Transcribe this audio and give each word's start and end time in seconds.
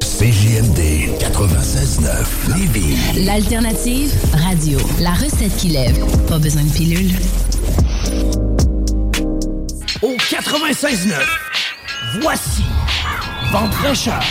CJMD 0.00 1.18
96.9 1.20 2.56
Lévis. 2.56 3.24
L'alternative 3.24 4.12
radio. 4.32 4.78
La 5.00 5.12
recette 5.12 5.56
qui 5.56 5.68
lève. 5.68 5.98
Pas 6.28 6.38
besoin 6.38 6.62
de 6.62 6.70
pilule. 6.70 7.12
Au 10.02 10.14
96.9, 10.16 11.14
voici 12.20 12.62
Vente 13.52 13.72
fraîcheur. 13.74 14.22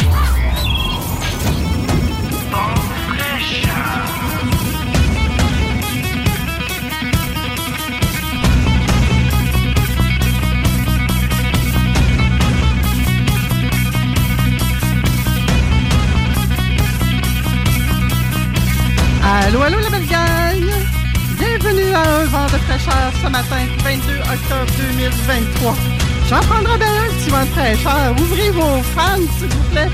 Allô, 19.28 19.60
allô, 19.64 19.80
la 19.80 19.90
belle 19.90 20.06
gang! 20.06 20.64
Bienvenue 21.40 21.92
à 21.96 22.02
un 22.02 22.26
vent 22.26 22.46
de 22.46 22.60
fraîcheur 22.60 23.12
ce 23.24 23.28
matin, 23.28 23.66
22 23.84 24.20
octobre 24.20 24.72
2023. 24.78 25.76
J'en 26.30 26.40
prendrai 26.42 26.78
bien 26.78 26.88
un 26.88 27.10
petit 27.10 27.30
vent 27.32 27.42
de 27.42 27.48
fraîcheur. 27.48 28.16
Ouvrez 28.20 28.52
vos 28.52 28.84
fans, 28.96 29.18
s'il 29.40 29.48
vous 29.48 29.64
plaît. 29.72 29.90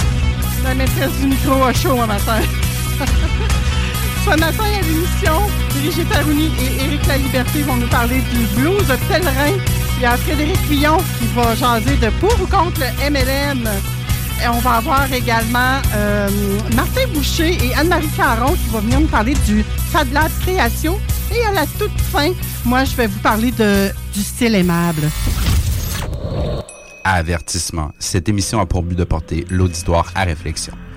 La 0.66 0.76
maîtresse 0.76 1.14
du 1.22 1.28
micro 1.28 1.64
a 1.64 1.72
chaud 1.72 2.02
un 2.02 2.08
matin. 2.08 2.42
ce 4.26 4.30
matin, 4.32 4.66
à 4.66 4.82
l'émission, 4.82 5.50
Brigitte 5.70 6.14
Arouni 6.14 6.52
et 6.60 6.84
Éric 6.84 7.08
Laliberté 7.08 7.62
vont 7.62 7.78
nous 7.78 7.88
parler 7.88 8.22
du 8.34 8.60
blues 8.60 8.86
de 8.86 8.96
pèlerin. 9.08 9.56
Il 9.96 10.04
y 10.04 10.06
a 10.06 10.18
Frédéric 10.18 10.60
Villon 10.70 10.98
qui 11.20 11.28
va 11.34 11.56
jaser 11.56 11.96
de 11.96 12.10
pour 12.20 12.34
ou 12.42 12.48
contre 12.48 12.82
le 12.82 13.10
MLM. 13.10 13.70
Et 14.44 14.48
on 14.48 14.60
va 14.60 14.78
avoir 14.78 15.12
également 15.14 15.80
euh, 15.94 16.30
Martin 16.76 17.08
Boucher 17.14 17.58
et 17.64 17.76
Anne-Marie 17.76 18.10
Caron 18.18 18.54
qui 18.54 18.70
vont 18.70 18.80
venir 18.80 19.00
nous 19.00 19.08
parler 19.08 19.36
du 19.46 19.64
Fad 19.92 20.12
Lab 20.12 20.32
Création. 20.42 21.00
Et 21.32 21.46
à 21.46 21.52
la 21.52 21.66
toute 21.78 22.00
fin, 22.12 22.32
moi, 22.66 22.84
je 22.84 22.96
vais 22.96 23.06
vous 23.06 23.20
parler 23.20 23.52
de, 23.52 23.90
du 24.14 24.22
style 24.22 24.56
aimable. 24.56 25.04
Avertissement. 27.04 27.92
Cette 28.00 28.30
émission 28.30 28.60
a 28.60 28.66
pour 28.66 28.82
but 28.82 28.98
de 28.98 29.04
porter 29.04 29.46
l'auditoire 29.50 30.12
à 30.16 30.24
réflexion. 30.24 30.74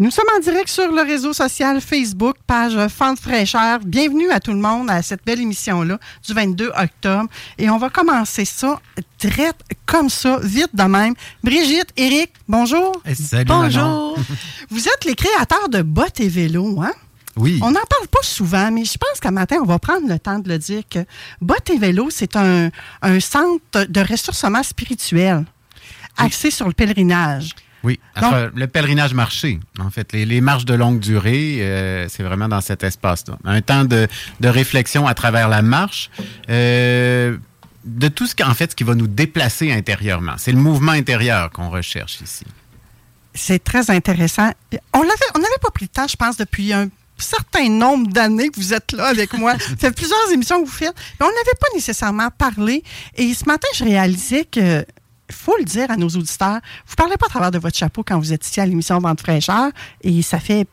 Nous 0.00 0.10
sommes 0.10 0.24
en 0.34 0.40
direct 0.40 0.70
sur 0.70 0.90
le 0.90 1.02
réseau 1.02 1.34
social 1.34 1.78
Facebook, 1.78 2.36
page 2.46 2.88
Fente 2.88 3.20
fraîcheur. 3.20 3.80
Bienvenue 3.80 4.30
à 4.30 4.40
tout 4.40 4.52
le 4.52 4.58
monde 4.58 4.88
à 4.88 5.02
cette 5.02 5.22
belle 5.26 5.42
émission-là 5.42 5.98
du 6.26 6.32
22 6.32 6.68
octobre. 6.74 7.28
Et 7.58 7.68
on 7.68 7.76
va 7.76 7.90
commencer 7.90 8.46
ça 8.46 8.80
direct 9.18 9.60
comme 9.84 10.08
ça, 10.08 10.38
vite 10.42 10.74
de 10.74 10.84
même. 10.84 11.12
Brigitte, 11.44 11.92
Eric, 11.98 12.32
bonjour. 12.48 12.94
salut, 13.12 13.44
bonjour. 13.44 14.18
Vous 14.70 14.88
êtes 14.88 15.04
les 15.04 15.14
créateurs 15.14 15.68
de 15.68 15.82
bottes 15.82 16.18
et 16.20 16.30
vélos, 16.30 16.80
hein? 16.80 16.94
Oui. 17.36 17.60
On 17.62 17.70
n'en 17.70 17.84
parle 17.86 18.08
pas 18.10 18.22
souvent, 18.22 18.70
mais 18.70 18.86
je 18.86 18.96
pense 18.96 19.20
qu'à 19.20 19.30
matin, 19.30 19.58
on 19.60 19.66
va 19.66 19.78
prendre 19.78 20.08
le 20.08 20.18
temps 20.18 20.38
de 20.38 20.48
le 20.48 20.56
dire 20.56 20.82
que 20.88 21.00
Bottes 21.42 21.68
et 21.68 21.78
Vélo, 21.78 22.08
c'est 22.08 22.36
un, 22.36 22.70
un 23.02 23.20
centre 23.20 23.84
de 23.86 24.00
ressourcement 24.00 24.62
spirituel 24.62 25.44
axé 26.16 26.50
sur 26.50 26.66
le 26.66 26.72
pèlerinage. 26.72 27.54
Oui, 27.82 27.98
Donc- 28.20 28.34
le 28.54 28.66
pèlerinage 28.66 29.14
marché, 29.14 29.58
en 29.78 29.90
fait. 29.90 30.12
Les, 30.12 30.26
les 30.26 30.40
marches 30.40 30.64
de 30.66 30.74
longue 30.74 30.98
durée, 31.00 31.58
euh, 31.60 32.06
c'est 32.08 32.22
vraiment 32.22 32.48
dans 32.48 32.60
cet 32.60 32.84
espace-là. 32.84 33.38
Un 33.44 33.62
temps 33.62 33.84
de, 33.84 34.06
de 34.40 34.48
réflexion 34.48 35.06
à 35.06 35.14
travers 35.14 35.48
la 35.48 35.62
marche, 35.62 36.10
euh, 36.50 37.36
de 37.84 38.08
tout 38.08 38.26
ce 38.26 38.34
qui, 38.34 38.42
en 38.44 38.52
fait, 38.54 38.72
ce 38.72 38.76
qui 38.76 38.84
va 38.84 38.94
nous 38.94 39.06
déplacer 39.06 39.72
intérieurement. 39.72 40.34
C'est 40.36 40.52
le 40.52 40.58
mouvement 40.58 40.92
intérieur 40.92 41.50
qu'on 41.50 41.70
recherche 41.70 42.20
ici. 42.20 42.44
C'est 43.32 43.62
très 43.62 43.90
intéressant. 43.90 44.50
On 44.92 45.00
l'avait, 45.02 45.14
on 45.34 45.38
n'avait 45.38 45.50
pas 45.62 45.70
pris 45.70 45.86
le 45.86 45.88
temps, 45.88 46.06
je 46.08 46.16
pense, 46.16 46.36
depuis 46.36 46.72
un 46.74 46.88
certain 47.16 47.68
nombre 47.68 48.08
d'années 48.08 48.48
que 48.48 48.58
vous 48.60 48.74
êtes 48.74 48.92
là 48.92 49.06
avec 49.06 49.32
moi. 49.34 49.58
Ça 49.58 49.76
fait 49.76 49.92
plusieurs 49.92 50.30
émissions 50.32 50.60
que 50.62 50.66
vous 50.66 50.72
faites. 50.74 50.94
Mais 51.18 51.26
on 51.26 51.30
n'avait 51.30 51.58
pas 51.60 51.68
nécessairement 51.74 52.28
parlé. 52.36 52.82
Et 53.16 53.32
ce 53.34 53.44
matin, 53.46 53.68
je 53.74 53.84
réalisais 53.84 54.44
que 54.44 54.84
faut 55.30 55.56
le 55.58 55.64
dire 55.64 55.90
à 55.90 55.96
nos 55.96 56.08
auditeurs, 56.08 56.60
vous 56.86 56.96
parlez 56.96 57.16
pas 57.16 57.26
à 57.26 57.30
travers 57.30 57.50
de 57.50 57.58
votre 57.58 57.76
chapeau 57.76 58.02
quand 58.06 58.18
vous 58.18 58.32
êtes 58.32 58.46
ici 58.46 58.60
à 58.60 58.66
l'émission 58.66 58.98
Vente 58.98 59.20
fraîcheur. 59.20 59.70
Et 60.02 60.22
ça 60.22 60.38
fait 60.38 60.66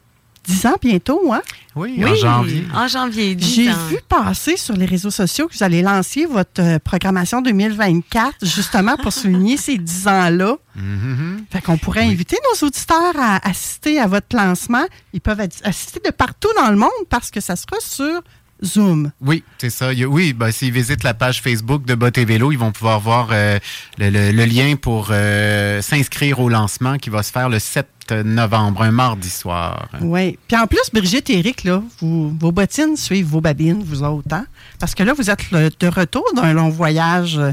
dix 0.47 0.65
ans 0.65 0.75
bientôt, 0.81 1.31
hein? 1.31 1.41
Oui, 1.75 2.03
en 2.03 2.15
janvier. 2.15 2.65
En 2.73 2.87
janvier, 2.87 3.35
10 3.35 3.53
J'ai 3.53 3.69
vu 3.89 3.99
passer 4.07 4.57
sur 4.57 4.73
les 4.75 4.85
réseaux 4.85 5.11
sociaux 5.11 5.47
que 5.47 5.53
vous 5.55 5.63
allez 5.63 5.81
lancer 5.81 6.25
votre 6.25 6.61
euh, 6.61 6.79
programmation 6.79 7.41
2024, 7.41 8.37
justement 8.41 8.95
pour 8.97 9.13
souligner 9.13 9.57
ces 9.57 9.77
10 9.77 10.07
ans-là. 10.07 10.55
Mhm. 10.75 11.45
Fait 11.51 11.61
qu'on 11.61 11.77
pourrait 11.77 12.05
inviter 12.05 12.37
nos 12.51 12.67
auditeurs 12.67 13.13
à 13.19 13.47
assister 13.47 13.99
à 13.99 14.07
votre 14.07 14.35
lancement. 14.35 14.85
Ils 15.13 15.21
peuvent 15.21 15.41
assister 15.63 15.99
de 16.03 16.11
partout 16.11 16.49
dans 16.57 16.71
le 16.71 16.77
monde 16.77 16.89
parce 17.09 17.29
que 17.29 17.41
ça 17.41 17.55
sera 17.55 17.79
sur 17.79 18.21
Zoom. 18.63 19.11
Oui, 19.21 19.43
c'est 19.59 19.69
ça. 19.69 19.89
Oui, 20.07 20.33
ben, 20.33 20.51
s'ils 20.51 20.71
visitent 20.71 21.03
la 21.03 21.13
page 21.13 21.41
Facebook 21.41 21.85
de 21.85 21.95
Bottes 21.95 22.17
et 22.17 22.25
Vélo, 22.25 22.51
ils 22.51 22.57
vont 22.57 22.71
pouvoir 22.71 22.99
voir 22.99 23.29
euh, 23.31 23.59
le, 23.97 24.09
le- 24.09 24.31
le 24.31 24.45
lien 24.45 24.75
pour 24.75 25.09
euh, 25.11 25.81
s'inscrire 25.81 26.39
au 26.39 26.49
lancement 26.49 26.97
qui 26.97 27.09
va 27.09 27.23
se 27.23 27.31
faire 27.31 27.49
le 27.49 27.59
7 27.59 27.87
novembre, 28.23 28.83
un 28.83 28.91
mardi 28.91 29.29
soir. 29.29 29.89
Oui. 30.01 30.39
Puis 30.47 30.55
en 30.57 30.65
plus, 30.65 30.79
Brigitte 30.93 31.29
et 31.29 31.39
Eric, 31.39 31.65
là, 31.65 31.83
vous- 31.99 32.35
vos 32.39 32.51
bottines 32.53 32.95
suivent 32.95 33.27
vos 33.27 33.41
babines, 33.41 33.83
vous 33.83 34.01
autres. 34.01 34.27
hein? 34.33 34.45
Parce 34.79 34.95
que 34.95 35.03
là, 35.03 35.13
vous 35.13 35.29
êtes 35.29 35.51
le- 35.51 35.69
de 35.77 35.87
retour 35.87 36.23
d'un 36.35 36.53
long 36.53 36.69
voyage 36.69 37.37
euh, 37.37 37.51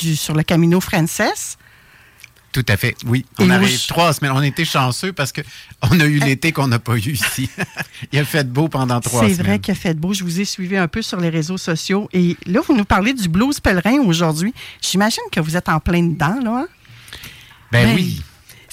du- 0.00 0.16
sur 0.16 0.34
le 0.34 0.42
Camino 0.42 0.80
Frances. 0.80 1.56
Tout 2.52 2.64
à 2.68 2.76
fait, 2.76 2.94
oui. 3.06 3.24
On 3.38 3.48
Et 3.48 3.52
arrive 3.52 3.68
je- 3.80 3.88
trois 3.88 4.12
semaines. 4.12 4.32
On 4.34 4.42
était 4.42 4.66
chanceux 4.66 5.12
parce 5.14 5.32
que 5.32 5.40
on 5.80 5.98
a 6.00 6.04
eu 6.04 6.18
l'été 6.18 6.52
qu'on 6.52 6.68
n'a 6.68 6.78
pas 6.78 6.96
eu 6.96 7.12
ici. 7.12 7.48
Il 8.12 8.18
a 8.18 8.24
fait 8.26 8.46
beau 8.46 8.68
pendant 8.68 9.00
trois 9.00 9.22
C'est 9.26 9.32
semaines. 9.34 9.46
vrai 9.46 9.58
qu'il 9.58 9.72
a 9.72 9.74
fait 9.74 9.94
beau. 9.94 10.12
Je 10.12 10.22
vous 10.22 10.38
ai 10.40 10.44
suivi 10.44 10.76
un 10.76 10.86
peu 10.88 11.00
sur 11.00 11.18
les 11.18 11.30
réseaux 11.30 11.56
sociaux. 11.58 12.10
Et 12.12 12.36
là, 12.46 12.60
vous 12.66 12.76
nous 12.76 12.84
parlez 12.84 13.14
du 13.14 13.28
blues 13.28 13.58
pèlerin 13.58 13.98
aujourd'hui. 14.04 14.52
J'imagine 14.82 15.22
que 15.32 15.40
vous 15.40 15.56
êtes 15.56 15.70
en 15.70 15.80
plein 15.80 16.02
dedans, 16.02 16.38
là. 16.44 16.50
hein? 16.64 16.66
Ben, 17.72 17.86
Ben, 17.88 17.94
oui. 17.96 18.20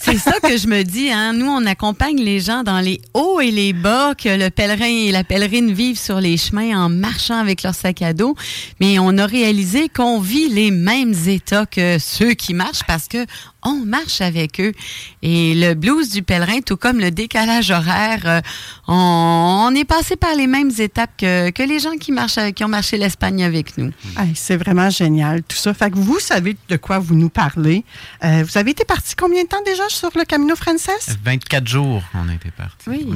C'est 0.01 0.17
ça 0.17 0.39
que 0.41 0.55
je 0.57 0.65
me 0.67 0.83
dis. 0.83 1.09
Hein? 1.11 1.33
Nous, 1.33 1.45
on 1.45 1.65
accompagne 1.65 2.21
les 2.21 2.39
gens 2.39 2.63
dans 2.63 2.79
les 2.79 3.01
hauts 3.13 3.41
et 3.41 3.51
les 3.51 3.73
bas, 3.73 4.13
que 4.15 4.29
le 4.29 4.49
pèlerin 4.49 4.85
et 4.87 5.11
la 5.11 5.25
pèlerine 5.25 5.73
vivent 5.73 5.99
sur 5.99 6.21
les 6.21 6.37
chemins 6.37 6.85
en 6.85 6.87
marchant 6.87 7.37
avec 7.37 7.63
leur 7.63 7.75
sac 7.75 8.01
à 8.01 8.13
dos. 8.13 8.33
Mais 8.79 8.97
on 8.97 9.17
a 9.17 9.25
réalisé 9.25 9.89
qu'on 9.89 10.21
vit 10.21 10.47
les 10.47 10.71
mêmes 10.71 11.13
états 11.27 11.65
que 11.65 11.97
ceux 11.99 12.31
qui 12.33 12.53
marchent 12.53 12.85
parce 12.87 13.09
que 13.09 13.25
on 13.63 13.85
marche 13.85 14.21
avec 14.21 14.59
eux. 14.59 14.73
Et 15.21 15.53
le 15.55 15.73
blues 15.73 16.09
du 16.09 16.23
pèlerin, 16.23 16.61
tout 16.61 16.77
comme 16.77 16.99
le 16.99 17.11
décalage 17.11 17.71
horaire, 17.71 18.21
euh, 18.25 18.41
on, 18.87 19.73
est 19.75 19.85
passé 19.85 20.15
par 20.15 20.35
les 20.35 20.47
mêmes 20.47 20.71
étapes 20.77 21.11
que, 21.17 21.49
que 21.51 21.63
les 21.63 21.79
gens 21.79 21.95
qui, 21.99 22.11
marchent, 22.11 22.39
qui 22.55 22.63
ont 22.63 22.69
marché 22.69 22.97
l'Espagne 22.97 23.43
avec 23.43 23.77
nous. 23.77 23.91
c'est 24.35 24.57
vraiment 24.57 24.89
génial 24.89 25.43
tout 25.43 25.57
ça. 25.57 25.73
Fait 25.73 25.91
que 25.91 25.97
vous 25.97 26.19
savez 26.19 26.55
de 26.67 26.77
quoi 26.77 26.99
vous 26.99 27.15
nous 27.15 27.29
parlez. 27.29 27.83
Euh, 28.23 28.43
vous 28.47 28.57
avez 28.57 28.71
été 28.71 28.85
parti 28.85 29.15
combien 29.15 29.43
de 29.43 29.47
temps 29.47 29.61
déjà 29.65 29.83
sur 29.89 30.11
le 30.15 30.23
Camino 30.23 30.55
Frances? 30.55 30.89
24 31.23 31.67
jours, 31.67 32.03
on 32.13 32.29
a 32.29 32.33
été 32.33 32.51
parti. 32.51 32.75
Oui. 32.87 33.07
Oh 33.09 33.13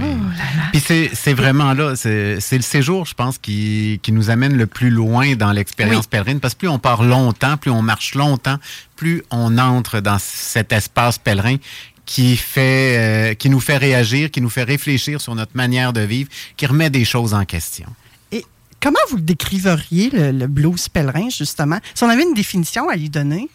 Puis 0.72 1.10
c'est 1.14 1.34
vraiment 1.34 1.74
là, 1.74 1.96
c'est 1.96 2.38
le 2.52 2.62
séjour, 2.62 3.06
je 3.06 3.14
pense, 3.14 3.38
qui, 3.38 4.00
qui, 4.04 4.12
nous 4.12 4.30
amène 4.30 4.58
le 4.58 4.68
plus 4.68 4.90
loin 4.90 5.36
dans 5.36 5.52
l'expérience 5.52 6.08
pèlerine, 6.08 6.40
parce 6.40 6.54
que 6.54 6.60
plus 6.60 6.68
on 6.68 6.80
part 6.80 7.04
longtemps, 7.04 7.58
plus 7.58 7.72
on 7.72 7.82
marche 7.82 8.16
longtemps, 8.16 8.58
plus 8.96 9.24
on 9.32 9.58
entre 9.58 10.00
dans 10.00 10.18
cet 10.20 10.72
espace 10.72 11.18
pèlerin 11.18 11.58
qui 12.06 12.36
fait, 12.36 12.98
euh, 12.98 13.34
qui 13.34 13.50
nous 13.50 13.60
fait 13.60 13.78
réagir, 13.78 14.30
qui 14.30 14.42
nous 14.42 14.50
fait 14.50 14.64
réfléchir 14.64 15.22
sur 15.22 15.36
notre 15.36 15.56
manière 15.56 15.94
de 15.94 16.02
vivre, 16.02 16.30
qui 16.58 16.66
remet 16.66 16.90
des 16.90 17.06
choses 17.06 17.34
en 17.34 17.46
question. 17.46 17.88
Et 18.32 18.46
comment 18.82 19.00
vous 19.10 19.20
décriveriez, 19.20 20.10
le, 20.10 20.32
le 20.32 20.48
blues 20.48 20.90
pèlerin, 20.90 21.30
justement? 21.30 21.80
Si 21.94 22.04
on 22.04 22.10
avait 22.10 22.24
une 22.24 22.34
définition 22.34 22.90
à 22.90 22.96
lui 22.96 23.10
donner? 23.10 23.50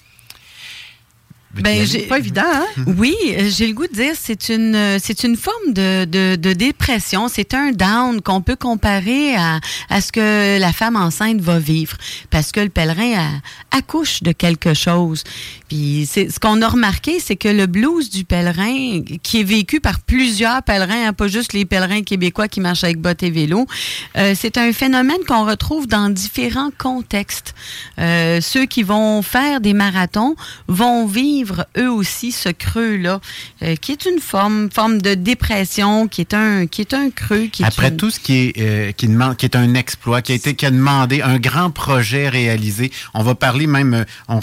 Ben, 1.55 1.87
c'est 1.87 2.01
pas 2.01 2.19
évident, 2.19 2.43
hein? 2.45 2.67
Oui, 2.99 3.17
j'ai 3.49 3.67
le 3.67 3.73
goût 3.73 3.87
de 3.87 3.93
dire 3.95 4.15
c'est 4.15 4.51
une 4.51 4.99
c'est 5.03 5.25
une 5.25 5.37
forme 5.37 5.73
de, 5.73 6.05
de, 6.05 6.37
de 6.37 6.53
dépression. 6.53 7.29
C'est 7.29 7.55
un 7.55 7.73
down 7.73 8.21
qu'on 8.21 8.43
peut 8.43 8.55
comparer 8.57 9.35
à, 9.35 9.61
à 9.89 10.01
ce 10.01 10.13
que 10.13 10.59
la 10.59 10.73
femme 10.73 10.97
enceinte 10.97 11.41
va 11.41 11.59
vivre. 11.59 11.97
Parce 12.31 12.53
que 12.53 12.61
le 12.61 12.69
pèlerin 12.69 13.41
accouche 13.71 14.23
de 14.23 14.33
quelque 14.33 14.75
chose. 14.75 15.25
Puis 15.69 16.09
ce 16.11 16.39
qu'on 16.39 16.63
a 16.63 16.69
remarqué, 16.69 17.21
c'est 17.21 17.37
que 17.37 17.49
le 17.49 17.67
blues 17.67 18.09
du 18.09 18.25
pèlerin, 18.25 19.03
qui 19.23 19.41
est 19.41 19.45
vécu 19.45 19.81
par 19.81 20.01
plusieurs 20.01 20.63
pèlerins, 20.63 21.09
hein, 21.09 21.13
pas 21.13 21.29
juste 21.29 21.53
les 21.53 21.67
pèlerins 21.67 22.03
québécois 22.03 22.49
qui 22.49 22.61
marchent 22.61 22.85
avec 22.85 22.99
bottes 22.99 23.23
et 23.23 23.31
vélos, 23.31 23.67
euh, 24.17 24.35
c'est 24.37 24.57
un 24.57 24.73
phénomène 24.73 25.19
qu'on 25.27 25.45
retrouve 25.45 25.87
dans 25.87 26.09
différents 26.09 26.71
contextes. 26.77 27.55
Euh, 27.99 28.41
ceux 28.41 28.65
qui 28.65 28.83
vont 28.83 29.21
faire 29.21 29.61
des 29.61 29.75
marathons 29.75 30.37
vont 30.69 31.07
vivre 31.07 31.67
eux 31.77 31.91
aussi 31.91 32.33
ce 32.33 32.49
creux-là, 32.49 33.21
euh, 33.63 33.77
qui 33.77 33.93
est 33.93 34.07
une 34.07 34.21
forme, 34.21 34.71
forme 34.71 35.03
de 35.03 35.15
dépression, 35.15 36.09
qui 36.09 36.23
est 36.23 36.33
un, 36.33 36.67
qui 36.67 36.81
est 36.81 36.95
un 36.95 37.11
creux. 37.11 37.49
Qui 37.53 37.65
Après 37.65 37.95
tout 37.95 38.11
ce 38.11 38.21
qui 38.21 38.53
est, 38.55 38.97
qui 38.97 39.07
demande, 39.07 39.37
qui 39.37 39.45
est 39.45 39.57
un 39.57 39.75
exploit, 39.75 40.23
qui 40.23 40.33
a 40.33 40.35
été, 40.35 40.55
qui 40.55 40.65
a 40.65 40.71
demandé 40.71 41.21
un 41.21 41.39
grand 41.39 41.71
projet 41.71 42.31
réalisé. 42.31 42.91
On 43.13 43.23
va 43.23 43.35
parler 43.35 43.67
même, 43.67 44.07
on 44.29 44.41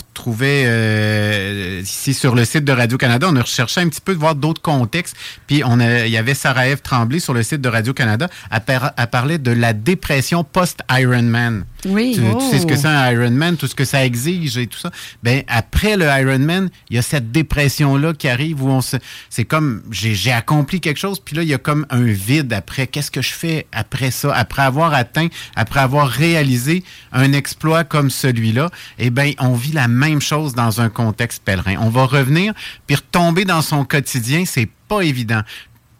trouvait 1.16 1.82
ici 1.82 2.14
sur 2.14 2.36
le 2.36 2.46
site 2.46 2.66
de 2.66 2.72
Radio-Canada, 2.72 3.28
on 3.30 3.36
a 3.36 3.42
recherché 3.42 3.82
un 3.82 3.90
petit 3.90 4.02
peu 4.02 4.14
de 4.14 4.20
voir 4.20 4.36
d'autres 4.36 4.62
contextes. 4.62 5.16
Puis 5.48 5.64
on 5.64 5.80
il 5.80 6.10
y 6.10 6.18
avait 6.18 6.34
Sarah-Ève 6.34 6.82
Tremblay 6.82 7.20
sur 7.20 7.34
le 7.34 7.44
site 7.44 7.62
de 7.62 7.70
Radio-Canada, 7.70 8.28
elle, 8.52 8.80
elle 8.98 9.08
parlait 9.08 9.38
de 9.38 9.52
la 9.52 9.74
dépression 9.74 10.44
post-Ironman. 10.44 11.66
Oui. 11.86 12.14
Tu, 12.16 12.50
sais 12.50 12.60
ce 12.60 12.66
que 12.66 12.74
oh. 12.74 12.78
c'est 12.78 12.88
un 12.88 13.12
Ironman, 13.12 13.58
tout 13.58 13.68
ce 13.68 13.76
que 13.76 13.86
ça 13.86 14.06
exige 14.06 14.58
et 14.58 14.68
tout 14.68 14.80
ça. 14.80 14.92
Ben 15.24 15.44
après 15.48 15.98
le 15.98 16.06
Ironman, 16.06 16.70
il 16.90 16.96
y 16.96 17.00
a 17.00 17.02
cette 17.02 17.32
dépression-là 17.32 18.14
qui 18.14 18.28
arrive 18.28 18.64
où 18.64 18.70
on 18.70 18.82
se. 18.82 18.98
C'est 19.30 19.46
comme 19.46 19.84
j'ai 19.92 20.32
accompli 20.32 20.82
quelque 20.82 20.98
chose, 20.98 21.20
puis 21.20 21.36
là, 21.36 21.44
il 21.44 21.50
y 21.50 21.54
a 21.54 21.58
comme 21.58 21.86
un 21.90 22.04
vide 22.04 22.54
après. 22.54 22.88
Qu'est-ce 22.88 23.12
que 23.12 23.22
je 23.22 23.34
fais 23.34 23.68
après 23.72 24.12
ça? 24.12 24.34
Après 24.36 24.64
avoir 24.64 24.94
atteint, 24.94 25.28
après 25.56 25.80
avoir 25.80 26.08
réalisé 26.08 26.84
un 27.12 27.34
exploit 27.34 27.84
comme 27.84 28.10
celui-là, 28.10 28.70
eh 29.00 29.10
bien, 29.10 29.32
on 29.40 29.54
vit 29.54 29.72
la 29.72 29.88
même 29.88 30.22
chose 30.22 30.54
dans 30.56 30.82
un 30.82 30.90
contexte 30.90 31.44
pèlerin. 31.44 31.76
On 31.80 31.90
va 31.90 32.06
revenir, 32.06 32.54
puis 32.88 32.96
retomber 32.96 33.46
dans 33.46 33.62
son 33.62 33.86
quotidien, 33.86 34.44
c'est 34.46 34.70
pas 34.88 35.02
évident. 35.02 35.42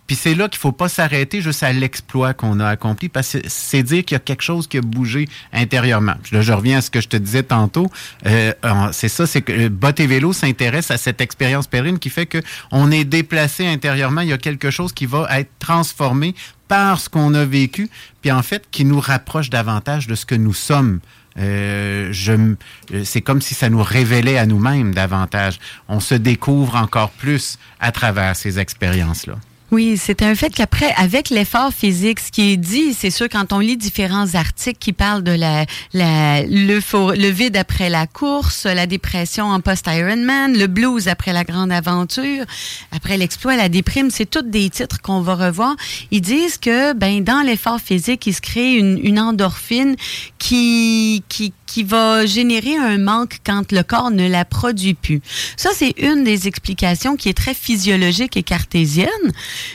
Puis 0.08 0.16
c'est 0.16 0.36
là 0.36 0.48
qu'il 0.48 0.60
faut 0.60 0.72
pas 0.72 0.90
s'arrêter 0.90 1.42
juste 1.42 1.64
à 1.64 1.74
l'exploit 1.74 2.34
qu'on 2.34 2.60
a 2.60 2.68
accompli, 2.68 3.10
parce 3.10 3.34
que 3.34 3.40
c'est 3.48 3.84
dire 3.84 4.06
qu'il 4.06 4.16
y 4.16 4.18
a 4.18 4.20
quelque 4.20 4.44
chose 4.44 4.68
qui 4.68 4.78
a 4.78 4.82
bougé 4.82 5.28
intérieurement. 5.52 6.16
là, 6.32 6.42
je 6.42 6.54
reviens 6.54 6.78
à 6.78 6.82
ce 6.82 6.92
que 6.92 7.02
je 7.02 7.08
te 7.08 7.18
disais 7.18 7.44
tantôt. 7.44 7.90
Euh, 8.26 8.54
c'est 8.92 9.10
ça, 9.10 9.26
c'est 9.26 9.42
que 9.42 9.52
euh, 9.52 9.70
Bot 9.70 10.00
et 10.00 10.08
Vélo 10.08 10.34
s'intéresse 10.34 10.92
à 10.92 10.98
cette 10.98 11.22
expérience 11.22 11.68
périne 11.68 12.00
qui 12.00 12.10
fait 12.10 12.26
que 12.26 12.42
on 12.72 12.92
est 12.92 13.04
déplacé 13.06 13.66
intérieurement. 13.66 14.22
Il 14.22 14.30
y 14.30 14.34
a 14.34 14.38
quelque 14.38 14.70
chose 14.70 14.94
qui 14.94 15.06
va 15.06 15.28
être 15.40 15.50
transformé 15.60 16.36
par 16.68 17.00
ce 17.00 17.10
qu'on 17.10 17.34
a 17.34 17.46
vécu, 17.46 17.90
puis 18.22 18.32
en 18.32 18.42
fait 18.44 18.66
qui 18.72 18.86
nous 18.86 19.00
rapproche 19.00 19.50
davantage 19.50 20.08
de 20.08 20.16
ce 20.16 20.26
que 20.26 20.36
nous 20.36 20.54
sommes. 20.54 21.00
Euh, 21.38 22.10
je, 22.12 22.56
c'est 23.04 23.22
comme 23.22 23.42
si 23.42 23.54
ça 23.54 23.70
nous 23.70 23.84
révélait 23.84 24.38
à 24.38 24.46
nous-mêmes 24.46 24.94
davantage. 24.94 25.60
On 25.90 26.00
se 26.00 26.16
découvre 26.16 26.76
encore 26.76 27.10
plus 27.12 27.58
à 27.80 27.92
travers 27.92 28.36
ces 28.36 28.58
expériences-là. 28.58 29.36
Oui, 29.72 29.98
c'est 29.98 30.22
un 30.22 30.36
fait 30.36 30.52
qu'après, 30.54 30.94
avec 30.96 31.32
l'effort 31.32 31.74
physique, 31.74 32.20
ce 32.20 32.32
qui 32.32 32.52
est 32.52 32.58
dit, 32.58 32.94
c'est 32.94 33.10
sûr, 33.10 33.28
quand 33.28 33.52
on 33.52 33.58
lit 33.58 33.78
différents 33.78 34.36
articles 34.36 34.78
qui 34.80 34.94
parlent 34.94 35.24
de 35.24 35.32
la, 35.32 35.66
le, 35.94 37.16
le 37.16 37.30
vide 37.30 37.58
après 37.58 37.90
la 37.90 38.06
course, 38.06 38.66
la 38.66 38.86
dépression 38.86 39.46
en 39.46 39.60
post-Ironman, 39.62 40.56
le 40.56 40.68
blues 40.68 41.08
après 41.08 41.34
la 41.34 41.44
grande 41.44 41.72
aventure, 41.72 42.46
après 42.92 43.18
l'exploit, 43.18 43.56
la 43.56 43.68
déprime, 43.68 44.12
c'est 44.12 44.30
tous 44.30 44.44
des 44.44 44.70
titres 44.70 45.02
qu'on 45.02 45.22
va 45.22 45.34
revoir. 45.34 45.76
Ils 46.12 46.22
disent 46.22 46.58
que, 46.58 46.94
ben, 46.94 47.24
dans 47.24 47.42
l'effort 47.42 47.80
physique, 47.80 48.28
il 48.28 48.34
se 48.36 48.42
crée 48.42 48.76
une, 48.76 49.00
une 49.04 49.20
endorphine 49.20 49.96
qui, 50.38 51.24
qui, 51.28 51.54
qui 51.66 51.84
va 51.84 52.26
générer 52.26 52.76
un 52.78 52.98
manque 52.98 53.40
quand 53.46 53.72
le 53.72 53.84
corps 53.84 54.12
ne 54.12 54.28
la 54.28 54.46
produit 54.46 54.94
plus. 54.94 55.22
Ça, 55.58 55.72
c'est 55.74 55.94
une 55.98 56.24
des 56.24 56.48
explications 56.48 57.16
qui 57.16 57.30
est 57.30 57.34
très 57.34 57.54
physiologique 57.54 58.38
et 58.38 58.44
cartésienne, 58.44 59.10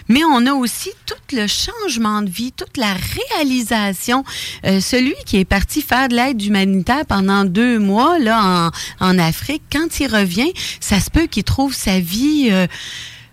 mais 0.08 0.20
on 0.24 0.46
a 0.46 0.52
aussi 0.52 0.90
tout 1.06 1.36
le 1.36 1.46
changement 1.46 2.22
de 2.22 2.30
vie, 2.30 2.52
toute 2.52 2.76
la 2.76 2.94
réalisation. 2.94 4.24
Euh, 4.66 4.80
celui 4.80 5.14
qui 5.26 5.38
est 5.38 5.44
parti 5.44 5.82
faire 5.82 6.08
de 6.08 6.16
l'aide 6.16 6.42
humanitaire 6.42 7.06
pendant 7.06 7.44
deux 7.44 7.78
mois 7.78 8.18
là 8.18 8.70
en, 9.00 9.06
en 9.06 9.18
Afrique, 9.18 9.62
quand 9.72 10.00
il 10.00 10.06
revient, 10.06 10.52
ça 10.80 11.00
se 11.00 11.10
peut 11.10 11.26
qu'il 11.26 11.44
trouve 11.44 11.74
sa 11.74 12.00
vie... 12.00 12.48
Euh, 12.50 12.66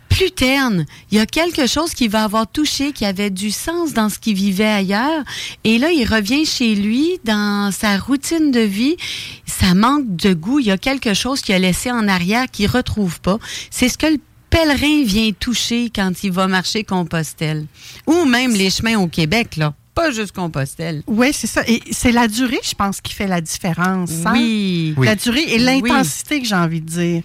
plus 0.09 0.31
terne. 0.31 0.85
Il 1.11 1.17
y 1.17 1.21
a 1.21 1.25
quelque 1.25 1.67
chose 1.67 1.93
qui 1.93 2.07
va 2.07 2.23
avoir 2.23 2.47
touché, 2.47 2.91
qui 2.91 3.05
avait 3.05 3.29
du 3.29 3.51
sens 3.51 3.93
dans 3.93 4.09
ce 4.09 4.19
qu'il 4.19 4.35
vivait 4.35 4.65
ailleurs. 4.65 5.23
Et 5.63 5.77
là, 5.77 5.91
il 5.91 6.05
revient 6.05 6.45
chez 6.45 6.75
lui, 6.75 7.19
dans 7.23 7.71
sa 7.71 7.97
routine 7.97 8.51
de 8.51 8.59
vie. 8.59 8.97
Ça 9.45 9.73
manque 9.73 10.15
de 10.15 10.33
goût. 10.33 10.59
Il 10.59 10.67
y 10.67 10.71
a 10.71 10.77
quelque 10.77 11.13
chose 11.13 11.41
qu'il 11.41 11.55
a 11.55 11.59
laissé 11.59 11.91
en 11.91 12.07
arrière 12.07 12.45
qu'il 12.51 12.69
retrouve 12.69 13.19
pas. 13.21 13.37
C'est 13.69 13.89
ce 13.89 13.97
que 13.97 14.07
le 14.07 14.19
pèlerin 14.49 15.03
vient 15.03 15.31
toucher 15.37 15.91
quand 15.93 16.23
il 16.23 16.31
va 16.31 16.47
marcher 16.47 16.83
Compostelle. 16.83 17.65
Ou 18.05 18.25
même 18.25 18.53
les 18.53 18.69
chemins 18.69 18.97
au 18.97 19.07
Québec, 19.07 19.55
là 19.57 19.73
pas 19.97 20.11
juste 20.11 20.31
Compostelle. 20.31 21.01
Oui, 21.07 21.29
c'est 21.33 21.47
ça. 21.47 21.63
Et 21.67 21.81
c'est 21.89 22.11
la 22.11 22.27
durée, 22.27 22.59
je 22.63 22.75
pense, 22.75 23.01
qui 23.01 23.15
fait 23.15 23.25
la 23.25 23.41
différence. 23.41 24.11
Hein? 24.25 24.33
Oui. 24.33 24.93
La 25.01 25.15
durée 25.15 25.41
et 25.47 25.57
l'intensité 25.57 26.39
que 26.39 26.45
j'ai 26.45 26.53
envie 26.53 26.81
de 26.81 26.85
dire 26.85 27.23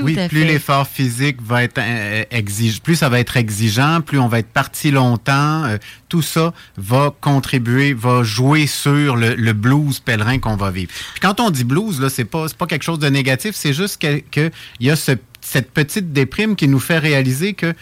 oui, 0.00 0.16
plus 0.28 0.44
l'effort 0.44 0.86
physique 0.86 1.42
va 1.42 1.64
être 1.64 1.78
euh, 1.78 2.24
exigeant, 2.30 2.80
plus 2.82 2.96
ça 2.96 3.08
va 3.08 3.20
être 3.20 3.36
exigeant, 3.36 4.00
plus 4.00 4.18
on 4.18 4.28
va 4.28 4.38
être 4.38 4.48
parti 4.48 4.90
longtemps, 4.90 5.64
euh, 5.64 5.78
tout 6.08 6.22
ça 6.22 6.52
va 6.76 7.14
contribuer, 7.20 7.92
va 7.92 8.22
jouer 8.22 8.66
sur 8.66 9.16
le, 9.16 9.52
blues 9.52 10.00
pèlerin 10.00 10.38
qu'on 10.38 10.56
va 10.56 10.70
vivre. 10.70 10.92
Puis 11.12 11.20
quand 11.20 11.40
on 11.40 11.50
dit 11.50 11.64
blues, 11.64 12.00
là, 12.00 12.08
c'est 12.08 12.24
pas, 12.24 12.46
pas 12.56 12.66
quelque 12.66 12.84
chose 12.84 12.98
de 12.98 13.08
négatif, 13.08 13.54
c'est 13.54 13.72
juste 13.72 13.98
qu'il 13.98 14.22
que 14.30 14.50
y 14.80 14.90
a 14.90 14.96
cette 14.96 15.70
petite 15.72 16.12
déprime 16.12 16.56
qui 16.56 16.68
nous 16.68 16.80
fait 16.80 16.98
réaliser 16.98 17.54
que 17.54 17.74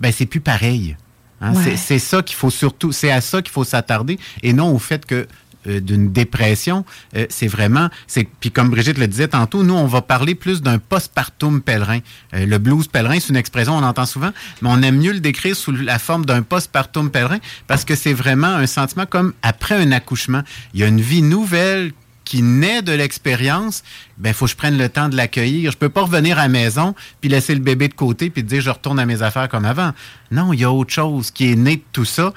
ben 0.00 0.12
c'est 0.12 0.26
plus 0.26 0.40
pareil. 0.40 0.96
Hein. 1.40 1.54
C'est 1.76 1.98
ça 1.98 2.22
qu'il 2.22 2.36
faut 2.36 2.50
surtout, 2.50 2.92
c'est 2.92 3.10
à 3.10 3.20
ça 3.20 3.40
qu'il 3.40 3.52
faut 3.52 3.64
s'attarder 3.64 4.18
et 4.42 4.52
non 4.52 4.74
au 4.74 4.78
fait 4.78 5.06
que 5.06 5.26
euh, 5.66 5.80
d'une 5.80 6.10
dépression, 6.10 6.84
euh, 7.16 7.26
c'est 7.28 7.46
vraiment, 7.46 7.90
c'est 8.06 8.26
puis 8.40 8.50
comme 8.50 8.70
Brigitte 8.70 8.96
le 8.96 9.06
disait 9.06 9.28
tantôt, 9.28 9.62
nous 9.62 9.74
on 9.74 9.86
va 9.86 10.00
parler 10.00 10.34
plus 10.34 10.62
d'un 10.62 10.78
postpartum 10.78 11.60
pèlerin. 11.60 11.98
Euh, 12.34 12.46
le 12.46 12.58
blues 12.58 12.88
pèlerin, 12.88 13.20
c'est 13.20 13.28
une 13.28 13.36
expression 13.36 13.76
on 13.76 13.82
entend 13.82 14.06
souvent, 14.06 14.30
mais 14.62 14.70
on 14.72 14.80
aime 14.82 14.98
mieux 14.98 15.12
le 15.12 15.20
décrire 15.20 15.54
sous 15.54 15.72
la 15.72 15.98
forme 15.98 16.24
d'un 16.24 16.42
postpartum 16.42 17.10
pèlerin 17.10 17.38
parce 17.66 17.84
que 17.84 17.94
c'est 17.94 18.14
vraiment 18.14 18.48
un 18.48 18.66
sentiment 18.66 19.04
comme 19.04 19.34
après 19.42 19.74
un 19.74 19.92
accouchement, 19.92 20.42
il 20.72 20.80
y 20.80 20.82
a 20.82 20.86
une 20.86 21.00
vie 21.00 21.22
nouvelle 21.22 21.92
qui 22.30 22.42
naît 22.42 22.80
de 22.80 22.92
l'expérience, 22.92 23.82
ben 24.16 24.32
faut 24.32 24.44
que 24.44 24.52
je 24.52 24.56
prenne 24.56 24.78
le 24.78 24.88
temps 24.88 25.08
de 25.08 25.16
l'accueillir. 25.16 25.72
Je 25.72 25.76
peux 25.76 25.88
pas 25.88 26.02
revenir 26.02 26.38
à 26.38 26.42
la 26.42 26.48
maison 26.48 26.94
puis 27.20 27.28
laisser 27.28 27.54
le 27.54 27.60
bébé 27.60 27.88
de 27.88 27.94
côté 27.94 28.30
puis 28.30 28.44
dire 28.44 28.60
je 28.60 28.70
retourne 28.70 29.00
à 29.00 29.04
mes 29.04 29.22
affaires 29.22 29.48
comme 29.48 29.64
avant. 29.64 29.90
Non, 30.30 30.52
il 30.52 30.60
y 30.60 30.64
a 30.64 30.70
autre 30.70 30.92
chose 30.92 31.32
qui 31.32 31.50
est 31.50 31.56
né 31.56 31.78
de 31.78 31.82
tout 31.92 32.04
ça. 32.04 32.32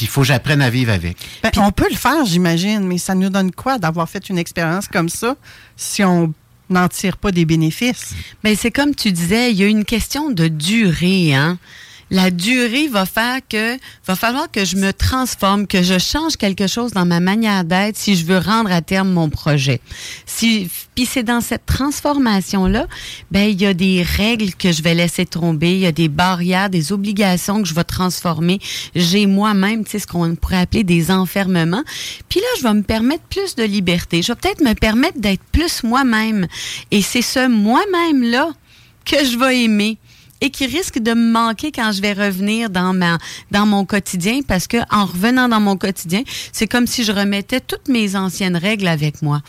Puis 0.00 0.06
il 0.06 0.08
faut 0.10 0.22
que 0.22 0.28
j'apprenne 0.28 0.62
à 0.62 0.70
vivre 0.70 0.94
avec. 0.94 1.18
Ben, 1.42 1.50
on 1.58 1.72
peut 1.72 1.88
le 1.90 1.94
faire, 1.94 2.24
j'imagine, 2.24 2.80
mais 2.86 2.96
ça 2.96 3.14
nous 3.14 3.28
donne 3.28 3.52
quoi 3.52 3.76
d'avoir 3.76 4.08
fait 4.08 4.30
une 4.30 4.38
expérience 4.38 4.88
comme 4.88 5.10
ça 5.10 5.36
si 5.76 6.02
on 6.02 6.32
n'en 6.70 6.88
tire 6.88 7.18
pas 7.18 7.32
des 7.32 7.44
bénéfices? 7.44 8.14
Bien, 8.42 8.54
c'est 8.56 8.70
comme 8.70 8.94
tu 8.94 9.12
disais, 9.12 9.50
il 9.50 9.58
y 9.58 9.62
a 9.62 9.66
une 9.66 9.84
question 9.84 10.30
de 10.30 10.48
durée, 10.48 11.34
hein? 11.34 11.58
La 12.10 12.30
durée 12.30 12.88
va 12.88 13.06
faire 13.06 13.38
que 13.48 13.76
va 14.06 14.16
falloir 14.16 14.50
que 14.50 14.64
je 14.64 14.76
me 14.76 14.92
transforme, 14.92 15.66
que 15.66 15.82
je 15.82 15.98
change 15.98 16.36
quelque 16.36 16.66
chose 16.66 16.92
dans 16.92 17.06
ma 17.06 17.20
manière 17.20 17.64
d'être 17.64 17.96
si 17.96 18.16
je 18.16 18.26
veux 18.26 18.38
rendre 18.38 18.70
à 18.72 18.82
terme 18.82 19.10
mon 19.10 19.30
projet. 19.30 19.80
Si 20.26 20.68
puis 20.94 21.06
c'est 21.06 21.22
dans 21.22 21.40
cette 21.40 21.66
transformation 21.66 22.66
là, 22.66 22.86
ben 23.30 23.48
il 23.48 23.60
y 23.60 23.66
a 23.66 23.74
des 23.74 24.02
règles 24.02 24.52
que 24.54 24.72
je 24.72 24.82
vais 24.82 24.94
laisser 24.94 25.24
tomber, 25.24 25.72
il 25.72 25.80
y 25.80 25.86
a 25.86 25.92
des 25.92 26.08
barrières, 26.08 26.68
des 26.68 26.92
obligations 26.92 27.62
que 27.62 27.68
je 27.68 27.74
vais 27.74 27.84
transformer. 27.84 28.58
J'ai 28.94 29.26
moi-même, 29.26 29.84
tu 29.84 29.92
sais 29.92 29.98
ce 30.00 30.06
qu'on 30.06 30.34
pourrait 30.34 30.58
appeler 30.58 30.84
des 30.84 31.10
enfermements. 31.10 31.84
Puis 32.28 32.40
là, 32.40 32.46
je 32.58 32.62
vais 32.64 32.74
me 32.74 32.82
permettre 32.82 33.22
plus 33.24 33.54
de 33.54 33.62
liberté. 33.62 34.22
Je 34.22 34.32
vais 34.32 34.36
peut-être 34.36 34.62
me 34.62 34.74
permettre 34.74 35.20
d'être 35.20 35.42
plus 35.52 35.82
moi-même. 35.84 36.46
Et 36.90 37.02
c'est 37.02 37.22
ce 37.22 37.48
moi-même 37.48 38.22
là 38.22 38.50
que 39.04 39.24
je 39.24 39.38
vais 39.38 39.64
aimer 39.64 39.98
et 40.40 40.50
qui 40.50 40.66
risque 40.66 40.98
de 40.98 41.12
me 41.12 41.32
manquer 41.32 41.72
quand 41.72 41.92
je 41.92 42.00
vais 42.00 42.12
revenir 42.12 42.70
dans 42.70 42.92
ma 42.92 43.18
dans 43.50 43.66
mon 43.66 43.84
quotidien 43.84 44.40
parce 44.46 44.66
que 44.66 44.78
en 44.90 45.06
revenant 45.06 45.48
dans 45.48 45.60
mon 45.60 45.76
quotidien, 45.76 46.22
c'est 46.52 46.66
comme 46.66 46.86
si 46.86 47.04
je 47.04 47.12
remettais 47.12 47.60
toutes 47.60 47.88
mes 47.88 48.16
anciennes 48.16 48.56
règles 48.56 48.88
avec 48.88 49.22
moi 49.22 49.42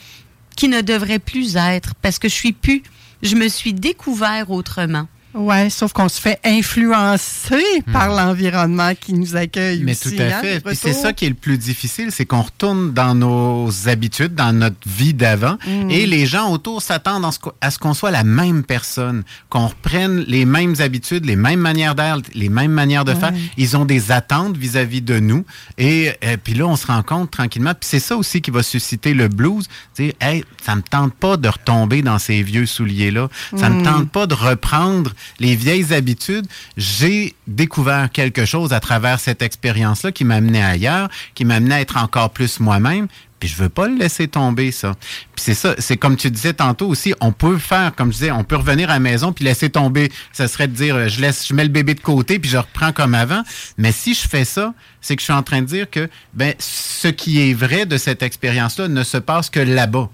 qui 0.55 0.67
ne 0.67 0.81
devraient 0.81 1.19
plus 1.19 1.55
être 1.55 1.95
parce 2.01 2.19
que 2.19 2.29
je 2.29 2.36
suis 2.36 2.53
plus 2.53 2.83
je 3.21 3.36
me 3.36 3.48
suis 3.48 3.74
découvert 3.74 4.50
autrement. 4.50 5.07
Oui, 5.33 5.71
sauf 5.71 5.93
qu'on 5.93 6.09
se 6.09 6.19
fait 6.19 6.39
influencer 6.43 7.63
par 7.91 8.09
hmm. 8.09 8.17
l'environnement 8.17 8.91
qui 9.00 9.13
nous 9.13 9.35
accueille 9.35 9.81
Mais 9.83 9.95
tout 9.95 10.09
à 10.19 10.23
hein, 10.23 10.41
fait. 10.41 10.63
Puis 10.63 10.75
c'est 10.75 10.93
ça 10.93 11.13
qui 11.13 11.25
est 11.25 11.29
le 11.29 11.35
plus 11.35 11.57
difficile, 11.57 12.11
c'est 12.11 12.25
qu'on 12.25 12.41
retourne 12.41 12.91
dans 12.91 13.15
nos 13.15 13.69
habitudes, 13.88 14.35
dans 14.35 14.51
notre 14.51 14.88
vie 14.88 15.13
d'avant, 15.13 15.57
hmm. 15.65 15.89
et 15.89 16.05
les 16.05 16.25
gens 16.25 16.51
autour 16.51 16.81
s'attendent 16.81 17.25
à 17.61 17.71
ce 17.71 17.79
qu'on 17.79 17.93
soit 17.93 18.11
la 18.11 18.23
même 18.23 18.63
personne, 18.63 19.23
qu'on 19.50 19.67
reprenne 19.67 20.25
les 20.27 20.45
mêmes 20.45 20.75
habitudes, 20.79 21.25
les 21.25 21.35
mêmes 21.35 21.59
manières 21.59 21.95
d'être, 21.95 22.29
les 22.33 22.50
mêmes 22.50 22.71
manières 22.71 23.05
de 23.05 23.13
faire. 23.13 23.33
Ils 23.57 23.77
ont 23.77 23.85
des 23.85 24.11
attentes 24.11 24.57
vis-à-vis 24.57 25.01
de 25.01 25.19
nous, 25.19 25.45
et, 25.77 26.11
euh, 26.23 26.38
puis 26.41 26.53
là, 26.53 26.65
on 26.67 26.75
se 26.75 26.88
rend 26.88 27.03
compte 27.03 27.31
tranquillement. 27.31 27.73
Puis 27.73 27.88
c'est 27.89 28.00
ça 28.00 28.17
aussi 28.17 28.41
qui 28.41 28.51
va 28.51 28.63
susciter 28.63 29.13
le 29.13 29.27
blues. 29.27 29.67
Dire, 29.95 30.13
hey, 30.19 30.43
ça 30.63 30.75
me 30.75 30.81
tente 30.81 31.13
pas 31.13 31.38
de 31.38 31.47
retomber 31.47 32.01
dans 32.01 32.19
ces 32.19 32.43
vieux 32.43 32.65
souliers-là. 32.65 33.29
Ça 33.55 33.69
me 33.69 33.79
hmm. 33.79 33.83
tente 33.83 34.09
pas 34.09 34.27
de 34.27 34.33
reprendre 34.33 35.11
les 35.40 35.56
vieilles 35.56 35.94
habitudes, 35.94 36.46
j'ai 36.78 37.36
découvert 37.48 38.12
quelque 38.12 38.46
chose 38.46 38.74
à 38.74 38.80
travers 38.80 39.20
cette 39.20 39.42
expérience-là 39.42 40.12
qui 40.12 40.24
m'a 40.24 40.36
amené 40.36 40.63
ailleurs, 40.63 41.10
qui 41.36 41.46
m'a 41.46 41.56
amené 41.56 41.75
à 41.75 41.82
être 41.82 41.98
encore 41.98 42.32
plus 42.32 42.60
moi-même. 42.60 43.08
Puis 43.42 43.50
je 43.50 43.56
veux 43.56 43.70
pas 43.70 43.88
le 43.88 43.98
laisser 43.98 44.28
tomber, 44.28 44.72
ça. 44.72 44.94
Puis 45.36 45.44
c'est 45.44 45.56
ça, 45.56 45.74
c'est 45.80 45.98
comme 45.98 46.16
tu 46.16 46.30
disais 46.30 46.54
tantôt 46.54 46.88
aussi, 46.88 47.16
on 47.22 47.32
peut 47.32 47.58
faire, 47.58 47.96
comme 47.96 48.10
je 48.10 48.20
disais, 48.20 48.32
on 48.32 48.44
peut 48.44 48.56
revenir 48.56 48.92
à 48.92 48.94
la 48.94 49.00
maison 49.00 49.34
puis 49.34 49.44
laisser 49.44 49.72
tomber. 49.72 50.12
Ça 50.32 50.48
serait 50.48 50.68
de 50.68 50.74
dire, 50.74 51.10
je 51.10 51.20
laisse, 51.20 51.48
je 51.48 51.56
mets 51.56 51.63
le 51.63 51.70
bébé 51.70 51.96
de 51.96 52.01
côté 52.01 52.38
puis 52.38 52.51
je 52.51 52.58
reprends 52.58 52.94
comme 52.94 53.16
avant. 53.16 53.42
Mais 53.80 53.92
si 53.92 54.13
je 54.13 54.28
fais 54.28 54.46
ça, 54.46 54.75
c'est 55.01 55.16
que 55.16 55.22
je 55.22 55.25
suis 55.25 55.34
en 55.34 55.42
train 55.42 55.63
de 55.63 55.66
dire 55.66 55.90
que, 55.90 56.08
ben, 56.36 56.54
ce 56.60 57.08
qui 57.08 57.42
est 57.42 57.56
vrai 57.56 57.88
de 57.88 57.98
cette 57.98 58.22
expérience-là 58.22 58.88
ne 58.88 59.04
se 59.04 59.18
passe 59.18 59.50
que 59.50 59.60
là-bas. 59.60 60.12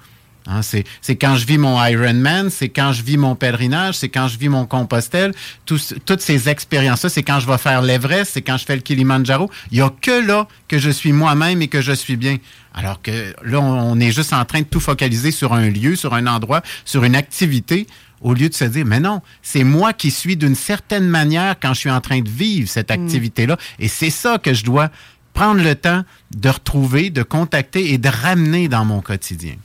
Hein, 0.48 0.62
c'est 0.62 1.16
quand 1.16 1.36
je 1.36 1.46
vis 1.46 1.58
mon 1.58 1.84
Ironman, 1.84 2.50
c'est 2.50 2.70
quand 2.70 2.94
je 2.94 3.04
vis 3.04 3.18
mon 3.18 3.36
pèlerinage, 3.36 3.96
c'est 3.96 4.08
quand 4.08 4.27
je 4.27 4.38
vis 4.38 4.48
mon 4.48 4.66
Compostelle. 4.66 5.34
toutes 5.66 6.22
ces 6.22 6.50
expériences-là, 6.50 7.10
c'est 7.10 7.24
quand 7.24 7.39
je 7.39 7.48
vais 7.48 7.58
faire 7.58 7.82
l'Everest, 7.82 8.32
c'est 8.34 8.42
quand 8.42 8.58
je 8.58 8.66
fais 8.66 8.75
le 8.75 8.82
Kilimanjaro. 8.82 9.50
Il 9.72 9.80
n'y 9.80 9.84
a 9.84 9.92
que 10.01 10.25
là 10.25 10.48
que 10.68 10.77
je 10.77 10.89
suis 10.89 11.12
moi-même 11.12 11.62
et 11.62 11.68
que 11.68 11.82
je 11.82 11.92
suis 11.92 12.16
bien. 12.16 12.38
Alors 12.74 13.01
que 13.01 13.34
là, 13.44 13.60
on 13.60 14.00
est 14.00 14.12
juste 14.12 14.34
en 14.34 14.46
train 14.46 14.62
de 14.62 14.66
tout 14.66 14.80
focaliser 14.80 15.32
sur 15.32 15.54
un 15.54 15.70
lieu, 15.70 15.96
sur 15.96 16.13
un 16.13 16.27
endroit, 16.27 16.62
sur 16.86 17.04
une 17.04 17.16
activité, 17.16 17.88
au 18.22 18.34
lieu 18.34 18.50
de 18.50 18.54
se 18.54 18.66
dire, 18.66 18.86
mais 18.86 19.00
non, 19.00 19.22
c'est 19.42 19.63
moi 19.63 19.94
qui 19.94 20.12
suis 20.12 20.38
d'une 20.38 20.56
certaine 20.56 21.08
manière 21.08 21.56
quand 21.60 21.74
je 21.74 21.80
suis 21.82 21.92
en 21.92 22.01
train 22.01 22.22
de 22.22 22.30
vivre 22.30 22.70
cette 22.70 22.89
mm. 22.89 22.94
activité-là. 22.94 23.58
Et 23.80 23.88
c'est 23.88 24.10
ça 24.10 24.38
que 24.38 24.54
je 24.54 24.63
dois 24.63 24.89
prendre 25.34 25.62
le 25.62 25.75
temps 25.75 26.04
de 26.36 26.50
retrouver, 26.50 27.10
de 27.10 27.22
contacter 27.22 27.94
et 27.94 27.98
de 27.98 28.10
ramener 28.10 28.68
dans 28.68 28.86
mon 28.86 29.01
quotidien. 29.01 29.56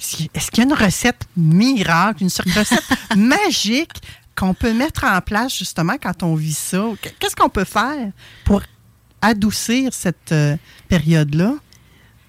Est-ce 0.00 0.50
qu'il 0.50 0.64
y 0.64 0.66
a 0.66 0.70
une 0.70 0.72
recette 0.72 1.22
miracle, 1.36 2.22
une 2.22 2.28
recette 2.28 2.84
magique 3.16 3.92
qu'on 4.34 4.54
peut 4.54 4.72
mettre 4.72 5.04
en 5.04 5.20
place 5.20 5.56
justement 5.56 5.96
quand 6.02 6.22
on 6.22 6.34
vit 6.34 6.54
ça? 6.54 6.84
Qu'est-ce 7.18 7.36
qu'on 7.36 7.50
peut 7.50 7.64
faire 7.64 8.10
pour 8.44 8.62
adoucir 9.20 9.92
cette 9.92 10.32
euh, 10.32 10.56
période-là? 10.88 11.54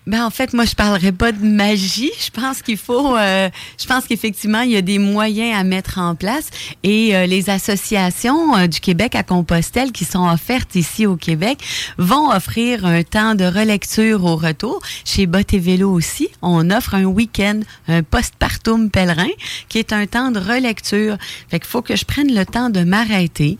Ben 0.07 0.25
en 0.25 0.31
fait, 0.31 0.53
moi 0.53 0.65
je 0.65 0.73
parlerai 0.73 1.11
pas 1.11 1.31
de 1.31 1.45
magie. 1.45 2.09
Je 2.19 2.31
pense 2.31 2.63
qu'il 2.63 2.77
faut, 2.77 3.15
euh, 3.15 3.49
je 3.79 3.85
pense 3.85 4.05
qu'effectivement 4.05 4.61
il 4.61 4.71
y 4.71 4.75
a 4.75 4.81
des 4.81 4.97
moyens 4.97 5.55
à 5.59 5.63
mettre 5.63 5.99
en 5.99 6.15
place 6.15 6.49
et 6.81 7.15
euh, 7.15 7.27
les 7.27 7.51
associations 7.51 8.57
euh, 8.57 8.65
du 8.65 8.79
Québec 8.79 9.13
à 9.13 9.21
Compostelle 9.21 9.91
qui 9.91 10.05
sont 10.05 10.27
offertes 10.27 10.73
ici 10.73 11.05
au 11.05 11.17
Québec 11.17 11.59
vont 11.99 12.31
offrir 12.31 12.83
un 12.83 13.03
temps 13.03 13.35
de 13.35 13.45
relecture 13.45 14.25
au 14.25 14.35
retour. 14.35 14.81
Chez 15.05 15.27
Bot 15.27 15.53
et 15.53 15.59
Vélo 15.59 15.91
aussi, 15.91 16.29
on 16.41 16.71
offre 16.71 16.95
un 16.95 17.05
week-end, 17.05 17.59
un 17.87 18.01
postpartum 18.01 18.89
pèlerin 18.89 19.29
qui 19.69 19.77
est 19.77 19.93
un 19.93 20.07
temps 20.07 20.31
de 20.31 20.39
relecture. 20.39 21.17
Fait 21.49 21.59
qu'il 21.59 21.69
faut 21.69 21.83
que 21.83 21.95
je 21.95 22.05
prenne 22.05 22.33
le 22.33 22.45
temps 22.47 22.71
de 22.71 22.83
m'arrêter 22.83 23.59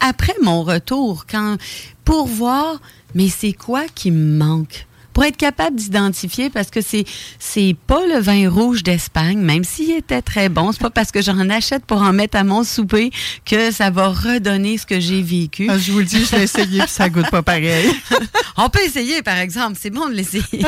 après 0.00 0.34
mon 0.42 0.64
retour, 0.64 1.26
quand 1.30 1.56
pour 2.04 2.26
voir, 2.26 2.80
mais 3.14 3.28
c'est 3.28 3.52
quoi 3.52 3.84
qui 3.94 4.10
me 4.10 4.36
manque? 4.36 4.86
Pour 5.14 5.24
être 5.24 5.36
capable 5.38 5.76
d'identifier, 5.76 6.50
parce 6.50 6.70
que 6.70 6.82
c'est 6.82 7.04
c'est 7.38 7.74
pas 7.86 8.04
le 8.06 8.18
vin 8.20 8.50
rouge 8.50 8.82
d'Espagne, 8.82 9.38
même 9.38 9.64
s'il 9.64 9.92
était 9.92 10.20
très 10.20 10.48
bon, 10.50 10.72
c'est 10.72 10.82
pas 10.82 10.90
parce 10.90 11.12
que 11.12 11.22
j'en 11.22 11.48
achète 11.48 11.86
pour 11.86 12.02
en 12.02 12.12
mettre 12.12 12.36
à 12.36 12.44
mon 12.44 12.64
souper 12.64 13.10
que 13.46 13.70
ça 13.70 13.90
va 13.90 14.08
redonner 14.08 14.76
ce 14.76 14.84
que 14.84 15.00
j'ai 15.00 15.22
vécu. 15.22 15.68
Ah, 15.70 15.78
je 15.78 15.92
vous 15.92 16.00
le 16.00 16.04
dis, 16.04 16.24
je 16.24 16.36
l'ai 16.36 16.42
essayé 16.42 16.80
puis 16.80 16.90
ça 16.90 17.08
goûte 17.08 17.30
pas 17.30 17.42
pareil. 17.42 17.90
On 18.56 18.68
peut 18.68 18.82
essayer, 18.84 19.22
par 19.22 19.38
exemple, 19.38 19.78
c'est 19.80 19.90
bon 19.90 20.08
de 20.08 20.14
l'essayer. 20.14 20.64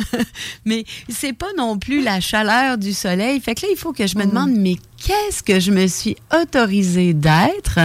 mais 0.64 0.84
c'est 1.08 1.32
pas 1.32 1.52
non 1.58 1.78
plus 1.78 2.02
la 2.02 2.20
chaleur 2.20 2.78
du 2.78 2.92
soleil. 2.92 3.40
Fait 3.40 3.54
que 3.54 3.62
là, 3.62 3.68
il 3.72 3.76
faut 3.76 3.92
que 3.92 4.06
je 4.06 4.16
me 4.16 4.24
mm. 4.24 4.28
demande, 4.28 4.50
mais 4.52 4.76
qu'est-ce 4.96 5.42
que 5.42 5.58
je 5.58 5.72
me 5.72 5.86
suis 5.88 6.16
autorisée 6.32 7.12
d'être, 7.12 7.80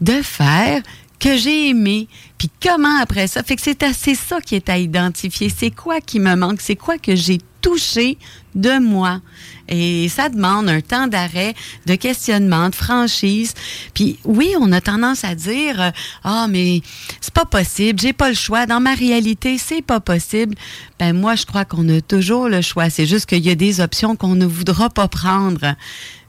de 0.00 0.22
faire, 0.22 0.82
que 1.18 1.36
j'ai 1.36 1.70
aimé, 1.70 2.08
puis 2.38 2.50
comment 2.62 3.00
après 3.00 3.26
ça. 3.26 3.42
Fait 3.42 3.56
que 3.56 3.62
c'est 3.62 3.82
assez 3.82 4.14
ça 4.14 4.40
qui 4.40 4.54
est 4.54 4.68
à 4.68 4.78
identifier. 4.78 5.48
C'est 5.48 5.70
quoi 5.70 6.00
qui 6.00 6.20
me 6.20 6.34
manque? 6.34 6.60
C'est 6.60 6.76
quoi 6.76 6.98
que 6.98 7.16
j'ai 7.16 7.38
touché 7.62 8.18
de 8.54 8.78
moi? 8.78 9.20
Et 9.68 10.08
ça 10.08 10.28
demande 10.28 10.68
un 10.68 10.80
temps 10.80 11.06
d'arrêt, 11.06 11.54
de 11.86 11.94
questionnement, 11.94 12.68
de 12.68 12.74
franchise. 12.74 13.54
Puis 13.94 14.18
oui, 14.24 14.52
on 14.60 14.70
a 14.72 14.80
tendance 14.80 15.24
à 15.24 15.34
dire 15.34 15.80
euh, 15.80 15.90
ah 16.22 16.46
mais 16.48 16.82
c'est 17.20 17.34
pas 17.34 17.44
possible, 17.46 17.98
j'ai 17.98 18.12
pas 18.12 18.28
le 18.28 18.34
choix. 18.34 18.66
Dans 18.66 18.80
ma 18.80 18.94
réalité, 18.94 19.58
c'est 19.58 19.82
pas 19.82 20.00
possible. 20.00 20.54
Ben 20.98 21.12
moi, 21.12 21.34
je 21.34 21.46
crois 21.46 21.64
qu'on 21.64 21.88
a 21.88 22.00
toujours 22.00 22.48
le 22.48 22.60
choix. 22.60 22.90
C'est 22.90 23.06
juste 23.06 23.26
qu'il 23.26 23.44
y 23.44 23.50
a 23.50 23.54
des 23.54 23.80
options 23.80 24.16
qu'on 24.16 24.34
ne 24.34 24.46
voudra 24.46 24.90
pas 24.90 25.08
prendre 25.08 25.74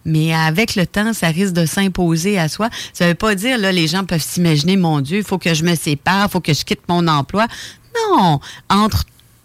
mais 0.08 0.34
avec 0.34 0.76
le 0.76 0.88
temps, 0.88 1.14
ça 1.14 1.28
risque 1.28 1.54
de 1.54 1.66
s'imposer 1.66 2.40
à 2.40 2.48
soi. 2.48 2.70
Ça 2.94 3.04
ne 3.04 3.10
veut 3.10 3.16
pas 3.16 3.36
dire, 3.36 3.58
là, 3.58 3.72
les 3.72 3.88
gens 3.88 4.06
peuvent 4.06 4.24
s'imaginer, 4.24 4.78
mon 4.78 5.02
Dieu, 5.02 5.18
il 5.18 5.24
faut 5.24 5.38
que 5.38 5.54
je 5.54 5.64
me 5.64 5.76
sépare, 5.76 6.28
il 6.28 6.32
faut 6.32 6.40
que 6.40 6.54
je 6.54 6.64
quitte 6.64 6.82
mon 6.88 7.08
emploi. 7.08 7.46
Non, 8.10 8.40
entre 8.70 9.04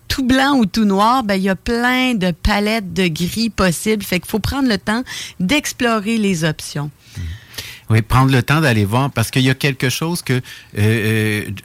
tout 0.09 0.25
blanc 0.25 0.57
ou 0.57 0.67
tout 0.67 0.85
noir, 0.85 1.25
ben 1.25 1.35
il 1.35 1.43
y 1.43 1.49
a 1.49 1.57
plein 1.57 2.15
de 2.15 2.31
palettes 2.31 2.93
de 2.93 3.09
gris 3.09 3.51
possibles. 3.51 4.05
Fait 4.05 4.21
qu'il 4.21 4.31
faut 4.31 4.39
prendre 4.39 4.69
le 4.69 4.79
temps 4.79 5.03
d'explorer 5.41 6.17
les 6.17 6.45
options. 6.45 6.91
Oui, 7.91 8.03
prendre 8.03 8.31
le 8.31 8.43
temps 8.43 8.61
d'aller 8.61 8.85
voir 8.85 9.11
parce 9.11 9.31
qu'il 9.31 9.43
y 9.43 9.51
a 9.51 9.55
quelque 9.55 9.89
chose 9.89 10.23
que 10.23 10.35
euh, 10.35 10.41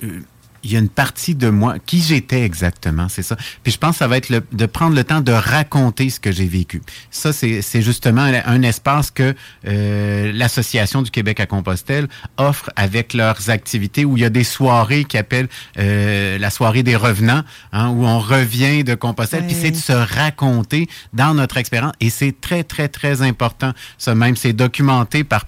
euh, 0.04 0.20
il 0.64 0.72
y 0.72 0.76
a 0.76 0.80
une 0.80 0.90
partie 0.90 1.36
de 1.36 1.50
moi, 1.50 1.76
qui 1.86 2.02
j'étais 2.02 2.44
exactement, 2.44 3.08
c'est 3.10 3.24
ça. 3.24 3.36
Puis 3.64 3.72
je 3.72 3.78
pense 3.78 3.92
que 3.92 3.98
ça 3.98 4.08
va 4.08 4.18
être 4.18 4.32
de 4.52 4.66
prendre 4.66 4.96
le 4.96 5.04
temps 5.04 5.22
de 5.22 5.32
raconter 5.32 6.10
ce 6.10 6.20
que 6.20 6.32
j'ai 6.32 6.46
vécu. 6.46 6.82
Ça, 7.12 7.34
c'est 7.34 7.82
justement 7.82 8.22
un 8.22 8.62
espace 8.62 9.12
que 9.12 9.36
euh, 9.68 10.32
l'Association 10.34 11.02
du 11.02 11.12
Québec 11.12 11.40
à 11.40 11.46
Compostelle 11.46 12.08
offre 12.38 12.70
avec 12.76 13.14
leurs 13.14 13.50
activités 13.50 14.06
où 14.06 14.18
il 14.18 14.24
y 14.24 14.26
a 14.26 14.30
des 14.30 14.44
soirées 14.44 15.06
qui 15.06 15.18
appellent 15.18 15.50
euh, 15.78 16.38
la 16.38 16.50
soirée 16.50 16.84
des 16.84 16.96
revenants, 16.96 17.44
hein, 17.72 17.90
où 17.90 18.06
on 18.06 18.20
revient 18.20 18.84
de 18.84 18.96
Compostelle. 18.96 19.46
Puis 19.46 19.56
c'est 19.60 19.72
de 19.72 19.76
se 19.76 19.94
raconter 19.94 20.88
dans 21.14 21.34
notre 21.34 21.58
expérience. 21.58 21.94
Et 22.00 22.10
c'est 22.10 22.40
très, 22.40 22.64
très, 22.64 22.88
très 22.88 23.22
important. 23.22 23.74
Ça 23.98 24.16
même, 24.16 24.36
c'est 24.36 24.54
documenté 24.54 25.24
par 25.24 25.46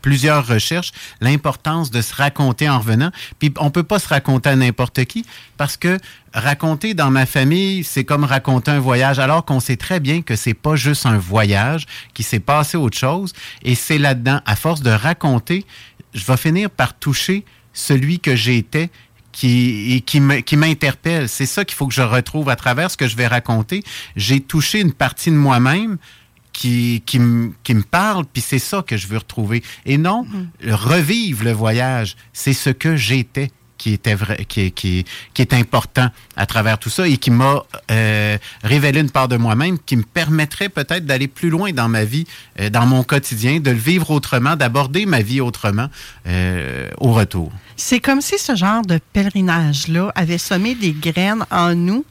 plusieurs 0.00 0.46
recherches, 0.46 0.92
l'importance 1.20 1.90
de 1.90 2.00
se 2.00 2.14
raconter 2.14 2.68
en 2.68 2.78
revenant. 2.78 3.10
Puis 3.38 3.52
on 3.58 3.70
peut 3.70 3.82
pas 3.82 3.98
se 3.98 4.08
raconter 4.08 4.45
à 4.46 4.56
n'importe 4.56 5.04
qui 5.04 5.24
parce 5.56 5.76
que 5.76 5.98
raconter 6.32 6.94
dans 6.94 7.10
ma 7.10 7.26
famille, 7.26 7.82
c'est 7.84 8.04
comme 8.04 8.24
raconter 8.24 8.70
un 8.70 8.78
voyage, 8.78 9.18
alors 9.18 9.44
qu'on 9.44 9.60
sait 9.60 9.76
très 9.76 10.00
bien 10.00 10.22
que 10.22 10.36
c'est 10.36 10.54
pas 10.54 10.76
juste 10.76 11.06
un 11.06 11.18
voyage, 11.18 11.86
qui 12.14 12.22
s'est 12.22 12.40
passé 12.40 12.76
autre 12.76 12.98
chose. 12.98 13.32
Et 13.62 13.74
c'est 13.74 13.98
là-dedans, 13.98 14.40
à 14.46 14.56
force 14.56 14.82
de 14.82 14.90
raconter, 14.90 15.64
je 16.14 16.24
vais 16.24 16.36
finir 16.36 16.70
par 16.70 16.98
toucher 16.98 17.44
celui 17.72 18.20
que 18.20 18.36
j'étais 18.36 18.90
qui, 19.32 20.02
qui 20.06 20.56
m'interpelle. 20.56 21.28
C'est 21.28 21.44
ça 21.46 21.64
qu'il 21.64 21.76
faut 21.76 21.86
que 21.86 21.94
je 21.94 22.00
retrouve 22.02 22.48
à 22.48 22.56
travers 22.56 22.90
ce 22.90 22.96
que 22.96 23.06
je 23.06 23.16
vais 23.16 23.26
raconter. 23.26 23.82
J'ai 24.16 24.40
touché 24.40 24.80
une 24.80 24.92
partie 24.94 25.30
de 25.30 25.36
moi-même 25.36 25.98
qui, 26.54 27.02
qui, 27.04 27.18
me- 27.18 27.52
qui 27.62 27.74
me 27.74 27.82
parle, 27.82 28.24
puis 28.24 28.40
c'est 28.40 28.58
ça 28.58 28.82
que 28.82 28.96
je 28.96 29.06
veux 29.06 29.18
retrouver. 29.18 29.62
Et 29.84 29.98
non, 29.98 30.24
Mm-hmm. 30.24 30.72
revivre 30.72 31.44
le 31.44 31.52
voyage, 31.52 32.16
c'est 32.32 32.54
ce 32.54 32.70
que 32.70 32.96
j'étais 32.96 33.50
qui 33.78 33.92
était 33.92 34.14
vrai, 34.14 34.44
qui, 34.48 34.60
est- 34.62 34.70
qui, 34.70 35.04
qui 35.34 35.42
est 35.42 35.52
important 35.52 36.08
à 36.36 36.46
travers 36.46 36.78
tout 36.78 36.90
ça 36.90 37.06
et 37.06 37.16
qui 37.18 37.30
m'a 37.30 37.62
euh, 37.90 38.38
révélé 38.62 39.00
une 39.00 39.10
part 39.10 39.28
de 39.28 39.36
moi-même 39.36 39.78
qui 39.78 39.96
me 39.96 40.02
permettrait 40.02 40.68
peut-être 40.68 41.04
d'aller 41.06 41.28
plus 41.28 41.50
loin 41.50 41.72
dans 41.72 41.88
ma 41.88 42.04
vie, 42.04 42.26
euh, 42.60 42.70
dans 42.70 42.86
mon 42.86 43.02
quotidien, 43.02 43.60
de 43.60 43.70
le 43.70 43.76
vivre 43.76 44.10
autrement, 44.10 44.56
d'aborder 44.56 45.06
ma 45.06 45.20
vie 45.22 45.40
autrement 45.40 45.88
euh, 46.26 46.88
au 46.98 47.12
retour. 47.12 47.52
C'est 47.76 48.00
comme 48.00 48.20
si 48.20 48.38
ce 48.38 48.56
genre 48.56 48.82
de 48.82 48.98
pèlerinage-là 49.12 50.10
avait 50.14 50.38
semé 50.38 50.74
des 50.74 50.92
graines 50.92 51.44
en 51.50 51.74
nous 51.74 52.04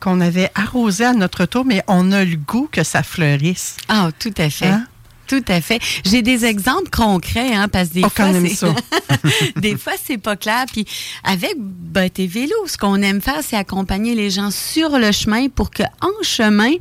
qu'on 0.00 0.20
avait 0.20 0.50
arrosé 0.54 1.04
à 1.06 1.12
notre 1.14 1.46
tour, 1.46 1.64
mais 1.64 1.82
on 1.88 2.12
a 2.12 2.24
le 2.24 2.36
goût 2.36 2.68
que 2.70 2.84
ça 2.84 3.02
fleurisse. 3.02 3.76
Ah, 3.88 4.10
tout 4.18 4.34
à 4.36 4.50
fait. 4.50 4.66
Hein? 4.66 4.86
Tout 5.26 5.44
à 5.48 5.60
fait. 5.60 5.80
J'ai 6.04 6.22
des 6.22 6.44
exemples 6.44 6.90
concrets, 6.90 7.54
hein, 7.54 7.68
parce 7.68 7.88
que 7.88 7.94
des 7.94 8.02
Oh, 8.04 8.08
fois, 8.10 8.26
c'est- 8.32 9.56
des 9.60 9.76
fois, 9.76 9.94
c'est 10.02 10.18
pas 10.18 10.36
clair. 10.36 10.64
Puis 10.72 10.84
avec 11.22 11.54
Botte 11.58 12.20
Vélo, 12.20 12.54
ce 12.66 12.76
qu'on 12.76 13.00
aime 13.02 13.20
faire, 13.20 13.40
c'est 13.42 13.56
accompagner 13.56 14.14
les 14.14 14.30
gens 14.30 14.50
sur 14.50 14.98
le 14.98 15.12
chemin 15.12 15.48
pour 15.48 15.70
qu'en 15.70 16.10
chemin, 16.22 16.72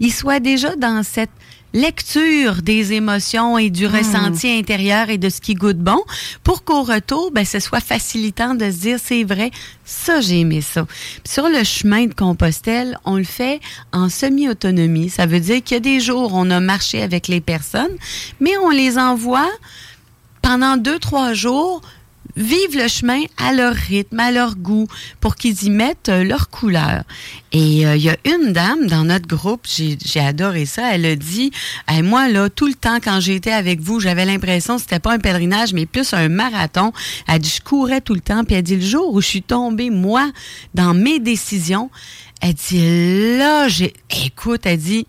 ils 0.00 0.12
soient 0.12 0.40
déjà 0.40 0.76
dans 0.76 1.02
cette 1.02 1.30
lecture 1.72 2.62
des 2.62 2.94
émotions 2.94 3.58
et 3.58 3.70
du 3.70 3.86
ressenti 3.86 4.48
intérieur 4.50 5.10
et 5.10 5.18
de 5.18 5.28
ce 5.28 5.40
qui 5.40 5.54
goûte 5.54 5.78
bon 5.78 6.02
pour 6.42 6.64
qu'au 6.64 6.82
retour, 6.82 7.30
ben, 7.30 7.44
ce 7.44 7.60
soit 7.60 7.80
facilitant 7.80 8.54
de 8.54 8.70
se 8.70 8.76
dire, 8.76 8.98
c'est 9.02 9.24
vrai, 9.24 9.50
ça, 9.84 10.20
j'ai 10.20 10.40
aimé 10.40 10.60
ça. 10.60 10.86
Puis 10.86 11.32
sur 11.32 11.48
le 11.48 11.64
chemin 11.64 12.06
de 12.06 12.14
Compostelle, 12.14 12.98
on 13.04 13.16
le 13.16 13.24
fait 13.24 13.60
en 13.92 14.08
semi-autonomie. 14.08 15.10
Ça 15.10 15.26
veut 15.26 15.40
dire 15.40 15.62
qu'il 15.62 15.74
y 15.74 15.78
a 15.78 15.80
des 15.80 16.00
jours, 16.00 16.32
on 16.34 16.50
a 16.50 16.60
marché 16.60 17.02
avec 17.02 17.28
les 17.28 17.40
personnes, 17.40 17.96
mais 18.40 18.56
on 18.58 18.70
les 18.70 18.98
envoie 18.98 19.48
pendant 20.42 20.76
deux, 20.76 20.98
trois 20.98 21.34
jours, 21.34 21.82
vivent 22.38 22.76
le 22.76 22.88
chemin 22.88 23.20
à 23.36 23.52
leur 23.52 23.74
rythme, 23.74 24.18
à 24.20 24.30
leur 24.30 24.56
goût, 24.56 24.86
pour 25.20 25.34
qu'ils 25.36 25.64
y 25.64 25.70
mettent 25.70 26.08
euh, 26.08 26.24
leur 26.24 26.48
couleur. 26.48 27.02
Et 27.52 27.86
euh, 27.86 27.96
il 27.96 28.02
y 28.02 28.08
a 28.08 28.16
une 28.24 28.52
dame 28.52 28.86
dans 28.86 29.04
notre 29.04 29.26
groupe, 29.26 29.66
j'ai 29.66 30.20
adoré 30.20 30.64
ça, 30.64 30.94
elle 30.94 31.04
a 31.04 31.16
dit, 31.16 31.50
moi, 32.02 32.28
là, 32.28 32.48
tout 32.48 32.66
le 32.66 32.74
temps, 32.74 32.98
quand 33.02 33.20
j'étais 33.20 33.52
avec 33.52 33.80
vous, 33.80 34.00
j'avais 34.00 34.24
l'impression 34.24 34.76
que 34.76 34.82
c'était 34.82 34.98
pas 34.98 35.12
un 35.12 35.18
pèlerinage, 35.18 35.72
mais 35.72 35.86
plus 35.86 36.12
un 36.14 36.28
marathon. 36.28 36.92
Elle 37.26 37.40
dit, 37.40 37.52
je 37.56 37.62
courais 37.62 38.00
tout 38.00 38.14
le 38.14 38.20
temps, 38.20 38.44
puis 38.44 38.54
elle 38.54 38.62
dit, 38.62 38.76
le 38.76 38.86
jour 38.86 39.12
où 39.12 39.20
je 39.20 39.26
suis 39.26 39.42
tombée, 39.42 39.90
moi, 39.90 40.30
dans 40.74 40.94
mes 40.94 41.18
décisions, 41.18 41.90
elle 42.40 42.54
dit, 42.54 43.36
là, 43.38 43.68
j'ai, 43.68 43.92
écoute, 44.24 44.60
elle 44.64 44.78
dit, 44.78 45.06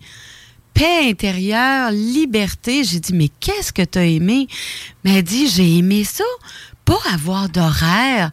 paix 0.74 1.08
intérieure, 1.08 1.90
liberté. 1.90 2.84
J'ai 2.84 3.00
dit, 3.00 3.12
mais 3.12 3.28
qu'est-ce 3.40 3.72
que 3.72 3.82
tu 3.82 3.98
as 3.98 4.04
aimé? 4.04 4.48
Mais 5.04 5.18
elle 5.18 5.22
dit, 5.22 5.48
j'ai 5.48 5.78
aimé 5.78 6.04
ça, 6.04 6.24
pas 6.90 7.10
avoir 7.12 7.48
d'horaire. 7.48 8.30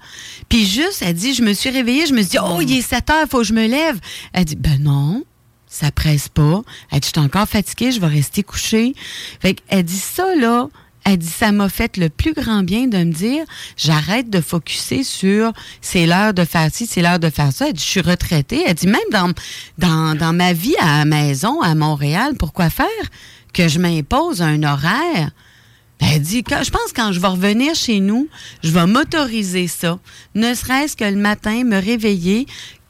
Puis 0.50 0.66
juste, 0.66 1.04
elle 1.06 1.14
dit, 1.14 1.36
je 1.36 1.44
me 1.44 1.54
suis 1.54 1.70
réveillée, 1.70 2.08
je 2.08 2.14
me 2.14 2.22
suis 2.22 2.32
dit, 2.32 2.38
oh, 2.42 2.60
il 2.60 2.80
est 2.80 2.82
7 2.82 3.10
heures, 3.12 3.28
faut 3.30 3.40
que 3.40 3.44
je 3.44 3.54
me 3.54 3.68
lève. 3.68 4.00
Elle 4.34 4.46
dit, 4.46 4.56
ben 4.56 4.82
non. 4.82 5.24
Ça 5.68 5.92
presse 5.92 6.30
pas. 6.30 6.64
Elle 6.92 7.02
dit, 7.02 7.10
je 7.14 7.20
suis 7.20 7.26
encore 7.26 7.48
fatiguée, 7.48 7.92
je 7.92 8.00
vais 8.00 8.08
rester 8.08 8.42
couchée. 8.42 8.96
Fait 9.42 9.54
qu'elle 9.54 9.84
dit 9.84 10.00
ça, 10.00 10.34
là, 10.36 10.70
elle 11.04 11.18
dit, 11.18 11.28
ça 11.28 11.52
m'a 11.52 11.70
fait 11.70 11.98
le 11.98 12.10
plus 12.10 12.34
grand 12.34 12.64
bien 12.64 12.88
de 12.88 12.98
me 12.98 13.12
dire, 13.12 13.46
j'arrête 13.76 14.30
de 14.30 14.42
focuser 14.42 15.04
sur 15.04 15.54
c'est 15.82 16.08
l'heure 16.08 16.34
de 16.34 16.44
faire 16.44 16.70
ci, 16.74 16.88
c'est 16.88 17.02
l'heure 17.02 17.20
de 17.20 17.30
faire 17.30 17.54
ça. 17.54 17.68
Elle 17.68 17.74
dit, 17.74 17.84
je 17.84 17.90
suis 17.90 18.02
retraitée. 18.02 18.64
Elle 18.66 18.74
dit, 18.74 18.88
même 18.88 19.00
dans, 19.12 19.32
dans, 19.78 20.18
dans 20.18 20.34
ma 20.34 20.54
vie 20.54 20.76
à 20.80 21.00
la 21.00 21.06
maison, 21.06 21.62
à 21.62 21.76
Montréal, 21.76 22.34
pourquoi 22.40 22.72
faire 22.72 22.88
que 23.54 23.68
je 23.68 23.78
m'impose 23.78 24.42
un 24.42 24.64
horaire? 24.64 25.32
Ben, 26.00 26.08
Elle 26.14 26.22
dit, 26.22 26.44
quand, 26.44 26.64
je 26.64 26.72
pense 26.72 26.92
que 26.92 27.02
quand 27.02 27.12
je 27.12 27.20
vais 27.20 27.28
revenir 27.28 27.76
chez 27.76 28.00
nous, 28.00 28.28
je 28.64 28.72
vais 28.72 28.86
m'autoriser 28.86 29.68
ça. 29.68 30.00
Ne 30.36 30.54
serait-ce 30.54 30.96
que 30.96 31.06
le 31.06 31.16
matin, 31.16 31.64
me 31.64 31.82
réveiller 31.82 32.46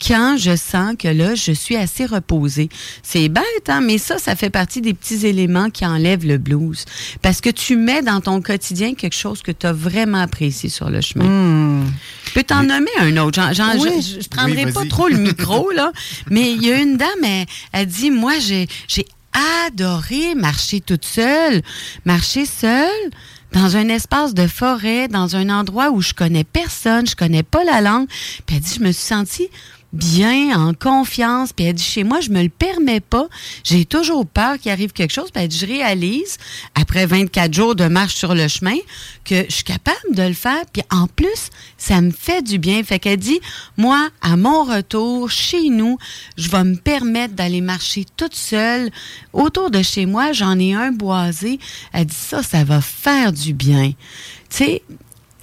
quand 0.06 0.38
je 0.38 0.56
sens 0.56 0.96
que 0.98 1.08
là, 1.08 1.36
je 1.36 1.52
suis 1.52 1.76
assez 1.76 2.06
reposée. 2.06 2.70
C'est 3.04 3.30
bête, 3.30 3.44
hein? 3.68 3.82
mais 3.82 3.98
ça, 3.98 4.18
ça 4.18 4.36
fait 4.36 4.50
partie 4.50 4.82
des 4.82 4.94
petits 4.94 5.26
éléments 5.26 5.70
qui 5.70 5.86
enlèvent 5.86 6.26
le 6.26 6.38
blues. 6.38 6.86
Parce 7.22 7.42
que 7.42 7.50
tu 7.50 7.76
mets 7.76 8.02
dans 8.02 8.22
ton 8.22 8.42
quotidien 8.42 8.94
quelque 8.94 9.16
chose 9.16 9.42
que 9.42 9.52
tu 9.52 9.66
as 9.66 9.74
vraiment 9.74 10.20
apprécié 10.20 10.70
sur 10.70 10.90
le 10.90 11.02
chemin. 11.02 11.84
Je 12.26 12.34
peux 12.34 12.44
t'en 12.44 12.64
nommer 12.64 12.92
un 13.00 13.18
autre. 13.18 13.42
Oui. 13.80 14.02
je, 14.02 14.22
je 14.22 14.30
prendrai 14.30 14.66
Oui, 14.66 14.72
pas 14.72 14.86
trop 14.86 15.08
le 15.08 15.18
micro, 15.18 15.72
là. 15.72 15.92
Mais 16.30 16.52
il 16.52 16.64
y 16.64 16.72
a 16.72 16.80
une 16.80 16.98
dame, 16.98 17.08
elle, 17.24 17.46
elle 17.72 17.86
dit, 17.88 18.12
moi, 18.12 18.34
j'ai 18.40 18.68
adoré 19.68 20.36
marcher 20.36 20.82
toute 20.82 21.06
seule. 21.06 21.62
Marcher 22.06 22.46
seule 22.46 23.12
dans 23.54 23.78
un 23.78 23.88
espace 23.90 24.34
de 24.34 24.48
forêt, 24.48 25.08
dans 25.08 25.36
un 25.36 25.50
endroit 25.50 25.90
où 25.92 26.02
je 26.02 26.14
connais 26.14 26.44
personne, 26.44 27.08
je 27.08 27.16
connais 27.16 27.44
pas 27.44 27.64
la 27.64 27.82
langue. 27.82 28.08
Puis 28.46 28.58
elle 28.58 28.62
dit, 28.62 28.76
je 28.76 28.84
me 28.84 28.92
suis 28.92 29.06
sentie 29.06 29.50
bien, 29.94 30.60
en 30.60 30.74
confiance. 30.74 31.54
Puis 31.54 31.66
elle 31.66 31.76
dit, 31.76 31.84
chez 31.84 32.04
moi, 32.04 32.20
je 32.22 32.30
me 32.30 32.42
le 32.42 32.50
permets 32.50 33.00
pas. 33.00 33.28
J'ai 33.64 33.86
toujours 33.86 34.26
peur 34.26 34.58
qu'il 34.58 34.72
arrive 34.72 34.92
quelque 34.92 35.14
chose. 35.14 35.32
Puis 35.32 35.44
elle 35.44 35.50
dit, 35.50 35.58
je 35.58 35.66
réalise, 35.66 36.38
après 36.76 37.06
24 37.06 37.54
jours 37.54 37.76
de 37.76 37.86
marche 37.86 38.16
sur 38.16 38.36
le 38.36 38.48
chemin, 38.48 38.78
que 39.24 39.46
je 39.50 39.56
suis 39.56 39.64
capable 39.64 40.14
de 40.14 40.24
le 40.24 40.34
faire. 40.34 40.64
Puis 40.72 40.84
en 40.92 41.08
plus, 41.08 41.50
ça 41.78 42.02
me 42.02 42.12
fait 42.12 42.42
du 42.42 42.60
bien. 42.60 42.84
Fait 42.84 43.00
qu'elle 43.00 43.18
dit, 43.18 43.40
moi, 43.78 44.10
à 44.22 44.38
mon 44.38 44.64
retour, 44.64 45.30
chez 45.30 45.70
nous, 45.70 45.98
je 46.38 46.50
vais 46.50 46.64
me 46.64 46.76
permettre 46.76 47.34
d'aller 47.34 47.62
marcher 47.62 48.06
toute 48.18 48.36
seule. 48.36 48.90
Autour 49.34 49.72
de 49.72 49.82
chez 49.82 50.06
moi, 50.06 50.32
j'en 50.32 50.60
ai 50.60 50.74
un 50.74 50.92
boisé. 50.92 51.60
Elle 51.94 52.06
dit, 52.06 52.16
ça, 52.16 52.44
ça 52.44 52.64
va 52.64 52.82
faire 52.82 53.32
du 53.32 53.54
bien. 53.54 53.94
Tu 54.50 54.58
sais, 54.58 54.84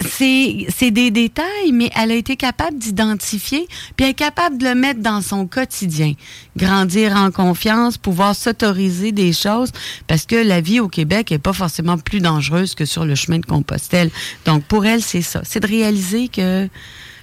c'est 0.01 0.91
des 0.91 1.11
détails, 1.11 1.71
mais 1.71 1.89
elle 1.95 2.11
a 2.11 2.15
été 2.15 2.35
capable 2.35 2.77
d'identifier, 2.77 3.67
puis 3.95 4.05
elle 4.05 4.11
est 4.11 4.13
capable 4.13 4.57
de 4.57 4.65
le 4.65 4.75
mettre 4.75 5.01
dans 5.01 5.21
son 5.21 5.47
quotidien. 5.47 6.13
Grandir 6.57 7.15
en 7.15 7.31
confiance, 7.31 7.97
pouvoir 7.97 8.35
s'autoriser 8.35 9.11
des 9.11 9.33
choses, 9.33 9.71
parce 10.07 10.25
que 10.25 10.35
la 10.35 10.61
vie 10.61 10.79
au 10.79 10.87
Québec 10.87 11.31
est 11.31 11.39
pas 11.39 11.53
forcément 11.53 11.97
plus 11.97 12.19
dangereuse 12.19 12.75
que 12.75 12.85
sur 12.85 13.05
le 13.05 13.15
chemin 13.15 13.39
de 13.39 13.45
Compostelle. 13.45 14.11
Donc, 14.45 14.63
pour 14.63 14.85
elle, 14.85 15.01
c'est 15.01 15.21
ça. 15.21 15.41
C'est 15.43 15.59
de 15.59 15.67
réaliser 15.67 16.27
que 16.27 16.67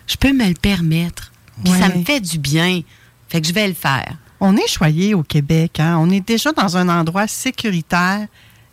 je 0.07 0.17
peux 0.17 0.33
me 0.33 0.49
le 0.49 0.55
permettre. 0.55 1.33
Puis 1.65 1.73
ça 1.73 1.89
me 1.89 2.05
fait 2.05 2.21
du 2.21 2.39
bien. 2.39 2.81
Fait 3.29 3.41
que 3.41 3.47
je 3.47 3.53
vais 3.53 3.69
le 3.69 3.75
faire. 3.75 4.17
On 4.41 4.57
est 4.57 4.69
choyé 4.69 5.15
au 5.15 5.23
Québec. 5.23 5.79
Hein? 5.79 5.97
On 6.01 6.11
est 6.11 6.27
déjà 6.27 6.53
dans 6.53 6.77
un 6.77 6.89
endroit 6.89 7.29
sécuritaire. 7.29 8.27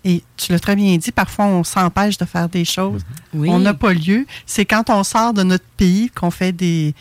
Et 0.05 0.23
tu 0.37 0.51
l'as 0.51 0.59
très 0.59 0.75
bien 0.75 0.95
dit, 0.97 1.11
parfois 1.11 1.45
on 1.45 1.63
s'empêche 1.63 2.17
de 2.17 2.25
faire 2.25 2.47
des 2.47 2.65
choses. 2.65 3.01
Oui. 3.33 3.49
On 3.49 3.59
n'a 3.59 3.73
pas 3.73 3.93
lieu. 3.93 4.25
C'est 4.45 4.65
quand 4.65 4.89
on 4.89 5.03
sort 5.03 5.33
de 5.33 5.43
notre 5.43 5.65
pays 5.75 6.09
qu'on 6.09 6.31
fait 6.31 6.53
des, 6.53 6.95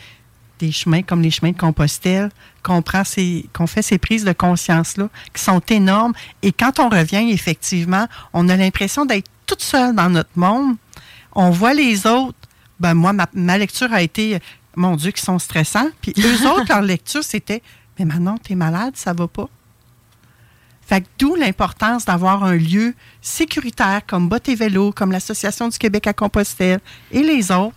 des 0.59 0.71
chemins 0.71 1.01
comme 1.01 1.21
les 1.21 1.31
chemins 1.31 1.51
de 1.51 1.57
Compostelle, 1.57 2.29
qu'on 2.61 2.81
prend 2.81 3.03
ces, 3.03 3.49
qu'on 3.53 3.67
fait 3.67 3.81
ces 3.81 3.97
prises 3.97 4.25
de 4.25 4.33
conscience-là, 4.33 5.09
qui 5.33 5.41
sont 5.41 5.61
énormes. 5.69 6.13
Et 6.41 6.51
quand 6.51 6.79
on 6.79 6.89
revient, 6.89 7.31
effectivement, 7.31 8.07
on 8.33 8.49
a 8.49 8.55
l'impression 8.55 9.05
d'être 9.05 9.29
toute 9.45 9.61
seule 9.61 9.95
dans 9.95 10.09
notre 10.09 10.29
monde. 10.35 10.75
On 11.33 11.49
voit 11.49 11.73
les 11.73 12.05
autres. 12.05 12.37
Ben 12.79 12.93
moi, 12.93 13.13
ma, 13.13 13.27
ma 13.33 13.57
lecture 13.57 13.91
a 13.91 14.01
été, 14.01 14.39
mon 14.75 14.95
Dieu, 14.95 15.11
qui 15.11 15.21
sont 15.21 15.39
stressants. 15.39 15.89
Puis 16.01 16.13
eux 16.19 16.47
autres, 16.47 16.65
leur 16.69 16.81
lecture, 16.81 17.23
c'était, 17.23 17.63
mais 17.97 18.05
Manon, 18.05 18.37
t'es 18.37 18.55
malade, 18.55 18.93
ça 18.95 19.13
va 19.13 19.27
pas. 19.27 19.49
Fait 20.89 21.05
d'où 21.19 21.35
l'importance 21.35 22.03
d'avoir 22.05 22.43
un 22.43 22.55
lieu 22.55 22.95
sécuritaire 23.21 24.01
comme 24.07 24.27
Vélo, 24.55 24.91
comme 24.91 25.11
l'Association 25.11 25.67
du 25.67 25.77
Québec 25.77 26.07
à 26.07 26.13
Compostelle 26.13 26.79
et 27.11 27.21
les 27.21 27.51
autres 27.51 27.75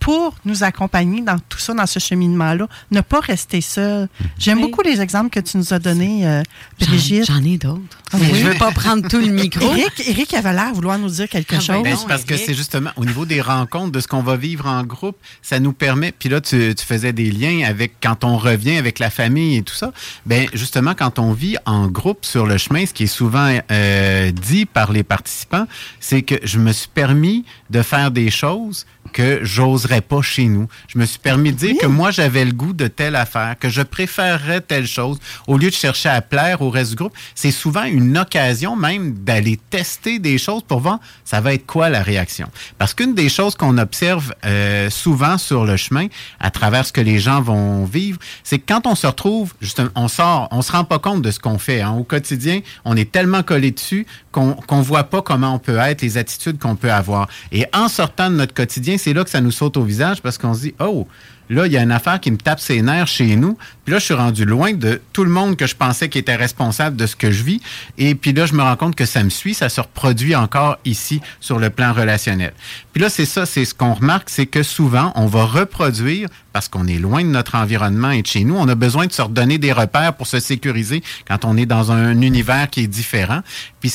pour 0.00 0.34
nous 0.44 0.64
accompagner 0.64 1.20
dans 1.20 1.38
tout 1.48 1.58
ça, 1.58 1.74
dans 1.74 1.86
ce 1.86 1.98
cheminement-là. 2.00 2.66
Ne 2.90 3.00
pas 3.02 3.20
rester 3.20 3.60
seul. 3.60 4.08
J'aime 4.38 4.58
Oui. 4.58 4.64
beaucoup 4.64 4.82
les 4.82 5.00
exemples 5.00 5.30
que 5.30 5.40
tu 5.40 5.56
nous 5.58 5.72
as 5.72 5.78
donnés, 5.78 6.26
euh, 6.26 6.42
J'en- 6.80 6.86
Brigitte. 6.88 7.26
J'en 7.26 7.44
ai 7.44 7.58
d'autres. 7.58 7.80
Ah 8.12 8.16
oui? 8.20 8.28
je 8.34 8.44
veux 8.46 8.54
pas 8.54 8.72
prendre 8.72 9.06
tout 9.08 9.18
le 9.20 9.28
micro. 9.28 9.64
Eric, 9.76 10.02
Eric 10.08 10.34
avait 10.34 10.52
l'air 10.52 10.70
de 10.70 10.74
vouloir 10.76 10.98
nous 10.98 11.10
dire 11.10 11.28
quelque 11.28 11.54
Ah 11.54 11.58
ben 11.58 11.60
chose. 11.60 11.82
Ben, 11.84 11.90
non, 11.92 11.96
c'est 12.00 12.08
parce 12.08 12.24
que 12.24 12.36
c'est 12.36 12.54
justement 12.54 12.90
au 12.96 13.04
niveau 13.04 13.24
des 13.26 13.40
rencontres, 13.40 13.92
de 13.92 14.00
ce 14.00 14.08
qu'on 14.08 14.22
va 14.22 14.36
vivre 14.36 14.66
en 14.66 14.82
groupe, 14.82 15.16
ça 15.42 15.60
nous 15.60 15.72
permet. 15.72 16.10
Puis 16.12 16.28
là, 16.28 16.40
tu, 16.40 16.74
tu 16.74 16.84
faisais 16.84 17.12
des 17.12 17.30
liens 17.30 17.64
avec 17.68 17.92
quand 18.02 18.24
on 18.24 18.36
revient 18.38 18.78
avec 18.78 18.98
la 18.98 19.10
famille 19.10 19.56
et 19.58 19.62
tout 19.62 19.74
ça. 19.74 19.92
Ben 20.26 20.48
justement, 20.54 20.94
quand 20.94 21.18
on 21.18 21.32
vit 21.32 21.56
en 21.66 21.86
groupe 21.88 22.24
sur 22.24 22.46
le 22.46 22.56
chemin, 22.56 22.86
ce 22.86 22.94
qui 22.94 23.04
est 23.04 23.06
souvent 23.06 23.56
euh, 23.70 24.30
dit 24.32 24.64
par 24.66 24.90
les 24.92 25.02
participants, 25.02 25.66
c'est 26.00 26.22
que 26.22 26.36
je 26.42 26.58
me 26.58 26.72
suis 26.72 26.88
permis 26.92 27.44
de 27.68 27.82
faire 27.82 28.10
des 28.10 28.30
choses 28.30 28.86
que 29.12 29.40
j'oserais 29.42 30.00
pas 30.00 30.22
chez 30.22 30.44
nous. 30.44 30.68
Je 30.88 30.98
me 30.98 31.04
suis 31.04 31.18
permis 31.18 31.52
de 31.52 31.56
dire 31.56 31.76
que 31.80 31.86
moi, 31.86 32.10
j'avais 32.10 32.44
le 32.44 32.52
goût 32.52 32.72
de 32.72 32.86
telle 32.86 33.16
affaire, 33.16 33.56
que 33.58 33.68
je 33.68 33.82
préférerais 33.82 34.60
telle 34.60 34.86
chose, 34.86 35.18
au 35.46 35.58
lieu 35.58 35.70
de 35.70 35.74
chercher 35.74 36.08
à 36.08 36.20
plaire 36.20 36.62
au 36.62 36.70
reste 36.70 36.90
du 36.90 36.96
groupe. 36.96 37.14
C'est 37.34 37.50
souvent 37.50 37.84
une 37.84 38.18
occasion 38.18 38.76
même 38.76 39.12
d'aller 39.14 39.58
tester 39.70 40.18
des 40.18 40.38
choses 40.38 40.62
pour 40.62 40.80
voir 40.80 41.00
ça 41.24 41.40
va 41.40 41.54
être 41.54 41.66
quoi 41.66 41.88
la 41.88 42.02
réaction. 42.02 42.48
Parce 42.78 42.94
qu'une 42.94 43.14
des 43.14 43.28
choses 43.28 43.54
qu'on 43.54 43.78
observe 43.78 44.34
euh, 44.44 44.90
souvent 44.90 45.38
sur 45.38 45.64
le 45.64 45.76
chemin, 45.76 46.06
à 46.38 46.50
travers 46.50 46.86
ce 46.86 46.92
que 46.92 47.00
les 47.00 47.18
gens 47.18 47.40
vont 47.40 47.84
vivre, 47.84 48.18
c'est 48.44 48.58
que 48.58 48.64
quand 48.66 48.86
on 48.86 48.94
se 48.94 49.06
retrouve, 49.06 49.54
justement, 49.60 49.90
on 49.94 50.08
sort, 50.08 50.48
on 50.50 50.62
se 50.62 50.72
rend 50.72 50.84
pas 50.84 50.98
compte 50.98 51.22
de 51.22 51.30
ce 51.30 51.38
qu'on 51.38 51.58
fait. 51.58 51.80
Hein. 51.80 51.92
Au 51.92 52.04
quotidien, 52.04 52.60
on 52.84 52.96
est 52.96 53.10
tellement 53.10 53.42
collé 53.42 53.70
dessus 53.70 54.06
qu'on 54.32 54.52
qu'on 54.54 54.82
voit 54.82 55.04
pas 55.04 55.22
comment 55.22 55.54
on 55.54 55.58
peut 55.58 55.78
être, 55.78 56.02
les 56.02 56.18
attitudes 56.18 56.58
qu'on 56.58 56.76
peut 56.76 56.92
avoir. 56.92 57.28
Et 57.52 57.66
en 57.72 57.88
sortant 57.88 58.30
de 58.30 58.36
notre 58.36 58.54
quotidien, 58.54 58.96
c'est 59.00 59.12
là 59.12 59.24
que 59.24 59.30
ça 59.30 59.40
nous 59.40 59.50
saute 59.50 59.76
au 59.76 59.82
visage 59.82 60.22
parce 60.22 60.38
qu'on 60.38 60.54
se 60.54 60.60
dit, 60.60 60.74
oh, 60.78 61.06
là, 61.50 61.66
il 61.66 61.72
y 61.72 61.76
a 61.76 61.82
une 61.82 61.92
affaire 61.92 62.20
qui 62.20 62.30
me 62.30 62.36
tape 62.36 62.60
ses 62.60 62.80
nerfs 62.80 63.08
chez 63.08 63.36
nous. 63.36 63.58
Puis 63.84 63.92
là, 63.92 63.98
je 63.98 64.04
suis 64.04 64.14
rendu 64.14 64.44
loin 64.44 64.72
de 64.72 65.00
tout 65.12 65.24
le 65.24 65.30
monde 65.30 65.56
que 65.56 65.66
je 65.66 65.74
pensais 65.74 66.08
qui 66.08 66.18
était 66.18 66.36
responsable 66.36 66.96
de 66.96 67.06
ce 67.06 67.16
que 67.16 67.30
je 67.30 67.42
vis. 67.42 67.60
Et 67.98 68.14
puis 68.14 68.32
là, 68.32 68.46
je 68.46 68.54
me 68.54 68.62
rends 68.62 68.76
compte 68.76 68.94
que 68.94 69.04
ça 69.04 69.22
me 69.24 69.30
suit, 69.30 69.54
ça 69.54 69.68
se 69.68 69.80
reproduit 69.80 70.36
encore 70.36 70.78
ici 70.84 71.20
sur 71.40 71.58
le 71.58 71.70
plan 71.70 71.92
relationnel. 71.92 72.52
Puis 72.92 73.02
là, 73.02 73.10
c'est 73.10 73.26
ça, 73.26 73.46
c'est 73.46 73.64
ce 73.64 73.74
qu'on 73.74 73.94
remarque, 73.94 74.30
c'est 74.30 74.46
que 74.46 74.62
souvent, 74.62 75.12
on 75.16 75.26
va 75.26 75.44
reproduire, 75.44 76.28
parce 76.52 76.68
qu'on 76.68 76.86
est 76.86 76.98
loin 76.98 77.22
de 77.22 77.28
notre 77.28 77.56
environnement 77.56 78.10
et 78.10 78.22
de 78.22 78.26
chez 78.26 78.44
nous, 78.44 78.56
on 78.56 78.68
a 78.68 78.74
besoin 78.74 79.06
de 79.06 79.12
se 79.12 79.22
redonner 79.22 79.58
des 79.58 79.72
repères 79.72 80.14
pour 80.14 80.26
se 80.26 80.40
sécuriser 80.40 81.02
quand 81.26 81.44
on 81.44 81.56
est 81.56 81.66
dans 81.66 81.92
un 81.92 82.20
univers 82.20 82.70
qui 82.70 82.80
est 82.82 82.88
différent. 82.88 83.40
Puis 83.80 83.94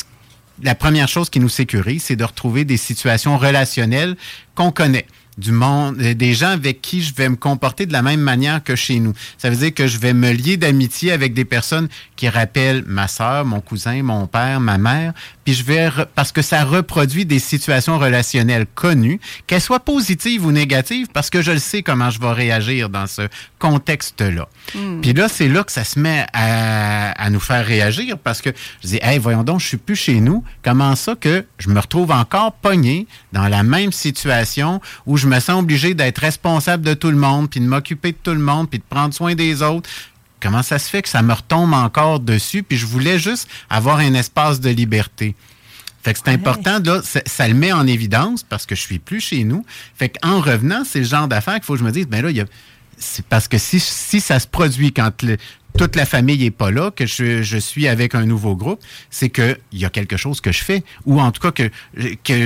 la 0.63 0.75
première 0.75 1.07
chose 1.07 1.29
qui 1.29 1.39
nous 1.39 1.49
sécurise, 1.49 2.03
c'est 2.03 2.15
de 2.15 2.23
retrouver 2.23 2.65
des 2.65 2.77
situations 2.77 3.37
relationnelles 3.37 4.15
qu'on 4.55 4.71
connaît 4.71 5.05
du 5.37 5.51
monde, 5.51 5.97
euh, 5.99 6.13
des 6.13 6.33
gens 6.33 6.49
avec 6.49 6.81
qui 6.81 7.01
je 7.01 7.13
vais 7.13 7.27
me 7.29 7.35
comporter 7.35 7.85
de 7.85 7.93
la 7.93 8.01
même 8.01 8.21
manière 8.21 8.63
que 8.63 8.75
chez 8.75 8.99
nous. 8.99 9.13
Ça 9.37 9.49
veut 9.49 9.55
dire 9.55 9.73
que 9.73 9.87
je 9.87 9.97
vais 9.97 10.13
me 10.13 10.31
lier 10.31 10.57
d'amitié 10.57 11.11
avec 11.11 11.33
des 11.33 11.45
personnes 11.45 11.89
qui 12.15 12.29
rappellent 12.29 12.83
ma 12.87 13.07
sœur, 13.07 13.45
mon 13.45 13.59
cousin, 13.59 14.01
mon 14.03 14.27
père, 14.27 14.59
ma 14.59 14.77
mère, 14.77 15.13
puis 15.45 15.53
je 15.53 15.63
vais 15.63 15.89
parce 16.15 16.31
que 16.31 16.41
ça 16.41 16.63
reproduit 16.63 17.25
des 17.25 17.39
situations 17.39 17.99
relationnelles 17.99 18.65
connues, 18.73 19.19
qu'elles 19.45 19.61
soient 19.61 19.79
positives 19.79 20.45
ou 20.45 20.51
négatives, 20.51 21.07
parce 21.13 21.29
que 21.29 21.41
je 21.41 21.51
le 21.51 21.59
sais 21.59 21.83
comment 21.83 22.09
je 22.09 22.19
vais 22.19 22.31
réagir 22.31 22.89
dans 22.89 23.05
ce 23.05 23.21
contexte-là. 23.59 24.49
Hmm. 24.73 25.01
Puis 25.01 25.13
là, 25.13 25.27
c'est 25.29 25.47
là 25.47 25.63
que 25.63 25.71
ça 25.71 25.83
se 25.83 25.99
met 25.99 26.25
à, 26.33 27.11
à 27.11 27.29
nous 27.29 27.39
faire 27.39 27.63
réagir, 27.65 28.17
parce 28.17 28.41
que 28.41 28.49
je 28.83 28.87
dis, 28.87 28.99
hey, 29.01 29.19
voyons 29.19 29.43
donc, 29.43 29.59
je 29.59 29.67
suis 29.67 29.77
plus 29.77 29.95
chez 29.95 30.19
nous. 30.19 30.43
Comment 30.63 30.95
ça 30.95 31.15
que 31.15 31.45
je 31.59 31.69
me 31.69 31.79
retrouve 31.79 32.11
encore 32.11 32.53
pogné 32.53 33.07
dans 33.31 33.47
la 33.47 33.61
même 33.61 33.91
situation 33.91 34.81
où 35.05 35.17
je 35.17 35.27
me 35.27 35.39
sens 35.39 35.61
obligé 35.61 35.93
d'être 35.93 36.19
responsable 36.19 36.83
de 36.83 36.95
tout 36.95 37.11
le 37.11 37.17
monde, 37.17 37.49
puis 37.49 37.59
de 37.59 37.67
m'occuper 37.67 38.11
de 38.11 38.17
tout 38.21 38.31
le 38.31 38.39
monde, 38.39 38.67
puis 38.67 38.79
de 38.79 38.85
prendre 38.89 39.13
soin 39.13 39.35
des 39.35 39.61
autres? 39.61 39.87
Comment 40.41 40.63
ça 40.63 40.77
se 40.79 40.89
fait 40.89 41.01
que 41.01 41.09
ça 41.09 41.21
me 41.21 41.33
retombe 41.33 41.73
encore 41.73 42.19
dessus? 42.19 42.61
Puis 42.63 42.77
je 42.77 42.85
voulais 42.85 43.17
juste 43.19 43.47
avoir 43.69 43.97
un 43.97 44.13
espace 44.13 44.59
de 44.59 44.69
liberté. 44.69 45.35
Fait 46.03 46.13
que 46.13 46.19
c'est 46.23 46.29
important, 46.31 46.79
là, 46.85 47.01
ça, 47.25 47.47
le 47.47 47.55
met 47.55 47.71
en 47.71 47.87
évidence 47.87 48.43
parce 48.43 48.67
que 48.67 48.75
je 48.75 48.81
suis 48.81 48.99
plus 48.99 49.21
chez 49.21 49.43
nous. 49.43 49.65
Fait 49.95 50.09
qu'en 50.09 50.39
revenant, 50.39 50.83
c'est 50.85 50.99
le 50.99 51.05
genre 51.05 51.27
d'affaire 51.27 51.55
qu'il 51.55 51.63
faut 51.63 51.73
que 51.73 51.79
je 51.79 51.83
me 51.83 51.91
dise, 51.91 52.05
ben 52.07 52.21
là, 52.21 52.29
il 52.29 52.37
y 52.37 52.41
a, 52.41 52.45
c'est 52.97 53.25
parce 53.25 53.47
que 53.47 53.57
si, 53.57 53.79
si 53.79 54.21
ça 54.21 54.39
se 54.39 54.45
produit 54.47 54.93
quand 54.93 55.23
le- 55.23 55.37
toute 55.77 55.95
la 55.95 56.05
famille 56.05 56.45
est 56.45 56.51
pas 56.51 56.71
là, 56.71 56.91
que 56.91 57.05
je, 57.05 57.57
suis 57.57 57.87
avec 57.87 58.15
un 58.15 58.25
nouveau 58.25 58.55
groupe, 58.55 58.81
c'est 59.09 59.29
que 59.29 59.57
il 59.71 59.79
y 59.79 59.85
a 59.85 59.89
quelque 59.89 60.17
chose 60.17 60.41
que 60.41 60.51
je 60.51 60.63
fais, 60.63 60.83
ou 61.05 61.19
en 61.19 61.31
tout 61.31 61.41
cas 61.41 61.51
que, 61.51 61.69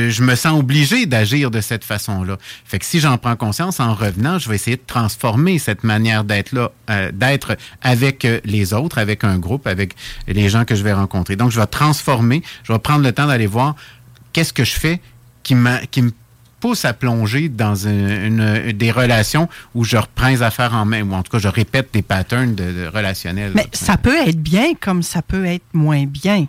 je 0.09 0.23
me 0.23 0.35
sens 0.35 0.59
obligé 0.59 1.05
d'agir 1.05 1.51
de 1.51 1.61
cette 1.61 1.83
façon-là. 1.83 2.37
Fait 2.65 2.79
que 2.79 2.85
si 2.85 2.99
j'en 2.99 3.17
prends 3.17 3.35
conscience 3.35 3.79
en 3.79 3.93
revenant, 3.93 4.39
je 4.39 4.49
vais 4.49 4.55
essayer 4.55 4.77
de 4.77 4.83
transformer 4.85 5.59
cette 5.59 5.83
manière 5.83 6.23
d'être 6.23 6.51
là, 6.51 6.71
euh, 6.89 7.11
d'être 7.11 7.57
avec 7.81 8.25
euh, 8.25 8.39
les 8.45 8.73
autres, 8.73 8.97
avec 8.97 9.23
un 9.23 9.37
groupe, 9.37 9.67
avec 9.67 9.95
les 10.27 10.49
gens 10.49 10.65
que 10.65 10.75
je 10.75 10.83
vais 10.83 10.93
rencontrer. 10.93 11.35
Donc 11.35 11.51
je 11.51 11.59
vais 11.59 11.67
transformer, 11.67 12.43
je 12.63 12.73
vais 12.73 12.79
prendre 12.79 13.03
le 13.03 13.11
temps 13.11 13.27
d'aller 13.27 13.47
voir 13.47 13.75
qu'est-ce 14.33 14.53
que 14.53 14.63
je 14.63 14.73
fais 14.73 15.01
qui 15.43 15.55
m'a- 15.55 15.85
qui 15.85 16.01
me 16.01 16.11
pousse 16.59 16.85
à 16.85 16.93
plonger 16.93 17.49
dans 17.49 17.75
une, 17.75 18.09
une- 18.09 18.71
des 18.73 18.91
relations 18.91 19.47
où 19.75 19.83
je 19.83 19.97
reprends 19.97 20.27
les 20.29 20.41
affaires 20.41 20.73
en 20.73 20.85
main, 20.85 21.01
ou 21.03 21.13
en 21.13 21.23
tout 21.23 21.31
cas, 21.31 21.39
je 21.39 21.47
répète 21.47 21.89
des 21.93 22.01
patterns 22.01 22.55
de, 22.55 22.63
de 22.63 22.87
relationnels. 22.93 23.51
Mais 23.55 23.67
ça 23.73 23.97
peut 23.97 24.15
être 24.27 24.41
bien 24.41 24.73
comme 24.79 25.03
ça 25.03 25.21
peut 25.21 25.45
être 25.45 25.65
moins 25.73 26.05
bien. 26.05 26.45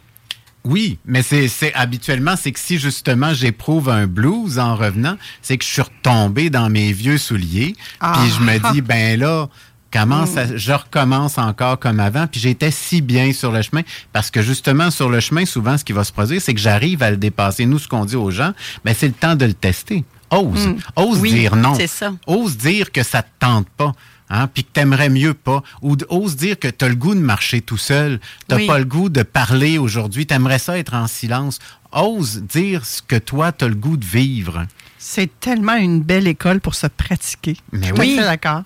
Oui, 0.63 0.99
mais 1.07 1.23
c'est 1.23 1.49
c'est- 1.49 1.73
habituellement, 1.75 2.35
c'est 2.37 2.53
que 2.53 2.61
si 2.61 2.79
justement 2.79 3.33
j'éprouve 3.33 3.89
un 3.89 4.07
blues 4.07 4.59
en 4.59 4.77
revenant, 4.77 5.17
c'est 5.41 5.57
que 5.57 5.65
je 5.65 5.71
suis 5.71 5.81
retombé 5.83 6.51
dans 6.51 6.69
mes 6.69 6.93
vieux 6.93 7.17
souliers, 7.17 7.75
Ah. 7.99 8.19
puis 8.21 8.31
je 8.31 8.41
me 8.45 8.73
dis, 8.73 8.81
ben 8.83 9.19
là, 9.19 9.49
comment 9.93 10.27
ça, 10.27 10.57
je 10.57 10.73
recommence 10.73 11.39
encore 11.39 11.79
comme 11.79 12.01
avant, 12.01 12.27
puis 12.27 12.41
j'étais 12.41 12.71
si 12.71 13.01
bien 13.01 13.33
sur 13.33 13.53
le 13.53 13.63
chemin, 13.63 13.83
parce 14.13 14.31
que 14.31 14.43
justement, 14.43 14.91
sur 14.91 15.09
le 15.09 15.21
chemin, 15.21 15.45
souvent, 15.45 15.77
ce 15.79 15.85
qui 15.85 15.93
va 15.93 16.05
se 16.05 16.13
produire, 16.13 16.41
c'est 16.41 16.55
que 16.55 16.61
j'arrive 16.61 17.03
à 17.03 17.11
le 17.11 17.17
dépasser. 17.17 17.67
Nous, 17.67 17.79
ce 17.79 17.89
qu'on 17.89 18.05
dit 18.05 18.17
aux 18.17 18.31
gens, 18.31 18.53
ben 18.85 18.95
c'est 18.97 19.09
le 19.09 19.13
temps 19.15 19.37
de 19.37 19.45
le 19.47 19.55
tester. 19.55 20.05
Ose. 20.31 20.67
Mm. 20.69 20.77
Ose 20.97 21.19
Oui, 21.21 21.33
dire 21.33 21.57
non. 21.57 21.75
c'est 21.75 21.87
ça. 21.89 22.13
Ose 22.27 22.57
dire 22.57 22.93
que 22.93 23.03
ça 23.03 23.23
te 23.23 23.29
tente 23.41 23.69
pas. 23.71 23.93
Hein, 24.33 24.47
puis 24.47 24.63
que 24.63 24.69
t'aimerais 24.73 25.09
mieux 25.09 25.35
pas. 25.35 25.61
Ou 25.83 25.97
ose 26.09 26.37
dire 26.37 26.57
que 26.57 26.69
t'as 26.69 26.89
le 26.89 26.95
goût 26.95 27.17
de 27.17 27.21
marcher 27.21 27.63
tout 27.63 27.77
seul. 27.77 28.21
T'as 28.47 28.57
Oui. 28.59 28.67
pas 28.69 28.79
le 28.79 28.85
goût 28.85 29.09
de 29.09 29.25
parler 29.25 29.77
aujourd'hui. 29.77 30.25
T'aimerais 30.25 30.61
ça 30.61 30.79
être 30.79 30.95
en 30.95 31.09
silence. 31.09 31.59
Ose 31.91 32.41
dire 32.43 32.87
ce 32.87 33.03
que 33.03 33.17
toi, 33.17 33.51
t'as 33.51 33.67
le 33.67 33.75
goût 33.75 33.97
de 33.97 34.05
vivre. 34.05 34.67
C'est 34.99 35.41
tellement 35.41 35.75
une 35.75 36.01
belle 36.03 36.29
école 36.29 36.61
pour 36.61 36.77
se 36.77 36.87
pratiquer. 36.87 37.57
Mais 37.73 37.89
Je 37.89 37.95
oui. 37.95 38.17
d'accord. 38.19 38.63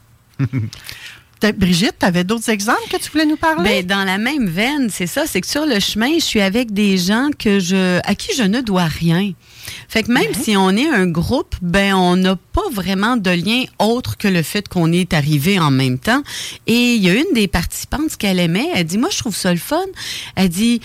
Brigitte, 1.53 1.97
tu 2.01 2.07
avais 2.07 2.25
d'autres 2.25 2.49
exemples 2.49 2.89
que 2.91 2.97
tu 2.97 3.11
voulais 3.11 3.27
nous 3.27 3.37
parler? 3.37 3.83
Ben, 3.83 3.87
dans 3.87 4.05
la 4.05 4.19
même 4.19 4.49
veine, 4.49 4.89
c'est 4.91 5.07
ça, 5.07 5.25
c'est 5.27 5.41
que 5.41 5.47
sur 5.47 5.67
le 5.67 5.81
chemin, 5.81 6.15
je 6.15 6.25
suis 6.25 6.41
avec 6.41 6.73
des 6.73 6.97
gens 6.97 7.31
que 7.39 7.61
je, 7.61 8.01
à 8.05 8.15
qui 8.15 8.35
je 8.37 8.43
ne 8.43 8.61
dois 8.61 8.85
rien. 8.85 9.33
Fait 9.89 10.03
que 10.03 10.13
même 10.13 10.33
si 10.35 10.57
on 10.57 10.71
est 10.71 10.89
un 10.89 11.07
groupe, 11.07 11.55
ben 11.63 11.95
on 11.95 12.17
n'a 12.17 12.37
pas 12.37 12.69
vraiment 12.73 13.17
de 13.17 13.31
lien 13.31 13.65
autre 13.79 14.17
que 14.17 14.29
le 14.29 14.43
fait 14.43 14.69
qu'on 14.69 14.93
est 14.93 15.15
arrivé 15.15 15.59
en 15.59 15.71
même 15.71 15.99
temps. 15.99 16.23
Et 16.67 16.95
il 16.95 17.03
y 17.03 17.09
a 17.09 17.15
une 17.15 17.33
des 17.35 17.49
participantes 17.49 18.17
qu'elle 18.17 18.41
aimait, 18.41 18.69
elle 18.75 18.85
dit 18.85 18.99
moi 18.99 19.09
je 19.11 19.19
trouve 19.19 19.37
ça 19.37 19.53
le 19.53 19.59
fun. 19.59 19.85
Elle 20.37 20.51
dit 20.51 20.81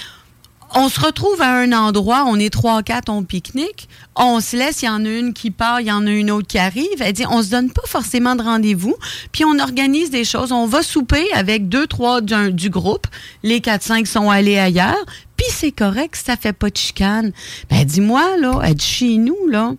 on 0.75 0.89
se 0.89 0.99
retrouve 0.99 1.41
à 1.41 1.51
un 1.51 1.71
endroit, 1.71 2.25
on 2.27 2.38
est 2.38 2.49
trois, 2.49 2.84
quatre, 2.84 3.10
on 3.10 3.23
pique-nique, 3.23 3.89
on 4.15 4.39
se 4.39 4.55
laisse, 4.55 4.82
il 4.82 4.86
y 4.86 4.89
en 4.89 5.03
a 5.05 5.10
une 5.10 5.34
qui 5.34 5.51
part, 5.51 5.82
il 5.82 5.88
y 5.88 5.91
en 5.91 6.05
a 6.05 6.12
une 6.12 6.32
autre 6.32 6.47
qui 6.47 6.58
arrive. 6.58 7.01
Elle 7.01 7.13
dit, 7.13 7.25
on 7.29 7.41
se 7.41 7.49
donne 7.49 7.71
pas 7.71 7.86
forcément 7.86 8.36
de 8.36 8.43
rendez-vous, 8.43 8.95
puis 9.32 9.45
on 9.45 9.60
organise 9.60 10.10
des 10.12 10.23
choses. 10.23 10.51
On 10.51 10.67
va 10.67 10.84
souper 10.84 11.32
avec 11.34 11.69
deux, 11.69 11.88
trois 11.88 12.21
du 12.21 12.69
groupe, 12.69 13.08
les 13.43 13.62
quatre, 13.62 13.84
cinq 13.84 14.08
sont 14.08 14.29
allés 14.29 14.58
ailleurs, 14.58 15.05
puis 15.38 15.47
c'est 15.49 15.71
correct, 15.71 16.15
ça 16.15 16.36
fait 16.36 16.53
pas 16.53 16.69
de 16.69 16.77
chicane. 16.77 17.32
Ben, 17.69 17.77
elle 17.82 17.86
dit, 17.86 18.01
moi, 18.01 18.38
là, 18.38 18.62
dit, 18.73 18.86
chez 18.86 19.17
nous, 19.17 19.47
là, 19.47 19.73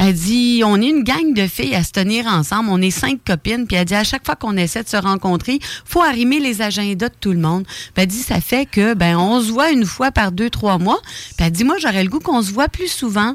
elle 0.00 0.14
dit, 0.14 0.62
on 0.64 0.80
est 0.80 0.86
une 0.86 1.02
gang 1.02 1.34
de 1.34 1.48
filles 1.48 1.74
à 1.74 1.82
se 1.82 1.90
tenir 1.90 2.26
ensemble. 2.26 2.68
On 2.70 2.80
est 2.80 2.92
cinq 2.92 3.18
copines. 3.26 3.66
Puis 3.66 3.76
elle 3.76 3.84
dit, 3.84 3.96
à 3.96 4.04
chaque 4.04 4.24
fois 4.24 4.36
qu'on 4.36 4.56
essaie 4.56 4.84
de 4.84 4.88
se 4.88 4.96
rencontrer, 4.96 5.58
faut 5.84 6.02
arrimer 6.02 6.38
les 6.38 6.62
agendas 6.62 7.08
de 7.08 7.14
tout 7.20 7.32
le 7.32 7.40
monde. 7.40 7.64
Puis 7.66 7.92
elle 7.96 8.06
dit, 8.06 8.22
ça 8.22 8.40
fait 8.40 8.64
que, 8.64 8.94
ben, 8.94 9.18
on 9.18 9.40
se 9.40 9.50
voit 9.50 9.72
une 9.72 9.84
fois 9.84 10.12
par 10.12 10.30
deux, 10.30 10.50
trois 10.50 10.78
mois. 10.78 11.00
Puis 11.36 11.44
elle 11.44 11.50
dit, 11.50 11.64
moi, 11.64 11.78
j'aurais 11.80 12.04
le 12.04 12.10
goût 12.10 12.20
qu'on 12.20 12.42
se 12.42 12.52
voit 12.52 12.68
plus 12.68 12.86
souvent. 12.86 13.34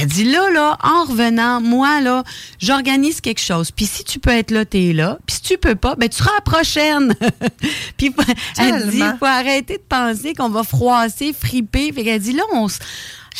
Elle 0.00 0.06
dit, 0.06 0.24
là, 0.24 0.50
là, 0.50 0.78
en 0.82 1.04
revenant, 1.04 1.60
moi, 1.60 2.00
là, 2.00 2.24
j'organise 2.58 3.20
quelque 3.20 3.42
chose. 3.42 3.70
Puis 3.70 3.84
si 3.84 4.02
tu 4.02 4.18
peux 4.18 4.30
être 4.30 4.52
là, 4.52 4.64
t'es 4.64 4.94
là. 4.94 5.18
Puis 5.26 5.36
si 5.36 5.42
tu 5.42 5.58
peux 5.58 5.74
pas, 5.74 5.96
ben, 5.96 6.08
tu 6.08 6.16
seras 6.16 6.32
la 6.34 6.40
prochaine. 6.40 7.14
Puis 7.98 8.14
elle 8.56 8.88
dit, 8.88 9.02
faut 9.18 9.26
arrêter 9.26 9.76
de 9.76 9.82
penser 9.86 10.32
qu'on 10.32 10.48
va 10.48 10.62
froisser, 10.62 11.34
friper. 11.38 11.92
Fait 11.92 12.04
qu'elle 12.04 12.22
dit, 12.22 12.32
là, 12.32 12.44
on 12.54 12.68
se... 12.68 12.78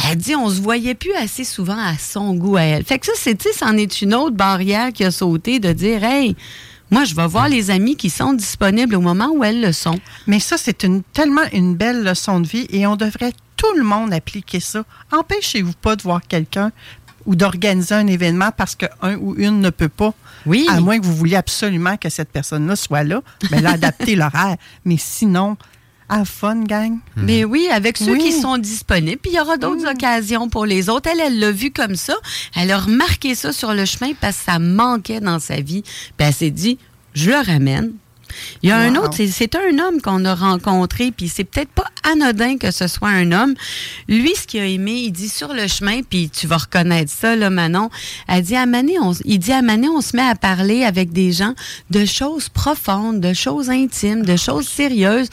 Elle 0.08 0.16
dit, 0.16 0.34
on 0.34 0.48
se 0.48 0.60
voyait 0.60 0.94
plus 0.94 1.14
assez 1.14 1.44
souvent 1.44 1.78
à 1.78 1.96
son 1.98 2.34
goût 2.34 2.56
à 2.56 2.62
elle. 2.62 2.84
Fait 2.84 2.98
que 2.98 3.06
ça, 3.06 3.12
c'est, 3.16 3.34
tu 3.36 3.48
sais, 3.48 3.58
c'en 3.58 3.76
est 3.76 4.02
une 4.02 4.14
autre 4.14 4.36
barrière 4.36 4.92
qui 4.92 5.04
a 5.04 5.10
sauté 5.10 5.58
de 5.58 5.72
dire, 5.72 6.02
hey, 6.04 6.36
moi, 6.90 7.04
je 7.04 7.14
vais 7.14 7.26
voir 7.26 7.48
les 7.48 7.70
amis 7.70 7.96
qui 7.96 8.10
sont 8.10 8.32
disponibles 8.32 8.96
au 8.96 9.00
moment 9.00 9.28
où 9.32 9.44
elles 9.44 9.60
le 9.60 9.72
sont. 9.72 9.98
Mais 10.26 10.40
ça, 10.40 10.56
c'est 10.56 10.82
une, 10.82 11.02
tellement 11.02 11.44
une 11.52 11.76
belle 11.76 12.02
leçon 12.02 12.40
de 12.40 12.48
vie 12.48 12.66
et 12.70 12.86
on 12.86 12.96
devrait 12.96 13.32
tout 13.56 13.72
le 13.76 13.84
monde 13.84 14.12
appliquer 14.12 14.58
ça. 14.58 14.84
Empêchez-vous 15.12 15.74
pas 15.74 15.94
de 15.94 16.02
voir 16.02 16.20
quelqu'un 16.26 16.72
ou 17.26 17.36
d'organiser 17.36 17.94
un 17.94 18.06
événement 18.06 18.50
parce 18.56 18.74
qu'un 18.74 19.16
ou 19.20 19.36
une 19.36 19.60
ne 19.60 19.70
peut 19.70 19.88
pas. 19.88 20.14
Oui. 20.46 20.66
À 20.68 20.80
moins 20.80 20.98
que 20.98 21.04
vous 21.04 21.14
vouliez 21.14 21.36
absolument 21.36 21.96
que 21.96 22.08
cette 22.08 22.30
personne-là 22.30 22.74
soit 22.74 23.04
là. 23.04 23.22
Mais 23.50 23.60
là, 23.60 23.72
adaptez 23.72 24.16
l'horaire. 24.16 24.56
Mais 24.84 24.96
sinon, 24.98 25.56
have 26.10 26.26
fun, 26.28 26.64
gang. 26.64 26.98
Mais 27.16 27.44
oui, 27.44 27.68
avec 27.70 27.96
ceux 27.96 28.12
Oui. 28.12 28.18
qui 28.18 28.32
sont 28.32 28.58
disponibles. 28.58 29.18
Puis 29.22 29.30
il 29.32 29.36
y 29.36 29.40
aura 29.40 29.56
d'autres 29.56 29.88
occasions 29.90 30.48
pour 30.48 30.66
les 30.66 30.88
autres. 30.88 31.08
Elle, 31.12 31.20
elle 31.20 31.38
l'a 31.38 31.50
vu 31.52 31.70
comme 31.70 31.96
ça. 31.96 32.14
Elle 32.56 32.70
a 32.70 32.78
remarqué 32.78 33.34
ça 33.34 33.52
sur 33.52 33.72
le 33.72 33.84
chemin 33.84 34.12
parce 34.20 34.36
que 34.38 34.44
ça 34.44 34.58
manquait 34.58 35.20
dans 35.20 35.38
sa 35.38 35.56
vie. 35.60 35.82
Puis 35.82 36.26
elle 36.26 36.34
s'est 36.34 36.50
dit, 36.50 36.78
je 37.14 37.30
le 37.30 37.36
ramène. 37.36 37.92
Il 38.62 38.68
y 38.68 38.72
a 38.72 38.76
un 38.78 38.94
autre, 38.94 39.14
c'est- 39.16 39.26
c'est 39.26 39.56
un 39.56 39.76
homme 39.80 40.00
qu'on 40.00 40.24
a 40.24 40.36
rencontré, 40.36 41.10
puis 41.10 41.28
c'est 41.28 41.42
peut-être 41.42 41.70
pas 41.72 41.88
anodin 42.08 42.58
que 42.58 42.70
ce 42.70 42.86
soit 42.86 43.08
un 43.08 43.32
homme. 43.32 43.54
Lui, 44.06 44.32
ce 44.36 44.46
qu'il 44.46 44.60
a 44.60 44.66
aimé, 44.66 44.92
il 45.06 45.10
dit 45.10 45.28
sur 45.28 45.52
le 45.52 45.66
chemin, 45.66 46.02
puis 46.08 46.30
tu 46.30 46.46
vas 46.46 46.58
reconnaître 46.58 47.10
ça, 47.10 47.34
là, 47.34 47.50
Manon. 47.50 47.90
Elle 48.28 48.44
dit 48.44 48.54
à 48.54 48.66
Mané, 48.66 49.00
on, 49.00 49.14
il 49.24 49.40
dit 49.40 49.50
à 49.52 49.62
Mané, 49.62 49.88
on 49.88 50.00
se 50.00 50.14
met 50.16 50.22
à 50.22 50.36
parler 50.36 50.84
avec 50.84 51.10
des 51.12 51.32
gens 51.32 51.54
de 51.90 52.04
choses 52.04 52.48
profondes, 52.48 53.20
de 53.20 53.32
choses 53.34 53.68
intimes, 53.68 54.24
de 54.24 54.36
choses 54.36 54.68
sérieuses. 54.68 55.28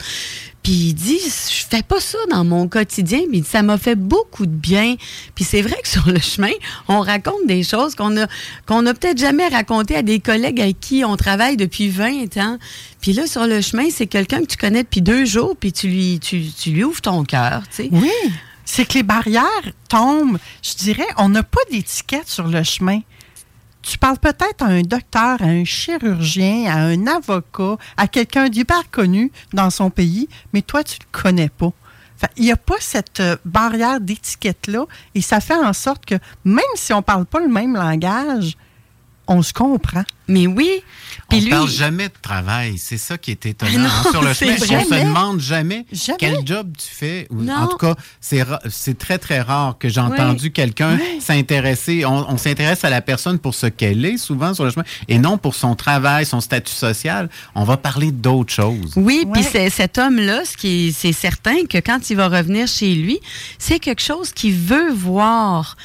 Puis 0.62 0.72
il 0.72 0.94
dit, 0.94 1.18
je 1.18 1.64
fais 1.68 1.82
pas 1.82 2.00
ça 2.00 2.18
dans 2.30 2.44
mon 2.44 2.68
quotidien, 2.68 3.20
mais 3.30 3.42
ça 3.42 3.62
m'a 3.62 3.78
fait 3.78 3.94
beaucoup 3.94 4.46
de 4.46 4.54
bien. 4.54 4.96
Puis 5.34 5.44
c'est 5.44 5.62
vrai 5.62 5.76
que 5.82 5.88
sur 5.96 6.06
le 6.08 6.18
chemin, 6.18 6.50
on 6.88 7.00
raconte 7.00 7.46
des 7.46 7.62
choses 7.62 7.94
qu'on 7.94 8.16
a 8.16 8.26
qu'on 8.66 8.84
a 8.86 8.94
peut-être 8.94 9.18
jamais 9.18 9.48
racontées 9.48 9.96
à 9.96 10.02
des 10.02 10.20
collègues 10.20 10.60
avec 10.60 10.80
qui 10.80 11.04
on 11.04 11.16
travaille 11.16 11.56
depuis 11.56 11.88
20 11.88 12.36
ans. 12.38 12.58
Puis 13.00 13.12
là, 13.12 13.26
sur 13.26 13.46
le 13.46 13.60
chemin, 13.60 13.88
c'est 13.90 14.06
quelqu'un 14.06 14.40
que 14.40 14.46
tu 14.46 14.56
connais 14.56 14.82
depuis 14.82 15.02
deux 15.02 15.24
jours, 15.24 15.56
puis 15.58 15.72
tu 15.72 15.88
lui, 15.88 16.18
tu, 16.20 16.42
tu 16.50 16.70
lui 16.70 16.84
ouvres 16.84 17.00
ton 17.00 17.24
cœur. 17.24 17.62
Oui, 17.92 18.10
c'est 18.64 18.86
que 18.86 18.94
les 18.94 19.02
barrières 19.02 19.44
tombent. 19.88 20.38
Je 20.62 20.74
dirais, 20.74 21.06
on 21.16 21.30
n'a 21.30 21.42
pas 21.42 21.60
d'étiquette 21.70 22.28
sur 22.28 22.48
le 22.48 22.62
chemin. 22.62 23.00
Tu 23.82 23.96
parles 23.96 24.18
peut-être 24.18 24.62
à 24.62 24.66
un 24.66 24.82
docteur, 24.82 25.40
à 25.40 25.46
un 25.46 25.64
chirurgien, 25.64 26.66
à 26.66 26.78
un 26.78 27.06
avocat, 27.06 27.76
à 27.96 28.06
quelqu'un 28.06 28.48
d'hyper 28.48 28.90
connu 28.90 29.32
dans 29.52 29.70
son 29.70 29.90
pays, 29.90 30.28
mais 30.52 30.62
toi, 30.62 30.84
tu 30.84 30.98
ne 30.98 31.04
le 31.04 31.22
connais 31.22 31.48
pas. 31.48 31.72
Il 32.36 32.44
n'y 32.44 32.52
a 32.52 32.56
pas 32.56 32.74
cette 32.80 33.20
euh, 33.20 33.36
barrière 33.44 34.00
d'étiquette-là 34.00 34.86
et 35.14 35.20
ça 35.20 35.40
fait 35.40 35.54
en 35.54 35.72
sorte 35.72 36.04
que 36.04 36.16
même 36.44 36.64
si 36.74 36.92
on 36.92 36.98
ne 36.98 37.02
parle 37.02 37.26
pas 37.26 37.38
le 37.38 37.48
même 37.48 37.74
langage, 37.74 38.56
on 39.28 39.42
se 39.42 39.52
comprend. 39.52 40.02
Mais 40.26 40.46
oui. 40.46 40.68
On 40.80 41.28
Puis 41.30 41.38
ne 41.40 41.44
lui, 41.44 41.50
parle 41.50 41.68
jamais 41.70 42.08
de 42.08 42.14
travail. 42.20 42.76
C'est 42.78 42.98
ça 42.98 43.16
qui 43.16 43.30
est 43.30 43.46
étonnant. 43.46 43.78
Non, 43.78 43.88
hein, 43.88 44.10
sur 44.10 44.22
le 44.22 44.34
chemin, 44.34 44.54
on 44.60 44.84
se 44.84 45.00
demande 45.04 45.40
jamais, 45.40 45.86
Jamais. 45.92 46.16
quel 46.18 46.46
job 46.46 46.70
tu 46.76 46.86
fais. 46.94 47.26
Ou-. 47.30 47.48
En 47.50 47.66
tout 47.66 47.78
cas, 47.78 47.94
c'est 48.20 48.98
très, 48.98 49.18
très 49.18 49.40
rare 49.40 49.76
que 49.78 49.88
j'ai 49.88 50.00
entendu 50.00 50.50
quelqu'un 50.50 50.98
Oui. 50.98 51.20
s'intéresser. 51.20 52.04
On, 52.04 52.28
on 52.30 52.36
s'intéresse 52.36 52.84
à 52.84 52.90
la 52.90 53.00
personne 53.00 53.38
pour 53.38 53.54
ce 53.54 53.66
qu'elle 53.66 54.04
est, 54.04 54.16
souvent, 54.18 54.52
sur 54.54 54.64
le 54.64 54.70
chemin, 54.70 54.84
et 55.08 55.18
non 55.18 55.38
pour 55.38 55.54
son 55.54 55.74
travail, 55.74 56.26
son 56.26 56.40
statut 56.40 56.74
social. 56.74 57.30
On 57.54 57.64
va 57.64 57.76
parler 57.76 58.10
d'autres 58.12 58.52
choses. 58.52 58.92
Oui, 58.96 59.22
Ouais. 59.26 59.32
puis 59.32 59.42
c'est- 59.42 59.70
cet 59.70 59.98
homme-là, 59.98 60.42
ce 60.44 60.90
c'est 60.92 61.12
certain 61.12 61.64
que 61.68 61.78
quand 61.78 62.10
il 62.10 62.16
va 62.16 62.28
revenir 62.28 62.66
chez 62.66 62.94
lui, 62.94 63.18
c'est 63.58 63.78
quelque 63.78 64.02
chose 64.02 64.32
qu'il 64.32 64.54
veut 64.54 64.92
voir 64.92 65.76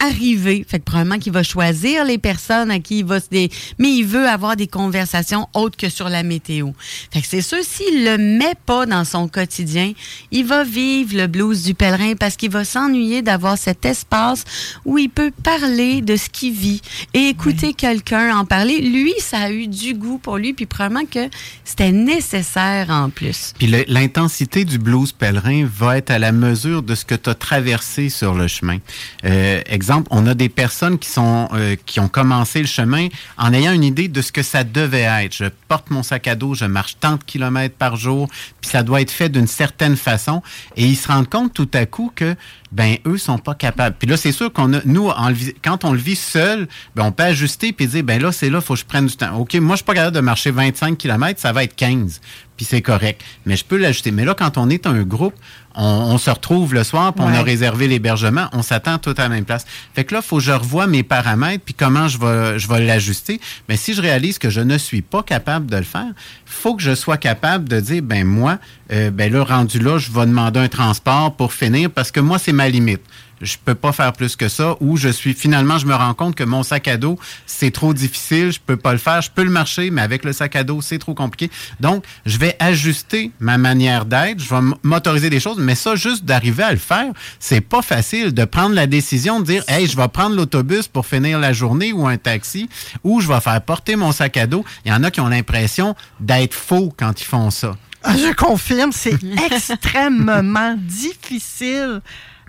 arriver. 0.00 0.64
Fait 0.68 0.78
que 0.78 0.84
probablement 0.84 1.18
qu'il 1.18 1.32
va 1.32 1.42
choisir 1.42 2.04
les 2.04 2.18
personnes 2.18 2.70
à 2.70 2.80
qui 2.80 3.00
il 3.00 3.04
va 3.04 3.20
se 3.20 3.28
dé... 3.30 3.50
Mais 3.78 3.90
il 3.90 4.04
veut 4.04 4.26
avoir 4.26 4.56
des 4.56 4.66
conversations 4.66 5.48
autres 5.54 5.76
que 5.76 5.88
sur 5.88 6.08
la 6.08 6.22
météo. 6.22 6.70
Fait 7.12 7.20
que 7.20 7.26
c'est 7.26 7.42
sûr, 7.42 7.58
s'il 7.62 8.04
le 8.04 8.18
met 8.18 8.54
pas 8.66 8.86
dans 8.86 9.04
son 9.04 9.28
quotidien, 9.28 9.92
il 10.30 10.44
va 10.44 10.64
vivre 10.64 11.16
le 11.16 11.26
blues 11.26 11.62
du 11.62 11.74
pèlerin 11.74 12.14
parce 12.14 12.36
qu'il 12.36 12.50
va 12.50 12.64
s'ennuyer 12.64 13.22
d'avoir 13.22 13.58
cet 13.58 13.84
espace 13.84 14.44
où 14.84 14.98
il 14.98 15.10
peut 15.10 15.30
parler 15.42 16.00
de 16.00 16.16
ce 16.16 16.28
qu'il 16.28 16.52
vit 16.52 16.80
et 17.14 17.28
écouter 17.28 17.74
quelqu'un 17.74 18.36
en 18.36 18.44
parler. 18.44 18.80
Lui, 18.80 19.14
ça 19.18 19.38
a 19.38 19.50
eu 19.50 19.66
du 19.66 19.94
goût 19.94 20.18
pour 20.18 20.38
lui, 20.38 20.52
puis 20.52 20.66
probablement 20.66 21.06
que 21.06 21.28
c'était 21.64 21.92
nécessaire 21.92 22.90
en 22.90 23.10
plus. 23.10 23.52
Puis 23.58 23.72
l'intensité 23.88 24.64
du 24.64 24.78
blues 24.78 25.12
pèlerin 25.12 25.66
va 25.66 25.98
être 25.98 26.10
à 26.10 26.18
la 26.18 26.32
mesure 26.32 26.82
de 26.82 26.94
ce 26.94 27.04
que 27.04 27.14
tu 27.14 27.30
as 27.30 27.34
traversé 27.34 28.08
sur 28.08 28.34
le 28.34 28.48
chemin. 28.48 28.78
Euh, 29.24 29.60
exemple, 29.66 29.89
on 30.10 30.26
a 30.26 30.34
des 30.34 30.48
personnes 30.48 30.98
qui 30.98 31.08
sont 31.08 31.48
euh, 31.52 31.76
qui 31.86 32.00
ont 32.00 32.08
commencé 32.08 32.60
le 32.60 32.66
chemin 32.66 33.08
en 33.36 33.52
ayant 33.52 33.72
une 33.72 33.84
idée 33.84 34.08
de 34.08 34.22
ce 34.22 34.32
que 34.32 34.42
ça 34.42 34.64
devait 34.64 35.08
être. 35.24 35.34
Je 35.34 35.46
porte 35.68 35.90
mon 35.90 36.02
sac 36.02 36.28
à 36.28 36.34
dos, 36.34 36.54
je 36.54 36.64
marche 36.64 36.96
tant 37.00 37.16
de 37.16 37.24
kilomètres 37.24 37.76
par 37.76 37.96
jour, 37.96 38.28
puis 38.60 38.70
ça 38.70 38.82
doit 38.82 39.00
être 39.00 39.10
fait 39.10 39.28
d'une 39.28 39.46
certaine 39.46 39.96
façon. 39.96 40.42
Et 40.76 40.86
ils 40.86 40.96
se 40.96 41.08
rendent 41.08 41.28
compte 41.28 41.54
tout 41.54 41.70
à 41.74 41.86
coup 41.86 42.12
que 42.14 42.34
ben 42.72 42.96
eux 43.06 43.18
sont 43.18 43.38
pas 43.38 43.54
capables. 43.54 43.96
Puis 43.98 44.08
là, 44.08 44.16
c'est 44.16 44.32
sûr 44.32 44.52
qu'on 44.52 44.72
a, 44.74 44.80
nous, 44.84 45.08
en 45.08 45.32
quand 45.62 45.84
on 45.84 45.92
le 45.92 45.98
vit 45.98 46.16
seul, 46.16 46.68
ben 46.94 47.04
on 47.04 47.12
peut 47.12 47.24
ajuster 47.24 47.72
puis 47.72 47.86
dire, 47.86 48.04
ben 48.04 48.22
là, 48.22 48.32
c'est 48.32 48.50
là, 48.50 48.60
faut 48.60 48.74
que 48.74 48.80
je 48.80 48.84
prenne 48.84 49.06
du 49.06 49.16
temps. 49.16 49.36
OK, 49.38 49.54
moi, 49.54 49.74
je 49.74 49.78
suis 49.78 49.84
pas 49.84 49.94
capable 49.94 50.14
de 50.14 50.20
marcher 50.20 50.50
25 50.50 50.96
km, 50.96 51.40
ça 51.40 51.52
va 51.52 51.64
être 51.64 51.74
15, 51.74 52.20
puis 52.56 52.64
c'est 52.64 52.82
correct. 52.82 53.22
Mais 53.44 53.56
je 53.56 53.64
peux 53.64 53.76
l'ajuster. 53.76 54.12
Mais 54.12 54.24
là, 54.24 54.34
quand 54.34 54.56
on 54.56 54.70
est 54.70 54.86
un 54.86 55.02
groupe, 55.02 55.34
on, 55.74 55.84
on 55.84 56.18
se 56.18 56.30
retrouve 56.30 56.74
le 56.74 56.84
soir, 56.84 57.12
puis 57.12 57.24
on 57.24 57.32
a 57.32 57.42
réservé 57.42 57.88
l'hébergement, 57.88 58.48
on 58.52 58.62
s'attend 58.62 58.98
tout 58.98 59.14
à 59.16 59.22
la 59.22 59.28
même 59.28 59.44
place. 59.44 59.66
Fait 59.94 60.04
que 60.04 60.14
là, 60.14 60.22
faut 60.22 60.36
que 60.36 60.42
je 60.42 60.52
revoie 60.52 60.86
mes 60.86 61.02
paramètres, 61.02 61.64
puis 61.64 61.74
comment 61.74 62.06
je 62.06 62.18
vais, 62.18 62.58
je 62.58 62.68
vais 62.68 62.84
l'ajuster. 62.84 63.40
Mais 63.68 63.76
si 63.76 63.94
je 63.94 64.02
réalise 64.02 64.38
que 64.38 64.50
je 64.50 64.60
ne 64.60 64.78
suis 64.78 65.02
pas 65.02 65.22
capable 65.22 65.66
de 65.66 65.76
le 65.76 65.82
faire, 65.82 66.10
faut 66.44 66.76
que 66.76 66.82
je 66.82 66.94
sois 66.94 67.16
capable 67.16 67.68
de 67.68 67.80
dire, 67.80 68.02
ben 68.02 68.24
moi, 68.24 68.58
euh, 68.92 69.10
ben 69.10 69.32
là, 69.32 69.44
rendu 69.44 69.78
là, 69.78 69.98
je 69.98 70.10
vais 70.10 70.26
demander 70.26 70.60
un 70.60 70.68
transport 70.68 71.34
pour 71.36 71.52
finir, 71.52 71.90
parce 71.90 72.10
que 72.10 72.20
moi, 72.20 72.38
c'est 72.38 72.52
ma 72.52 72.68
limite 72.68 73.02
je 73.40 73.56
peux 73.62 73.74
pas 73.74 73.92
faire 73.92 74.12
plus 74.12 74.36
que 74.36 74.48
ça 74.48 74.76
ou 74.80 74.96
je 74.96 75.08
suis 75.08 75.34
finalement 75.34 75.78
je 75.78 75.86
me 75.86 75.94
rends 75.94 76.14
compte 76.14 76.34
que 76.34 76.44
mon 76.44 76.62
sac 76.62 76.88
à 76.88 76.96
dos 76.96 77.18
c'est 77.46 77.70
trop 77.70 77.94
difficile, 77.94 78.52
je 78.52 78.60
peux 78.64 78.76
pas 78.76 78.92
le 78.92 78.98
faire, 78.98 79.22
je 79.22 79.30
peux 79.30 79.44
le 79.44 79.50
marcher 79.50 79.90
mais 79.90 80.02
avec 80.02 80.24
le 80.24 80.32
sac 80.32 80.56
à 80.56 80.64
dos 80.64 80.80
c'est 80.80 80.98
trop 80.98 81.14
compliqué. 81.14 81.50
Donc 81.80 82.04
je 82.26 82.38
vais 82.38 82.56
ajuster 82.58 83.32
ma 83.40 83.58
manière 83.58 84.04
d'être, 84.04 84.40
je 84.40 84.54
vais 84.54 84.60
m'autoriser 84.82 85.30
des 85.30 85.40
choses 85.40 85.58
mais 85.58 85.74
ça 85.74 85.94
juste 85.94 86.24
d'arriver 86.24 86.62
à 86.62 86.72
le 86.72 86.78
faire, 86.78 87.12
c'est 87.38 87.60
pas 87.60 87.82
facile 87.82 88.32
de 88.34 88.44
prendre 88.44 88.74
la 88.74 88.86
décision 88.86 89.40
de 89.40 89.46
dire 89.46 89.64
hey, 89.68 89.86
je 89.86 89.96
vais 89.96 90.08
prendre 90.08 90.36
l'autobus 90.36 90.88
pour 90.88 91.06
finir 91.06 91.38
la 91.38 91.52
journée 91.52 91.92
ou 91.92 92.06
un 92.06 92.16
taxi 92.16 92.68
ou 93.04 93.20
je 93.20 93.28
vais 93.28 93.40
faire 93.40 93.60
porter 93.62 93.96
mon 93.96 94.12
sac 94.12 94.36
à 94.36 94.46
dos. 94.46 94.64
Il 94.84 94.90
y 94.90 94.94
en 94.94 95.02
a 95.02 95.10
qui 95.10 95.20
ont 95.20 95.28
l'impression 95.28 95.94
d'être 96.20 96.54
faux 96.54 96.92
quand 96.96 97.20
ils 97.20 97.24
font 97.24 97.50
ça. 97.50 97.76
Ah, 98.02 98.16
Je 98.16 98.32
confirme, 98.34 98.92
c'est 98.92 99.16
extrêmement 99.52 100.74
difficile 100.76 102.00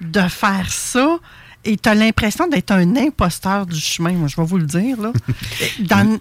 de 0.01 0.21
faire 0.21 0.71
ça. 0.71 1.17
Et 1.63 1.77
tu 1.77 1.89
as 1.89 1.95
l'impression 1.95 2.47
d'être 2.47 2.71
un 2.71 2.95
imposteur 2.95 3.65
du 3.65 3.79
chemin, 3.79 4.13
moi, 4.13 4.27
je 4.27 4.35
vais 4.35 4.45
vous 4.45 4.57
le 4.57 4.65
dire. 4.65 4.99
Là. 4.99 5.11
Dans, 5.79 6.19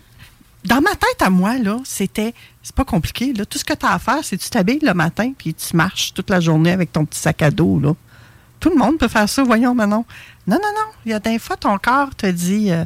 dans 0.65 0.83
ma 0.83 0.91
tête 0.91 1.23
à 1.23 1.31
moi, 1.31 1.57
là, 1.57 1.79
c'était. 1.85 2.35
C'est 2.63 2.75
pas 2.75 2.85
compliqué. 2.85 3.33
Là. 3.33 3.47
Tout 3.47 3.57
ce 3.57 3.65
que 3.65 3.73
tu 3.73 3.87
as 3.87 3.95
à 3.95 3.99
faire, 3.99 4.19
c'est 4.23 4.37
que 4.37 4.43
tu 4.43 4.51
t'habilles 4.51 4.81
le 4.83 4.93
matin 4.93 5.33
puis 5.37 5.55
tu 5.55 5.75
marches 5.75 6.13
toute 6.13 6.29
la 6.29 6.41
journée 6.41 6.73
avec 6.73 6.93
ton 6.93 7.07
petit 7.07 7.19
sac 7.19 7.41
à 7.41 7.51
dos. 7.51 7.81
Là. 7.81 7.95
Tout 8.61 8.69
le 8.69 8.77
monde 8.77 8.99
peut 8.99 9.09
faire 9.09 9.29
ça, 9.29 9.43
voyons, 9.43 9.75
Manon. 9.75 10.05
Non, 10.47 10.57
non, 10.57 10.73
non. 10.75 10.93
Il 11.07 11.13
y 11.13 11.15
a 11.15 11.21
des 11.21 11.39
fois, 11.39 11.57
ton 11.57 11.79
corps 11.79 12.15
te 12.15 12.27
dit 12.27 12.71
euh, 12.71 12.85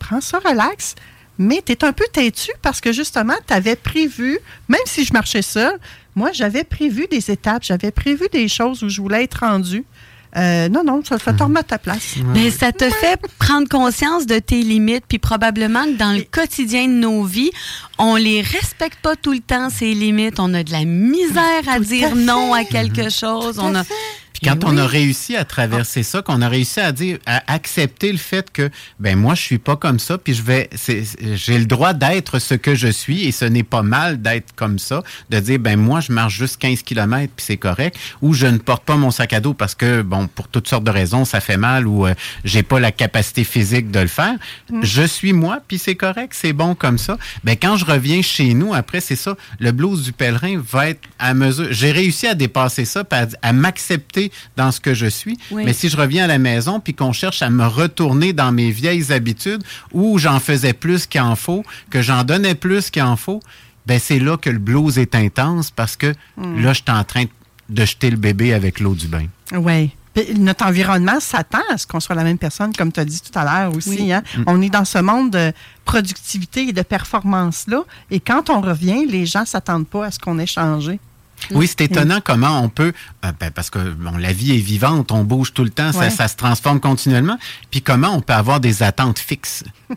prends 0.00 0.20
ça, 0.20 0.40
relax. 0.40 0.96
Mais 1.42 1.62
tu 1.64 1.72
es 1.72 1.84
un 1.84 1.92
peu 1.92 2.04
têtu 2.12 2.50
parce 2.62 2.80
que 2.80 2.92
justement, 2.92 3.34
tu 3.46 3.52
avais 3.52 3.76
prévu, 3.76 4.38
même 4.68 4.80
si 4.86 5.04
je 5.04 5.12
marchais 5.12 5.42
seule, 5.42 5.78
moi, 6.14 6.30
j'avais 6.32 6.64
prévu 6.64 7.06
des 7.10 7.30
étapes, 7.30 7.62
j'avais 7.64 7.90
prévu 7.90 8.26
des 8.32 8.48
choses 8.48 8.82
où 8.82 8.88
je 8.88 9.00
voulais 9.00 9.24
être 9.24 9.40
rendue. 9.40 9.84
Euh, 10.34 10.68
non, 10.70 10.82
non, 10.82 11.02
ça 11.04 11.18
fait 11.18 11.34
te 11.34 11.42
remettre 11.42 11.74
à 11.74 11.76
ta 11.76 11.78
place. 11.78 12.16
Ben, 12.32 12.50
ça 12.50 12.72
te 12.72 12.88
fait 12.88 13.20
prendre 13.38 13.68
conscience 13.68 14.24
de 14.24 14.38
tes 14.38 14.62
limites, 14.62 15.04
puis 15.06 15.18
probablement 15.18 15.84
que 15.84 15.96
dans 15.96 16.12
le 16.16 16.22
quotidien 16.22 16.86
de 16.86 16.92
nos 16.94 17.24
vies, 17.24 17.50
on 17.98 18.16
les 18.16 18.40
respecte 18.40 18.98
pas 19.02 19.14
tout 19.14 19.32
le 19.32 19.40
temps, 19.40 19.68
ces 19.68 19.92
limites. 19.92 20.40
On 20.40 20.54
a 20.54 20.62
de 20.62 20.72
la 20.72 20.84
misère 20.84 21.68
à 21.68 21.76
Tout 21.76 21.84
dire 21.84 22.12
à 22.12 22.14
non 22.14 22.54
à 22.54 22.64
quelque 22.64 23.10
chose. 23.10 23.56
Tout 23.56 23.62
On 23.62 23.74
à 23.74 23.80
a... 23.80 23.84
fait. 23.84 23.94
Puis 24.42 24.50
quand 24.50 24.64
on 24.64 24.76
a 24.76 24.86
réussi 24.88 25.36
à 25.36 25.44
traverser 25.44 26.02
ça, 26.02 26.20
qu'on 26.20 26.42
a 26.42 26.48
réussi 26.48 26.80
à 26.80 26.90
dire, 26.90 27.18
à 27.26 27.44
accepter 27.52 28.10
le 28.10 28.18
fait 28.18 28.50
que, 28.50 28.70
ben 28.98 29.16
moi, 29.16 29.36
je 29.36 29.42
suis 29.42 29.58
pas 29.58 29.76
comme 29.76 30.00
ça, 30.00 30.18
puis 30.18 30.34
je 30.34 30.42
vais, 30.42 30.68
j'ai 31.34 31.58
le 31.58 31.66
droit 31.66 31.92
d'être 31.92 32.40
ce 32.40 32.54
que 32.54 32.74
je 32.74 32.88
suis, 32.88 33.22
et 33.22 33.30
ce 33.30 33.44
n'est 33.44 33.62
pas 33.62 33.82
mal 33.82 34.20
d'être 34.20 34.52
comme 34.56 34.80
ça, 34.80 35.04
de 35.30 35.38
dire, 35.38 35.60
ben 35.60 35.78
moi, 35.78 36.00
je 36.00 36.10
marche 36.10 36.36
juste 36.36 36.56
15 36.56 36.82
km, 36.82 37.32
puis 37.36 37.44
c'est 37.46 37.56
correct, 37.56 37.96
ou 38.20 38.34
je 38.34 38.48
ne 38.48 38.58
porte 38.58 38.84
pas 38.84 38.96
mon 38.96 39.12
sac 39.12 39.32
à 39.32 39.38
dos 39.38 39.54
parce 39.54 39.76
que, 39.76 40.02
bon, 40.02 40.26
pour 40.26 40.48
toutes 40.48 40.66
sortes 40.66 40.82
de 40.82 40.90
raisons, 40.90 41.24
ça 41.24 41.40
fait 41.40 41.56
mal, 41.56 41.86
ou 41.86 42.08
euh, 42.08 42.14
j'ai 42.44 42.64
pas 42.64 42.80
la 42.80 42.90
capacité 42.90 43.44
physique 43.44 43.92
de 43.92 44.00
le 44.00 44.08
faire. 44.08 44.34
Je 44.82 45.02
suis 45.02 45.32
moi, 45.32 45.60
puis 45.68 45.78
c'est 45.78 45.94
correct, 45.94 46.32
c'est 46.34 46.52
bon 46.52 46.74
comme 46.74 46.98
ça. 46.98 47.16
Ben 47.44 47.54
quand 47.54 47.76
je 47.76 47.84
reviens 47.84 48.22
chez 48.22 48.54
nous, 48.54 48.74
après, 48.74 48.98
c'est 48.98 49.14
ça, 49.14 49.36
le 49.60 49.70
blues 49.70 50.02
du 50.02 50.12
pèlerin 50.12 50.60
va 50.68 50.88
être 50.88 51.00
à 51.20 51.32
mesure. 51.32 51.68
J'ai 51.70 51.92
réussi 51.92 52.26
à 52.26 52.34
dépasser 52.34 52.84
ça, 52.84 53.04
à 53.42 53.52
m'accepter 53.52 54.31
dans 54.56 54.70
ce 54.72 54.80
que 54.80 54.94
je 54.94 55.06
suis. 55.06 55.38
Oui. 55.50 55.64
Mais 55.64 55.72
si 55.72 55.88
je 55.88 55.96
reviens 55.96 56.24
à 56.24 56.26
la 56.28 56.38
maison 56.38 56.80
puis 56.80 56.94
qu'on 56.94 57.12
cherche 57.12 57.42
à 57.42 57.50
me 57.50 57.66
retourner 57.66 58.32
dans 58.32 58.52
mes 58.52 58.70
vieilles 58.70 59.12
habitudes 59.12 59.62
où 59.92 60.18
j'en 60.18 60.40
faisais 60.40 60.72
plus 60.72 61.06
qu'il 61.06 61.20
en 61.20 61.36
faut, 61.36 61.64
que 61.90 62.02
j'en 62.02 62.24
donnais 62.24 62.54
plus 62.54 62.90
qu'il 62.90 63.02
en 63.02 63.16
faut, 63.16 63.40
ben 63.86 63.98
c'est 63.98 64.18
là 64.18 64.36
que 64.36 64.50
le 64.50 64.58
blues 64.58 64.98
est 64.98 65.14
intense 65.14 65.70
parce 65.70 65.96
que 65.96 66.14
là, 66.38 66.72
je 66.72 66.82
suis 66.82 66.90
en 66.90 67.04
train 67.04 67.24
de 67.68 67.84
jeter 67.84 68.10
le 68.10 68.16
bébé 68.16 68.52
avec 68.52 68.80
l'eau 68.80 68.94
du 68.94 69.08
bain. 69.08 69.26
Oui. 69.52 69.90
Notre 70.36 70.66
environnement 70.66 71.20
s'attend 71.20 71.62
à 71.72 71.78
ce 71.78 71.86
qu'on 71.86 71.98
soit 71.98 72.14
la 72.14 72.22
même 72.22 72.36
personne, 72.36 72.74
comme 72.74 72.92
tu 72.92 73.00
as 73.00 73.04
dit 73.06 73.20
tout 73.22 73.36
à 73.38 73.44
l'heure 73.44 73.74
aussi. 73.74 73.88
Oui. 73.88 74.12
hein. 74.12 74.22
On 74.46 74.60
est 74.60 74.68
dans 74.68 74.84
ce 74.84 74.98
monde 74.98 75.30
de 75.30 75.52
productivité 75.86 76.68
et 76.68 76.72
de 76.74 76.82
performance-là. 76.82 77.82
Et 78.10 78.20
quand 78.20 78.50
on 78.50 78.60
revient, 78.60 79.06
les 79.08 79.24
gens 79.24 79.40
ne 79.40 79.46
s'attendent 79.46 79.88
pas 79.88 80.06
à 80.06 80.10
ce 80.10 80.18
qu'on 80.18 80.38
ait 80.38 80.46
changé. 80.46 81.00
Oui, 81.50 81.66
c'est 81.66 81.82
étonnant 81.82 82.20
comment 82.22 82.60
on 82.60 82.68
peut, 82.68 82.92
euh, 83.24 83.32
ben, 83.38 83.50
parce 83.50 83.70
que 83.70 83.78
bon, 83.78 84.16
la 84.16 84.32
vie 84.32 84.52
est 84.56 84.60
vivante, 84.60 85.12
on 85.12 85.24
bouge 85.24 85.52
tout 85.52 85.64
le 85.64 85.70
temps, 85.70 85.92
ça, 85.92 86.28
se 86.28 86.36
transforme 86.36 86.80
continuellement, 86.80 87.38
puis 87.70 87.82
comment 87.82 88.14
on 88.14 88.20
peut 88.20 88.32
avoir 88.32 88.60
des 88.60 88.82
attentes 88.82 89.18
fixes, 89.18 89.64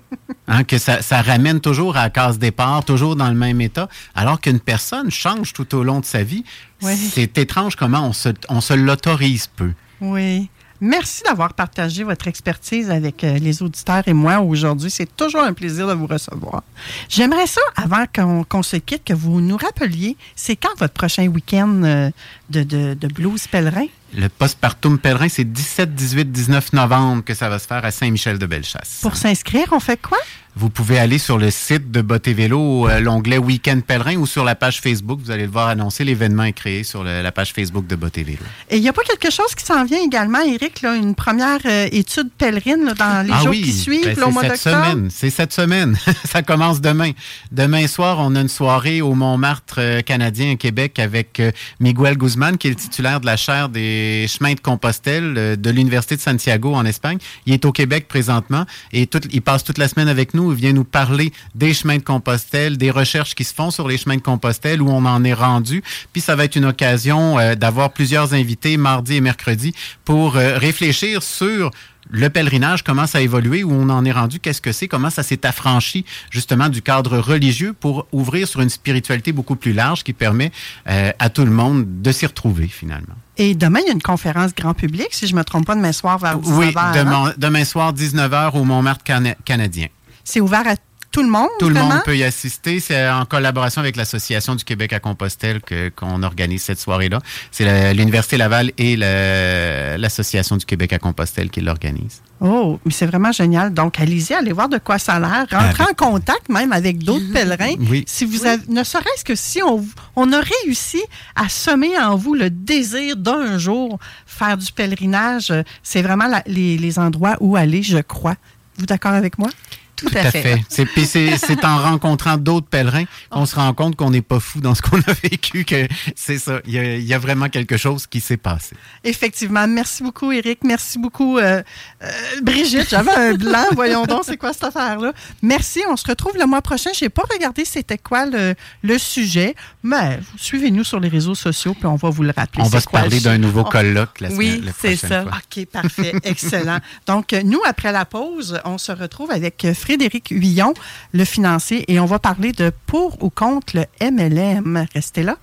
Hein, 0.47 0.63
que 0.63 0.77
ça, 0.77 1.01
ça 1.01 1.23
ramène 1.23 1.59
toujours 1.59 1.97
à 1.97 2.03
la 2.03 2.09
case 2.11 2.37
départ, 2.37 2.85
toujours 2.85 3.15
dans 3.15 3.29
le 3.29 3.35
même 3.35 3.61
état, 3.61 3.89
alors 4.13 4.39
qu'une 4.39 4.59
personne 4.59 5.09
change 5.09 5.53
tout 5.53 5.73
au 5.73 5.81
long 5.81 6.01
de 6.01 6.05
sa 6.05 6.21
vie. 6.21 6.43
Ouais. 6.83 6.95
C'est 6.95 7.39
étrange 7.39 7.75
comment 7.75 8.07
on 8.07 8.13
se, 8.13 8.29
on 8.49 8.61
se 8.61 8.73
l'autorise 8.73 9.47
peu. 9.47 9.71
Oui. 10.01 10.49
Merci 10.81 11.23
d'avoir 11.23 11.53
partagé 11.53 12.03
votre 12.03 12.27
expertise 12.27 12.89
avec 12.91 13.23
euh, 13.23 13.37
les 13.37 13.63
auditeurs 13.63 14.03
et 14.07 14.13
moi 14.13 14.39
aujourd'hui. 14.39 14.91
C'est 14.91 15.15
toujours 15.15 15.41
un 15.41 15.53
plaisir 15.53 15.87
de 15.87 15.93
vous 15.93 16.07
recevoir. 16.07 16.63
J'aimerais 17.07 17.47
ça, 17.47 17.61
avant 17.75 18.05
qu'on 18.47 18.63
se 18.63 18.77
quitte, 18.77 19.03
que 19.05 19.13
vous 19.13 19.39
nous 19.39 19.57
rappeliez, 19.57 20.17
c'est 20.35 20.55
quand 20.55 20.77
votre 20.77 20.93
prochain 20.93 21.27
week-end 21.27 21.81
euh, 21.83 22.09
de 22.49 23.07
blues 23.07 23.47
pèlerin? 23.47 23.87
Le 24.17 24.29
postpartum 24.29 24.97
pèlerin, 24.97 25.27
c'est 25.27 25.43
17, 25.43 25.93
18, 25.93 26.31
19 26.31 26.73
novembre 26.73 27.23
que 27.23 27.33
ça 27.33 27.49
va 27.49 27.59
se 27.59 27.67
faire 27.67 27.83
à 27.83 27.91
Saint-Michel-de-Bellechasse. 27.91 28.99
Pour 29.01 29.17
s'inscrire, 29.17 29.67
on 29.71 29.79
fait 29.81 30.01
quoi? 30.01 30.17
Vous 30.57 30.69
pouvez 30.69 30.97
aller 30.99 31.17
sur 31.17 31.37
le 31.37 31.51
site 31.51 31.91
de 31.91 32.01
et 32.23 32.33
Vélo, 32.33 32.87
euh, 32.87 33.01
l'onglet 33.01 33.37
Week-end 33.37 33.81
pèlerin 33.85 34.15
ou 34.15 34.25
sur 34.25 34.45
la 34.45 34.55
page 34.55 34.79
Facebook. 34.79 35.19
Vous 35.21 35.29
allez 35.29 35.43
le 35.47 35.51
voir 35.51 35.67
annoncer. 35.67 36.05
L'événement 36.05 36.43
est 36.45 36.53
créé 36.53 36.83
sur 36.85 37.03
le- 37.03 37.21
la 37.21 37.31
page 37.33 37.51
Facebook 37.51 37.85
de 37.87 37.95
et 37.95 38.23
Vélo. 38.23 38.39
Et 38.69 38.77
il 38.77 38.81
n'y 38.81 38.87
a 38.87 38.93
pas 38.93 39.01
quelque 39.03 39.29
chose 39.29 39.53
qui 39.53 39.65
s'en 39.65 39.83
vient 39.83 39.99
également, 40.01 40.39
Eric, 40.39 40.81
là, 40.81 40.95
une 40.95 41.13
première 41.13 41.59
euh, 41.65 41.89
étude 41.91 42.29
pèlerine 42.37 42.85
là, 42.85 42.93
dans 42.93 43.27
les 43.27 43.33
ah 43.33 43.39
jours 43.41 43.49
oui, 43.49 43.63
qui 43.63 43.73
suivent, 43.73 44.05
ben, 44.05 44.15
là, 44.17 44.27
au 44.27 44.27
c'est 44.27 44.33
mois 44.33 44.41
cette 44.43 44.51
d'octobre? 44.63 44.85
semaine. 44.91 45.09
C'est 45.11 45.29
cette 45.29 45.51
semaine. 45.51 45.97
ça 46.25 46.41
commence 46.41 46.79
demain. 46.79 47.11
Demain 47.51 47.87
soir, 47.87 48.19
on 48.21 48.33
a 48.37 48.39
une 48.39 48.47
soirée 48.47 49.01
au 49.01 49.13
Montmartre 49.13 49.75
euh, 49.79 50.01
canadien 50.03 50.53
à 50.53 50.55
Québec 50.55 50.99
avec 50.99 51.41
euh, 51.41 51.51
Miguel 51.81 52.17
Guzman, 52.17 52.57
qui 52.57 52.67
est 52.67 52.71
le 52.71 52.77
titulaire 52.77 53.19
de 53.19 53.25
la 53.25 53.35
chaire 53.35 53.67
des 53.67 54.04
chemins 54.27 54.53
de 54.53 54.59
Compostelle 54.59 55.35
euh, 55.37 55.55
de 55.55 55.69
l'Université 55.69 56.15
de 56.15 56.21
Santiago 56.21 56.73
en 56.73 56.85
Espagne. 56.85 57.17
Il 57.45 57.53
est 57.53 57.65
au 57.65 57.71
Québec 57.71 58.07
présentement 58.07 58.65
et 58.91 59.09
il 59.31 59.41
passe 59.41 59.63
toute 59.63 59.77
la 59.77 59.87
semaine 59.87 60.07
avec 60.07 60.33
nous. 60.33 60.51
Il 60.51 60.57
vient 60.57 60.73
nous 60.73 60.83
parler 60.83 61.31
des 61.53 61.73
chemins 61.73 61.97
de 61.97 62.03
Compostelle, 62.03 62.77
des 62.77 62.91
recherches 62.91 63.35
qui 63.35 63.43
se 63.43 63.53
font 63.53 63.71
sur 63.71 63.87
les 63.87 63.97
chemins 63.97 64.17
de 64.17 64.21
Compostelle, 64.21 64.81
où 64.81 64.89
on 64.89 65.05
en 65.05 65.23
est 65.23 65.33
rendu. 65.33 65.83
Puis 66.13 66.21
ça 66.21 66.35
va 66.35 66.45
être 66.45 66.55
une 66.55 66.65
occasion 66.65 67.39
euh, 67.39 67.55
d'avoir 67.55 67.91
plusieurs 67.91 68.33
invités 68.33 68.77
mardi 68.77 69.15
et 69.15 69.21
mercredi 69.21 69.73
pour 70.03 70.37
euh, 70.37 70.57
réfléchir 70.57 71.23
sur 71.23 71.71
le 72.09 72.29
pèlerinage, 72.29 72.83
comment 72.83 73.07
ça 73.07 73.17
a 73.17 73.21
évolué, 73.21 73.63
où 73.63 73.71
on 73.71 73.89
en 73.89 74.05
est 74.05 74.11
rendu, 74.11 74.39
qu'est-ce 74.39 74.61
que 74.61 74.71
c'est, 74.71 74.87
comment 74.87 75.09
ça 75.09 75.23
s'est 75.23 75.45
affranchi 75.45 76.05
justement 76.29 76.69
du 76.69 76.81
cadre 76.81 77.17
religieux 77.17 77.73
pour 77.73 78.07
ouvrir 78.11 78.47
sur 78.47 78.61
une 78.61 78.69
spiritualité 78.69 79.31
beaucoup 79.31 79.55
plus 79.55 79.73
large 79.73 80.03
qui 80.03 80.13
permet 80.13 80.51
euh, 80.87 81.11
à 81.19 81.29
tout 81.29 81.45
le 81.45 81.51
monde 81.51 82.01
de 82.01 82.11
s'y 82.11 82.25
retrouver 82.25 82.67
finalement. 82.67 83.15
Et 83.37 83.55
demain, 83.55 83.79
il 83.83 83.87
y 83.87 83.89
a 83.89 83.93
une 83.93 84.01
conférence 84.01 84.53
grand 84.55 84.73
public, 84.73 85.07
si 85.11 85.27
je 85.27 85.33
ne 85.33 85.39
me 85.39 85.43
trompe 85.43 85.65
pas, 85.65 85.75
demain 85.75 85.91
soir 85.91 86.17
vers 86.19 86.39
19h. 86.39 86.53
Oui, 86.57 86.73
hein? 86.75 86.91
demain, 86.95 87.33
demain 87.37 87.65
soir, 87.65 87.93
19h 87.93 88.51
au 88.57 88.63
Montmartre 88.63 89.03
cana- 89.03 89.35
canadien. 89.43 89.87
C'est 90.23 90.39
ouvert 90.41 90.67
à 90.67 90.75
tout 91.15 91.23
le 91.23 91.29
monde, 91.29 91.49
Tout 91.59 91.69
le 91.69 91.75
vraiment? 91.75 91.89
monde 91.95 92.03
peut 92.03 92.17
y 92.17 92.23
assister. 92.23 92.79
C'est 92.79 93.09
en 93.09 93.25
collaboration 93.25 93.79
avec 93.81 93.95
l'Association 93.95 94.53
du 94.55 94.63
Québec 94.63 94.91
à 94.93 94.99
Compostelle 94.99 95.61
que- 95.61 95.89
qu'on 95.89 96.21
organise 96.23 96.61
cette 96.61 96.79
soirée-là. 96.79 97.19
C'est 97.51 97.63
la- 97.65 97.93
l'Université 97.93 98.37
Laval 98.37 98.71
et 98.77 98.95
la- 98.97 99.97
l'Association 99.97 100.57
du 100.57 100.65
Québec 100.65 100.91
à 100.93 100.99
Compostelle 100.99 101.49
qui 101.49 101.61
l'organisent. 101.61 102.21
Oh, 102.41 102.79
mais 102.85 102.91
c'est 102.91 103.05
vraiment 103.05 103.31
génial. 103.31 103.73
Donc, 103.73 103.97
allez-y, 103.99 104.33
allez 104.33 104.51
voir 104.51 104.67
de 104.67 104.77
quoi 104.77 104.99
ça 104.99 105.13
a 105.13 105.19
l'air. 105.21 105.45
Rentrez 105.49 105.83
en 105.83 105.93
contact 105.95 106.49
même 106.49 106.73
avec 106.73 106.99
d'autres 106.99 107.31
pèlerins. 107.31 107.75
Oui. 107.89 108.03
Si 108.07 108.25
vous 108.25 108.45
avez, 108.45 108.61
ne 108.67 108.83
serait-ce 108.83 109.23
que 109.23 109.35
si 109.35 109.63
on, 109.63 109.85
on 110.17 110.33
a 110.33 110.41
réussi 110.41 111.01
à 111.35 111.47
semer 111.47 111.97
en 111.97 112.17
vous 112.17 112.33
le 112.33 112.49
désir 112.49 113.15
d'un 113.15 113.57
jour 113.57 113.99
faire 114.25 114.57
du 114.57 114.69
pèlerinage, 114.71 115.49
euh, 115.51 115.63
c'est 115.81 116.01
vraiment 116.01 116.27
la- 116.27 116.43
les, 116.45 116.77
les 116.77 116.99
endroits 116.99 117.37
où 117.39 117.55
aller, 117.55 117.83
je 117.83 117.99
crois. 117.99 118.35
Vous 118.77 118.85
d'accord 118.85 119.13
avec 119.13 119.37
moi? 119.39 119.49
Tout, 119.95 120.07
à, 120.13 120.31
fait. 120.31 120.59
C'est, 120.69 121.65
en 121.65 121.77
rencontrant 121.77 122.37
d'autres 122.37 122.67
pèlerins 122.67 123.05
qu'on 123.29 123.45
se 123.45 123.55
rend 123.55 123.73
compte 123.73 123.95
qu'on 123.95 124.09
n'est 124.09 124.21
pas 124.21 124.39
fou 124.39 124.59
dans 124.59 124.75
ce 124.75 124.81
qu'on 124.81 124.99
a 124.99 125.13
vécu, 125.23 125.63
que 125.65 125.87
c'est 126.15 126.37
ça. 126.37 126.59
Il 126.65 126.73
y, 126.73 126.79
a, 126.79 126.95
il 126.95 127.03
y 127.03 127.13
a 127.13 127.19
vraiment 127.19 127.49
quelque 127.49 127.77
chose 127.77 128.07
qui 128.07 128.19
s'est 128.19 128.37
passé. 128.37 128.75
Effectivement. 129.03 129.67
Merci 129.67 130.03
beaucoup, 130.03 130.31
Eric. 130.31 130.59
Merci 130.63 130.99
beaucoup, 130.99 131.37
euh, 131.37 131.61
euh, 132.03 132.07
Brigitte. 132.41 132.89
J'avais 132.89 133.11
un 133.11 133.33
blanc. 133.33 133.65
Voyons 133.73 134.05
donc, 134.05 134.23
c'est 134.25 134.37
quoi 134.37 134.53
cette 134.53 134.65
affaire-là? 134.65 135.13
Merci. 135.41 135.81
On 135.89 135.95
se 135.95 136.07
retrouve 136.07 136.37
le 136.37 136.45
mois 136.45 136.61
prochain. 136.61 136.91
Je 136.97 137.05
n'ai 137.05 137.09
pas 137.09 137.23
regardé 137.31 137.65
c'était 137.65 137.97
quoi 137.97 138.25
le, 138.25 138.55
le 138.83 138.97
sujet, 138.97 139.55
mais 139.83 140.19
suivez-nous 140.37 140.83
sur 140.83 140.99
les 140.99 141.09
réseaux 141.09 141.35
sociaux, 141.35 141.73
puis 141.73 141.87
on 141.87 141.95
va 141.95 142.09
vous 142.09 142.23
le 142.23 142.33
rappeler. 142.35 142.63
On 142.63 142.67
va 142.67 142.81
se 142.81 142.87
quoi 142.87 143.01
parler 143.01 143.19
d'un 143.19 143.37
nouveau 143.37 143.63
colloque 143.63 144.19
la 144.21 144.29
Oui, 144.29 144.63
c'est 144.79 144.95
ça. 144.95 145.23
fois. 145.23 145.31
OK, 145.37 145.65
parfait. 145.67 146.13
Excellent. 146.23 146.79
Donc, 147.07 147.33
nous, 147.43 147.61
après 147.65 147.91
la 147.91 148.05
pause, 148.05 148.59
on 148.65 148.77
se 148.77 148.91
retrouve 148.91 149.31
avec 149.31 149.65
Frédéric 149.85 150.29
Huillon, 150.31 150.73
le 151.13 151.25
financier, 151.25 151.85
et 151.93 151.99
on 151.99 152.05
va 152.05 152.17
parler 152.17 152.53
de 152.53 152.71
pour 152.87 153.21
ou 153.23 153.29
contre 153.29 153.77
le 153.77 153.85
MLM. 154.01 154.87
Restez 154.95 155.21
là. 155.21 155.37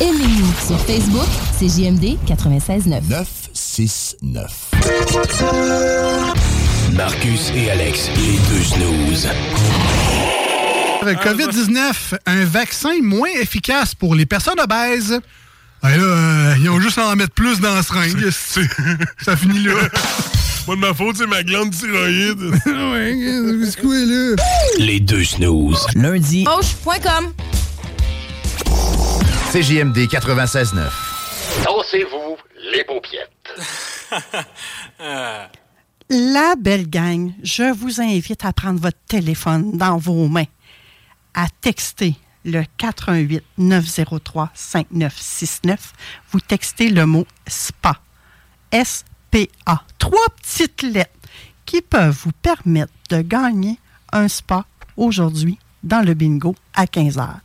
Aimez-nous 0.00 0.50
sur 0.66 0.80
Facebook, 0.86 1.28
c'est 1.58 1.68
JMD 1.68 2.16
96.9. 2.26 3.02
969. 3.10 4.70
Marcus 6.94 7.52
et 7.54 7.70
Alex, 7.70 8.08
les 8.16 8.38
deux 8.48 8.62
snooze. 8.64 9.28
Avec 11.02 11.18
COVID-19, 11.18 12.14
un 12.24 12.44
vaccin 12.46 13.02
moins 13.02 13.28
efficace 13.38 13.94
pour 13.94 14.14
les 14.14 14.24
personnes 14.24 14.58
obèses. 14.58 15.20
Ah, 15.82 15.90
là, 15.90 16.02
euh, 16.02 16.54
ils 16.58 16.70
ont 16.70 16.80
juste 16.80 16.96
à 16.96 17.08
en 17.08 17.14
mettre 17.14 17.34
plus 17.34 17.60
dans 17.60 17.74
la 17.74 17.82
seringue. 17.82 18.30
Ça 19.20 19.36
finit 19.36 19.64
là. 19.64 19.74
Pas 20.68 20.74
de 20.74 20.80
ma 20.80 20.92
faute, 20.92 21.16
c'est 21.16 21.26
ma 21.26 21.42
glande 21.42 21.70
thyroïde. 21.70 22.40
Ouais, 22.66 23.14
c'est 23.64 23.80
quoi 23.80 23.94
là? 23.94 24.36
Les 24.76 25.00
deux 25.00 25.24
snooze. 25.24 25.86
Lundi, 25.94 26.44
Poche.com 26.44 27.32
CJMD 29.50 29.96
96.9. 29.96 30.90
Dansez-vous 31.64 32.36
les 32.70 32.84
paupiètes. 32.84 33.30
La 36.10 36.54
belle 36.58 36.90
gang, 36.90 37.32
je 37.42 37.72
vous 37.72 38.02
invite 38.02 38.44
à 38.44 38.52
prendre 38.52 38.78
votre 38.78 38.98
téléphone 39.08 39.78
dans 39.78 39.96
vos 39.96 40.28
mains, 40.28 40.44
à 41.32 41.46
texter 41.62 42.14
le 42.44 42.62
418 42.76 43.42
903 43.56 44.50
5969. 44.52 45.94
Vous 46.30 46.40
textez 46.40 46.90
le 46.90 47.06
mot 47.06 47.26
SPA. 47.46 48.02
S-P-A. 49.32 49.82
Trois 49.98 50.26
petites 50.40 50.82
lettres 50.82 51.10
qui 51.66 51.82
peuvent 51.82 52.16
vous 52.24 52.32
permettre 52.42 52.92
de 53.10 53.20
gagner 53.20 53.78
un 54.12 54.26
SPA 54.28 54.64
aujourd'hui 54.96 55.58
dans 55.82 56.04
le 56.04 56.14
bingo 56.14 56.54
à 56.74 56.86
15 56.86 57.18
heures. 57.18 57.40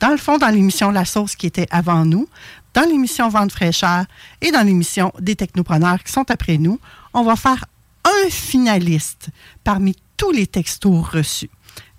Dans 0.00 0.10
le 0.10 0.16
fond, 0.16 0.38
dans 0.38 0.48
l'émission 0.48 0.90
La 0.90 1.04
Sauce 1.04 1.34
qui 1.36 1.46
était 1.46 1.66
avant 1.70 2.04
nous, 2.04 2.28
dans 2.72 2.88
l'émission 2.88 3.28
Vente 3.28 3.52
fraîcheur 3.52 4.04
et 4.40 4.50
dans 4.52 4.64
l'émission 4.64 5.12
des 5.18 5.36
technopreneurs 5.36 6.02
qui 6.02 6.12
sont 6.12 6.30
après 6.30 6.58
nous, 6.58 6.78
on 7.12 7.24
va 7.24 7.36
faire 7.36 7.64
un 8.04 8.30
finaliste 8.30 9.28
parmi 9.64 9.96
tous 10.16 10.30
les 10.30 10.46
textos 10.46 11.04
reçus. 11.04 11.50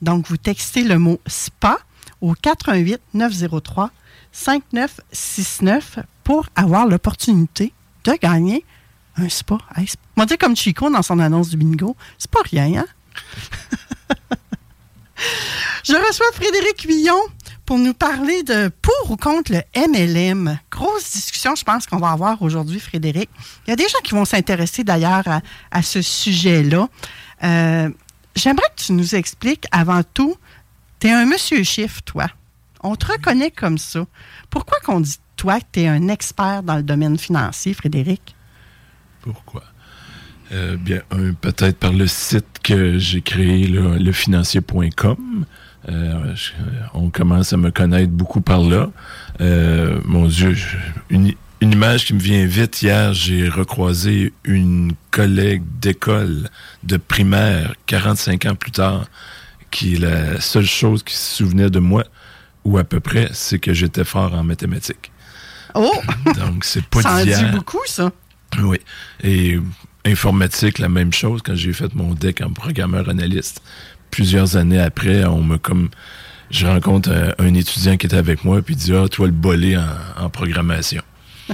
Donc, 0.02 0.28
vous 0.28 0.38
textez 0.38 0.84
le 0.84 0.98
mot 0.98 1.20
SPA 1.28 1.78
au 2.22 2.34
418 2.34 3.02
903 3.14 3.92
5969 4.32 6.00
pour 6.24 6.48
avoir 6.56 6.88
l'opportunité 6.88 7.74
de 8.06 8.14
gagner 8.14 8.66
un 9.18 9.30
spa. 9.30 9.58
Hey, 9.76 9.88
on 10.18 10.22
va 10.22 10.26
dire 10.26 10.38
comme 10.38 10.56
Chico 10.56 10.90
dans 10.90 11.02
son 11.02 11.20
annonce 11.20 11.50
du 11.50 11.58
bingo, 11.58 11.96
c'est 12.18 12.30
pas 12.32 12.42
rien, 12.44 12.82
hein? 12.82 12.86
Je 15.84 15.94
reçois 15.94 16.26
Frédéric 16.34 16.82
Huillon 16.82 17.20
pour 17.66 17.78
nous 17.80 17.94
parler 17.94 18.44
de 18.44 18.70
pour 18.82 19.12
ou 19.12 19.18
contre 19.18 19.54
le 19.54 19.62
MLM. 19.88 20.60
Grosse 20.70 21.12
discussion, 21.14 21.56
je 21.56 21.64
pense 21.64 21.86
qu'on 21.86 21.98
va 21.98 22.10
avoir 22.12 22.42
aujourd'hui, 22.42 22.80
Frédéric. 22.80 23.30
Il 23.66 23.70
y 23.70 23.74
a 23.74 23.76
des 23.76 23.88
gens 23.88 24.00
qui 24.04 24.14
vont 24.14 24.26
s'intéresser 24.26 24.84
d'ailleurs 24.84 25.28
à, 25.28 25.42
à 25.72 25.82
ce 25.82 26.02
sujet-là. 26.02 26.90
Euh, 27.44 27.90
J'aimerais 28.36 28.68
que 28.76 28.82
tu 28.84 28.92
nous 28.92 29.16
expliques 29.16 29.66
avant 29.72 30.02
tout, 30.04 30.36
tu 31.00 31.08
es 31.08 31.12
un 31.12 31.26
monsieur 31.26 31.64
chiffre, 31.64 32.02
toi. 32.04 32.28
On 32.82 32.96
te 32.98 33.06
reconnaît 33.06 33.52
comme 33.52 33.78
ça. 33.78 34.06
Pourquoi 34.50 34.78
qu'on 34.82 35.00
dit, 35.00 35.18
toi, 35.38 35.60
que 35.62 35.66
tu 35.72 35.82
es 35.82 35.88
un 35.88 36.10
expert 36.10 36.62
dans 36.62 36.76
le 36.76 36.84
domaine 36.84 37.18
financier, 37.18 37.74
Frédéric? 37.74 38.36
Pourquoi? 39.26 39.64
Euh, 40.52 40.78
bien, 40.78 41.02
un, 41.12 41.34
peut-être 41.34 41.78
par 41.78 41.92
le 41.92 42.08
site 42.08 42.46
que 42.64 42.98
j'ai 43.00 43.22
créé, 43.22 43.68
là, 43.68 43.98
lefinancier.com. 43.98 45.46
Euh, 45.90 46.36
je- 46.36 46.52
on 46.94 47.10
commence 47.10 47.52
à 47.54 47.58
me 47.58 47.72
connaître 47.72 48.12
beaucoup 48.12 48.42
par 48.42 48.62
là. 48.62 48.90
Euh, 49.42 50.00
mon 50.06 50.28
Dieu, 50.28 50.54
je- 50.54 50.78
une, 51.10 51.34
une 51.62 51.72
image 51.72 52.06
qui 52.06 52.14
me 52.14 52.20
vient 52.20 52.46
vite 52.46 52.82
hier, 52.82 53.14
j'ai 53.14 53.50
recroisé 53.50 54.34
une 54.44 54.94
collègue 55.12 55.64
d'école 55.82 56.50
de 56.84 56.98
primaire 56.98 57.74
45 57.88 58.46
ans 58.46 58.56
plus 58.56 58.72
tard, 58.72 59.06
qui 59.72 59.96
la 59.98 60.40
seule 60.42 60.66
chose 60.66 61.04
qui 61.04 61.16
se 61.16 61.36
souvenait 61.38 61.70
de 61.70 61.80
moi 61.80 62.04
ou 62.64 62.78
à 62.78 62.84
peu 62.84 63.00
près, 63.00 63.30
c'est 63.34 63.60
que 63.60 63.74
j'étais 63.74 64.04
fort 64.06 64.34
en 64.34 64.44
mathématiques. 64.44 65.12
Oh! 65.76 65.92
Donc, 66.38 66.66
c'est 66.66 66.86
pas 66.86 67.02
ça 67.02 67.14
en 67.16 67.18
dit 67.20 67.26
d'hier. 67.26 67.52
beaucoup, 67.52 67.82
ça. 67.86 68.12
Oui. 68.64 68.78
Et 69.24 69.60
informatique, 70.06 70.80
la 70.80 70.90
même 70.90 71.12
chose 71.14 71.42
quand 71.44 71.56
j'ai 71.56 71.74
fait 71.74 71.94
mon 71.96 72.14
deck 72.14 72.42
en 72.42 72.52
programmeur 72.52 73.10
analyste. 73.10 73.62
Plusieurs 74.12 74.56
années 74.56 74.80
après, 74.80 75.26
on 75.26 75.42
me 75.44 75.58
comme 75.58 75.90
je 76.52 76.68
rencontre 76.68 77.34
un, 77.40 77.54
étudiant 77.56 77.98
qui 77.98 78.06
était 78.06 78.16
avec 78.18 78.44
moi 78.46 78.62
puis 78.62 78.76
il 78.76 78.78
dit 78.78 78.94
ah 78.96 79.08
toi 79.10 79.26
le 79.26 79.34
bolé 79.34 79.76
en, 79.78 79.84
en 80.26 80.30
programmation. 80.30 81.02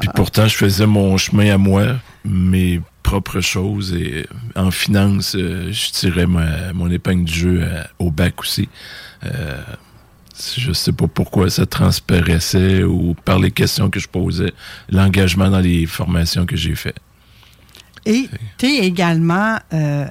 puis 0.00 0.08
pourtant 0.14 0.46
je 0.46 0.56
faisais 0.56 0.86
mon 0.86 1.16
chemin 1.16 1.52
à 1.54 1.58
moi, 1.58 1.96
mes 2.24 2.80
propres 3.02 3.40
choses 3.40 3.92
et 3.94 4.26
en 4.54 4.70
finance 4.70 5.34
euh, 5.34 5.72
je 5.72 5.90
tirais 5.90 6.26
ma- 6.26 6.72
mon 6.74 6.90
épingle 6.90 7.24
du 7.24 7.32
jeu 7.32 7.60
euh, 7.62 7.82
au 7.98 8.10
bac 8.10 8.40
aussi. 8.40 8.68
Euh, 9.24 9.60
je 10.56 10.72
sais 10.72 10.92
pas 10.92 11.06
pourquoi 11.06 11.50
ça 11.50 11.66
transparaissait 11.66 12.82
ou 12.82 13.14
par 13.24 13.38
les 13.38 13.50
questions 13.50 13.90
que 13.90 14.00
je 14.00 14.08
posais, 14.08 14.52
l'engagement 14.90 15.48
dans 15.50 15.60
les 15.60 15.86
formations 15.86 16.46
que 16.46 16.56
j'ai 16.56 16.74
fait. 16.74 16.94
Et 18.06 18.28
tu 18.58 18.66
es 18.66 18.78
également 18.86 19.58
euh, 19.74 20.06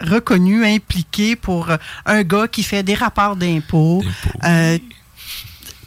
reconnu, 0.00 0.64
impliqué 0.64 1.34
pour 1.36 1.70
euh, 1.70 1.76
un 2.06 2.22
gars 2.22 2.46
qui 2.48 2.62
fait 2.62 2.82
des 2.82 2.94
rapports 2.94 3.34
d'impôts. 3.36 4.04
Euh, 4.44 4.78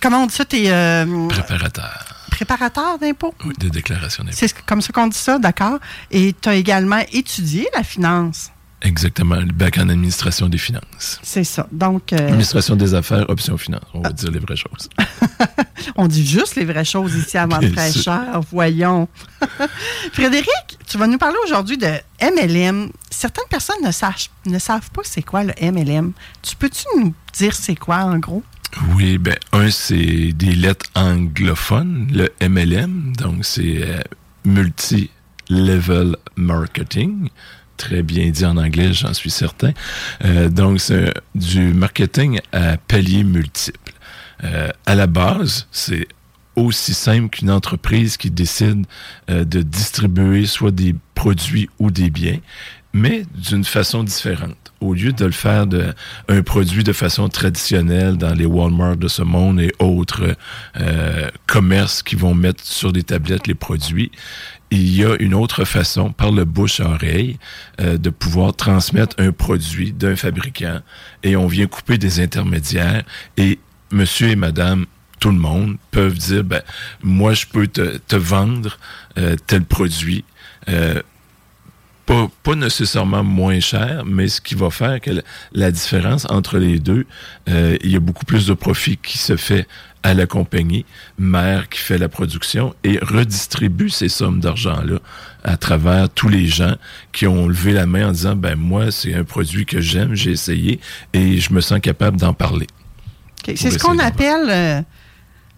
comment 0.02 0.24
on 0.24 0.28
dit 0.28 0.36
ça? 0.36 0.46
Tu 0.46 0.58
es 0.66 1.06
Préparateur 1.30 2.08
préparateur 2.32 2.98
d'impôts? 2.98 3.36
oui, 3.46 3.54
de 3.60 3.70
déclaration 3.70 4.24
d'impôt. 4.24 4.36
C'est 4.40 4.48
ce- 4.48 4.56
comme 4.66 4.82
ça 4.82 4.92
qu'on 4.92 5.08
dit 5.08 5.18
ça, 5.18 5.38
d'accord? 5.38 5.78
Et 6.10 6.34
tu 6.42 6.50
as 6.50 6.56
également 6.56 7.02
étudié 7.12 7.68
la 7.76 7.84
finance. 7.84 8.50
Exactement, 8.84 9.36
le 9.36 9.52
bac 9.52 9.78
en 9.78 9.90
administration 9.90 10.50
des 10.50 10.58
finances. 10.58 11.20
C'est 11.22 11.44
ça. 11.44 11.68
Donc, 11.72 12.14
euh, 12.14 12.28
Administration 12.28 12.76
des 12.76 12.96
affaires, 12.96 13.30
option 13.30 13.58
finance. 13.58 13.84
On 13.94 14.02
va 14.02 14.12
dire 14.12 14.32
les 14.32 14.40
vraies 14.40 14.56
choses. 14.56 14.90
on 15.96 16.08
dit 16.08 16.26
juste 16.26 16.56
les 16.56 16.66
vraies 16.66 16.86
choses 16.86 17.14
ici 17.14 17.38
avant 17.38 17.60
Bien 17.60 17.72
fraîcheur. 17.72 18.42
Voyons. 18.52 19.08
Frédéric, 20.14 20.80
tu 20.88 20.98
vas 20.98 21.06
nous 21.06 21.20
parler 21.20 21.38
aujourd'hui 21.46 21.78
de 21.78 21.92
MLM. 22.22 22.90
Certaines 23.12 23.48
personnes 23.50 23.84
ne, 23.84 23.92
savent, 23.92 24.16
ne 24.48 24.58
savent 24.58 24.90
pas 24.90 25.02
c'est 25.04 25.22
quoi 25.22 25.44
le 25.44 25.54
MLM. 25.62 26.14
Tu 26.42 26.56
peux-tu 26.56 26.86
nous 26.98 27.14
dire 27.34 27.54
c'est 27.54 27.76
quoi 27.76 27.98
en 27.98 28.18
gros? 28.18 28.44
Oui, 28.96 29.18
ben, 29.18 29.36
un, 29.52 29.70
c'est 29.70 30.32
des 30.32 30.56
lettres 30.56 30.90
anglophones, 30.96 32.08
le 32.12 32.30
MLM, 32.48 33.14
donc 33.18 33.46
c'est 33.46 33.84
euh, 33.84 34.00
Multi-Level 34.46 36.16
Marketing. 36.36 37.30
Très 37.82 38.04
bien 38.04 38.30
dit 38.30 38.46
en 38.46 38.58
anglais, 38.58 38.94
j'en 38.94 39.12
suis 39.12 39.32
certain. 39.32 39.72
Euh, 40.24 40.50
donc, 40.50 40.80
c'est 40.80 41.12
du 41.34 41.74
marketing 41.74 42.40
à 42.52 42.78
paliers 42.78 43.24
multiples. 43.24 43.94
Euh, 44.44 44.70
à 44.86 44.94
la 44.94 45.08
base, 45.08 45.66
c'est 45.72 46.08
aussi 46.56 46.94
simple 46.94 47.30
qu'une 47.30 47.50
entreprise 47.50 48.18
qui 48.18 48.30
décide 48.30 48.86
euh, 49.32 49.46
de 49.46 49.64
distribuer 49.64 50.46
soit 50.46 50.70
des 50.70 50.94
produits 51.16 51.70
ou 51.80 51.90
des 51.90 52.12
biens, 52.12 52.38
mais 52.94 53.24
d'une 53.34 53.64
façon 53.64 54.04
différente. 54.04 54.72
Au 54.80 54.94
lieu 54.94 55.12
de 55.12 55.26
le 55.26 55.32
faire 55.32 55.66
de 55.66 55.96
un 56.28 56.44
produit 56.44 56.84
de 56.84 56.94
façon 56.94 57.30
traditionnelle 57.30 58.16
dans 58.18 58.36
les 58.36 58.46
Walmart 58.46 58.98
de 58.98 59.08
ce 59.08 59.24
monde 59.24 59.60
et 59.60 59.72
autres 59.80 60.36
euh, 60.80 61.32
commerces 61.48 62.04
qui 62.04 62.16
vont 62.16 62.36
mettre 62.36 62.64
sur 62.64 62.94
des 62.94 63.02
tablettes 63.02 63.48
les 63.48 63.56
produits, 63.56 64.12
il 64.72 64.96
y 64.96 65.04
a 65.04 65.16
une 65.20 65.34
autre 65.34 65.66
façon, 65.66 66.12
par 66.12 66.32
le 66.32 66.46
bouche 66.46 66.80
à 66.80 66.90
oreille, 66.90 67.38
euh, 67.80 67.98
de 67.98 68.10
pouvoir 68.10 68.56
transmettre 68.56 69.16
un 69.20 69.32
produit 69.32 69.92
d'un 69.92 70.16
fabricant. 70.16 70.80
Et 71.24 71.36
on 71.36 71.48
vient 71.48 71.68
couper 71.68 71.98
des 71.98 72.22
intermédiaires. 72.22 73.04
Et 73.38 73.60
monsieur 73.92 74.30
et 74.30 74.36
madame 74.36 74.86
tout 75.20 75.30
le 75.30 75.38
monde 75.38 75.78
peuvent 75.92 76.18
dire 76.18 76.44
ben 76.44 76.64
moi 77.04 77.34
je 77.34 77.46
peux 77.46 77.68
te, 77.68 77.98
te 77.98 78.16
vendre 78.16 78.80
euh, 79.20 79.36
tel 79.46 79.64
produit 79.64 80.24
euh, 80.68 81.02
pas, 82.06 82.30
pas 82.44 82.56
nécessairement 82.56 83.24
moins 83.24 83.60
cher, 83.60 84.04
mais 84.06 84.28
ce 84.28 84.42
qui 84.42 84.56
va 84.56 84.70
faire 84.70 85.00
que 85.00 85.12
la, 85.12 85.22
la 85.54 85.72
différence 85.72 86.26
entre 86.30 86.58
les 86.58 86.80
deux, 86.80 87.06
euh, 87.48 87.78
il 87.84 87.92
y 87.92 87.96
a 87.96 88.00
beaucoup 88.00 88.26
plus 88.26 88.48
de 88.48 88.54
profit 88.54 88.98
qui 88.98 89.18
se 89.18 89.38
fait 89.38 89.68
à 90.04 90.14
la 90.14 90.26
compagnie 90.26 90.86
mère 91.18 91.70
qui 91.70 91.80
fait 91.80 91.98
la 91.98 92.10
production 92.10 92.74
et 92.84 92.98
redistribue 93.00 93.90
ces 93.90 94.10
sommes 94.10 94.40
d'argent-là 94.40 95.00
à 95.44 95.58
travers 95.58 96.10
tous 96.10 96.30
les 96.30 96.48
gens 96.48 96.76
qui 97.12 97.28
ont 97.28 97.48
levé 97.48 97.74
la 97.74 97.86
main 97.86 98.10
en 98.10 98.12
disant 98.12 98.36
ben 98.36 98.56
moi 98.56 98.92
c'est 98.92 99.14
un 99.14 99.24
produit 99.24 99.66
que 99.66 99.82
j'aime, 99.82 100.16
j'ai 100.16 100.32
essayé 100.32 100.80
et 101.14 101.38
je 101.38 101.54
me 101.54 101.62
sens 101.62 101.80
capable 101.80 102.18
d'en 102.18 102.34
parler. 102.34 102.68
C'est 103.46 103.72
ce 103.72 103.80
qu'on 103.80 103.98
appelle 104.00 104.50
euh, 104.50 104.82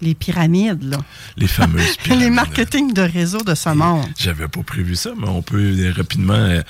les 0.01 0.15
pyramides, 0.15 0.83
là. 0.83 0.97
Les 1.37 1.47
fameuses 1.47 1.97
les 2.09 2.29
marketing 2.29 2.93
de 2.93 3.01
réseau 3.01 3.39
de 3.39 3.55
ce 3.55 3.69
monde. 3.69 4.05
J'avais 4.17 4.47
pas 4.47 4.63
prévu 4.63 4.95
ça, 4.95 5.11
mais 5.17 5.27
on 5.27 5.41
peut 5.41 5.75
rapidement 5.95 6.33
euh, 6.33 6.61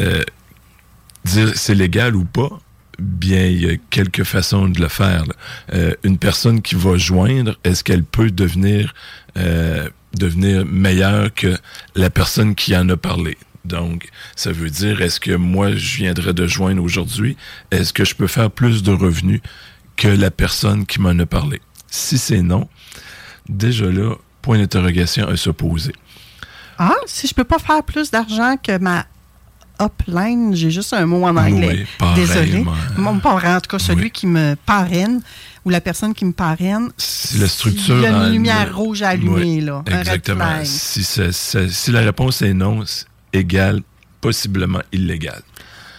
euh, 0.00 0.22
dire 1.24 1.52
c'est 1.54 1.74
légal 1.74 2.16
ou 2.16 2.24
pas. 2.24 2.60
Bien, 2.98 3.46
il 3.46 3.64
y 3.64 3.70
a 3.70 3.76
quelques 3.90 4.24
façons 4.24 4.68
de 4.68 4.80
le 4.80 4.88
faire. 4.88 5.24
Euh, 5.72 5.94
une 6.02 6.18
personne 6.18 6.62
qui 6.62 6.74
va 6.74 6.96
joindre, 6.96 7.56
est-ce 7.62 7.84
qu'elle 7.84 8.02
peut 8.02 8.30
devenir 8.30 8.92
euh, 9.36 9.88
devenir 10.14 10.64
meilleure 10.64 11.32
que 11.32 11.56
la 11.94 12.10
personne 12.10 12.54
qui 12.54 12.76
en 12.76 12.88
a 12.88 12.96
parlé? 12.96 13.38
Donc, 13.64 14.08
ça 14.34 14.50
veut 14.50 14.70
dire, 14.70 15.02
est-ce 15.02 15.20
que 15.20 15.32
moi, 15.32 15.72
je 15.72 15.98
viendrais 15.98 16.32
de 16.32 16.46
joindre 16.46 16.82
aujourd'hui? 16.82 17.36
Est-ce 17.70 17.92
que 17.92 18.04
je 18.04 18.14
peux 18.14 18.26
faire 18.26 18.50
plus 18.50 18.82
de 18.82 18.92
revenus 18.92 19.42
que 19.96 20.08
la 20.08 20.30
personne 20.30 20.86
qui 20.86 21.00
m'en 21.00 21.16
a 21.18 21.26
parlé? 21.26 21.60
Si 21.86 22.18
c'est 22.18 22.42
non, 22.42 22.68
déjà 23.48 23.86
là, 23.86 24.14
point 24.42 24.58
d'interrogation 24.58 25.28
à 25.28 25.36
se 25.36 25.50
poser. 25.50 25.92
Ah, 26.78 26.94
si 27.06 27.26
je 27.26 27.34
peux 27.34 27.44
pas 27.44 27.58
faire 27.58 27.82
plus 27.82 28.10
d'argent 28.10 28.56
que 28.56 28.78
ma 28.78 29.04
upline, 29.80 30.54
j'ai 30.54 30.70
juste 30.70 30.92
un 30.92 31.06
mot 31.06 31.24
en 31.24 31.36
anglais. 31.36 31.80
Oui, 31.80 31.86
pareillement. 31.98 32.34
Désolé. 32.34 32.64
Mon 32.96 33.18
parrain, 33.18 33.56
en 33.56 33.60
tout 33.60 33.70
cas, 33.70 33.78
celui 33.78 34.10
qui 34.10 34.26
me 34.26 34.54
parraine 34.66 35.20
ou 35.64 35.70
la 35.70 35.80
personne 35.80 36.14
qui 36.14 36.24
me 36.24 36.32
parraine. 36.32 36.88
Si 36.96 37.38
la 37.38 37.48
structure. 37.48 37.96
Il 37.96 38.02
y 38.02 38.06
a 38.06 38.10
une 38.26 38.32
lumière 38.32 38.76
rouge 38.76 39.02
allumée, 39.02 39.56
Oui, 39.56 39.60
là. 39.60 39.82
un 39.86 39.90
red 39.90 39.98
Exactement. 40.00 40.44
flag. 40.44 40.64
Si, 40.64 41.92
la 41.92 42.00
réponse 42.00 42.42
est 42.42 42.54
non, 42.54 42.82
c'est 42.86 43.06
égal, 43.32 43.82
possiblement 44.20 44.80
illégal. 44.92 45.42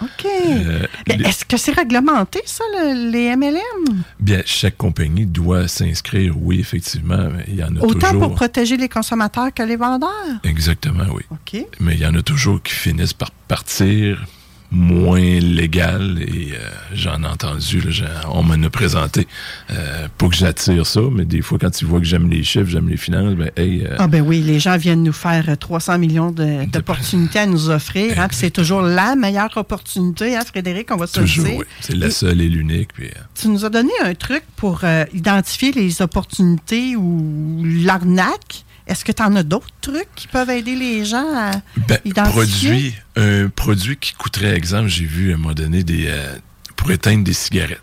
OK. 0.01 0.25
Euh, 0.25 0.85
les- 1.07 1.25
Est-ce 1.25 1.43
que 1.45 1.57
c'est 1.57 1.73
réglementé, 1.73 2.41
ça, 2.45 2.63
le- 2.73 3.11
les 3.11 3.35
MLM? 3.35 4.03
bien, 4.19 4.41
chaque 4.45 4.77
compagnie 4.77 5.25
doit 5.25 5.67
s'inscrire, 5.67 6.33
oui, 6.37 6.59
effectivement. 6.59 7.29
mais 7.35 7.45
Il 7.47 7.55
y 7.55 7.63
en 7.63 7.75
a 7.75 7.79
Autant 7.81 8.07
toujours. 8.07 8.21
pour 8.27 8.35
protéger 8.35 8.77
les 8.77 8.89
consommateurs 8.89 9.53
que 9.53 9.63
les 9.63 9.75
vendeurs? 9.75 10.09
Exactement, 10.43 11.05
oui. 11.13 11.23
OK. 11.31 11.65
Mais 11.79 11.95
il 11.95 11.99
y 11.99 12.05
en 12.05 12.15
a 12.15 12.21
toujours 12.21 12.61
qui 12.63 12.73
finissent 12.73 13.13
par 13.13 13.31
partir 13.31 14.25
moins 14.71 15.19
légal 15.39 16.19
et 16.21 16.51
euh, 16.53 16.57
j'en 16.93 17.23
ai 17.23 17.25
entendu, 17.25 17.81
là, 17.81 18.21
on 18.31 18.43
m'en 18.43 18.61
a 18.63 18.69
présenté. 18.69 19.27
Euh, 19.71 20.07
pas 20.17 20.27
que 20.27 20.35
j'attire 20.35 20.85
ça, 20.85 21.01
mais 21.11 21.25
des 21.25 21.41
fois, 21.41 21.57
quand 21.59 21.81
ils 21.81 21.87
voient 21.87 21.99
que 21.99 22.05
j'aime 22.05 22.29
les 22.29 22.43
chiffres, 22.43 22.69
j'aime 22.69 22.87
les 22.87 22.97
finances, 22.97 23.33
ben, 23.35 23.49
hey, 23.57 23.83
euh, 23.85 23.95
Ah 23.97 24.07
ben 24.07 24.21
oui, 24.21 24.41
les 24.41 24.59
gens 24.59 24.77
viennent 24.77 25.01
nous 25.03 25.13
faire 25.13 25.45
euh, 25.49 25.55
300 25.55 25.97
millions 25.97 26.31
d'opportunités 26.31 27.39
à 27.39 27.45
nous 27.47 27.69
offrir. 27.69 28.19
hein, 28.19 28.27
c'est 28.31 28.51
toujours 28.51 28.81
la 28.83 29.15
meilleure 29.15 29.55
opportunité, 29.57 30.35
hein, 30.35 30.43
Frédéric, 30.45 30.91
on 30.91 30.97
va 30.97 31.07
se 31.07 31.19
le 31.19 31.25
toujours, 31.25 31.45
dire. 31.45 31.57
oui. 31.59 31.65
C'est 31.81 31.95
la 31.95 32.11
seule 32.11 32.39
et 32.41 32.49
l'unique. 32.49 32.89
Tu 33.33 33.47
nous 33.47 33.65
as 33.65 33.69
donné 33.69 33.91
un 34.03 34.13
truc 34.13 34.43
pour 34.55 34.81
identifier 35.13 35.71
les 35.71 36.01
opportunités 36.01 36.95
ou 36.95 37.63
l'arnaque. 37.83 38.65
Est-ce 38.89 39.05
que 39.05 39.11
tu 39.11 39.21
en 39.21 39.35
as 39.35 39.43
d'autres 39.43 39.67
trucs 39.81 40.09
qui 40.15 40.27
peuvent 40.27 40.49
aider 40.49 40.75
les 40.75 41.05
gens 41.05 41.27
à 41.35 41.51
Ben, 41.87 41.99
identifier? 42.05 42.33
produit, 42.69 42.95
un 43.15 43.49
produit 43.49 43.97
qui 43.97 44.13
coûterait, 44.13 44.55
exemple, 44.55 44.87
j'ai 44.89 45.05
vu 45.05 45.31
à 45.31 45.35
un 45.35 45.37
moment 45.37 45.53
donné 45.53 45.83
des, 45.83 46.07
euh, 46.07 46.35
pour 46.75 46.89
éteindre 46.91 47.23
des 47.23 47.33
cigarettes. 47.33 47.81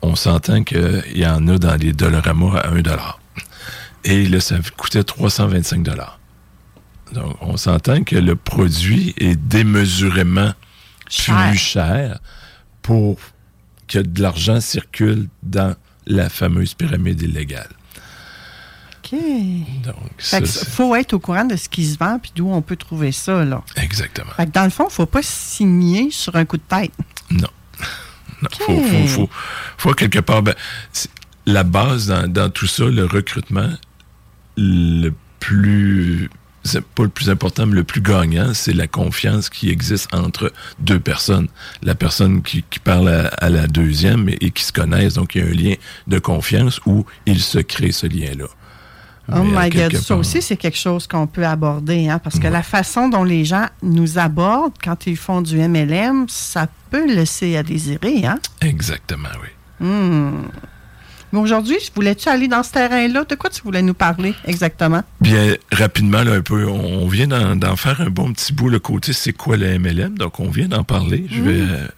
On 0.00 0.16
s'entend 0.16 0.64
qu'il 0.64 1.02
y 1.14 1.26
en 1.26 1.46
a 1.46 1.58
dans 1.58 1.76
les 1.76 1.92
Dollarama 1.92 2.58
à 2.58 2.68
1 2.70 2.80
dollar. 2.80 3.20
Et 4.04 4.26
là, 4.26 4.40
ça 4.40 4.56
coûtait 4.76 5.04
325 5.04 5.82
dollars. 5.82 6.18
Donc, 7.12 7.36
on 7.42 7.56
s'entend 7.56 8.02
que 8.02 8.16
le 8.16 8.34
produit 8.34 9.14
est 9.18 9.36
démesurément 9.36 10.54
Cher. 11.08 11.50
plus 11.50 11.58
cher 11.58 12.18
pour 12.80 13.18
que 13.86 13.98
de 13.98 14.22
l'argent 14.22 14.60
circule 14.60 15.28
dans 15.42 15.76
la 16.06 16.30
fameuse 16.30 16.72
pyramide 16.74 17.20
illégale. 17.20 17.68
OK. 19.12 19.18
Donc, 19.84 20.46
faut 20.46 20.94
être 20.94 21.12
au 21.14 21.18
courant 21.18 21.44
de 21.44 21.56
ce 21.56 21.68
qui 21.68 21.86
se 21.86 21.98
vend 21.98 22.18
puis 22.18 22.32
d'où 22.34 22.50
on 22.50 22.62
peut 22.62 22.76
trouver 22.76 23.12
ça. 23.12 23.44
Là. 23.44 23.62
exactement. 23.76 24.32
Fait 24.36 24.46
que 24.46 24.52
dans 24.52 24.64
le 24.64 24.70
fond, 24.70 24.88
faut 24.88 25.06
pas 25.06 25.22
signer 25.22 26.10
sur 26.10 26.36
un 26.36 26.44
coup 26.44 26.56
de 26.56 26.62
tête. 26.62 26.92
Non. 27.30 27.48
Non, 28.42 28.48
faut, 28.58 28.82
faut, 28.82 29.06
faut, 29.06 29.30
faut 29.78 29.94
quelque 29.94 30.18
part. 30.18 30.42
ben, 30.42 30.54
la 31.46 31.62
base 31.62 32.06
dans, 32.08 32.26
dans 32.26 32.50
tout 32.50 32.66
ça, 32.66 32.84
le 32.84 33.04
recrutement, 33.04 33.70
le 34.56 35.10
plus 35.38 36.28
pas 36.94 37.02
le 37.02 37.08
plus 37.08 37.28
important, 37.28 37.66
mais 37.66 37.74
le 37.74 37.84
plus 37.84 38.00
gagnant, 38.00 38.54
c'est 38.54 38.72
la 38.72 38.86
confiance 38.86 39.48
qui 39.48 39.68
existe 39.68 40.14
entre 40.14 40.52
deux 40.78 41.00
personnes. 41.00 41.48
La 41.82 41.96
personne 41.96 42.42
qui, 42.42 42.64
qui 42.70 42.78
parle 42.78 43.08
à, 43.08 43.26
à 43.26 43.48
la 43.48 43.66
deuxième 43.66 44.28
et, 44.28 44.38
et 44.40 44.50
qui 44.52 44.62
se 44.62 44.72
connaissent, 44.72 45.14
donc 45.14 45.34
il 45.34 45.42
y 45.42 45.44
a 45.44 45.48
un 45.48 45.54
lien 45.54 45.74
de 46.06 46.18
confiance 46.20 46.80
où 46.86 47.04
il 47.26 47.40
se 47.40 47.58
crée 47.58 47.90
ce 47.90 48.06
lien-là. 48.06 48.46
Oh 49.34 49.44
my 49.44 49.70
God, 49.70 49.96
ça 49.96 50.16
aussi, 50.16 50.42
c'est 50.42 50.56
quelque 50.56 50.78
chose 50.78 51.06
qu'on 51.06 51.26
peut 51.26 51.46
aborder, 51.46 52.08
hein, 52.08 52.18
parce 52.18 52.38
que 52.38 52.48
la 52.48 52.62
façon 52.62 53.08
dont 53.08 53.24
les 53.24 53.44
gens 53.44 53.66
nous 53.82 54.18
abordent 54.18 54.74
quand 54.82 55.06
ils 55.06 55.16
font 55.16 55.40
du 55.40 55.56
MLM, 55.56 56.26
ça 56.28 56.66
peut 56.90 57.06
laisser 57.06 57.56
à 57.56 57.62
désirer. 57.62 58.26
Hein? 58.26 58.38
Exactement, 58.60 59.28
oui. 59.40 59.86
Hmm. 59.86 60.42
Mais 61.32 61.38
aujourd'hui, 61.38 61.78
voulais-tu 61.94 62.28
aller 62.28 62.46
dans 62.46 62.62
ce 62.62 62.72
terrain-là? 62.72 63.24
De 63.24 63.34
quoi 63.34 63.48
tu 63.48 63.62
voulais 63.62 63.80
nous 63.80 63.94
parler 63.94 64.34
exactement? 64.44 65.02
Bien, 65.20 65.54
rapidement, 65.72 66.22
là, 66.22 66.32
un 66.34 66.42
peu, 66.42 66.66
on 66.66 67.08
vient 67.08 67.26
d'en 67.26 67.76
faire 67.76 68.02
un 68.02 68.10
bon 68.10 68.32
petit 68.32 68.52
bout, 68.52 68.68
le 68.68 68.78
côté 68.78 69.14
c'est 69.14 69.32
quoi 69.32 69.56
le 69.56 69.78
MLM, 69.78 70.18
donc 70.18 70.40
on 70.40 70.50
vient 70.50 70.68
d'en 70.68 70.84
parler. 70.84 71.26
Je 71.30 71.40
vais 71.40 71.60
euh, 71.62 71.88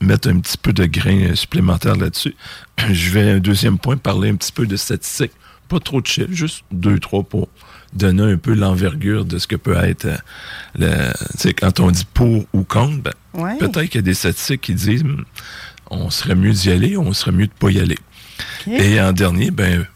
mettre 0.00 0.28
un 0.30 0.38
petit 0.40 0.56
peu 0.56 0.72
de 0.72 0.86
grain 0.86 1.34
supplémentaire 1.34 1.96
là-dessus. 1.96 2.34
Je 2.90 3.10
vais, 3.10 3.32
un 3.32 3.38
deuxième 3.38 3.78
point, 3.78 3.98
parler 3.98 4.30
un 4.30 4.36
petit 4.36 4.52
peu 4.52 4.66
de 4.66 4.76
statistiques. 4.76 5.32
Pas 5.68 5.80
trop 5.80 6.00
de 6.00 6.06
chiffres, 6.06 6.32
juste 6.32 6.64
deux, 6.72 6.98
trois 6.98 7.22
pour 7.22 7.48
donner 7.92 8.22
un 8.22 8.36
peu 8.36 8.54
l'envergure 8.54 9.24
de 9.24 9.38
ce 9.38 9.46
que 9.46 9.56
peut 9.56 9.76
être 9.76 10.06
euh, 10.06 10.16
le, 10.78 11.12
tu 11.32 11.38
sais, 11.38 11.54
quand 11.54 11.80
on 11.80 11.90
dit 11.90 12.06
pour 12.12 12.44
ou 12.52 12.62
contre, 12.62 13.02
ben, 13.02 13.12
Ouais. 13.34 13.56
peut-être 13.58 13.84
qu'il 13.86 13.96
y 13.96 13.98
a 13.98 14.02
des 14.02 14.14
statistiques 14.14 14.62
qui 14.62 14.74
disent 14.74 15.04
hmm, 15.04 15.22
on 15.90 16.10
serait 16.10 16.34
mieux 16.34 16.52
d'y 16.52 16.70
aller, 16.70 16.96
on 16.96 17.12
serait 17.12 17.32
mieux 17.32 17.46
de 17.46 17.52
pas 17.52 17.70
y 17.70 17.78
aller. 17.80 17.98
Et 18.66 19.00
en 19.00 19.12
dernier, 19.12 19.50
ben, 19.50 19.86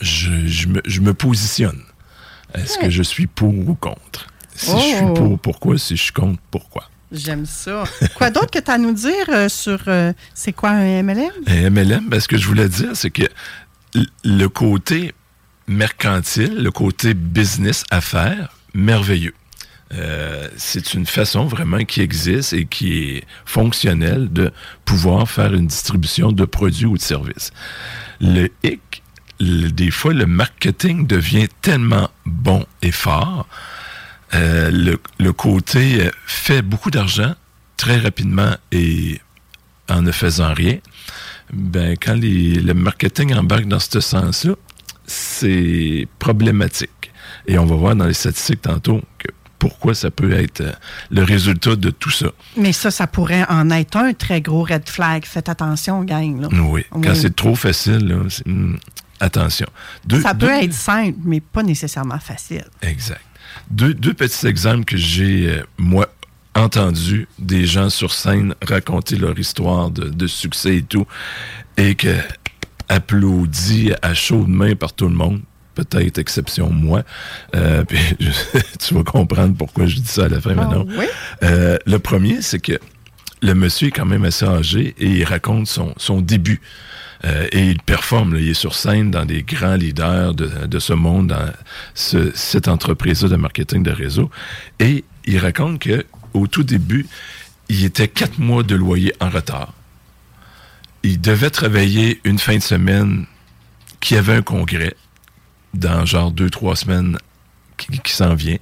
je, 0.00 0.46
je 0.46 0.68
me, 0.68 0.80
je 0.84 1.00
me 1.00 1.14
positionne. 1.14 1.80
Est-ce 2.54 2.78
que 2.78 2.90
je 2.90 3.02
suis 3.02 3.26
pour 3.26 3.48
ou 3.54 3.74
contre? 3.74 4.26
Si 4.54 4.70
je 4.70 4.76
suis 4.96 5.04
Oh. 5.04 5.12
pour, 5.14 5.38
pourquoi? 5.38 5.78
Si 5.78 5.96
je 5.96 6.02
suis 6.04 6.12
contre, 6.12 6.40
pourquoi? 6.50 6.88
J'aime 7.12 7.44
ça. 7.46 7.84
Quoi 8.16 8.30
d'autre 8.30 8.50
que 8.50 8.58
tu 8.58 8.70
as 8.70 8.74
à 8.74 8.78
nous 8.78 8.92
dire 8.92 9.26
euh, 9.28 9.48
sur 9.48 9.78
euh, 9.88 10.12
c'est 10.34 10.52
quoi 10.52 10.70
un 10.70 11.02
MLM? 11.02 11.30
Un 11.46 11.70
MLM, 11.70 12.08
ben, 12.08 12.18
ce 12.20 12.28
que 12.28 12.36
je 12.38 12.46
voulais 12.46 12.68
dire, 12.68 12.90
c'est 12.94 13.10
que 13.10 13.22
le 14.24 14.46
côté 14.46 15.12
mercantile, 15.66 16.62
le 16.62 16.70
côté 16.70 17.14
business, 17.14 17.84
affaires, 17.90 18.50
merveilleux. 18.74 19.34
Euh, 19.94 20.48
c'est 20.56 20.94
une 20.94 21.06
façon 21.06 21.46
vraiment 21.46 21.84
qui 21.84 22.00
existe 22.00 22.52
et 22.52 22.66
qui 22.66 22.98
est 22.98 23.24
fonctionnelle 23.44 24.32
de 24.32 24.52
pouvoir 24.84 25.28
faire 25.28 25.54
une 25.54 25.68
distribution 25.68 26.32
de 26.32 26.44
produits 26.44 26.86
ou 26.86 26.96
de 26.96 27.02
services. 27.02 27.52
Le 28.20 28.48
hic, 28.64 29.02
des 29.40 29.90
fois, 29.90 30.12
le 30.12 30.26
marketing 30.26 31.06
devient 31.06 31.48
tellement 31.62 32.10
bon 32.24 32.66
et 32.82 32.90
fort, 32.90 33.46
euh, 34.34 34.70
le, 34.70 34.98
le 35.20 35.32
côté 35.32 36.06
euh, 36.06 36.10
fait 36.26 36.62
beaucoup 36.62 36.90
d'argent 36.90 37.34
très 37.76 37.98
rapidement 37.98 38.56
et 38.72 39.20
en 39.88 40.02
ne 40.02 40.10
faisant 40.10 40.52
rien, 40.52 40.78
ben, 41.52 41.96
quand 42.00 42.14
les- 42.14 42.54
le 42.60 42.74
marketing 42.74 43.34
embarque 43.34 43.66
dans 43.66 43.78
ce 43.80 44.00
sens-là, 44.00 44.54
c'est 45.06 46.06
problématique. 46.18 47.12
Et 47.46 47.58
on 47.58 47.66
va 47.66 47.76
voir 47.76 47.96
dans 47.96 48.06
les 48.06 48.14
statistiques 48.14 48.62
tantôt 48.62 49.00
que 49.18 49.28
pourquoi 49.58 49.94
ça 49.94 50.10
peut 50.10 50.32
être 50.32 50.60
euh, 50.60 50.72
le 51.10 51.22
résultat 51.22 51.76
de 51.76 51.90
tout 51.90 52.10
ça. 52.10 52.26
Mais 52.56 52.72
ça, 52.72 52.90
ça 52.90 53.06
pourrait 53.06 53.44
en 53.48 53.70
être 53.70 53.96
un 53.96 54.12
très 54.12 54.40
gros 54.40 54.64
red 54.64 54.88
flag. 54.88 55.24
Faites 55.24 55.48
attention, 55.48 56.02
gang. 56.04 56.40
Là. 56.42 56.48
Oui. 56.52 56.84
Quand 56.90 57.14
c'est 57.14 57.34
trop 57.34 57.54
facile, 57.54 58.06
là, 58.06 58.16
hum, 58.46 58.78
attention. 59.20 59.66
Deux- 60.04 60.20
ça 60.20 60.34
peut 60.34 60.46
deux- 60.46 60.52
être 60.64 60.74
simple, 60.74 61.18
mais 61.24 61.40
pas 61.40 61.62
nécessairement 61.62 62.18
facile. 62.18 62.64
Exact. 62.82 63.22
Deux, 63.70 63.94
deux 63.94 64.12
petits 64.12 64.46
exemples 64.46 64.84
que 64.84 64.96
j'ai, 64.96 65.48
euh, 65.50 65.62
moi, 65.78 66.06
entendu 66.56 67.28
des 67.38 67.66
gens 67.66 67.90
sur 67.90 68.12
scène 68.12 68.54
raconter 68.66 69.16
leur 69.16 69.38
histoire 69.38 69.90
de, 69.90 70.08
de 70.08 70.26
succès 70.26 70.76
et 70.78 70.82
tout, 70.82 71.06
et 71.76 71.94
que 71.94 72.16
applaudi 72.88 73.92
à 74.02 74.14
chaude 74.14 74.48
main 74.48 74.74
par 74.74 74.92
tout 74.92 75.08
le 75.08 75.14
monde, 75.14 75.40
peut-être 75.74 76.18
exception 76.18 76.70
moi. 76.70 77.02
Euh, 77.54 77.84
puis 77.88 77.98
je- 78.20 78.30
tu 78.78 78.94
vas 78.94 79.02
comprendre 79.02 79.54
pourquoi 79.56 79.86
je 79.86 79.96
dis 79.96 80.06
ça 80.08 80.24
à 80.24 80.28
la 80.28 80.40
fin 80.40 80.54
maintenant. 80.54 80.86
oui? 80.98 81.06
Euh, 81.42 81.76
le 81.86 81.98
premier, 81.98 82.42
c'est 82.42 82.60
que 82.60 82.78
le 83.42 83.54
monsieur 83.54 83.88
est 83.88 83.92
quand 83.92 84.06
même 84.06 84.24
assez 84.24 84.46
âgé 84.46 84.94
et 84.98 85.06
il 85.08 85.24
raconte 85.24 85.66
son, 85.66 85.92
son 85.98 86.20
début. 86.20 86.60
Euh, 87.24 87.46
et 87.50 87.70
il 87.70 87.80
performe, 87.80 88.34
là, 88.34 88.40
il 88.40 88.50
est 88.50 88.54
sur 88.54 88.74
scène 88.74 89.10
dans 89.10 89.24
des 89.24 89.42
grands 89.42 89.74
leaders 89.74 90.34
de, 90.34 90.66
de 90.66 90.78
ce 90.78 90.92
monde, 90.92 91.28
dans 91.28 91.50
ce- 91.94 92.30
cette 92.34 92.68
entreprise-là 92.68 93.28
de 93.30 93.36
marketing 93.36 93.82
de 93.82 93.90
réseau. 93.90 94.30
Et 94.80 95.02
il 95.24 95.38
raconte 95.38 95.78
que 95.80 96.04
au 96.36 96.46
tout 96.46 96.62
début, 96.62 97.06
il 97.68 97.84
était 97.84 98.08
quatre 98.08 98.38
mois 98.38 98.62
de 98.62 98.74
loyer 98.74 99.12
en 99.20 99.28
retard. 99.28 99.72
Il 101.02 101.20
devait 101.20 101.50
travailler 101.50 102.20
une 102.24 102.38
fin 102.38 102.56
de 102.56 102.62
semaine 102.62 103.26
qui 104.00 104.16
avait 104.16 104.34
un 104.34 104.42
congrès 104.42 104.94
dans 105.74 106.04
genre 106.04 106.30
deux, 106.30 106.50
trois 106.50 106.76
semaines 106.76 107.18
qui, 107.76 108.12
s'en 108.12 108.34
vient. 108.34 108.56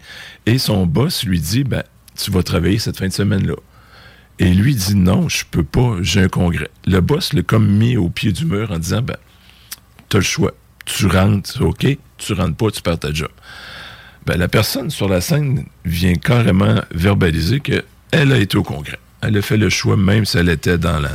Et 0.46 0.58
son 0.58 0.86
boss 0.86 1.24
lui 1.24 1.40
dit, 1.40 1.64
ben, 1.64 1.84
tu 2.16 2.30
vas 2.30 2.42
travailler 2.42 2.78
cette 2.78 2.98
fin 2.98 3.08
de 3.08 3.12
semaine-là. 3.12 3.54
Et 4.38 4.52
lui 4.52 4.74
dit, 4.74 4.96
non, 4.96 5.28
je 5.28 5.44
peux 5.48 5.62
pas, 5.62 5.98
j'ai 6.00 6.22
un 6.22 6.28
congrès. 6.28 6.70
Le 6.86 7.00
boss 7.00 7.32
l'a 7.32 7.42
comme 7.42 7.68
mis 7.68 7.96
au 7.96 8.10
pied 8.10 8.32
du 8.32 8.46
mur 8.46 8.72
en 8.72 8.78
disant, 8.78 9.02
ben, 9.02 9.16
t'as 10.08 10.18
le 10.18 10.24
choix. 10.24 10.52
Tu 10.84 11.06
rentres, 11.06 11.62
OK? 11.62 11.86
Tu 12.18 12.32
rentres 12.32 12.56
pas, 12.56 12.70
tu 12.70 12.82
perds 12.82 12.98
ta 12.98 13.12
job. 13.12 13.30
Ben, 14.26 14.38
la 14.38 14.48
personne 14.48 14.90
sur 14.90 15.08
la 15.08 15.20
scène 15.20 15.64
vient 15.84 16.14
carrément 16.14 16.76
verbaliser 16.94 17.60
qu'elle 17.60 17.82
a 18.32 18.36
été 18.38 18.56
au 18.56 18.62
congrès. 18.62 18.98
Elle 19.20 19.36
a 19.36 19.42
fait 19.42 19.56
le 19.58 19.68
choix, 19.70 19.96
même 19.96 20.24
si 20.24 20.38
elle 20.38 20.48
était 20.48 20.78
dans 20.78 20.98
la, 20.98 21.10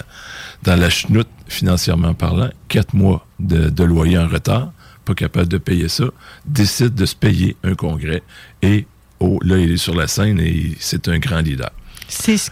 dans 0.64 0.76
la 0.76 0.90
chenoute, 0.90 1.28
financièrement 1.48 2.14
parlant, 2.14 2.50
quatre 2.68 2.94
mois 2.94 3.26
de, 3.40 3.70
de 3.70 3.84
loyer 3.84 4.18
en 4.18 4.28
retard, 4.28 4.72
pas 5.06 5.14
capable 5.16 5.48
de 5.48 5.58
payer 5.58 5.88
ça, 5.90 6.06
décide 6.46 6.94
de 6.94 7.06
se 7.06 7.16
payer 7.16 7.56
un 7.64 7.74
congrès 7.74 8.22
et, 8.62 8.86
oh, 9.20 9.40
là, 9.44 9.58
il 9.58 9.72
est 9.72 9.78
sur 9.78 9.96
la 9.96 10.08
scène 10.08 10.40
et 10.40 10.76
c'est 10.80 11.08
un 11.08 11.18
grand 11.18 11.40
leader. 11.40 11.72
C'est 12.08 12.38
ce 12.38 12.52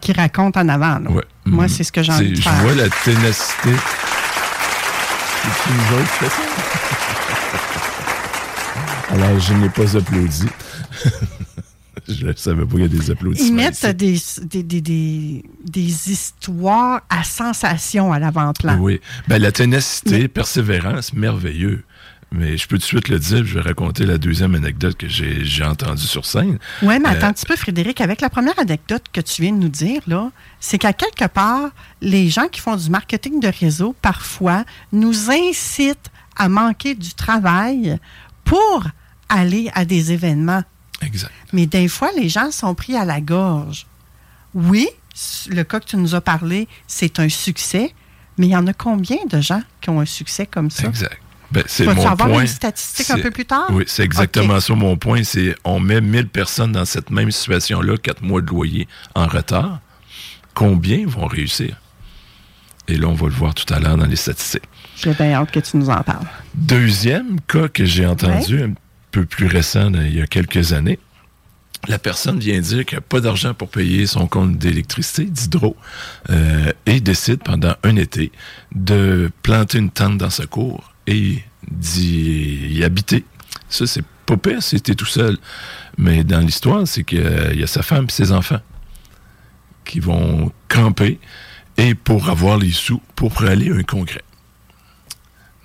qu'il 0.00 0.16
raconte 0.16 0.56
en 0.56 0.68
avant. 0.68 0.98
là. 0.98 1.10
Ouais. 1.10 1.24
Moi, 1.44 1.64
Mhm. 1.64 1.68
c'est 1.70 1.84
ce 1.84 1.92
que 1.92 2.02
j'ai 2.02 2.12
envie 2.12 2.30
de 2.30 2.36
C'est- 2.36 2.42
faire. 2.42 2.56
Je 2.56 2.62
vois 2.62 2.74
la 2.74 2.88
ténacité. 2.88 3.70
C'est 5.42 5.50
qui 5.50 6.06
fait 6.06 6.28
ça? 6.28 6.59
Alors, 9.10 9.38
je 9.40 9.54
n'ai 9.54 9.68
pas 9.68 9.96
applaudi. 9.96 10.46
je 12.08 12.26
ne 12.26 12.32
savais 12.34 12.64
pas 12.64 12.70
qu'il 12.70 12.80
y 12.80 12.84
a 12.84 12.88
des 12.88 13.10
applaudissements. 13.10 13.48
Ils 13.48 13.54
mettent 13.54 13.86
des, 13.96 14.18
des, 14.42 14.62
des, 14.62 15.44
des, 15.64 16.10
histoires 16.12 17.02
à 17.08 17.24
sensation 17.24 18.12
à 18.12 18.18
l'avant-plan. 18.18 18.78
Oui. 18.78 19.00
Ben, 19.28 19.38
la 19.38 19.52
ténacité, 19.52 20.28
persévérance, 20.28 21.12
merveilleux. 21.12 21.84
Mais 22.32 22.56
je 22.56 22.68
peux 22.68 22.76
tout 22.76 22.82
de 22.82 22.84
suite 22.84 23.08
le 23.08 23.18
dire, 23.18 23.44
je 23.44 23.54
vais 23.54 23.60
raconter 23.60 24.06
la 24.06 24.16
deuxième 24.16 24.54
anecdote 24.54 24.96
que 24.96 25.08
j'ai 25.08 25.44
j'ai 25.44 25.64
entendue 25.64 26.06
sur 26.06 26.24
scène. 26.24 26.58
Oui, 26.80 27.00
mais 27.00 27.08
Euh, 27.08 27.12
attends 27.12 27.26
un 27.26 27.32
petit 27.32 27.46
peu, 27.46 27.56
Frédéric. 27.56 28.00
Avec 28.00 28.20
la 28.20 28.30
première 28.30 28.56
anecdote 28.56 29.02
que 29.12 29.20
tu 29.20 29.42
viens 29.42 29.50
de 29.52 29.56
nous 29.58 29.68
dire, 29.68 30.00
là, 30.06 30.30
c'est 30.60 30.78
qu'à 30.78 30.92
quelque 30.92 31.26
part, 31.26 31.70
les 32.00 32.28
gens 32.28 32.46
qui 32.46 32.60
font 32.60 32.76
du 32.76 32.88
marketing 32.88 33.40
de 33.40 33.48
réseau, 33.48 33.96
parfois, 34.00 34.64
nous 34.92 35.28
incitent 35.28 36.10
à 36.36 36.48
manquer 36.48 36.94
du 36.94 37.14
travail 37.14 37.98
pour 38.44 38.84
aller 39.30 39.70
à 39.74 39.84
des 39.84 40.12
événements. 40.12 40.62
Exact. 41.02 41.32
Mais 41.52 41.66
des 41.66 41.88
fois, 41.88 42.10
les 42.16 42.28
gens 42.28 42.50
sont 42.50 42.74
pris 42.74 42.96
à 42.96 43.04
la 43.04 43.20
gorge. 43.20 43.86
Oui, 44.54 44.88
le 45.48 45.62
cas 45.62 45.80
que 45.80 45.86
tu 45.86 45.96
nous 45.96 46.14
as 46.14 46.20
parlé, 46.20 46.68
c'est 46.86 47.18
un 47.20 47.28
succès, 47.28 47.94
mais 48.36 48.48
il 48.48 48.50
y 48.50 48.56
en 48.56 48.66
a 48.66 48.72
combien 48.72 49.18
de 49.28 49.40
gens 49.40 49.62
qui 49.80 49.90
ont 49.90 50.00
un 50.00 50.06
succès 50.06 50.46
comme 50.46 50.70
ça? 50.70 50.88
Exact. 50.88 51.18
Ben, 51.52 51.64
c'est 51.66 51.84
mon 51.84 52.06
avoir 52.06 52.28
point. 52.28 52.42
une 52.42 52.46
statistique 52.46 53.10
un 53.10 53.18
peu 53.18 53.30
plus 53.32 53.44
tard? 53.44 53.66
Oui, 53.70 53.82
c'est 53.86 54.04
exactement 54.04 54.54
Ok. 54.54 54.62
ça 54.62 54.74
mon 54.74 54.96
point. 54.96 55.24
C'est 55.24 55.56
on 55.64 55.80
met 55.80 56.00
1000 56.00 56.28
personnes 56.28 56.72
dans 56.72 56.84
cette 56.84 57.10
même 57.10 57.32
situation-là, 57.32 57.96
quatre 57.96 58.22
mois 58.22 58.40
de 58.40 58.46
loyer 58.46 58.86
en 59.16 59.26
retard. 59.26 59.80
Combien 60.54 61.06
vont 61.06 61.26
réussir? 61.26 61.80
Et 62.86 62.96
là, 62.96 63.08
on 63.08 63.14
va 63.14 63.26
le 63.26 63.34
voir 63.34 63.54
tout 63.54 63.72
à 63.72 63.80
l'heure 63.80 63.96
dans 63.96 64.06
les 64.06 64.16
statistiques. 64.16 64.68
J'ai 64.96 65.14
bien 65.14 65.32
hâte 65.32 65.50
que 65.50 65.60
tu 65.60 65.76
nous 65.76 65.90
en 65.90 66.02
parles. 66.02 66.26
Deuxième 66.54 67.40
cas 67.42 67.68
que 67.68 67.84
j'ai 67.84 68.06
entendu, 68.06 68.74
peu 69.10 69.24
plus 69.24 69.46
récent, 69.46 69.92
il 69.94 70.16
y 70.16 70.20
a 70.20 70.26
quelques 70.26 70.72
années, 70.72 70.98
la 71.88 71.98
personne 71.98 72.38
vient 72.38 72.60
dire 72.60 72.84
qu'il 72.84 72.98
n'a 72.98 73.02
pas 73.02 73.20
d'argent 73.20 73.54
pour 73.54 73.68
payer 73.68 74.06
son 74.06 74.26
compte 74.26 74.58
d'électricité, 74.58 75.24
d'hydro, 75.24 75.76
euh, 76.28 76.72
et 76.86 77.00
décide 77.00 77.42
pendant 77.42 77.74
un 77.82 77.96
été 77.96 78.32
de 78.74 79.30
planter 79.42 79.78
une 79.78 79.90
tente 79.90 80.18
dans 80.18 80.30
sa 80.30 80.46
cour 80.46 80.92
et 81.06 81.42
d'y 81.70 82.82
habiter. 82.84 83.24
Ça, 83.68 83.86
c'est 83.86 84.04
pas 84.26 84.36
pire 84.36 84.58
t'es 84.60 84.94
tout 84.94 85.06
seul. 85.06 85.38
Mais 85.96 86.22
dans 86.22 86.40
l'histoire, 86.40 86.86
c'est 86.86 87.04
qu'il 87.04 87.54
y 87.54 87.62
a 87.62 87.66
sa 87.66 87.82
femme 87.82 88.06
et 88.08 88.12
ses 88.12 88.32
enfants 88.32 88.60
qui 89.84 90.00
vont 90.00 90.52
camper 90.68 91.18
et 91.76 91.94
pour 91.94 92.28
avoir 92.28 92.58
les 92.58 92.70
sous 92.70 93.00
pour 93.16 93.42
aller 93.42 93.70
à 93.70 93.74
un 93.74 93.82
congrès. 93.82 94.22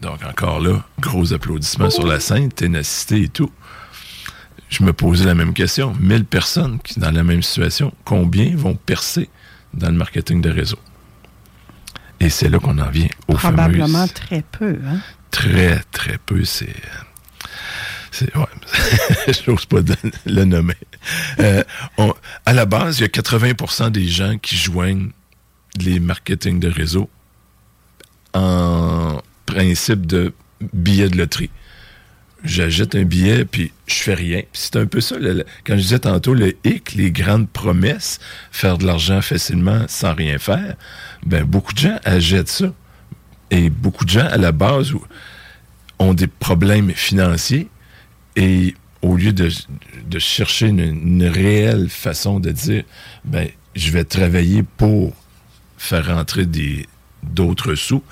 Donc, 0.06 0.24
encore 0.24 0.60
là, 0.60 0.84
gros 0.99 1.34
applaudissements 1.34 1.89
sur 1.89 2.06
la 2.06 2.20
scène, 2.20 2.51
ténacité 2.51 3.24
et 3.24 3.28
tout. 3.28 3.51
je 4.70 4.84
me 4.84 4.93
posais 4.93 5.26
la 5.26 5.34
même 5.34 5.51
question. 5.53 5.95
1000 5.99 6.26
personnes 6.26 6.80
qui 6.80 6.93
sont 6.93 6.99
dans 7.01 7.10
la 7.10 7.24
même 7.24 7.41
situation, 7.41 7.91
combien 8.03 8.56
vont 8.56 8.76
percer 8.76 9.30
dans 9.74 9.88
le 9.88 9.95
marketing 9.95 10.41
de 10.41 10.51
réseau? 10.51 10.78
Et 12.20 12.30
c'est 12.30 12.49
là 12.49 12.60
qu'on 12.60 12.78
en 12.78 12.89
vient 12.91 13.08
au 13.28 13.34
Probablement 13.34 14.06
fameux... 14.06 14.10
très 14.14 14.43
peu. 14.43 14.78
Hein? 14.88 14.99
Très, 15.32 15.80
très 15.91 16.20
peu. 16.20 16.45
C'est... 16.45 16.70
ouais, 18.22 18.45
j'ose 19.45 19.66
pas 19.66 19.80
le 20.28 20.43
nommer. 20.45 20.78
Euh, 21.39 21.64
on- 21.97 22.14
à 22.45 22.53
la 22.53 22.66
base, 22.68 22.99
il 22.99 23.01
y 23.01 23.06
a 23.06 23.08
80% 23.08 23.89
des 23.89 24.08
gens 24.08 24.38
qui 24.38 24.56
joignent 24.56 25.10
les 25.80 25.99
marketing 25.99 26.60
de 26.60 26.70
réseau 26.70 27.10
en 28.36 29.20
principe 29.45 30.05
de 30.05 30.33
billet 30.73 31.09
de 31.09 31.17
loterie. 31.17 31.49
J'achète 32.43 32.93
un 32.95 33.03
billet, 33.03 33.43
puis 33.45 33.71
je 33.87 33.95
fais 33.95 34.13
rien. 34.13 34.41
C'est 34.53 34.75
un 34.75 34.85
peu 34.85 35.01
ça, 35.01 35.15
quand 35.65 35.75
je 35.75 35.81
disais 35.81 35.99
tantôt, 35.99 36.35
le 36.35 36.55
hic, 36.63 36.93
les 36.93 37.11
grandes 37.11 37.49
promesses, 37.49 38.19
faire 38.51 38.77
de 38.77 38.85
l'argent 38.85 39.21
facilement 39.21 39.85
sans 39.87 40.13
rien 40.13 40.37
faire, 40.37 40.75
ben 41.25 41.43
beaucoup 41.43 41.73
de 41.73 41.79
gens 41.79 41.97
achètent 42.03 42.49
ça. 42.49 42.71
Et 43.49 43.69
beaucoup 43.69 44.05
de 44.05 44.11
gens, 44.11 44.27
à 44.27 44.37
la 44.37 44.51
base, 44.51 44.93
ont 45.97 46.13
des 46.13 46.27
problèmes 46.27 46.91
financiers 46.91 47.67
et 48.35 48.75
au 49.01 49.15
lieu 49.15 49.33
de, 49.33 49.49
chercher 50.19 50.67
une, 50.67 51.23
réelle 51.27 51.89
façon 51.89 52.39
de 52.39 52.51
dire, 52.51 52.83
ben, 53.23 53.47
je 53.75 53.91
vais 53.91 54.03
travailler 54.03 54.63
pour 54.77 55.13
faire 55.77 56.07
rentrer 56.07 56.47
d'autres 57.23 57.75
sous, 57.75 58.03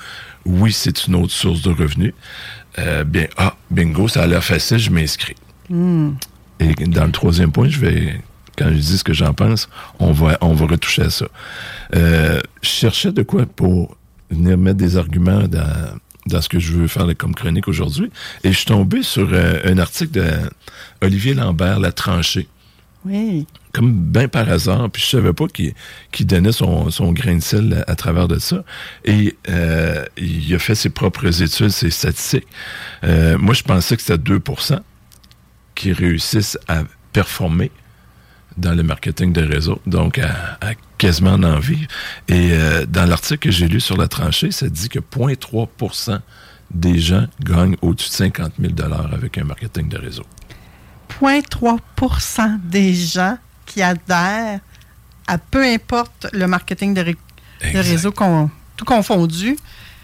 oui, 0.46 0.72
c'est 0.74 1.08
une 1.08 1.16
autre 1.16 1.32
source 1.32 1.62
de 1.62 1.72
revenus. 1.72 2.14
Euh, 2.80 3.04
bien, 3.04 3.28
ah, 3.38 3.56
bingo, 3.70 4.08
ça 4.08 4.24
a 4.24 4.28
l'air 4.28 4.44
facile, 4.44 4.78
je 4.78 4.90
m'inscris. 4.90 5.36
Hmm. 5.70 6.12
Et 6.60 6.74
dans 6.88 7.06
le 7.06 7.12
troisième 7.12 7.52
point, 7.52 7.70
je 7.70 7.80
vais, 7.80 8.22
quand 8.58 8.70
je 8.70 8.76
dis 8.76 8.98
ce 8.98 9.04
que 9.04 9.14
j'en 9.14 9.34
pense, 9.34 9.70
on 10.00 10.12
va, 10.12 10.38
on 10.42 10.54
va 10.54 10.66
retoucher 10.66 11.04
à 11.04 11.10
ça. 11.10 11.26
Euh, 11.96 12.42
je 12.62 12.70
cherchais 12.70 13.12
de 13.12 13.24
quoi 13.24 13.46
pour 13.46 13.96
venir 14.30 14.58
mettre 14.58 14.78
des 14.78 14.98
arguments 14.98 15.48
dans, 15.48 16.00
dans 16.28 16.42
ce 16.42 16.50
que 16.50 16.60
je 16.60 16.74
veux 16.74 16.88
faire 16.88 17.08
comme 17.18 17.36
chronique 17.36 17.68
aujourd'hui. 17.68 18.12
Et 18.44 18.52
je 18.52 18.58
suis 18.58 18.66
tombé 18.66 19.04
sur 19.04 19.30
euh, 19.32 19.60
un 19.66 19.78
article 19.78 20.12
de 20.12 20.32
Olivier 21.02 21.34
Lambert, 21.34 21.80
La 21.80 21.92
tranchée. 21.92 22.48
Oui. 23.06 23.46
Comme 23.74 23.92
bien 23.92 24.28
par 24.28 24.48
hasard, 24.50 24.90
puis 24.92 25.02
je 25.02 25.08
savais 25.08 25.34
pas 25.34 25.48
qu'il 25.48 25.74
donnait 26.28 26.52
son, 26.52 27.12
grain 27.12 27.36
de 27.36 27.42
sel 27.42 27.84
à, 27.88 27.96
travers 27.96 28.28
de 28.28 28.38
ça. 28.38 28.64
Et 29.04 29.36
euh, 29.50 30.06
il 30.16 30.54
a 30.54 30.60
fait 30.60 30.76
ses 30.76 30.90
propres 30.90 31.42
études, 31.42 31.70
ses 31.70 31.90
statistiques. 31.90 32.48
Euh, 33.04 33.38
moi, 33.40 33.56
je 33.56 33.64
pensais 33.64 33.96
que 33.96 34.04
c'était 34.04 34.32
2% 34.32 34.80
qui 35.74 35.92
réussissent 35.92 36.60
à 36.68 36.84
performer 37.14 37.72
dans 38.58 38.76
le 38.76 38.84
marketing 38.84 39.34
de 39.34 39.42
réseau, 39.42 39.82
donc 39.88 40.20
à, 40.20 40.60
à 40.62 40.74
quasiment 41.00 41.34
en 41.34 41.60
vivre. 41.60 41.88
Et 42.28 42.52
euh, 42.52 42.86
dans 42.86 43.06
l'article 43.06 43.40
que 43.40 43.52
j'ai 43.52 43.68
lu 43.68 43.80
sur 43.80 43.98
la 43.98 44.08
tranchée, 44.08 44.52
ça 44.52 44.70
dit 44.70 44.88
que 44.88 45.00
0,3% 45.00 46.20
des 46.72 46.98
gens 46.98 47.28
gagnent 47.42 47.76
au-dessus 47.82 48.10
de 48.10 48.16
50 48.16 48.54
000 48.60 48.74
avec 49.12 49.38
un 49.38 49.44
marketing 49.44 49.90
de 49.90 49.98
réseau. 49.98 50.24
0,3 51.22 52.60
des 52.64 52.94
gens 52.94 53.38
qui 53.74 53.82
adhèrent 53.82 54.60
à 55.28 55.38
peu 55.38 55.64
importe 55.64 56.28
le 56.34 56.48
marketing 56.48 56.94
de, 56.94 57.02
ré- 57.02 57.16
de 57.62 57.68
Exact. 57.68 57.88
réseau, 57.90 58.12
con- 58.12 58.50
tout 58.78 58.86
confondu, 58.86 59.58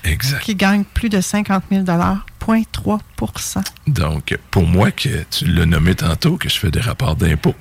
Exact. 0.03 0.41
qui 0.43 0.55
gagnent 0.55 0.83
plus 0.85 1.09
de 1.09 1.19
50 1.21 1.63
000 1.71 1.83
0,3% 1.83 3.61
Donc, 3.87 4.37
pour 4.49 4.65
moi, 4.65 4.91
que 4.91 5.23
tu 5.29 5.45
l'as 5.45 5.65
nommé 5.65 5.93
tantôt, 5.95 6.37
que 6.37 6.49
je 6.49 6.57
fais 6.57 6.71
des 6.71 6.79
rapports 6.79 7.15
d'impôts, 7.15 7.55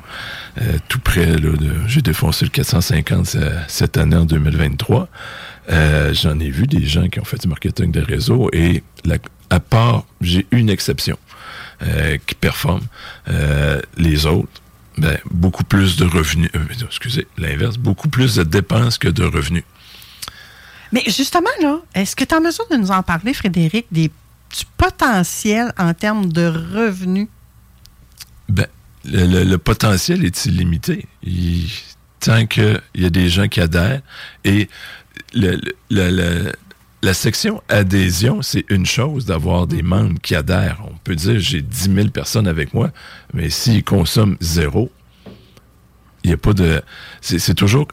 euh, 0.61 0.79
tout 0.89 1.01
près, 1.01 1.27
là, 1.27 1.37
de, 1.39 1.75
j'ai 1.89 2.01
défoncé 2.01 2.45
le 2.45 2.51
450 2.51 3.35
euh, 3.35 3.61
cette 3.69 3.97
année 3.97 4.17
en 4.17 4.25
2023. 4.25 5.09
Euh, 5.71 6.15
j'en 6.15 6.39
ai 6.41 6.49
vu 6.51 6.67
des 6.67 6.87
gens 6.87 7.09
qui 7.09 7.21
ont 7.21 7.25
fait 7.25 7.39
du 7.39 7.49
marketing 7.49 7.91
de 7.91 8.01
réseau 8.01 8.49
et 8.53 8.83
la- 9.05 9.17
à 9.51 9.61
part, 9.61 10.05
j'ai 10.21 10.47
une 10.53 10.71
exception 10.71 11.19
euh, 11.83 12.19
qui 12.27 12.35
performe. 12.35 12.83
Les 13.97 14.27
autres, 14.27 14.61
ben, 14.99 15.19
beaucoup 15.31 15.65
plus 15.65 15.97
de 15.97 16.05
revenus, 16.05 16.51
euh, 16.55 16.65
excusez, 16.85 17.27
l'inverse, 17.39 17.77
beaucoup 17.79 18.09
plus 18.09 18.35
de 18.37 18.43
dépenses 18.43 18.99
que 18.99 19.09
de 19.09 19.25
revenus. 19.25 19.65
Mais 20.93 21.03
justement, 21.07 21.51
là, 21.63 21.81
est-ce 21.95 22.17
que 22.17 22.25
tu 22.25 22.35
es 22.35 22.37
en 22.37 22.41
mesure 22.41 22.67
de 22.71 22.77
nous 22.77 22.91
en 22.91 23.03
parler, 23.03 23.35
Frédéric, 23.35 23.87
des, 23.93 24.09
du 24.09 24.65
potentiel 24.77 25.73
en 25.79 25.93
termes 25.95 26.33
de 26.33 26.47
revenus? 26.47 27.29
Ben, 28.49 28.67
le, 29.05 29.27
le- 29.27 29.45
le 29.45 29.59
potentiel 29.59 30.25
est 30.25 30.47
illimité. 30.47 31.07
Il- 31.23 31.71
tant 32.21 32.47
qu'il 32.47 32.81
y 32.97 33.05
a 33.05 33.11
des 33.11 33.29
gens 33.29 33.47
qui 33.49 33.61
adhèrent 33.61 34.01
et 34.45 34.69
le- 35.35 35.57
le- 35.57 35.73
le- 35.91 36.11
le- 36.11 36.53
la 37.03 37.15
section 37.15 37.63
adhésion, 37.69 38.43
c'est 38.43 38.65
une 38.71 38.87
chose 38.87 39.25
d'avoir 39.25 39.67
des 39.67 39.83
membres 39.83 40.21
qui 40.21 40.35
adhèrent. 40.35 40.81
On 40.85 40.97
peut 41.05 41.15
dire 41.15 41.39
j'ai 41.39 41.63
10 41.63 41.95
000 41.95 42.09
personnes 42.09 42.49
avec 42.49 42.75
moi, 42.75 42.91
mais 43.33 43.51
s'ils 43.51 43.85
consomment 43.85 44.37
zéro, 44.41 44.91
il 46.25 46.29
n'y 46.29 46.35
a 46.35 46.37
pas 46.37 46.53
de. 46.53 46.83
C'est 47.21 47.55
toujours. 47.55 47.89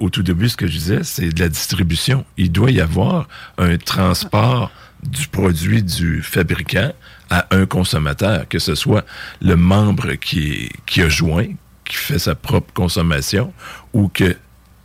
Au 0.00 0.08
tout 0.08 0.22
début, 0.22 0.48
ce 0.48 0.56
que 0.56 0.68
je 0.68 0.72
disais, 0.72 1.00
c'est 1.02 1.30
de 1.30 1.40
la 1.40 1.48
distribution. 1.48 2.24
Il 2.36 2.52
doit 2.52 2.70
y 2.70 2.80
avoir 2.80 3.26
un 3.58 3.76
transport 3.76 4.70
du 5.02 5.26
produit 5.26 5.82
du 5.82 6.22
fabricant 6.22 6.92
à 7.28 7.48
un 7.50 7.66
consommateur, 7.66 8.46
que 8.48 8.60
ce 8.60 8.76
soit 8.76 9.04
le 9.42 9.56
membre 9.56 10.12
qui, 10.14 10.70
qui 10.86 11.02
a 11.02 11.08
joint, 11.08 11.48
qui 11.84 11.96
fait 11.96 12.20
sa 12.20 12.36
propre 12.36 12.72
consommation, 12.72 13.52
ou 13.92 14.06
que 14.06 14.36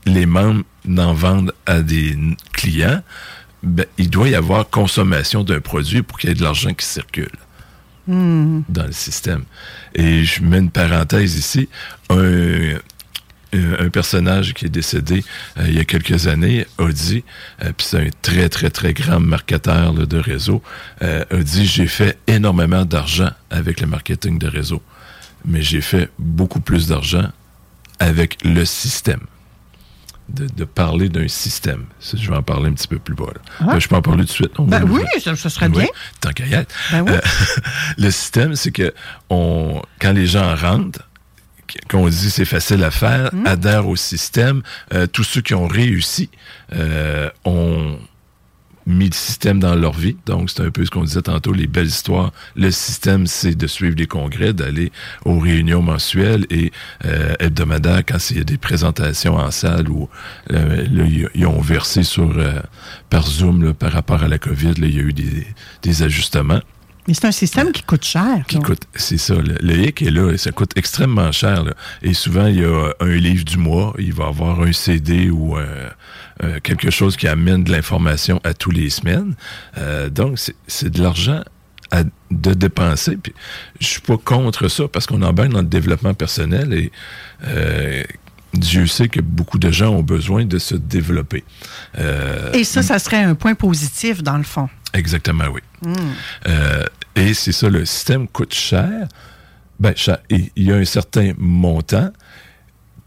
les 0.08 0.26
membres 0.26 0.64
n'en 0.86 1.14
vendent 1.14 1.54
à 1.68 1.82
des 1.82 2.18
clients, 2.52 3.04
ben, 3.64 3.86
il 3.98 4.10
doit 4.10 4.30
y 4.30 4.36
avoir 4.36 4.70
consommation 4.70 5.44
d'un 5.44 5.60
produit 5.62 6.02
pour 6.02 6.18
qu'il 6.20 6.30
y 6.30 6.32
ait 6.32 6.36
de 6.36 6.44
l'argent 6.44 6.74
qui 6.74 6.86
circule 6.86 7.32
Hmm. 8.08 8.62
dans 8.70 8.86
le 8.88 8.92
système. 8.92 9.44
Et 9.94 10.24
je 10.24 10.42
mets 10.42 10.58
une 10.58 10.72
parenthèse 10.72 11.36
ici. 11.38 11.70
Un, 12.10 12.78
un- 13.54 13.86
un 13.86 13.90
personnage 13.90 14.56
qui 14.56 14.66
est 14.66 14.70
décédé 14.70 15.24
euh, 15.60 15.66
il 15.68 15.76
y 15.76 15.80
a 15.80 15.86
quelques 15.86 16.26
années 16.28 16.66
a 16.80 16.92
dit, 16.92 17.24
euh, 17.64 17.72
puis 17.78 17.86
c'est 17.88 18.00
un 18.08 18.10
très, 18.24 18.50
très, 18.50 18.72
très 18.72 18.94
grand 18.94 19.20
marketeur 19.20 19.94
là, 19.94 20.06
de 20.08 20.18
réseau, 20.18 20.64
euh, 21.04 21.24
a 21.30 21.36
dit, 21.38 21.68
j'ai 21.68 21.86
fait 21.88 22.18
énormément 22.26 22.84
d'argent 22.86 23.30
avec 23.52 23.80
le 23.82 23.86
marketing 23.88 24.40
de 24.40 24.48
réseau, 24.48 24.82
mais 25.46 25.62
j'ai 25.62 25.82
fait 25.82 26.10
beaucoup 26.18 26.62
plus 26.62 26.88
d'argent 26.88 27.28
avec 28.00 28.38
le 28.44 28.66
système. 28.66 29.22
De, 30.34 30.48
de 30.48 30.64
parler 30.64 31.10
d'un 31.10 31.28
système. 31.28 31.86
Ça, 32.00 32.16
je 32.16 32.30
vais 32.30 32.36
en 32.36 32.44
parler 32.44 32.70
un 32.70 32.74
petit 32.74 32.88
peu 32.88 33.00
plus 33.00 33.16
bas. 33.16 33.26
là. 33.34 33.42
Ah. 33.62 33.64
Ben, 33.74 33.80
je 33.80 33.88
peux 33.88 33.96
en 33.96 34.02
parler 34.02 34.22
tout 34.24 34.28
de 34.28 34.32
suite. 34.34 34.52
On 34.60 34.64
Ben 34.66 34.84
oui, 34.84 35.02
ce, 35.20 35.34
ce 35.36 35.50
serait 35.50 35.68
oui, 35.68 35.80
bien. 35.80 35.88
tant 36.22 36.32
qu'à 36.32 36.46
y 36.46 36.54
être. 36.54 36.74
Ben 36.92 37.02
oui. 37.02 37.12
Euh, 37.14 37.20
le 37.98 38.12
système, 38.12 38.56
c'est 38.56 38.72
que 38.72 38.94
on, 39.30 39.82
quand 40.00 40.12
les 40.14 40.28
gens 40.28 40.56
rentrent, 40.56 41.02
qu'on 41.90 42.08
dit 42.10 42.32
c'est 42.32 42.46
facile 42.46 42.84
à 42.84 42.92
faire, 42.92 43.30
Hmm. 43.34 43.46
adhèrent 43.48 43.88
au 43.88 43.96
système, 43.96 44.62
euh, 44.94 45.08
tous 45.08 45.24
ceux 45.24 45.42
qui 45.42 45.54
ont 45.54 45.68
réussi 45.68 46.30
euh, 46.76 47.30
ont 47.46 47.98
mis 48.90 49.06
le 49.08 49.14
système 49.14 49.60
dans 49.60 49.76
leur 49.76 49.94
vie. 49.94 50.18
Donc, 50.26 50.50
c'est 50.50 50.62
un 50.62 50.72
peu 50.72 50.84
ce 50.84 50.90
qu'on 50.92 51.04
disait 51.04 51.22
tantôt, 51.22 51.54
les 51.54 51.68
belles 51.68 51.88
histoires. 51.88 52.32
Le 52.56 52.72
système, 52.72 53.28
c'est 53.28 53.56
de 53.56 53.68
suivre 53.68 53.96
les 53.98 54.08
congrès, 54.08 54.52
d'aller 54.54 54.92
aux 55.26 55.40
réunions 55.40 55.82
mensuelles 55.82 56.46
et 56.50 56.72
euh, 57.06 57.34
hebdomadaires 57.40 58.04
quand 58.06 58.18
il 58.32 58.38
y 58.38 58.42
a 58.42 58.44
des 58.44 58.58
présentations 58.58 59.36
en 59.38 59.52
salle 59.52 59.90
où 59.90 60.10
euh, 60.52 60.86
là, 60.92 61.04
ils- 61.06 61.30
ils 61.36 61.46
ont 61.46 61.62
versé 61.62 62.04
sur 62.04 62.38
euh, 62.38 62.60
par 63.10 63.26
Zoom 63.28 63.64
là, 63.64 63.74
par 63.74 63.92
rapport 63.92 64.24
à 64.24 64.28
la 64.28 64.38
COVID. 64.40 64.74
Là, 64.80 64.88
il 64.88 64.96
y 64.96 65.00
a 65.00 65.04
eu 65.04 65.14
des, 65.14 65.48
des 65.84 66.04
ajustements. 66.04 66.60
Mais 67.08 67.16
c'est 67.16 67.26
un 67.26 67.32
système 67.32 67.72
qui 67.72 67.82
coûte 67.82 68.04
cher. 68.06 68.44
Qui 68.48 68.60
coûte, 68.60 68.84
c'est 68.94 69.18
ça, 69.18 69.34
le, 69.34 69.56
le 69.62 69.76
hic 69.88 70.02
est 70.04 70.12
là, 70.12 70.32
et 70.32 70.38
ça 70.38 70.52
coûte 70.52 70.72
extrêmement 70.76 71.32
cher. 71.32 71.64
là. 71.64 71.74
Et 72.04 72.14
souvent, 72.14 72.46
il 72.46 72.60
y 72.60 72.64
a 72.66 72.94
un 73.00 73.16
livre 73.16 73.46
du 73.46 73.58
mois, 73.58 73.96
il 73.98 74.14
va 74.14 74.28
avoir 74.28 74.62
un 74.62 74.72
CD 74.74 75.32
ou 75.32 75.58
euh, 75.58 75.90
euh, 76.44 76.60
quelque 76.62 76.90
chose 76.90 77.18
qui 77.18 77.28
amène 77.28 77.64
de 77.64 77.72
l'information 77.72 78.40
à 78.44 78.54
tous 78.54 78.72
les 78.72 78.90
semaines. 78.90 79.36
Euh, 79.78 80.10
donc, 80.10 80.40
c'est- 80.68 80.90
de 80.90 81.02
l'argent 81.02 81.44
à- 81.92 82.04
de 82.32 82.54
dépenser. 82.54 83.18
Puis, 83.18 83.34
je 83.80 83.88
suis 83.88 84.02
pas 84.02 84.18
contre 84.18 84.68
ça 84.68 84.88
parce 84.88 85.06
qu'on 85.06 85.22
embarque 85.22 85.50
dans 85.50 85.62
le 85.62 85.68
développement 85.68 86.14
personnel 86.14 86.74
et 86.74 86.92
euh, 87.46 88.04
Dieu 88.54 88.88
sait 88.88 89.10
que 89.10 89.22
beaucoup 89.22 89.60
de 89.60 89.70
gens 89.72 89.90
ont 89.90 90.02
besoin 90.04 90.46
de 90.46 90.58
se 90.60 90.76
développer. 90.76 91.44
Euh, 91.98 92.52
Et 92.54 92.64
ça, 92.64 92.82
ça 92.84 93.00
serait 93.00 93.24
un 93.24 93.36
point 93.36 93.54
positif, 93.56 94.24
dans 94.24 94.38
le 94.38 94.44
fond. 94.44 94.70
Exactement, 94.94 95.46
oui. 95.54 95.62
Hmm. 95.84 95.94
Euh, 96.48 96.84
et 97.16 97.34
c'est 97.34 97.52
ça, 97.52 97.70
le 97.70 97.86
système 97.86 98.28
coûte 98.28 98.54
cher. 98.54 99.08
Ben, 99.80 99.94
cher. 99.96 100.18
Il 100.30 100.50
y 100.58 100.72
a 100.72 100.76
un 100.76 100.86
certain 100.86 101.34
montant. 101.38 102.12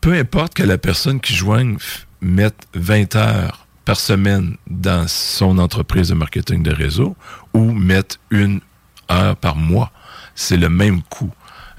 Peu 0.00 0.12
importe 0.14 0.54
que 0.54 0.62
la 0.62 0.78
personne 0.78 1.20
qui 1.20 1.34
joigne 1.34 1.76
mette 2.22 2.66
20 2.74 3.16
heures 3.16 3.66
par 3.84 3.98
semaine 3.98 4.56
dans 4.68 5.06
son 5.08 5.58
entreprise 5.58 6.08
de 6.08 6.14
marketing 6.14 6.62
de 6.62 6.72
réseau 6.72 7.16
ou 7.52 7.72
mette 7.72 8.18
une 8.30 8.60
heure 9.10 9.36
par 9.36 9.56
mois, 9.56 9.90
c'est 10.34 10.56
le 10.56 10.68
même 10.68 11.02
coût. 11.02 11.32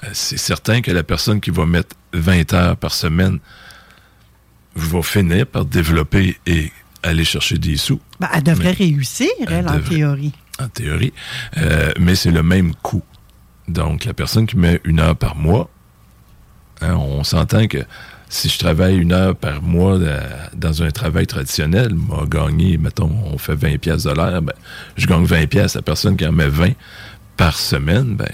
Euh, 0.04 0.10
c'est 0.14 0.38
certain 0.38 0.82
que 0.82 0.92
la 0.92 1.04
personne 1.04 1.40
qui 1.40 1.50
va 1.50 1.66
mettre 1.66 1.96
20 2.14 2.54
heures 2.54 2.78
par 2.78 2.94
semaine 2.94 3.40
va 4.76 5.02
finir 5.02 5.48
par 5.48 5.66
développer 5.66 6.38
et 6.46 6.72
aller 7.04 7.24
chercher 7.24 7.58
des 7.58 7.78
sous. 7.78 8.00
Ben, 8.20 8.30
elle 8.34 8.44
devrait 8.44 8.72
réussir, 8.72 9.30
elle, 9.48 9.68
en 9.68 9.76
devrait. 9.76 9.96
théorie. 9.96 10.34
En 10.60 10.68
théorie. 10.68 11.14
Euh, 11.58 11.92
mais 12.00 12.16
c'est 12.16 12.32
le 12.32 12.44
même 12.44 12.74
coût. 12.76 13.04
Donc, 13.68 14.06
la 14.06 14.14
personne 14.14 14.46
qui 14.46 14.58
met 14.58 14.82
une 14.84 15.00
heure 15.00 15.16
par 15.16 15.36
mois, 15.36 15.70
hein, 16.82 16.96
on 16.96 17.24
s'entend 17.24 17.68
que 17.68 17.80
si 18.34 18.50
je 18.50 18.58
travaille 18.58 18.98
une 18.98 19.12
heure 19.14 19.36
par 19.36 19.62
mois 19.62 20.00
euh, 20.00 20.20
dans 20.56 20.82
un 20.82 20.90
travail 20.90 21.28
traditionnel, 21.28 21.94
m'a 21.94 22.26
gagné, 22.26 22.78
mettons, 22.80 23.12
on 23.32 23.38
fait 23.38 23.54
20 23.54 23.78
pièces 23.78 24.04
de 24.04 24.12
l'heure, 24.12 24.42
ben, 24.42 24.54
je 24.98 25.06
gagne 25.06 25.24
20 25.24 25.46
pièces. 25.48 25.76
La 25.76 25.84
personne 25.84 26.18
qui 26.18 26.26
en 26.26 26.32
met 26.32 26.48
20 26.50 26.72
par 27.38 27.58
semaine, 27.60 28.16
ben, 28.16 28.28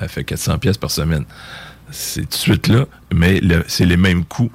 elle 0.00 0.08
fait 0.08 0.24
400 0.24 0.58
pièces 0.58 0.78
par 0.78 0.90
semaine. 0.90 1.26
C'est 1.90 2.22
tout 2.22 2.28
de 2.28 2.34
suite 2.34 2.68
là, 2.68 2.86
mais 3.12 3.40
le- 3.40 3.64
c'est 3.68 3.84
les 3.84 3.98
mêmes 3.98 4.24
coûts 4.24 4.50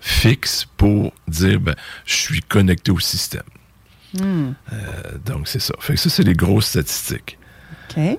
fixes 0.00 0.66
pour 0.76 1.12
dire, 1.26 1.58
ben, 1.58 1.74
je 2.04 2.14
suis 2.14 2.42
connecté 2.42 2.90
au 2.90 3.00
système. 3.00 3.42
Hmm. 4.14 4.52
Euh, 4.72 4.76
donc, 5.24 5.48
c'est 5.48 5.58
ça. 5.60 5.74
Fait 5.80 5.94
que 5.94 6.00
ça, 6.00 6.10
c'est 6.10 6.22
les 6.22 6.34
grosses 6.34 6.66
statistiques. 6.66 7.38
OK. 7.96 8.18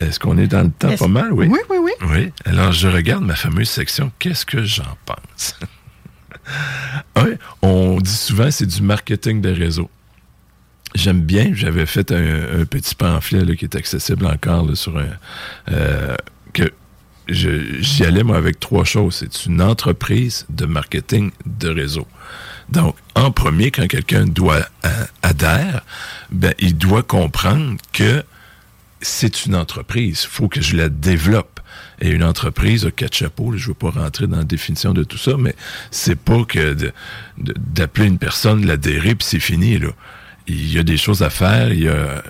Est-ce 0.00 0.18
qu'on 0.20 0.38
est 0.38 0.46
dans 0.46 0.62
le 0.62 0.70
temps 0.70 0.94
pas 0.96 1.08
mal? 1.08 1.32
Oui. 1.32 1.46
Oui, 1.50 1.58
oui, 1.70 1.76
oui. 1.80 1.92
Oui. 2.08 2.32
Alors, 2.44 2.70
je 2.72 2.86
regarde 2.88 3.24
ma 3.24 3.34
fameuse 3.34 3.68
section. 3.68 4.12
Qu'est-ce 4.18 4.46
que 4.46 4.62
j'en 4.64 4.96
pense? 5.04 5.58
On 7.62 7.98
dit 8.00 8.10
souvent 8.10 8.50
c'est 8.50 8.66
du 8.66 8.82
marketing 8.82 9.40
de 9.40 9.50
réseau. 9.50 9.90
J'aime 10.94 11.20
bien. 11.20 11.50
J'avais 11.52 11.84
fait 11.86 12.12
un, 12.12 12.60
un 12.60 12.64
petit 12.64 12.94
pamphlet 12.94 13.44
là, 13.44 13.54
qui 13.56 13.64
est 13.64 13.76
accessible 13.76 14.26
encore 14.26 14.64
là, 14.66 14.74
sur 14.74 14.96
un. 14.98 15.08
euh, 15.70 16.16
que 16.54 16.70
je- 17.28 17.80
j'y 17.80 18.04
allais, 18.04 18.22
moi, 18.22 18.36
avec 18.38 18.58
trois 18.58 18.84
choses. 18.84 19.16
C'est 19.16 19.46
une 19.46 19.60
entreprise 19.60 20.46
de 20.48 20.64
marketing 20.64 21.30
de 21.44 21.68
réseau. 21.68 22.06
Donc, 22.70 22.96
en 23.14 23.30
premier, 23.30 23.70
quand 23.70 23.86
quelqu'un 23.86 24.24
doit 24.24 24.66
euh, 24.86 25.04
adhère, 25.22 25.82
ben, 26.30 26.54
il 26.58 26.76
doit 26.78 27.02
comprendre 27.02 27.76
que 27.92 28.22
c'est 29.00 29.46
une 29.46 29.54
entreprise. 29.54 30.22
Il 30.24 30.28
faut 30.28 30.48
que 30.48 30.60
je 30.60 30.76
la 30.76 30.88
développe. 30.88 31.60
Et 32.00 32.10
une 32.10 32.24
entreprise 32.24 32.86
a 32.86 32.90
quatre 32.90 33.14
chapeaux. 33.14 33.52
Je 33.56 33.64
ne 33.64 33.68
veux 33.68 33.74
pas 33.74 33.90
rentrer 33.90 34.26
dans 34.26 34.38
la 34.38 34.44
définition 34.44 34.92
de 34.92 35.04
tout 35.04 35.18
ça, 35.18 35.36
mais 35.38 35.54
c'est 35.90 36.18
pas 36.18 36.44
que 36.44 36.76
d'appeler 37.36 38.06
une 38.06 38.18
personne, 38.18 38.66
l'adhérer, 38.66 39.14
puis 39.14 39.26
c'est 39.26 39.40
fini. 39.40 39.78
Là. 39.78 39.88
Il 40.46 40.72
y 40.72 40.78
a 40.78 40.82
des 40.82 40.96
choses 40.96 41.22
à 41.22 41.30
faire. 41.30 41.72
Il 41.72 41.82
y 41.82 41.88
a 41.88 42.22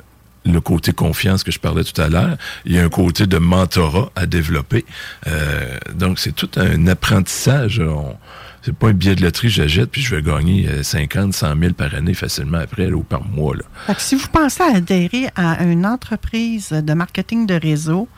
le 0.52 0.60
côté 0.60 0.92
confiance 0.92 1.42
que 1.44 1.50
je 1.52 1.58
parlais 1.58 1.84
tout 1.84 2.00
à 2.00 2.08
l'heure. 2.08 2.36
Il 2.64 2.72
y 2.74 2.78
a 2.78 2.84
un 2.84 2.88
côté 2.88 3.26
de 3.26 3.38
mentorat 3.38 4.10
à 4.16 4.26
développer. 4.26 4.84
Euh, 5.26 5.78
donc, 5.94 6.18
c'est 6.18 6.32
tout 6.32 6.50
un 6.56 6.86
apprentissage. 6.86 7.80
On- 7.80 8.16
c'est 8.62 8.74
pas 8.74 8.88
un 8.88 8.92
billet 8.92 9.14
de 9.14 9.22
loterie, 9.22 9.48
j'achète, 9.50 9.90
puis 9.90 10.02
je 10.02 10.14
vais 10.14 10.20
gagner 10.22 10.68
euh, 10.68 10.82
50, 10.82 11.32
100 11.32 11.58
000 11.58 11.72
par 11.74 11.94
année 11.94 12.12
facilement 12.12 12.58
après, 12.58 12.88
là, 12.90 12.96
ou 12.96 13.02
par 13.04 13.24
mois. 13.24 13.54
Là. 13.56 13.62
Fait 13.86 13.94
que 13.94 14.00
si 14.02 14.14
vous 14.16 14.26
pensez 14.28 14.62
à 14.62 14.76
adhérer 14.76 15.28
à 15.36 15.62
une 15.64 15.86
entreprise 15.86 16.70
de 16.70 16.92
marketing 16.92 17.46
de 17.46 17.54
réseau, 17.54 18.08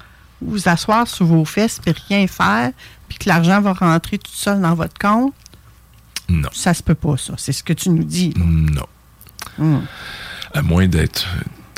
vous 0.40 0.68
asseoir 0.68 1.06
sur 1.06 1.26
vos 1.26 1.44
fesses 1.44 1.80
et 1.86 1.92
rien 2.08 2.26
faire, 2.26 2.72
puis 3.08 3.18
que 3.18 3.28
l'argent 3.28 3.60
va 3.60 3.74
rentrer 3.74 4.16
tout 4.18 4.30
seul 4.32 4.60
dans 4.62 4.74
votre 4.74 4.98
compte, 4.98 5.34
Non. 6.28 6.48
ça 6.52 6.72
se 6.74 6.82
peut 6.82 6.94
pas, 6.94 7.16
ça. 7.18 7.34
C'est 7.36 7.52
ce 7.52 7.62
que 7.62 7.74
tu 7.74 7.90
nous 7.90 8.04
dis. 8.04 8.32
là. 8.36 8.44
Non. 8.46 8.86
Hmm. 9.58 9.80
À 10.54 10.62
moins 10.62 10.86
d'être. 10.88 11.28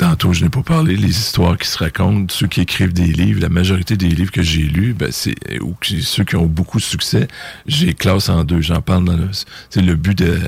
Tantôt, 0.03 0.33
je 0.33 0.43
n'ai 0.43 0.51
pas 0.51 0.65
parlé, 0.65 0.97
les 0.97 1.11
histoires 1.11 1.57
qui 1.57 1.69
se 1.69 1.79
racontent, 1.79 2.27
ceux 2.29 2.49
qui 2.49 2.61
écrivent 2.61 2.93
des 2.93 3.07
livres, 3.07 3.41
la 3.41 3.49
majorité 3.49 3.97
des 3.97 4.09
livres 4.09 4.33
que 4.33 4.43
j'ai 4.43 4.63
lus, 4.63 4.95
ben, 4.95 5.13
c'est, 5.13 5.37
ou 5.61 5.77
que 5.81 6.01
ceux 6.01 6.25
qui 6.25 6.35
ont 6.35 6.47
beaucoup 6.47 6.79
de 6.79 6.83
succès, 6.83 7.29
j'ai 7.67 7.95
classe 7.95 8.29
en 8.29 8.43
deux. 8.43 8.61
J'en 8.61 8.83
parle 8.83 9.05
dans 9.05 9.17
le. 9.17 9.29
C'est 9.71 9.81
le 9.81 9.95
but 9.95 10.19
de. 10.19 10.41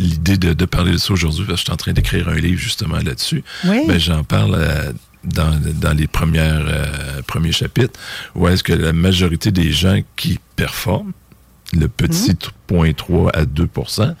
L'idée 0.00 0.36
de, 0.36 0.54
de 0.54 0.64
parler 0.64 0.90
de 0.90 0.96
ça 0.96 1.12
aujourd'hui, 1.12 1.44
parce 1.44 1.60
que 1.60 1.60
je 1.60 1.64
suis 1.66 1.72
en 1.72 1.76
train 1.76 1.92
d'écrire 1.92 2.28
un 2.30 2.34
livre 2.34 2.60
justement 2.60 2.96
là-dessus. 2.96 3.44
Oui. 3.64 3.82
Ben, 3.86 4.00
j'en 4.00 4.24
parle 4.24 4.56
euh, 4.58 4.92
dans, 5.22 5.56
dans 5.74 5.96
les 5.96 6.08
premières, 6.08 6.64
euh, 6.66 7.22
premiers 7.28 7.52
chapitres, 7.52 8.00
où 8.34 8.48
est-ce 8.48 8.64
que 8.64 8.72
la 8.72 8.92
majorité 8.92 9.52
des 9.52 9.70
gens 9.70 10.00
qui 10.16 10.40
performent, 10.56 11.12
le 11.72 11.86
petit 11.88 12.32
0.3 12.68 13.30
à 13.32 13.44
2% 13.44 14.14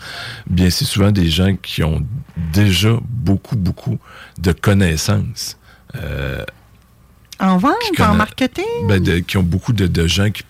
bien, 0.48 0.70
c'est 0.70 0.84
souvent 0.84 1.10
des 1.10 1.28
gens 1.28 1.56
qui 1.56 1.82
ont 1.82 2.06
déjà 2.52 2.96
beaucoup, 3.08 3.56
beaucoup 3.56 3.98
de 4.38 4.52
connaissances. 4.52 5.56
euh, 5.96 6.44
En 7.38 7.56
vente, 7.58 7.74
qui 7.94 8.02
en 8.02 8.14
marketing? 8.14 8.64
ben, 8.86 9.02
de- 9.02 9.18
qui 9.18 9.36
ont 9.36 9.42
beaucoup 9.42 9.72
de, 9.72 9.86
de 9.86 10.06
gens 10.06 10.30
qui, 10.30 10.44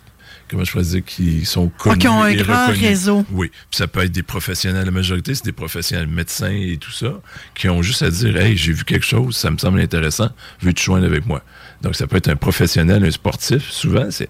comment 0.50 0.64
je 0.64 0.72
pourrais 0.72 0.84
dire, 0.84 1.04
qui 1.04 1.44
sont 1.46 1.68
connus. 1.78 1.98
qui 1.98 2.08
ont 2.08 2.22
un 2.22 2.28
et 2.28 2.36
grand 2.36 2.66
reconnus. 2.66 2.80
réseau. 2.88 3.24
Oui. 3.30 3.48
Puis 3.70 3.78
ça 3.78 3.86
peut 3.86 4.00
être 4.04 4.12
des 4.12 4.22
professionnels. 4.22 4.84
La 4.84 4.90
majorité, 4.90 5.34
c'est 5.34 5.44
des 5.44 5.52
professionnels 5.52 6.08
médecins 6.08 6.50
et 6.50 6.76
tout 6.78 6.90
ça, 6.92 7.20
qui 7.54 7.68
ont 7.70 7.80
juste 7.82 8.02
à 8.02 8.10
dire 8.10 8.36
Hey, 8.36 8.56
j'ai 8.56 8.72
vu 8.72 8.84
quelque 8.84 9.06
chose, 9.06 9.36
ça 9.36 9.50
me 9.50 9.56
semble 9.58 9.80
intéressant, 9.80 10.28
veux-tu 10.60 10.82
joindre 10.84 11.06
avec 11.06 11.24
moi? 11.26 11.42
Donc, 11.82 11.96
ça 11.96 12.06
peut 12.06 12.16
être 12.16 12.28
un 12.28 12.36
professionnel, 12.36 13.04
un 13.04 13.10
sportif. 13.10 13.70
Souvent, 13.70 14.10
c'est 14.10 14.28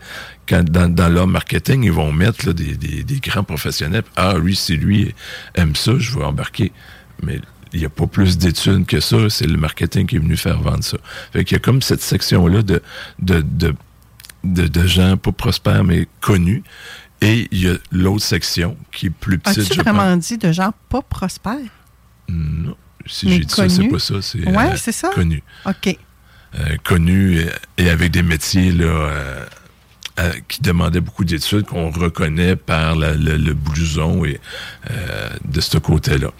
quand 0.48 0.62
dans, 0.64 0.88
dans 0.88 1.09
leur 1.09 1.26
marketing, 1.26 1.82
ils 1.84 1.92
vont 1.92 2.12
mettre 2.12 2.46
là, 2.46 2.53
des, 2.53 2.76
des- 2.76 3.03
des 3.03 3.18
grands 3.20 3.42
professionnels. 3.44 4.05
Ah, 4.16 4.34
lui, 4.38 4.55
si 4.55 4.76
lui 4.76 5.14
aime 5.55 5.74
ça, 5.74 5.92
je 5.98 6.16
vais 6.16 6.24
embarquer. 6.24 6.70
Mais 7.22 7.40
il 7.72 7.80
n'y 7.80 7.86
a 7.86 7.90
pas 7.90 8.07
plus 8.07 8.38
d'études 8.38 8.86
que 8.86 9.01
ça. 9.01 9.28
C'est 9.30 9.46
le 9.46 9.57
marketing 9.57 10.07
qui 10.07 10.16
est 10.16 10.20
venu 10.20 10.36
faire 10.36 10.61
vendre 10.61 10.84
ça. 10.84 10.96
Fait 11.32 11.44
qu'il 11.44 11.57
y 11.57 11.61
a 11.61 11.61
comme 11.61 11.82
cette 11.82 12.03
section-là 12.03 12.62
de, 12.62 12.82
de, 13.20 13.40
de, 13.40 13.74
de, 14.44 14.66
de 14.68 14.86
gens 14.86 15.16
pas 15.16 15.32
prospères, 15.32 15.82
mais 15.84 16.07
connus. 16.20 16.62
Et 17.20 17.48
il 17.51 17.61
y 17.62 17.68
a 17.68 17.74
l'autre 17.92 18.24
section 18.24 18.76
qui 18.92 19.07
est 19.07 19.11
plus 19.11 19.38
petite. 19.38 19.59
As-tu 19.70 19.80
vraiment 19.80 20.16
dit 20.16 20.38
de 20.38 20.53
gens 20.53 20.72
pas 20.88 21.03
prospères? 21.03 21.59
Non. 22.28 22.76
Si 23.07 23.28
j'ai 23.28 23.40
dit 23.40 23.55
ça, 23.55 23.68
c'est 23.68 23.88
pas 23.88 23.98
ça. 23.98 24.14
C'est 24.22 24.46
Ouais, 24.48 24.72
euh, 24.72 24.76
c'est 24.76 24.92
ça? 24.92 25.11
Connu. 25.14 25.42
OK. 25.66 25.98
Euh, 26.59 26.76
connu 26.82 27.46
et, 27.78 27.88
avec 27.90 28.11
des 28.11 28.22
métiers 28.24 28.72
là, 28.72 28.84
euh, 30.18 30.32
qui 30.48 30.61
demandaient 30.62 31.01
beaucoup 31.01 31.24
d'études, 31.24 31.64
qu'on 31.64 31.90
reconnaît 31.90 32.57
par 32.57 32.96
la- 32.96 33.14
le, 33.14 33.36
le 33.36 33.55
blouson 33.55 34.24
et 34.24 34.40
euh, 34.90 35.30
de 35.44 35.61
ce 35.61 35.78
côté-là. 35.78 36.32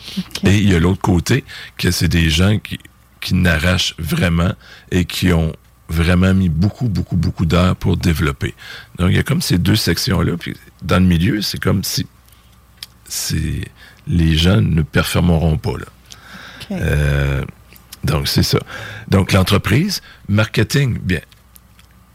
Et 0.45 0.57
il 0.59 0.69
y 0.69 0.75
a 0.75 0.81
l'autre 0.81 1.01
côté, 1.01 1.45
que 1.79 1.93
c'est 1.93 2.09
des 2.09 2.29
gens 2.29 2.59
qui, 2.59 2.81
qui 3.21 3.35
n'arrachent 3.35 3.95
vraiment 3.99 4.53
et 4.91 5.05
qui 5.05 5.33
ont 5.33 5.55
vraiment 5.89 6.35
mis 6.35 6.49
beaucoup, 6.49 6.89
beaucoup, 6.89 7.17
beaucoup 7.17 7.47
d'heures 7.47 7.77
pour 7.77 7.97
développer. 7.97 8.55
Donc, 8.99 9.11
il 9.11 9.17
y 9.17 9.21
a 9.21 9.23
comme 9.23 9.41
ces 9.43 9.59
deux 9.59 9.77
sections-là. 9.77 10.37
Puis, 10.39 10.57
dans 10.83 10.99
le 10.99 11.07
milieu, 11.07 11.41
c'est 11.41 11.61
comme 11.63 11.85
si 11.85 12.05
les 14.09 14.37
gens 14.37 14.61
ne 14.61 14.83
performeront 14.83 15.57
pas. 15.57 15.79
Là. 15.79 15.87
Euh, 16.73 17.45
donc, 18.05 18.29
c'est 18.29 18.43
ça. 18.43 18.59
Donc, 19.09 19.33
l'entreprise, 19.33 20.01
marketing, 20.29 20.99
bien, 20.99 21.21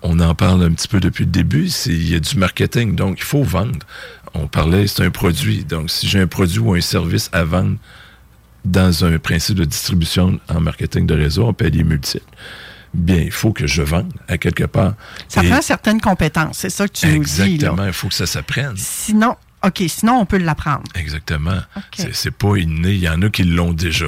on 0.02 0.20
en 0.20 0.36
parle 0.36 0.64
un 0.64 0.72
petit 0.72 0.88
peu 0.88 1.00
depuis 1.00 1.26
le 1.26 1.32
début, 1.32 1.68
il 1.88 2.10
y 2.10 2.16
a 2.16 2.20
du 2.20 2.38
marketing, 2.38 2.96
donc 2.96 3.20
il 3.20 3.24
faut 3.24 3.44
vendre. 3.44 3.80
On 4.34 4.48
parlait, 4.48 4.88
c'est 4.88 5.04
un 5.04 5.12
produit. 5.12 5.64
Donc, 5.64 5.90
si 5.90 6.08
j'ai 6.08 6.20
un 6.20 6.28
produit 6.28 6.60
ou 6.60 6.74
un 6.74 6.82
service 6.82 7.30
à 7.34 7.44
vendre 7.44 7.78
dans 8.66 9.06
un 9.06 9.18
principe 9.20 9.56
de 9.56 9.66
distribution 9.66 10.40
en 10.50 10.60
marketing 10.60 11.06
de 11.06 11.14
réseau, 11.16 11.46
en 11.48 11.54
palier 11.54 11.84
multiple, 11.84 12.26
bien, 12.94 13.18
il 13.18 13.32
faut 13.32 13.54
que 13.54 13.68
je 13.68 13.82
vende 13.82 14.12
à 14.28 14.38
quelque 14.38 14.64
part. 14.66 14.96
Ça 15.28 15.44
Et- 15.44 15.50
prend 15.50 15.62
certaines 15.62 16.02
compétences, 16.02 16.58
c'est 16.58 16.70
ça 16.70 16.88
que 16.88 16.94
tu 16.94 17.08
nous 17.08 17.24
dis. 17.24 17.42
Exactement, 17.42 17.86
il 17.86 17.94
faut 17.94 18.08
que 18.08 18.14
ça 18.16 18.26
s'apprenne. 18.26 18.74
Sinon, 18.76 19.36
OK, 19.64 19.84
sinon 19.88 20.20
on 20.20 20.26
peut 20.26 20.38
l'apprendre. 20.38 20.84
Exactement. 20.96 21.60
C'est- 21.96 22.14
C'est 22.14 22.32
pas 22.32 22.56
inné. 22.58 22.92
Il 22.94 23.00
y 23.00 23.10
en 23.10 23.22
a 23.22 23.30
qui 23.30 23.44
l'ont 23.44 23.74
déjà, 23.74 24.08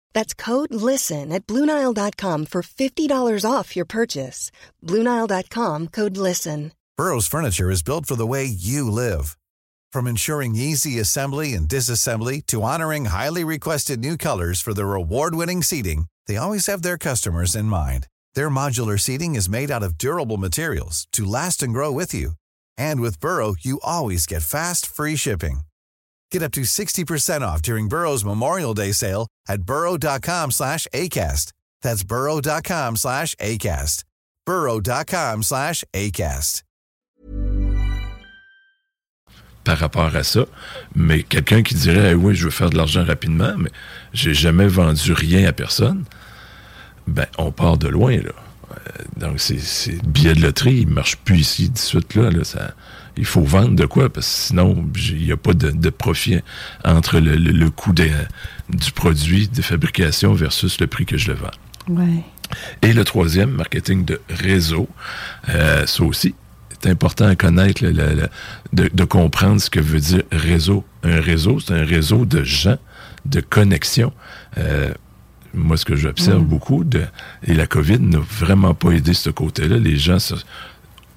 That's 0.13 0.33
code 0.33 0.73
LISTEN 0.73 1.31
at 1.31 1.47
Bluenile.com 1.47 2.45
for 2.45 2.61
$50 2.61 3.49
off 3.49 3.75
your 3.75 3.85
purchase. 3.85 4.51
Bluenile.com 4.85 5.87
code 5.87 6.17
LISTEN. 6.17 6.73
Burrow's 6.97 7.27
furniture 7.27 7.71
is 7.71 7.81
built 7.81 8.05
for 8.05 8.15
the 8.15 8.27
way 8.27 8.45
you 8.45 8.91
live. 8.91 9.37
From 9.91 10.05
ensuring 10.07 10.55
easy 10.55 10.99
assembly 10.99 11.53
and 11.53 11.67
disassembly 11.67 12.45
to 12.47 12.61
honoring 12.61 13.05
highly 13.05 13.43
requested 13.43 13.99
new 13.99 14.17
colors 14.17 14.61
for 14.61 14.73
their 14.73 14.93
award-winning 14.93 15.63
seating, 15.63 16.05
they 16.27 16.37
always 16.37 16.67
have 16.67 16.81
their 16.83 16.99
customers 16.99 17.55
in 17.55 17.65
mind. 17.65 18.07
Their 18.35 18.49
modular 18.49 18.99
seating 18.99 19.33
is 19.35 19.49
made 19.49 19.71
out 19.71 19.83
of 19.83 19.97
durable 19.97 20.37
materials 20.37 21.07
to 21.13 21.25
last 21.25 21.63
and 21.63 21.73
grow 21.73 21.91
with 21.91 22.13
you. 22.13 22.33
And 22.77 23.01
with 23.01 23.19
Burrow, 23.19 23.55
you 23.59 23.79
always 23.83 24.25
get 24.27 24.43
fast, 24.43 24.85
free 24.85 25.15
shipping. 25.15 25.61
Get 26.31 26.43
up 26.43 26.51
to 26.53 26.61
60% 26.61 27.41
off 27.41 27.61
during 27.61 27.87
Burrow's 27.89 28.23
Memorial 28.23 28.73
Day 28.73 28.93
sale 28.93 29.27
at 29.47 29.63
burrow.com 29.63 30.51
slash 30.51 30.87
ACAST. 30.93 31.51
That's 31.81 32.03
burrow.com 32.03 32.95
slash 32.95 33.35
ACAST. 33.35 34.03
burrow.com 34.45 35.43
slash 35.43 35.83
ACAST. 35.93 36.63
par 39.63 39.77
rapport 39.77 40.15
à 40.15 40.23
ça. 40.23 40.45
Mais 40.95 41.23
quelqu'un 41.23 41.61
qui 41.63 41.75
dirait, 41.75 42.11
Eh 42.11 42.15
oui, 42.15 42.33
je 42.35 42.45
veux 42.45 42.51
faire 42.51 42.69
de 42.69 42.77
l'argent 42.77 43.03
rapidement, 43.05 43.53
mais 43.57 43.69
j'ai 44.13 44.33
jamais 44.33 44.67
vendu 44.67 45.13
rien 45.13 45.47
à 45.47 45.53
personne, 45.53 46.03
ben, 47.07 47.27
on 47.37 47.51
part 47.51 47.77
de 47.77 47.87
loin, 47.87 48.17
là. 48.17 48.31
Euh, 48.71 49.03
Donc, 49.17 49.39
c'est 49.39 49.59
c'est 49.59 49.91
le 49.91 50.07
billet 50.07 50.33
de 50.33 50.41
loterie, 50.41 50.79
il 50.81 50.87
marche 50.87 51.17
plus 51.17 51.39
ici, 51.39 51.69
de 51.69 51.77
suite, 51.77 52.15
là. 52.15 52.31
là, 52.31 52.43
ça, 52.43 52.73
il 53.17 53.25
faut 53.25 53.41
vendre 53.41 53.75
de 53.75 53.85
quoi, 53.85 54.09
parce 54.11 54.27
que 54.27 54.33
sinon, 54.47 54.85
il 55.11 55.25
n'y 55.25 55.31
a 55.31 55.37
pas 55.37 55.53
de, 55.53 55.71
de 55.71 55.89
profit 55.89 56.39
entre 56.85 57.19
le, 57.19 57.35
le- 57.35 57.51
le 57.51 57.69
coût 57.69 57.93
de- 57.93 58.09
du 58.69 58.91
produit 58.91 59.47
de 59.47 59.61
fabrication 59.61 60.33
versus 60.33 60.79
le 60.79 60.87
prix 60.87 61.05
que 61.05 61.17
je 61.17 61.29
le 61.31 61.37
vends. 61.37 61.51
Ouais. 61.89 62.23
Et 62.81 62.93
le 62.93 63.03
troisième, 63.03 63.51
marketing 63.51 64.05
de 64.05 64.19
réseau. 64.29 64.87
Euh, 65.49 65.85
ça 65.85 66.03
aussi, 66.03 66.35
c'est 66.81 66.89
important 66.89 67.25
à 67.27 67.35
connaître, 67.35 67.83
le- 67.83 67.91
le- 67.91 68.13
le- 68.15 68.29
de, 68.73 68.89
de 68.93 69.03
comprendre 69.03 69.61
ce 69.61 69.69
que 69.69 69.79
veut 69.79 69.99
dire 69.99 70.23
réseau. 70.31 70.83
Un 71.03 71.19
réseau, 71.21 71.59
c'est 71.59 71.73
un 71.73 71.85
réseau 71.85 72.25
de 72.25 72.43
gens, 72.43 72.77
de 73.25 73.39
connexions. 73.41 74.13
Euh, 74.57 74.93
moi, 75.53 75.75
ce 75.77 75.83
que 75.85 75.95
j'observe 75.95 76.41
Mm. 76.41 76.45
beaucoup, 76.47 76.83
de, 76.85 77.03
et 77.45 77.53
la 77.53 77.67
COVID 77.67 77.99
n'a 77.99 78.19
vraiment 78.19 78.73
pas 78.73 78.91
aidé 78.91 79.13
ce 79.13 79.29
côté-là. 79.29 79.77
Les 79.77 79.97
gens 79.97 80.17
se- 80.19 80.35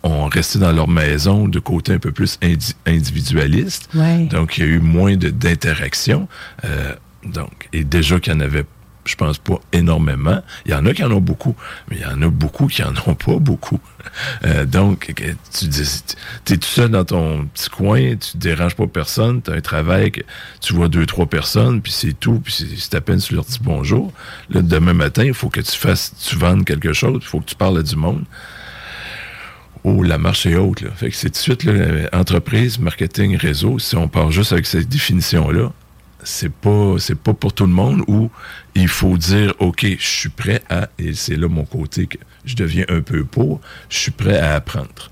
ont 0.04 0.26
resté 0.26 0.58
dans 0.58 0.72
leur 0.72 0.86
maison 0.88 1.48
de 1.48 1.58
côté 1.58 1.92
un 1.94 1.98
peu 1.98 2.12
plus 2.12 2.38
indi- 2.42 2.76
individualiste. 2.86 3.88
Ouais. 3.94 4.26
Donc, 4.26 4.58
il 4.58 4.64
y 4.64 4.66
a 4.66 4.70
eu 4.70 4.78
moins 4.78 5.16
de- 5.16 5.30
d'interaction. 5.30 6.28
Euh, 6.64 6.94
donc, 7.24 7.68
et 7.72 7.84
déjà 7.84 8.20
qu'il 8.20 8.32
y 8.32 8.36
en 8.36 8.40
avait, 8.40 8.64
je 9.06 9.14
pense 9.16 9.38
pas 9.38 9.58
énormément. 9.72 10.42
Il 10.66 10.72
y 10.72 10.74
en 10.74 10.84
a 10.86 10.92
qui 10.94 11.04
en 11.04 11.10
ont 11.10 11.20
beaucoup, 11.20 11.54
mais 11.88 11.96
il 11.96 12.02
y 12.02 12.06
en 12.06 12.20
a 12.22 12.28
beaucoup 12.28 12.66
qui 12.68 12.82
en 12.82 12.92
ont 13.06 13.14
pas 13.14 13.36
beaucoup. 13.38 13.78
Euh, 14.44 14.64
donc, 14.66 15.12
tu 15.58 15.66
dis, 15.66 16.02
t'es 16.44 16.56
tout 16.56 16.68
seul 16.68 16.90
dans 16.90 17.04
ton 17.04 17.44
petit 17.46 17.68
coin, 17.70 18.16
tu 18.16 18.36
déranges 18.36 18.74
pas 18.76 18.86
personne, 18.86 19.40
tu 19.42 19.50
as 19.50 19.54
un 19.54 19.60
travail, 19.60 20.10
que 20.12 20.20
tu 20.60 20.72
vois 20.74 20.88
deux, 20.88 21.04
trois 21.06 21.26
personnes, 21.26 21.80
puis 21.82 21.92
c'est 21.92 22.12
tout, 22.18 22.40
puis 22.40 22.52
c'est 22.52 22.66
c'est 22.78 22.94
à 22.94 23.00
peine 23.00 23.18
tu 23.20 23.34
leur 23.34 23.44
dis 23.44 23.58
bonjour. 23.62 24.12
Là, 24.50 24.60
demain 24.62 24.92
matin, 24.94 25.24
il 25.24 25.34
faut 25.34 25.48
que 25.50 25.60
tu 25.60 25.76
fasses, 25.78 26.12
tu 26.26 26.36
vendes 26.36 26.64
quelque 26.64 26.92
chose, 26.92 27.20
il 27.22 27.26
faut 27.26 27.40
que 27.40 27.46
tu 27.46 27.54
parles 27.56 27.78
à 27.78 27.82
du 27.82 27.96
monde. 27.96 28.24
Oh, 29.84 30.02
la 30.02 30.16
marche 30.18 30.46
est 30.46 30.56
haute. 30.56 30.80
Là. 30.80 30.90
Fait 30.96 31.10
que 31.10 31.16
c'est 31.16 31.28
tout 31.28 31.34
de 31.34 31.36
suite 31.36 31.64
là, 31.64 32.08
entreprise, 32.14 32.78
marketing, 32.78 33.36
réseau. 33.36 33.78
Si 33.78 33.94
on 33.96 34.08
part 34.08 34.30
juste 34.32 34.52
avec 34.52 34.64
cette 34.66 34.88
définition-là, 34.88 35.70
c'est 36.22 36.50
pas 36.52 36.94
c'est 36.98 37.18
pas 37.18 37.34
pour 37.34 37.52
tout 37.52 37.66
le 37.66 37.72
monde 37.72 38.02
où 38.08 38.30
il 38.74 38.88
faut 38.88 39.18
dire 39.18 39.52
OK, 39.58 39.84
je 39.84 40.06
suis 40.06 40.30
prêt 40.30 40.62
à 40.70 40.88
et 40.98 41.12
c'est 41.12 41.36
là 41.36 41.48
mon 41.48 41.64
côté 41.64 42.06
que 42.06 42.16
je 42.46 42.56
deviens 42.56 42.86
un 42.88 43.02
peu 43.02 43.24
pour, 43.24 43.60
je 43.90 43.98
suis 43.98 44.10
prêt 44.10 44.38
à 44.38 44.54
apprendre. 44.54 45.10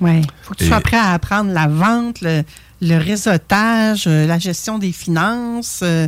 Oui. 0.00 0.22
faut 0.42 0.52
que 0.54 0.58
tu 0.58 0.64
Et- 0.64 0.68
sois 0.68 0.80
prêt 0.80 0.98
à 0.98 1.12
apprendre 1.12 1.50
la 1.52 1.66
vente, 1.66 2.20
le, 2.20 2.42
le 2.82 2.96
réseautage, 2.98 4.04
euh, 4.06 4.26
la 4.26 4.38
gestion 4.38 4.78
des 4.78 4.92
finances, 4.92 5.80
euh, 5.82 6.06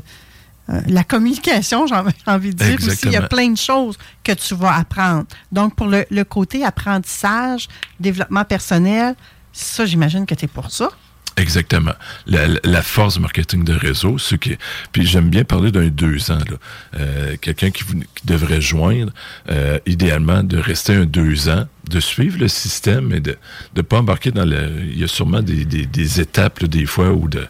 euh, 0.71 0.81
la 0.87 1.05
communication, 1.05 1.87
j'ai 1.87 1.95
envie 2.27 2.55
de 2.55 2.65
dire 2.65 2.77
aussi. 2.87 3.07
Il 3.07 3.13
y 3.13 3.17
a 3.17 3.23
plein 3.23 3.51
de 3.51 3.57
choses 3.57 3.97
que 4.23 4.33
tu 4.33 4.55
vas 4.55 4.75
apprendre. 4.77 5.25
Donc, 5.53 5.75
pour 5.77 5.87
le, 5.87 6.05
le 6.11 6.25
côté 6.25 6.65
apprentissage, 6.65 7.69
développement 8.01 8.45
personnel, 8.45 9.15
ça, 9.53 9.87
j'imagine 9.87 10.27
que 10.27 10.35
tu 10.35 10.45
es 10.45 10.49
pour 10.49 10.71
ça. 10.71 10.91
Exactement. 11.37 11.93
La, 12.27 12.83
force 12.83 13.15
du 13.15 13.21
marketing 13.21 13.63
de 13.63 13.73
réseau, 13.73 14.19
ce 14.19 14.35
qui 14.35 14.51
est- 14.55 14.59
Puis 14.91 15.07
j'aime 15.07 15.31
bien 15.31 15.45
parler 15.45 15.71
d'un 15.71 15.87
deux 15.87 16.33
ans. 16.33 16.39
là. 16.39 16.57
Euh, 16.99 17.37
Quelqu'un 17.41 17.71
qui, 17.71 17.85
devrait 18.25 18.61
joindre, 18.61 19.13
euh, 19.49 19.79
idéalement, 19.87 20.43
de 20.43 20.59
rester 20.59 20.95
un 20.95 21.05
deux 21.05 21.49
ans, 21.49 21.67
de 21.89 22.01
suivre 22.01 22.39
le 22.41 22.49
système 22.49 23.13
et 23.13 23.21
de 23.21 23.37
ne 23.77 23.83
pas 23.83 23.99
embarquer 24.01 24.33
dans 24.33 24.45
le... 24.45 24.69
Il 24.91 24.99
y 24.99 25.05
a 25.05 25.09
sûrement 25.09 25.41
des, 25.41 25.65
des- 25.65 25.87
des 25.87 26.21
étapes, 26.21 26.59
là, 26.59 26.67
des 26.67 26.87
fois, 26.87 27.11
où 27.13 27.29
de... 27.29 27.47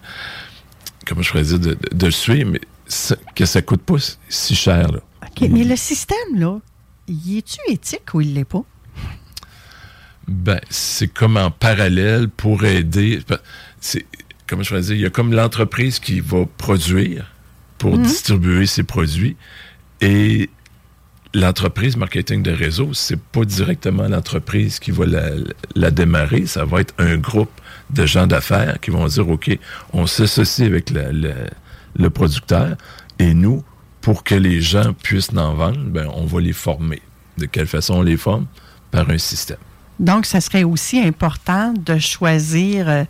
Comment 1.06 1.22
je 1.22 1.30
pourrais 1.30 1.42
dire? 1.44 1.58
De, 1.58 1.78
de- 1.92 2.10
suivre, 2.10 2.50
mais 2.52 2.60
que 3.34 3.44
ça 3.46 3.62
coûte 3.62 3.82
pas 3.82 3.96
si 4.28 4.54
cher. 4.54 4.90
Là. 4.92 5.00
OK, 5.26 5.48
mais 5.50 5.64
le 5.64 5.76
système, 5.76 6.16
là, 6.36 6.58
y 7.08 7.38
est-tu 7.38 7.58
éthique 7.72 8.14
ou 8.14 8.20
il 8.20 8.34
l'est 8.34 8.44
pas? 8.44 8.64
Ben, 10.26 10.60
c'est 10.68 11.08
comme 11.08 11.36
en 11.36 11.50
parallèle 11.50 12.28
pour 12.28 12.64
aider. 12.64 13.20
C'est, 13.80 14.04
comment 14.46 14.62
je 14.62 14.68
pourrais 14.68 14.82
dire, 14.82 14.94
il 14.94 15.00
y 15.00 15.06
a 15.06 15.10
comme 15.10 15.32
l'entreprise 15.32 15.98
qui 15.98 16.20
va 16.20 16.44
produire 16.58 17.32
pour 17.78 17.96
Mhm. 17.96 18.02
distribuer 18.02 18.66
ses 18.66 18.82
produits 18.82 19.36
et 20.00 20.50
l'entreprise 21.34 21.96
marketing 21.96 22.42
de 22.42 22.50
réseau, 22.50 22.92
c'est 22.92 23.18
pas 23.20 23.44
directement 23.44 24.06
l'entreprise 24.08 24.78
qui 24.78 24.90
va 24.90 25.06
la, 25.06 25.30
la 25.74 25.90
démarrer, 25.90 26.46
ça 26.46 26.64
va 26.64 26.80
être 26.80 26.94
un 26.98 27.16
groupe 27.16 27.50
de 27.90 28.04
gens 28.04 28.26
d'affaires 28.26 28.78
qui 28.80 28.90
vont 28.90 29.06
dire, 29.06 29.28
OK, 29.28 29.56
on 29.92 30.06
s'associe 30.06 30.66
avec 30.68 30.90
la- 30.90 31.12
la- 31.12 31.34
le 31.96 32.10
producteur 32.10 32.76
et 33.18 33.34
nous, 33.34 33.64
pour 34.00 34.24
que 34.24 34.34
les 34.34 34.60
gens 34.60 34.92
puissent 34.92 35.36
en 35.36 35.54
vendre, 35.54 35.80
ben, 35.84 36.08
on 36.14 36.24
va 36.24 36.40
les 36.40 36.52
former. 36.52 37.02
De 37.36 37.46
quelle 37.46 37.66
façon 37.66 37.94
on 37.94 38.02
les 38.02 38.16
forme? 38.16 38.46
Par 38.90 39.10
un 39.10 39.18
système. 39.18 39.58
Donc, 39.98 40.24
ça 40.24 40.40
serait 40.40 40.64
aussi 40.64 40.98
important 41.00 41.74
de 41.74 41.98
choisir 41.98 42.88
euh, 42.88 43.04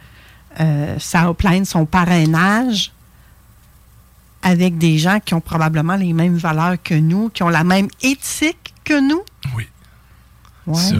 euh, 0.61 0.97
sa 0.99 1.31
upline, 1.31 1.65
son 1.65 1.87
parrainage 1.87 2.93
avec 4.43 4.79
des 4.79 4.99
gens 4.99 5.21
qui 5.21 5.35
ont 5.35 5.41
probablement 5.41 5.97
les 5.97 6.13
mêmes 6.13 6.37
valeurs 6.37 6.83
que 6.83 6.95
nous, 6.95 7.29
qui 7.29 7.43
ont 7.43 7.49
la 7.49 7.65
même 7.65 7.89
éthique 8.03 8.75
que 8.85 9.01
nous. 9.01 9.23
Oui. 9.55 9.69
Ouais. 10.67 10.81
Ça. 10.81 10.97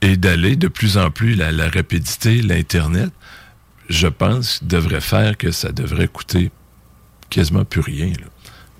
Et 0.00 0.16
d'aller 0.16 0.56
de 0.56 0.68
plus 0.68 0.96
en 0.96 1.10
plus, 1.10 1.34
la, 1.34 1.52
la 1.52 1.68
rapidité, 1.68 2.42
l'Internet, 2.42 3.10
je 3.88 4.08
pense, 4.08 4.64
devrait 4.64 5.00
faire 5.00 5.36
que 5.36 5.50
ça 5.50 5.72
devrait 5.72 6.08
coûter 6.08 6.50
quasiment 7.34 7.64
plus 7.64 7.80
rien. 7.80 8.06
là. 8.08 8.26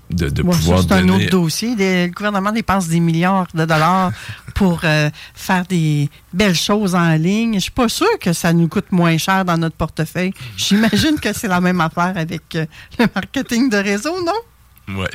De, 0.09 0.29
de 0.29 0.43
ça, 0.43 0.49
pouvoir 0.49 0.81
c'est 0.83 0.91
un 0.91 1.01
donner... 1.05 1.23
autre 1.25 1.29
dossier. 1.31 1.75
Le 1.77 2.07
gouvernement 2.07 2.51
dépense 2.51 2.87
des 2.87 2.99
milliards 2.99 3.47
de 3.53 3.65
dollars 3.65 4.11
pour 4.53 4.81
euh, 4.83 5.09
faire 5.33 5.65
des 5.65 6.09
belles 6.33 6.55
choses 6.55 6.93
en 6.93 7.13
ligne. 7.15 7.55
Je 7.55 7.59
suis 7.61 7.71
pas 7.71 7.89
sûre 7.89 8.19
que 8.21 8.31
ça 8.33 8.53
nous 8.53 8.67
coûte 8.67 8.91
moins 8.91 9.17
cher 9.17 9.43
dans 9.43 9.57
notre 9.57 9.75
portefeuille. 9.75 10.33
J'imagine 10.57 11.19
que 11.19 11.33
c'est 11.33 11.47
la 11.47 11.61
même 11.61 11.81
affaire 11.81 12.13
avec 12.15 12.43
euh, 12.55 12.65
le 12.99 13.07
marketing 13.15 13.69
de 13.69 13.77
réseau, 13.77 14.13
non? 14.23 14.95
Ouais. 14.99 15.09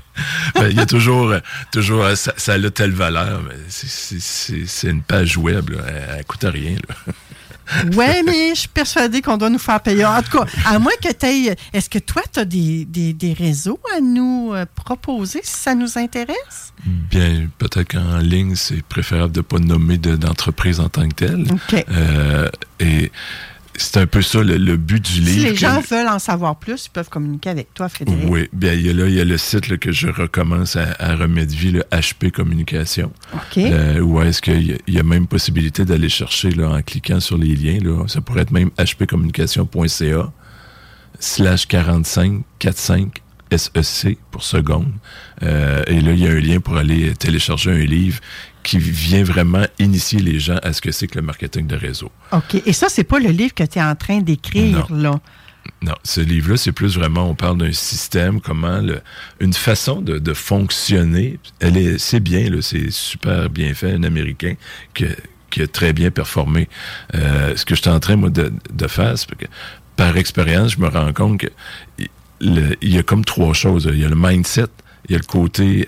Ben, 0.54 0.68
Il 0.70 0.76
y 0.76 0.80
a 0.80 0.86
toujours, 0.86 1.28
euh, 1.28 1.40
toujours 1.70 2.04
ça, 2.16 2.32
ça 2.36 2.54
a 2.54 2.70
telle 2.70 2.92
valeur, 2.92 3.42
mais 3.46 3.54
c'est- 3.68 4.88
une 4.88 5.02
page 5.02 5.36
web, 5.36 5.68
là. 5.70 5.78
elle, 5.86 6.16
elle 6.18 6.24
coûte 6.24 6.44
rien. 6.44 6.76
là. 6.88 7.12
Oui, 7.96 8.06
mais 8.24 8.50
je 8.54 8.60
suis 8.60 8.68
persuadée 8.68 9.20
qu'on 9.22 9.36
doit 9.36 9.50
nous 9.50 9.58
faire 9.58 9.80
payer. 9.80 10.04
En 10.04 10.22
tout 10.22 10.38
cas, 10.38 10.44
à 10.66 10.78
moins 10.78 10.92
que 11.02 11.12
tu 11.12 11.26
aies. 11.26 11.56
Est-ce 11.72 11.90
que 11.90 11.98
toi, 11.98 12.22
tu 12.32 12.40
as 12.40 12.44
des, 12.44 12.84
des- 12.84 13.12
des 13.12 13.32
réseaux 13.32 13.78
à 13.96 14.00
nous 14.00 14.52
euh, 14.54 14.64
proposer 14.74 15.40
si 15.42 15.56
ça 15.60 15.74
nous 15.74 15.98
intéresse? 15.98 16.72
Bien, 16.84 17.48
peut-être 17.58 17.92
qu'en 17.92 18.18
ligne, 18.18 18.54
c'est 18.56 18.82
préférable 18.82 19.32
de 19.32 19.40
ne 19.40 19.42
pas 19.42 19.58
nommer 19.58 19.98
de- 19.98 20.16
d'entreprise 20.16 20.80
en 20.80 20.88
tant 20.88 21.08
que 21.08 21.14
telle. 21.14 21.46
OK. 21.50 21.84
Euh, 21.90 22.48
et 22.80 23.10
c'est 23.78 23.96
un 23.98 24.06
peu 24.06 24.20
ça 24.22 24.42
le, 24.42 24.56
le 24.56 24.76
but 24.76 25.02
du 25.04 25.12
Si 25.12 25.20
livre. 25.20 25.46
les 25.48 25.52
que- 25.54 25.58
gens 25.60 25.80
veulent 25.80 26.08
en 26.08 26.18
savoir 26.18 26.56
plus, 26.56 26.86
ils 26.86 26.90
peuvent 26.90 27.08
communiquer 27.08 27.50
avec 27.50 27.72
toi, 27.74 27.88
Frédéric. 27.88 28.24
Oui, 28.28 28.48
bien, 28.52 28.72
il 28.74 28.86
y 28.86 28.90
a 28.90 28.92
là, 28.92 29.06
il 29.06 29.14
y 29.14 29.20
a 29.20 29.24
le 29.24 29.38
site 29.38 29.68
là, 29.68 29.76
que 29.76 29.92
je 29.92 30.08
recommence 30.08 30.76
à, 30.76 30.94
à 30.98 31.14
remettre 31.16 31.54
vie, 31.54 31.70
le 31.70 31.82
HP 31.92 32.30
Communication. 32.30 33.12
OK. 33.34 33.58
Euh, 33.58 34.00
où 34.00 34.20
est-ce 34.20 34.42
qu'il 34.42 34.66
y, 34.66 34.72
a- 34.72 34.78
il 34.86 34.94
y 34.94 34.98
a 34.98 35.02
même 35.02 35.26
possibilité 35.26 35.84
d'aller 35.84 36.08
chercher 36.08 36.50
là, 36.50 36.68
en 36.70 36.82
cliquant 36.82 37.20
sur 37.20 37.38
les 37.38 37.54
liens. 37.54 37.78
Là, 37.82 38.04
ça 38.08 38.20
pourrait 38.20 38.42
être 38.42 38.50
même 38.52 38.70
hpcommunication.ca 38.78 40.32
slash 41.20 41.66
45 41.66 42.42
45 42.58 43.22
SEC 43.56 44.18
pour 44.30 44.42
seconde. 44.42 44.92
Euh, 45.42 45.82
et 45.86 46.00
là, 46.02 46.12
il 46.12 46.18
y 46.22 46.26
a 46.28 46.32
un 46.32 46.38
lien 46.40 46.60
pour 46.60 46.76
aller 46.76 47.14
télécharger 47.14 47.70
un 47.70 47.78
livre 47.86 48.20
qui 48.62 48.78
vient 48.78 49.24
vraiment 49.24 49.64
initier 49.78 50.20
les 50.20 50.38
gens 50.38 50.58
à 50.62 50.72
ce 50.72 50.80
que 50.80 50.92
c'est 50.92 51.06
que 51.06 51.16
le 51.18 51.22
marketing 51.24 51.66
de 51.66 51.76
réseau. 51.76 52.10
OK. 52.32 52.60
Et 52.66 52.72
ça, 52.72 52.88
c'est 52.88 53.04
pas 53.04 53.18
le 53.18 53.30
livre 53.30 53.54
que 53.54 53.64
tu 53.64 53.78
es 53.78 53.82
en 53.82 53.94
train 53.94 54.18
d'écrire, 54.20 54.86
là? 54.92 55.20
Non, 55.82 55.94
ce 56.02 56.20
livre-là, 56.20 56.56
c'est 56.56 56.72
plus 56.72 56.96
vraiment, 56.96 57.28
on 57.30 57.34
parle 57.34 57.58
d'un 57.58 57.72
système, 57.72 58.40
comment 58.40 58.78
le- 58.80 59.00
une 59.40 59.52
façon 59.52 60.00
de, 60.00 60.18
de 60.18 60.32
fonctionner. 60.34 61.38
Elle 61.60 61.76
est, 61.76 61.98
c'est 61.98 62.20
bien, 62.20 62.48
là, 62.50 62.62
c'est 62.62 62.90
super 62.90 63.50
bien 63.50 63.74
fait, 63.74 63.92
un 63.92 64.02
Américain 64.02 64.54
que- 64.94 65.04
qui 65.50 65.62
a 65.62 65.66
très 65.66 65.92
bien 65.92 66.10
performé. 66.10 66.68
Euh, 67.14 67.54
ce 67.56 67.64
que 67.64 67.74
je 67.74 67.80
suis 67.82 67.90
en 67.90 68.00
train, 68.00 68.16
moi, 68.16 68.30
de, 68.30 68.52
de 68.72 68.86
faire, 68.86 69.16
c'est 69.18 69.34
que 69.36 69.46
par 69.96 70.16
expérience, 70.16 70.72
je 70.72 70.78
me 70.78 70.88
rends 70.88 71.12
compte 71.12 71.40
que 71.40 71.48
il- 71.98 72.08
le- 72.40 72.76
il 72.80 72.94
y 72.94 72.98
a 72.98 73.02
comme 73.02 73.24
trois 73.24 73.52
choses. 73.54 73.88
Il 73.92 73.98
y 74.00 74.04
a 74.04 74.08
le 74.08 74.16
mindset, 74.16 74.66
il 75.08 75.12
y 75.12 75.14
a 75.16 75.18
le 75.18 75.24
côté 75.24 75.86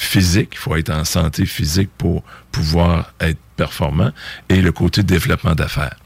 physique, 0.00 0.48
il 0.52 0.58
faut 0.58 0.74
être 0.76 0.90
en 0.90 1.04
santé 1.04 1.44
physique 1.44 1.90
pour 1.98 2.24
pouvoir 2.50 3.12
être 3.20 3.38
performant, 3.56 4.10
et 4.48 4.62
le 4.62 4.72
côté 4.72 5.02
développement 5.02 5.54
d'affaires. 5.54 5.96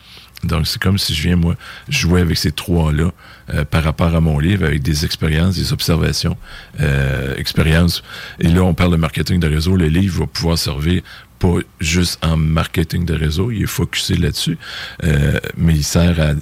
Donc, 0.42 0.66
c'est 0.66 0.82
comme 0.82 0.99
si 0.99 1.14
je 1.14 1.22
viens, 1.22 1.36
moi, 1.36 1.55
jouer 1.88 2.20
avec 2.20 2.36
ces 2.36 2.51
trois-là 2.51 3.12
euh, 3.55 3.64
par 3.64 3.84
rapport 3.84 4.14
à 4.14 4.20
mon 4.20 4.40
livre, 4.40 4.66
avec 4.66 4.82
des 4.82 5.05
expériences, 5.05 5.55
des 5.55 5.72
observations, 5.72 6.36
euh, 6.80 7.36
expériences. 7.36 8.03
Et 8.40 8.49
là, 8.49 8.62
on 8.62 8.74
parle 8.74 8.90
de 8.90 8.97
marketing 8.97 9.38
de 9.38 9.47
réseau. 9.47 9.76
Le 9.76 9.86
livre 9.86 10.20
va 10.20 10.26
pouvoir 10.26 10.59
servir 10.59 11.03
pas 11.38 11.59
juste 11.80 12.22
en 12.22 12.36
marketing 12.36 13.05
de 13.05 13.14
réseau, 13.14 13.53
il 13.53 13.62
est 13.62 13.66
focusé 13.66 14.16
là-dessus, 14.16 14.59
euh, 15.05 15.38
mais 15.57 15.74
il 15.74 15.84
sert 15.84 16.20
à 16.20 16.32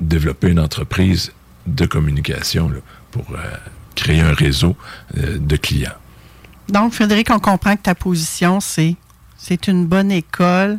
développer 0.00 0.48
une 0.48 0.60
entreprise 0.60 1.32
de 1.66 1.86
communication 1.86 2.70
pour 3.10 3.26
euh, 3.32 3.38
créer 3.94 4.20
un 4.20 4.34
réseau 4.34 4.76
de 5.14 5.56
clients. 5.56 5.96
Donc, 6.68 6.92
Frédéric, 6.92 7.30
on 7.30 7.38
comprend 7.38 7.76
que 7.76 7.82
ta 7.82 7.94
position, 7.94 8.60
c'est 8.60 8.96
c'est 9.36 9.68
une 9.68 9.86
bonne 9.86 10.10
école. 10.10 10.78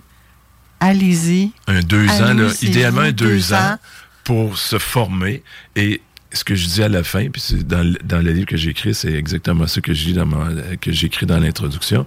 Allez-y. 0.79 1.51
Un 1.67 1.81
deux 1.81 2.07
ans, 2.09 2.33
là, 2.33 2.47
idéalement 2.61 3.01
un 3.01 3.11
deux, 3.11 3.27
deux 3.27 3.53
ans, 3.53 3.73
ans. 3.73 3.77
pour 4.23 4.57
se 4.57 4.77
former. 4.77 5.43
Et 5.75 6.01
ce 6.31 6.43
que 6.43 6.55
je 6.55 6.67
dis 6.67 6.83
à 6.83 6.89
la 6.89 7.03
fin, 7.03 7.27
puis 7.29 7.41
c'est 7.41 7.67
dans, 7.67 7.83
le- 7.83 7.97
dans 8.03 8.19
le 8.23 8.31
livre 8.31 8.45
que 8.47 8.55
j'ai 8.57 8.69
écrit, 8.69 8.93
c'est 8.93 9.11
exactement 9.13 9.67
ça 9.67 9.81
que 9.81 9.93
je 9.93 10.05
dis 10.05 10.13
dans 10.13 10.25
ma- 10.25 10.75
que 10.77 10.91
j'écris 10.91 11.25
dans 11.25 11.39
l'introduction. 11.39 12.05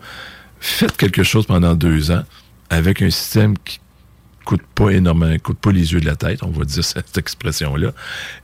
Faites 0.60 0.96
quelque 0.96 1.22
chose 1.22 1.44
pendant 1.46 1.74
deux 1.74 2.10
ans 2.10 2.22
avec 2.70 3.02
un 3.02 3.10
système 3.10 3.58
qui 3.58 3.80
coûte 4.44 4.62
pas 4.74 4.90
énormément, 4.90 5.36
coûte 5.38 5.58
pas 5.58 5.72
les 5.72 5.92
yeux 5.92 6.00
de 6.00 6.06
la 6.06 6.16
tête, 6.16 6.42
on 6.42 6.50
va 6.50 6.64
dire 6.64 6.84
cette 6.84 7.16
expression-là. 7.16 7.92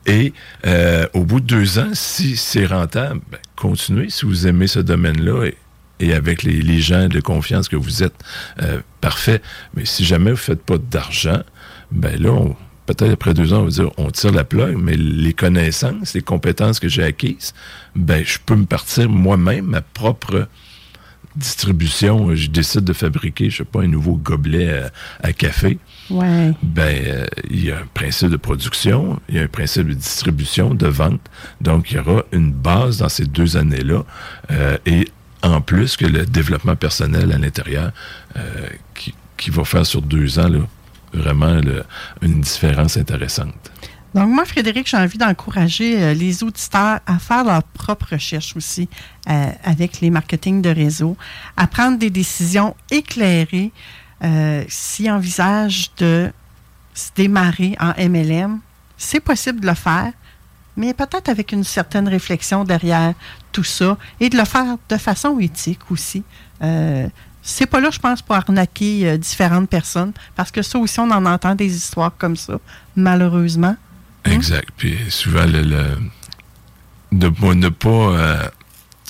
Et 0.06 0.32
euh, 0.66 1.06
au 1.14 1.24
bout 1.24 1.40
de 1.40 1.46
deux 1.46 1.78
ans, 1.78 1.90
si 1.92 2.36
c'est 2.36 2.66
rentable, 2.66 3.20
ben, 3.30 3.38
continuez 3.56 4.10
si 4.10 4.24
vous 4.26 4.46
aimez 4.46 4.66
ce 4.66 4.80
domaine-là 4.80 5.46
et, 6.00 6.12
avec 6.12 6.44
les, 6.44 6.80
gens 6.80 7.08
de 7.08 7.20
confiance 7.20 7.68
que 7.68 7.76
vous 7.76 8.04
êtes, 8.04 8.14
euh, 8.62 8.80
parfait. 9.00 9.42
Mais 9.74 9.84
si 9.84 10.04
jamais 10.04 10.30
vous 10.30 10.36
faites 10.36 10.62
pas 10.62 10.78
d'argent, 10.78 11.42
ben 11.90 12.20
là, 12.22 12.30
peut-être 12.86 13.12
après 13.12 13.34
deux 13.34 13.52
ans, 13.52 13.60
on 13.60 13.64
va 13.64 13.70
dire, 13.70 13.90
on 13.96 14.10
tire 14.10 14.32
la 14.32 14.44
plug, 14.44 14.76
mais 14.76 14.96
les 14.96 15.34
connaissances, 15.34 16.14
les 16.14 16.22
compétences 16.22 16.78
que 16.78 16.88
j'ai 16.88 17.02
acquises, 17.02 17.52
ben 17.96 18.24
je 18.24 18.38
peux 18.44 18.54
me 18.54 18.64
partir 18.64 19.08
moi-même 19.08 19.66
ma 19.66 19.80
propre 19.80 20.48
distribution. 21.38 22.34
Je 22.34 22.48
décide 22.50 22.84
de 22.84 22.92
fabriquer, 22.92 23.50
je 23.50 23.58
sais 23.58 23.64
pas, 23.64 23.82
un 23.82 23.86
nouveau 23.86 24.14
gobelet 24.16 24.82
à, 24.82 24.90
à 25.28 25.32
café 25.32 25.78
Ouais. 26.10 26.52
ben 26.62 26.96
euh, 27.06 27.26
il 27.50 27.66
y 27.66 27.70
a 27.70 27.78
un 27.78 27.86
principe 27.92 28.30
de 28.30 28.36
production, 28.38 29.20
il 29.28 29.36
y 29.36 29.38
a 29.38 29.42
un 29.42 29.48
principe 29.48 29.88
de 29.88 29.94
distribution, 29.94 30.74
de 30.74 30.86
vente. 30.86 31.20
Donc, 31.60 31.90
il 31.90 31.96
y 31.96 32.00
aura 32.00 32.22
une 32.32 32.50
base 32.52 32.98
dans 32.98 33.08
ces 33.10 33.26
deux 33.26 33.56
années-là. 33.56 34.04
euh, 34.50 34.78
et 34.86 35.08
en 35.42 35.60
plus 35.60 35.96
que 35.96 36.06
le 36.06 36.26
développement 36.26 36.74
personnel 36.76 37.30
à 37.32 37.38
l'intérieur 37.38 37.92
euh, 38.36 38.40
qui, 38.94 39.14
qui 39.36 39.50
va 39.50 39.64
faire 39.64 39.86
sur 39.86 40.02
deux 40.02 40.38
ans 40.40 40.48
là, 40.48 40.60
vraiment 41.12 41.54
là, 41.56 41.84
une 42.22 42.40
différence 42.40 42.96
intéressante. 42.96 43.70
Donc, 44.14 44.30
moi, 44.30 44.44
Frédéric, 44.44 44.88
j'ai 44.88 44.96
envie 44.96 45.18
d'encourager 45.18 46.02
euh, 46.02 46.14
les 46.14 46.42
auditeurs 46.42 47.00
à 47.06 47.18
faire 47.18 47.44
leur 47.44 47.62
propre 47.62 48.12
recherche 48.12 48.56
aussi 48.56 48.88
euh, 49.28 49.50
avec 49.64 50.00
les 50.00 50.10
marketing 50.10 50.62
de 50.62 50.70
réseau, 50.70 51.16
à 51.56 51.66
prendre 51.66 51.98
des 51.98 52.10
décisions 52.10 52.74
éclairées 52.90 53.70
euh, 54.24 54.64
s'ils 54.68 55.10
envisagent 55.10 55.90
de 55.98 56.30
se 56.94 57.10
démarrer 57.14 57.76
en 57.78 57.92
MLM. 57.98 58.60
C'est 58.96 59.20
possible 59.20 59.60
de 59.60 59.66
le 59.66 59.74
faire, 59.74 60.12
mais 60.76 60.94
peut-être 60.94 61.28
avec 61.28 61.52
une 61.52 61.64
certaine 61.64 62.08
réflexion 62.08 62.64
derrière 62.64 63.12
tout 63.52 63.64
ça 63.64 63.98
et 64.20 64.30
de 64.30 64.38
le 64.38 64.44
faire 64.44 64.76
de 64.88 64.96
façon 64.96 65.38
éthique 65.38 65.90
aussi. 65.90 66.24
C'est 67.40 67.66
pas 67.66 67.80
là, 67.80 67.90
je 67.90 67.98
pense, 68.00 68.20
pour 68.20 68.34
arnaquer 68.34 69.16
différentes 69.16 69.70
personnes, 69.70 70.12
parce 70.34 70.50
que 70.50 70.60
ça 70.60 70.78
aussi, 70.78 70.98
on 70.98 71.10
en 71.10 71.24
entend 71.24 71.54
des 71.54 71.74
histoires 71.76 72.12
comme 72.18 72.36
ça, 72.36 72.58
malheureusement. 72.96 73.76
Exact. 74.32 74.68
Puis 74.76 74.96
souvent, 75.08 75.44
le, 75.46 75.62
ne 77.12 77.68
pas 77.68 77.88
euh, 77.88 78.48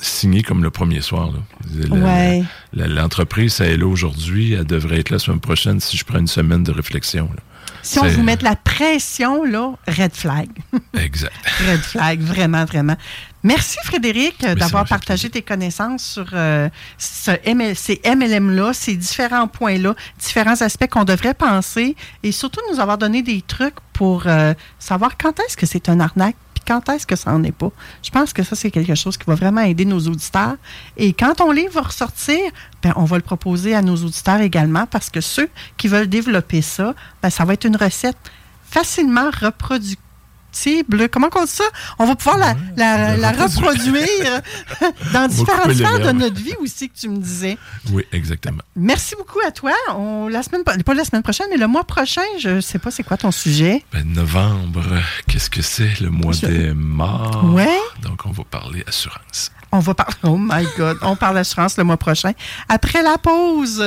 signer 0.00 0.42
comme 0.42 0.62
le 0.62 0.70
premier 0.70 1.00
soir. 1.00 1.30
là. 1.32 1.38
Le- 1.74 1.88
Ouais. 2.02 2.44
L'entreprise, 2.72 3.60
elle 3.60 3.70
est 3.72 3.76
là 3.76 3.86
aujourd'hui, 3.86 4.52
elle 4.52 4.64
devrait 4.66 5.00
être 5.00 5.10
là 5.10 5.16
la 5.16 5.18
semaine 5.18 5.40
prochaine 5.40 5.80
si 5.80 5.96
je 5.96 6.04
prends 6.04 6.18
une 6.18 6.26
semaine 6.26 6.62
de 6.62 6.72
réflexion. 6.72 7.28
là. 7.34 7.42
Si 7.82 7.98
on 7.98 8.06
vous 8.08 8.22
met 8.22 8.36
de 8.36 8.44
la 8.44 8.56
pression, 8.56 9.44
là, 9.44 9.72
red 9.86 10.14
flag. 10.14 10.48
Exact. 10.94 11.32
red 11.66 11.80
flag, 11.80 12.20
vraiment, 12.20 12.64
vraiment. 12.64 12.96
Merci, 13.44 13.78
Frédéric, 13.84 14.40
d'avoir 14.44 14.84
partagé 14.84 15.30
tes 15.30 15.42
connaissances 15.42 16.02
sur 16.02 16.26
euh, 16.32 16.68
ce 16.98 17.30
ML 17.44 17.76
ces 17.76 18.00
MLM-là, 18.04 18.72
ces 18.72 18.96
différents 18.96 19.46
points-là, 19.46 19.94
différents 20.18 20.60
aspects 20.60 20.88
qu'on 20.88 21.04
devrait 21.04 21.34
penser 21.34 21.94
et 22.24 22.32
surtout 22.32 22.60
nous 22.72 22.80
avoir 22.80 22.98
donné 22.98 23.22
des 23.22 23.42
trucs 23.42 23.76
pour 23.92 24.26
euh, 24.26 24.54
savoir 24.78 25.16
quand 25.16 25.38
est-ce 25.40 25.56
que 25.56 25.66
c'est 25.66 25.88
un 25.88 26.00
arnaque 26.00 26.36
quand 26.68 26.86
est-ce 26.90 27.06
que 27.06 27.16
ça 27.16 27.32
n'en 27.32 27.42
est 27.44 27.52
pas? 27.52 27.72
Je 28.02 28.10
pense 28.10 28.34
que 28.34 28.42
ça, 28.42 28.54
c'est 28.54 28.70
quelque 28.70 28.94
chose 28.94 29.16
qui 29.16 29.24
va 29.26 29.34
vraiment 29.34 29.62
aider 29.62 29.86
nos 29.86 30.00
auditeurs. 30.00 30.56
Et 30.98 31.14
quand 31.14 31.36
ton 31.36 31.50
livre 31.50 31.72
va 31.72 31.80
ressortir, 31.80 32.38
ben, 32.82 32.92
on 32.96 33.04
va 33.04 33.16
le 33.16 33.22
proposer 33.22 33.74
à 33.74 33.80
nos 33.80 33.96
auditeurs 33.96 34.40
également 34.42 34.86
parce 34.86 35.08
que 35.08 35.22
ceux 35.22 35.48
qui 35.78 35.88
veulent 35.88 36.08
développer 36.08 36.60
ça, 36.60 36.94
ben, 37.22 37.30
ça 37.30 37.46
va 37.46 37.54
être 37.54 37.64
une 37.64 37.76
recette 37.76 38.18
facilement 38.70 39.30
reproductible. 39.30 40.02
Comment 41.12 41.28
on 41.36 41.44
dit 41.44 41.50
ça? 41.50 41.64
On 41.98 42.06
va 42.06 42.16
pouvoir 42.16 42.38
la, 42.38 42.54
la- 42.76 43.16
la 43.16 43.32
reproduire 43.32 44.40
dans 45.12 45.28
différentes 45.28 45.72
sphères 45.74 45.98
de 46.00 46.12
notre 46.12 46.36
vie 46.40 46.54
aussi 46.60 46.88
que 46.88 46.98
tu 46.98 47.08
me 47.08 47.18
disais. 47.18 47.58
Oui, 47.92 48.04
exactement. 48.12 48.62
Merci 48.76 49.14
beaucoup 49.16 49.38
à 49.46 49.50
toi. 49.50 49.72
On, 49.94 50.28
la 50.28 50.42
semaine, 50.42 50.64
pas 50.64 50.94
la 50.94 51.04
semaine 51.04 51.22
prochaine, 51.22 51.46
mais 51.50 51.56
le 51.58 51.66
mois 51.66 51.84
prochain, 51.84 52.22
je 52.40 52.48
ne 52.50 52.60
sais 52.60 52.78
pas 52.78 52.90
c'est 52.90 53.02
quoi 53.02 53.16
ton 53.16 53.30
sujet. 53.30 53.84
Ben, 53.92 54.04
novembre, 54.12 54.84
qu'est-ce 55.26 55.50
que 55.50 55.62
c'est? 55.62 56.00
Le 56.00 56.10
mois 56.10 56.32
Je- 56.32 56.46
des 56.46 56.72
morts? 56.74 57.44
Ouais. 57.52 57.78
Donc, 58.02 58.24
on 58.26 58.30
va 58.30 58.44
parler 58.44 58.82
assurance. 58.86 59.52
On 59.70 59.80
va 59.80 59.92
parler. 59.94 60.14
Oh 60.22 60.36
my 60.38 60.66
God. 60.78 60.96
On 61.02 61.14
parle 61.14 61.34
d'assurance 61.34 61.76
le 61.76 61.84
mois 61.84 61.98
prochain. 61.98 62.32
Après 62.70 63.02
la 63.02 63.18
pause, 63.18 63.84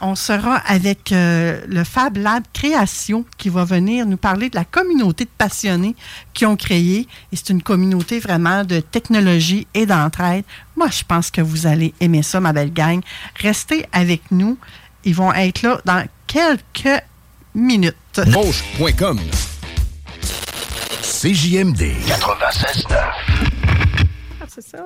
on 0.00 0.14
sera 0.14 0.56
avec 0.56 1.12
euh, 1.12 1.60
le 1.68 1.84
Fab 1.84 2.16
Lab 2.16 2.42
Création 2.52 3.24
qui 3.38 3.48
va 3.48 3.64
venir 3.64 4.06
nous 4.06 4.16
parler 4.16 4.50
de 4.50 4.56
la 4.56 4.64
communauté 4.64 5.24
de 5.24 5.30
passionnés 5.36 5.94
qui 6.34 6.44
ont 6.46 6.56
créé. 6.56 7.08
Et 7.32 7.36
c'est 7.36 7.50
une 7.50 7.62
communauté 7.62 8.18
vraiment 8.20 8.64
de 8.64 8.80
technologie 8.80 9.66
et 9.74 9.86
d'entraide. 9.86 10.44
Moi, 10.76 10.88
je 10.90 11.02
pense 11.04 11.30
que 11.30 11.40
vous 11.40 11.66
allez 11.66 11.94
aimer 12.00 12.22
ça, 12.22 12.40
ma 12.40 12.52
belle 12.52 12.72
gang. 12.72 13.00
Restez 13.40 13.86
avec 13.92 14.30
nous. 14.30 14.58
Ils 15.04 15.14
vont 15.14 15.32
être 15.32 15.62
là 15.62 15.80
dans 15.84 16.04
quelques 16.26 17.02
minutes. 17.54 18.20
Mauche.com 18.28 19.20
CJMD 21.02 21.80
96.9 22.06 22.94
Ah, 24.40 24.44
c'est 24.48 24.62
ça. 24.62 24.78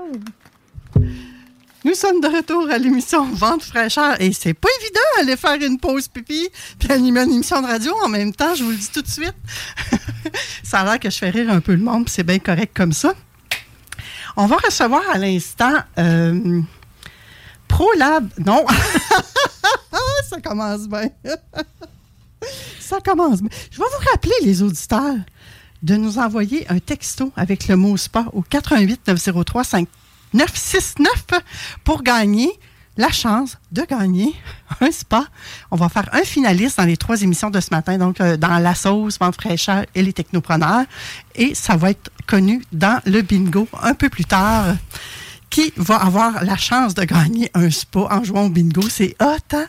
Nous 1.83 1.95
sommes 1.95 2.21
de 2.21 2.27
retour 2.27 2.69
à 2.71 2.77
l'émission 2.77 3.25
Vente 3.33 3.63
fraîcheur 3.63 4.21
et 4.21 4.33
c'est 4.35 4.53
pas 4.53 4.69
évident 4.81 5.01
d'aller 5.17 5.37
faire 5.37 5.57
une 5.67 5.79
pause 5.79 6.09
pipi 6.09 6.49
puis 6.79 6.93
animer 6.93 7.23
une 7.23 7.33
émission 7.33 7.63
de 7.63 7.67
radio 7.67 7.95
en 8.05 8.09
même 8.09 8.35
temps, 8.35 8.55
je 8.55 8.65
vous 8.65 8.71
le 8.71 8.77
dis 8.77 8.91
tout 8.93 9.01
de 9.01 9.09
suite. 9.09 9.35
ça 10.63 10.81
a 10.81 10.85
l'air 10.85 11.01
que 11.01 11.09
je 11.09 11.17
fais 11.17 11.31
rire 11.31 11.51
un 11.51 11.61
peu 11.61 11.73
le 11.73 11.83
monde, 11.83 12.07
c'est 12.11 12.23
bien 12.23 12.39
correct 12.39 12.77
comme 12.77 12.93
ça. 12.93 13.15
On 14.37 14.47
va 14.47 14.57
recevoir 14.57 15.03
à 15.11 15.17
l'instant 15.17 15.73
euh, 15.99 16.61
ProLab. 17.67 18.29
Non. 18.45 18.67
ça 20.29 20.41
commence 20.43 20.87
bien. 20.87 21.09
ça 22.79 23.01
commence 23.01 23.41
bien. 23.41 23.51
Je 23.71 23.79
vais 23.79 23.85
vous 23.85 24.11
rappeler, 24.11 24.35
les 24.43 24.63
auditeurs, 24.63 25.17
de 25.83 25.97
nous 25.97 26.19
envoyer 26.19 26.71
un 26.71 26.79
texto 26.79 27.33
avec 27.37 27.69
le 27.69 27.77
mot 27.77 27.97
spa 27.97 28.27
au 28.35 28.43
88 28.43 29.01
903 29.09 29.65
5969 30.33 31.43
pour 31.85 32.03
gagner 32.03 32.51
la 32.97 33.11
chance 33.11 33.57
de 33.73 33.83
gagner 33.83 34.35
un 34.81 34.91
spa. 34.91 35.25
On 35.71 35.77
va 35.77 35.89
faire 35.89 36.09
un 36.13 36.23
finaliste 36.23 36.79
dans 36.79 36.85
les 36.85 36.97
trois 36.97 37.23
émissions 37.23 37.51
de 37.51 37.61
ce 37.61 37.69
matin, 37.71 37.99
donc 37.99 38.21
euh, 38.21 38.37
dans 38.37 38.59
La 38.59 38.75
Sauce, 38.75 39.19
Vente 39.19 39.37
fraîcheur 39.37 39.87
et 39.95 40.03
les 40.03 40.13
technopreneurs. 40.13 40.85
Et 41.35 41.55
ça 41.55 41.77
va 41.77 41.91
être 41.91 42.11
connu 42.27 42.63
dans 42.73 43.01
le 43.07 43.23
bingo 43.23 43.69
un 43.83 43.95
peu 43.95 44.09
plus 44.09 44.25
tard. 44.25 44.77
Qui 45.49 45.73
va 45.77 45.97
avoir 45.97 46.45
la 46.45 46.57
chance 46.57 46.95
de 46.95 47.03
gagner 47.03 47.51
un 47.55 47.71
spa 47.71 48.07
en 48.11 48.23
jouant 48.23 48.47
au 48.47 48.51
bingo? 48.51 48.83
C'est 48.89 49.17
hot, 49.21 49.57
hein? 49.57 49.67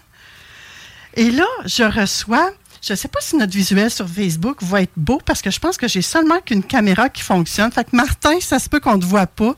Et 1.16 1.32
là, 1.32 1.48
je 1.66 1.84
reçois, 1.84 2.52
je 2.82 2.94
ne 2.94 2.98
sais 2.98 3.08
pas 3.08 3.20
si 3.22 3.36
notre 3.36 3.54
visuel 3.54 3.90
sur 3.90 4.08
Facebook 4.08 4.62
va 4.62 4.84
être 4.84 4.94
beau 4.96 5.20
parce 5.26 5.42
que 5.42 5.50
je 5.50 5.60
pense 5.60 5.78
que 5.78 5.88
j'ai 5.88 6.02
seulement 6.02 6.40
qu'une 6.40 6.64
caméra 6.64 7.10
qui 7.10 7.22
fonctionne. 7.22 7.72
Fait 7.72 7.84
que 7.84 7.96
Martin, 7.96 8.40
ça 8.40 8.60
se 8.60 8.70
peut 8.70 8.80
qu'on 8.80 8.96
ne 8.96 9.02
te 9.02 9.06
voit 9.06 9.28
pas. 9.28 9.56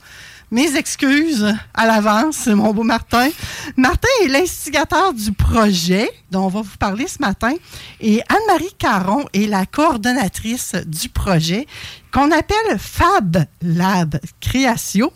Mes 0.51 0.75
excuses 0.75 1.51
à 1.73 1.87
l'avance, 1.87 2.45
mon 2.47 2.73
beau 2.73 2.83
Martin. 2.83 3.29
Martin 3.75 4.07
est 4.23 4.27
l'instigateur 4.27 5.13
du 5.13 5.31
projet 5.31 6.09
dont 6.29 6.45
on 6.45 6.49
va 6.49 6.61
vous 6.61 6.77
parler 6.77 7.07
ce 7.07 7.19
matin. 7.21 7.53
Et 7.99 8.21
Anne-Marie 8.29 8.73
Caron 8.77 9.25
est 9.33 9.47
la 9.47 9.65
coordonnatrice 9.65 10.75
du 10.85 11.09
projet 11.09 11.65
qu'on 12.11 12.29
appelle 12.31 12.77
Fab 12.77 13.45
Lab 13.63 14.19
Création 14.41 15.11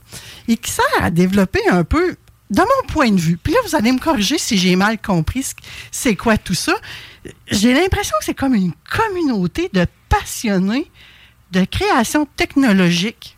et 0.47 0.57
qui 0.57 0.71
sert 0.71 0.85
à 1.03 1.11
développer 1.11 1.61
un 1.69 1.83
peu 1.83 2.15
de 2.49 2.61
mon 2.61 2.87
point 2.87 3.11
de 3.11 3.19
vue, 3.19 3.35
puis 3.35 3.51
là, 3.51 3.59
vous 3.67 3.75
allez 3.75 3.91
me 3.91 3.99
corriger 3.99 4.37
si 4.37 4.57
j'ai 4.57 4.77
mal 4.77 4.97
compris 5.01 5.43
ce- 5.43 5.53
c'est 5.91 6.15
quoi 6.15 6.37
tout 6.37 6.53
ça. 6.53 6.73
J'ai 7.51 7.73
l'impression 7.73 8.15
que 8.19 8.23
c'est 8.25 8.33
comme 8.33 8.55
une 8.55 8.71
communauté 8.89 9.69
de 9.73 9.85
passionnés 10.07 10.89
de 11.51 11.65
création 11.65 12.25
technologique 12.37 13.36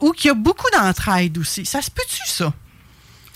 où 0.00 0.12
qu'il 0.12 0.28
y 0.28 0.30
a 0.30 0.34
beaucoup 0.34 0.68
d'entraide 0.72 1.38
aussi. 1.38 1.64
Ça 1.64 1.80
se 1.82 1.90
peut-tu, 1.90 2.20
ça? 2.26 2.52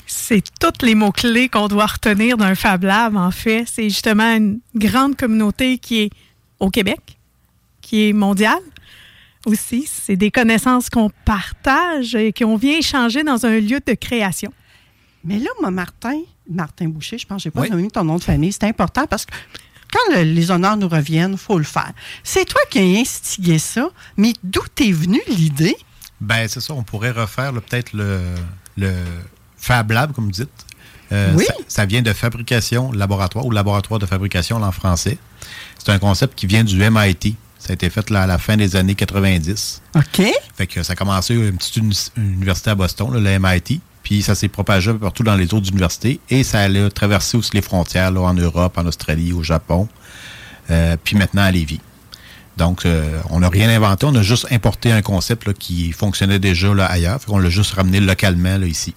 C'est 0.06 0.42
tous 0.58 0.84
les 0.86 0.94
mots-clés 0.94 1.48
qu'on 1.48 1.68
doit 1.68 1.86
retenir 1.86 2.36
d'un 2.38 2.54
Fab 2.54 2.82
Lab, 2.84 3.16
en 3.16 3.30
fait. 3.30 3.64
C'est 3.70 3.88
justement 3.90 4.34
une 4.34 4.60
grande 4.74 5.16
communauté 5.16 5.78
qui 5.78 6.00
est 6.00 6.10
au 6.60 6.70
Québec, 6.70 7.18
qui 7.82 8.08
est 8.08 8.12
mondiale 8.12 8.62
aussi. 9.44 9.86
C'est 9.90 10.16
des 10.16 10.30
connaissances 10.30 10.88
qu'on 10.88 11.10
partage 11.24 12.14
et 12.14 12.32
qu'on 12.32 12.56
vient 12.56 12.78
échanger 12.78 13.22
dans 13.22 13.44
un 13.44 13.60
lieu 13.60 13.80
de 13.86 13.92
création. 13.94 14.52
Mais 15.24 15.38
là, 15.38 15.50
moi, 15.60 15.70
Martin, 15.70 16.20
Martin 16.48 16.88
Boucher, 16.88 17.18
je 17.18 17.26
pense 17.26 17.38
que 17.38 17.42
j'ai 17.44 17.50
pas 17.50 17.68
nommé 17.68 17.90
ton 17.90 18.04
nom 18.04 18.16
de 18.16 18.24
famille, 18.24 18.52
c'est 18.52 18.64
important 18.64 19.06
parce 19.06 19.26
que 19.26 19.32
quand 19.92 20.14
le- 20.16 20.22
les 20.22 20.50
honneurs 20.50 20.76
nous 20.76 20.88
reviennent, 20.88 21.32
il 21.32 21.38
faut 21.38 21.58
le 21.58 21.64
faire. 21.64 21.92
C'est 22.22 22.44
toi 22.46 22.60
qui 22.70 22.78
as 22.78 23.00
instigé 23.00 23.58
ça, 23.58 23.90
mais 24.16 24.32
d'où 24.42 24.62
t'es 24.74 24.90
venue 24.92 25.20
l'idée? 25.28 25.76
Ben, 26.20 26.48
c'est 26.48 26.60
ça, 26.60 26.74
on 26.74 26.82
pourrait 26.82 27.10
refaire 27.12 27.52
là, 27.52 27.60
peut-être 27.60 27.92
le, 27.92 28.20
le 28.76 28.92
Fab 29.56 29.90
Lab, 29.90 30.12
comme 30.12 30.24
vous 30.26 30.30
dites. 30.32 30.48
Euh, 31.12 31.32
Oui. 31.36 31.44
ça, 31.46 31.54
ça 31.68 31.86
vient 31.86 32.02
de 32.02 32.12
fabrication 32.12 32.92
laboratoire 32.92 33.46
ou 33.46 33.50
laboratoire 33.50 33.98
de 33.98 34.06
fabrication 34.06 34.58
là, 34.58 34.66
en 34.66 34.72
français. 34.72 35.16
C'est 35.78 35.90
un 35.90 35.98
concept 35.98 36.34
qui 36.38 36.46
vient 36.46 36.64
du 36.64 36.76
MIT. 36.78 37.36
Ça 37.58 37.70
a 37.70 37.74
été 37.74 37.88
fait 37.90 38.10
là, 38.10 38.22
à 38.22 38.26
la 38.26 38.38
fin 38.38 38.56
des 38.56 38.76
années 38.76 38.94
90. 38.94 39.82
OK. 39.96 40.22
Fait 40.56 40.66
que 40.66 40.82
ça 40.82 40.92
a 40.92 40.96
commencé 40.96 41.34
une 41.34 41.56
petite 41.56 41.76
uni- 41.76 42.10
université 42.16 42.70
à 42.70 42.74
Boston, 42.74 43.12
là, 43.14 43.20
le 43.20 43.38
MIT. 43.38 43.80
Puis 44.02 44.22
ça 44.22 44.34
s'est 44.34 44.48
propagé 44.48 44.90
un 44.90 44.94
peu 44.94 45.00
partout 45.00 45.22
dans 45.22 45.34
les 45.34 45.52
autres 45.54 45.68
universités. 45.70 46.20
Et 46.30 46.42
ça 46.44 46.60
allait 46.60 46.88
traverser 46.90 47.36
aussi 47.36 47.50
les 47.54 47.62
frontières 47.62 48.10
là, 48.10 48.20
en 48.20 48.34
Europe, 48.34 48.76
en 48.78 48.86
Australie, 48.86 49.32
au 49.32 49.42
Japon. 49.42 49.88
Euh, 50.70 50.96
puis 51.02 51.16
maintenant 51.16 51.42
à 51.42 51.50
Lévis. 51.50 51.80
Donc, 52.58 52.84
euh, 52.84 53.20
on 53.30 53.40
n'a 53.40 53.48
rien 53.48 53.70
inventé. 53.70 54.04
On 54.04 54.14
a 54.14 54.22
juste 54.22 54.48
importé 54.50 54.90
un 54.90 55.00
concept 55.00 55.46
là, 55.46 55.54
qui 55.54 55.92
fonctionnait 55.92 56.40
déjà 56.40 56.74
là, 56.74 56.86
ailleurs. 56.86 57.20
Fait 57.20 57.26
qu'on 57.26 57.38
l'a 57.38 57.48
juste 57.48 57.72
ramené 57.72 58.00
localement 58.00 58.58
là, 58.58 58.66
ici. 58.66 58.94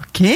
OK. 0.00 0.26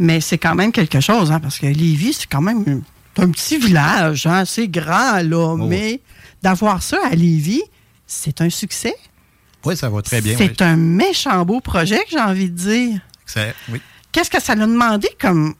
Mais 0.00 0.20
c'est 0.20 0.38
quand 0.38 0.54
même 0.54 0.72
quelque 0.72 1.00
chose, 1.00 1.30
hein, 1.30 1.40
parce 1.40 1.58
que 1.58 1.66
Lévis, 1.66 2.14
c'est 2.14 2.26
quand 2.28 2.40
même 2.40 2.82
un, 3.18 3.30
petit 3.30 3.58
village, 3.58 4.26
hein, 4.26 4.44
c'est 4.44 4.66
grand, 4.66 5.22
là. 5.22 5.56
mais 5.56 6.00
d'avoir 6.42 6.82
ça 6.82 6.98
à 7.10 7.14
Lévis, 7.14 7.62
c'est 8.06 8.40
un 8.40 8.50
succès. 8.50 8.94
Oui, 9.64 9.76
ça 9.76 9.90
va 9.90 10.02
très 10.02 10.20
bien. 10.22 10.36
c'est 10.38 10.62
un 10.62 10.76
méchant 10.76 11.44
beau 11.44 11.60
projet 11.60 11.98
que 11.98 12.10
j'ai 12.10 12.20
envie 12.20 12.50
de 12.50 12.56
dire. 12.56 13.00
Oui. 13.70 13.80
Qu'est-ce 14.10 14.30
que 14.30 14.42
ça 14.42 14.54
l'a 14.54 14.66
demandé 14.66 15.08
comme 15.20 15.54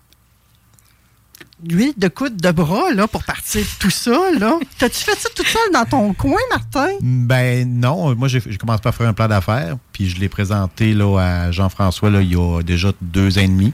huile 1.69 1.93
de 1.97 2.09
coude 2.09 2.37
de 2.37 2.51
bras 2.51 2.91
là, 2.95 3.07
pour 3.09 3.25
partir 3.25 3.61
de 3.63 3.67
tout 3.79 3.91
ça? 3.91 4.19
là? 4.39 4.59
T'as-tu 4.79 4.99
fait 5.05 5.19
ça 5.19 5.29
tout 5.35 5.45
seul 5.45 5.73
dans 5.73 5.85
ton 5.85 6.13
coin, 6.15 6.39
Martin? 6.51 6.89
Ben 7.01 7.69
non, 7.81 8.15
moi 8.15 8.29
j'ai 8.29 8.41
commencé 8.57 8.81
par 8.83 8.95
faire 8.95 9.09
un 9.09 9.13
plan 9.13 9.29
d'affaires, 9.29 9.77
puis 9.93 10.09
je 10.09 10.19
l'ai 10.19 10.29
présenté 10.29 10.95
là, 10.95 11.19
à 11.19 11.51
Jean-François 11.53 12.11
là, 12.11 12.21
il 12.23 12.33
y 12.33 12.37
a 12.37 12.63
déjà 12.63 12.93
deux 13.01 13.39
ans 13.39 13.43
et 13.43 13.49
demi. 13.49 13.73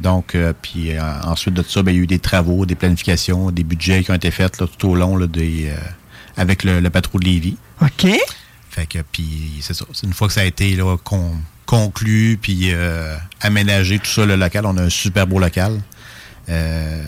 Donc, 0.00 0.34
euh, 0.34 0.52
puis 0.60 0.92
euh, 0.92 1.00
ensuite 1.24 1.54
de 1.54 1.62
ça, 1.62 1.82
ben, 1.82 1.90
il 1.92 1.96
y 1.96 2.00
a 2.00 2.02
eu 2.02 2.06
des 2.06 2.18
travaux, 2.18 2.66
des 2.66 2.74
planifications, 2.74 3.50
des 3.50 3.64
budgets 3.64 4.04
qui 4.04 4.10
ont 4.10 4.14
été 4.14 4.30
faits 4.30 4.60
là, 4.60 4.66
tout 4.66 4.88
au 4.90 4.94
long 4.94 5.16
là, 5.16 5.26
des, 5.26 5.68
euh, 5.70 5.76
avec 6.36 6.64
le, 6.64 6.80
le 6.80 6.90
patrouille 6.90 7.20
de 7.20 7.24
Lévis. 7.26 7.56
OK. 7.80 8.06
Fait 8.68 8.84
que, 8.86 8.98
puis 9.10 9.54
c'est 9.62 9.72
ça. 9.72 9.86
Une 10.02 10.12
fois 10.12 10.28
que 10.28 10.34
ça 10.34 10.42
a 10.42 10.44
été 10.44 10.76
là, 10.76 10.98
con- 11.02 11.36
conclu, 11.64 12.38
puis 12.40 12.72
euh, 12.74 13.16
aménagé, 13.40 13.98
tout 13.98 14.10
ça, 14.10 14.26
le 14.26 14.36
local, 14.36 14.66
on 14.66 14.76
a 14.76 14.82
un 14.82 14.90
super 14.90 15.26
beau 15.26 15.38
local. 15.38 15.80
Euh, 16.48 17.02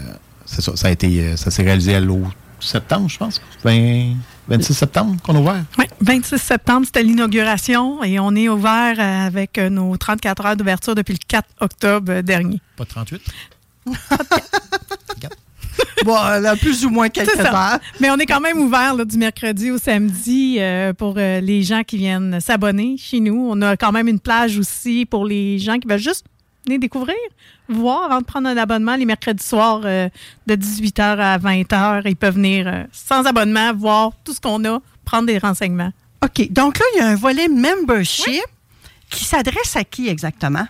c'est 0.47 0.63
ça, 0.63 0.77
ça 0.77 0.89
a 0.89 0.91
été, 0.91 1.21
euh, 1.21 1.37
ça 1.37 1.51
s'est 1.51 1.63
réalisé 1.63 1.95
à 1.95 2.01
l'eau 2.01 2.23
septembre, 2.61 3.09
je 3.09 3.19
pense. 3.19 3.41
20 3.65 4.15
26 4.49 4.75
septembre 4.75 5.17
qu'on 5.23 5.37
a 5.37 5.41
ouvert. 5.41 5.65
Oui, 5.79 5.85
26 6.01 6.39
septembre, 6.39 6.87
c'était 6.87 7.03
l'inauguration 7.03 8.03
et 8.03 8.19
on 8.19 8.35
est 8.35 8.49
ouvert 8.49 8.97
euh, 8.99 9.27
avec 9.27 9.59
nos 9.59 9.97
34 9.97 10.47
heures 10.47 10.57
d'ouverture 10.57 10.95
depuis 10.95 11.13
le 11.13 11.19
4 11.27 11.47
octobre 11.61 12.23
dernier. 12.23 12.61
Pas 12.77 12.87
38? 12.87 13.21
bon, 16.05 16.15
là, 16.15 16.57
plus 16.57 16.85
ou 16.85 16.91
moins 16.91 17.09
quelques 17.09 17.39
heures. 17.39 17.79
Mais 18.01 18.11
on 18.11 18.17
est 18.17 18.27
quand 18.27 18.41
même 18.41 18.59
ouvert 18.59 18.95
là, 18.95 19.05
du 19.05 19.19
mercredi 19.19 19.71
au 19.71 19.79
samedi 19.79 20.57
euh, 20.59 20.93
pour 20.93 21.15
euh, 21.17 21.41
les 21.41 21.63
gens 21.63 21.83
qui 21.83 21.99
viennent 21.99 22.41
s'abonner 22.41 22.97
chez 22.99 23.21
nous. 23.21 23.49
On 23.51 23.61
a 23.63 23.77
quand 23.77 23.93
même 23.93 24.09
une 24.09 24.21
plage 24.21 24.59
aussi 24.59 25.07
pour 25.07 25.27
les 25.27 25.59
gens 25.59 25.79
qui 25.79 25.89
veulent 25.89 25.99
juste 25.99 26.25
venir 26.69 26.81
découvrir, 26.81 27.17
voir 27.69 28.05
avant 28.05 28.21
de 28.21 28.25
prendre 28.25 28.49
un 28.49 28.57
abonnement 28.57 28.97
les 28.97 29.05
mercredis 29.05 29.45
soirs 29.45 29.83
euh, 29.85 30.09
de 30.47 30.55
18h 30.55 31.01
à 31.01 31.39
20h. 31.39 32.03
Ils 32.07 32.17
peuvent 32.17 32.35
venir 32.35 32.69
euh, 32.69 32.85
sans 32.93 33.27
abonnement, 33.27 33.73
voir 33.75 34.13
tout 34.25 34.33
ce 34.33 34.41
qu'on 34.41 34.65
a, 34.65 34.81
prendre 35.05 35.27
des 35.27 35.39
renseignements. 35.39 35.93
OK. 36.25 36.51
Donc 36.51 36.79
là, 36.79 36.85
il 36.95 36.99
y 36.99 37.03
a 37.03 37.09
un 37.09 37.17
volet 37.17 37.49
membership 37.49 38.45
qui 39.11 39.25
s'adresse 39.25 39.77
à 39.77 39.85
qui 39.85 40.09
exactement? 40.09 40.67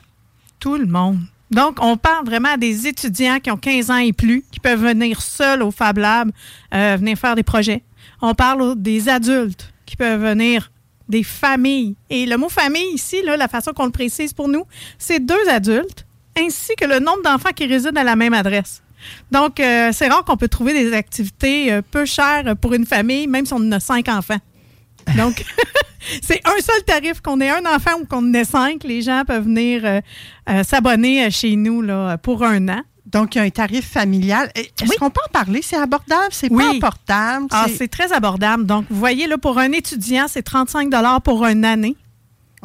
Tout 0.61 0.76
le 0.76 0.86
monde. 0.86 1.18
Donc, 1.51 1.78
on 1.80 1.96
parle 1.96 2.26
vraiment 2.26 2.51
à 2.51 2.57
des 2.57 2.86
étudiants 2.86 3.40
qui 3.40 3.51
ont 3.51 3.57
15 3.57 3.90
ans 3.90 3.96
et 3.96 4.12
plus, 4.12 4.44
qui 4.51 4.61
peuvent 4.61 4.82
venir 4.82 5.22
seuls 5.22 5.62
au 5.62 5.70
Fab 5.70 5.96
Lab, 5.96 6.30
euh, 6.74 6.96
venir 6.99 7.16
faire 7.16 7.34
des 7.34 7.42
projets. 7.42 7.82
On 8.20 8.34
parle 8.34 8.74
des 8.76 9.09
adultes 9.09 9.72
qui 9.86 9.96
peuvent 9.96 10.20
venir, 10.20 10.70
des 11.09 11.22
familles. 11.22 11.96
Et 12.11 12.26
le 12.26 12.36
mot 12.36 12.48
famille 12.48 12.94
ici, 12.94 13.22
là, 13.22 13.36
la 13.36 13.48
façon 13.48 13.72
qu'on 13.72 13.86
le 13.86 13.92
précise 13.92 14.32
pour 14.32 14.48
nous, 14.48 14.64
c'est 14.98 15.20
deux 15.20 15.48
adultes 15.48 16.06
ainsi 16.38 16.74
que 16.76 16.84
le 16.84 17.00
nombre 17.00 17.22
d'enfants 17.22 17.50
qui 17.54 17.66
résident 17.66 18.00
à 18.00 18.04
la 18.04 18.16
même 18.16 18.34
adresse. 18.34 18.82
Donc, 19.30 19.61
euh, 19.61 19.90
c'est 19.92 20.09
rare 20.09 20.24
qu'on 20.24 20.36
peut 20.36 20.48
trouver 20.48 20.72
des 20.72 20.92
activités 20.92 21.72
euh, 21.72 21.82
peu 21.82 22.04
chères 22.04 22.56
pour 22.61 22.74
une 22.74 22.86
famille, 22.86 23.26
même 23.26 23.46
si 23.46 23.52
on 23.54 23.72
a 23.72 23.80
cinq 23.80 24.09
enfants. 24.09 24.38
Donc, 25.16 25.44
c'est 26.22 26.40
un 26.44 26.61
seul 26.61 26.82
tarif, 26.84 27.20
qu'on 27.20 27.40
ait 27.40 27.50
un 27.50 27.64
enfant 27.66 28.00
ou 28.00 28.06
qu'on 28.06 28.32
ait 28.34 28.44
cinq. 28.44 28.84
Les 28.84 29.02
gens 29.02 29.22
peuvent 29.26 29.44
venir 29.44 29.82
euh, 29.84 30.62
s'abonner 30.64 31.30
chez 31.30 31.56
nous 31.56 31.82
là, 31.82 32.18
pour 32.18 32.44
un 32.44 32.68
an. 32.68 32.82
Donc, 33.12 33.34
il 33.34 33.38
y 33.38 33.40
a 33.40 33.44
un 33.44 33.50
tarif 33.50 33.88
familial. 33.90 34.50
Est-ce 34.54 34.98
qu'on 34.98 35.11
peut 35.11 35.20
en 35.26 35.32
parler? 35.32 35.62
C'est 35.62 35.76
abordable? 35.76 36.28
C'est 36.30 36.50
Oui. 36.52 36.78
pas 36.80 36.88
abordable? 36.88 37.46
Ah, 37.50 37.66
c'est 37.74 37.88
très 37.88 38.12
abordable. 38.12 38.66
Donc, 38.66 38.84
vous 38.90 38.98
voyez, 38.98 39.26
là, 39.26 39.38
pour 39.38 39.59
un 39.59 39.72
étudiant, 39.72 40.26
c'est 40.28 40.42
35 40.42 40.90
pour 41.24 41.46
une 41.46 41.64
année. 41.64 41.96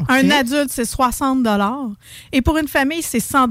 Un 0.10 0.32
adulte, 0.32 0.70
c'est 0.72 0.86
60 0.86 1.46
Et 2.32 2.42
pour 2.42 2.58
une 2.58 2.68
famille, 2.68 3.02
c'est 3.02 3.20
100 3.20 3.48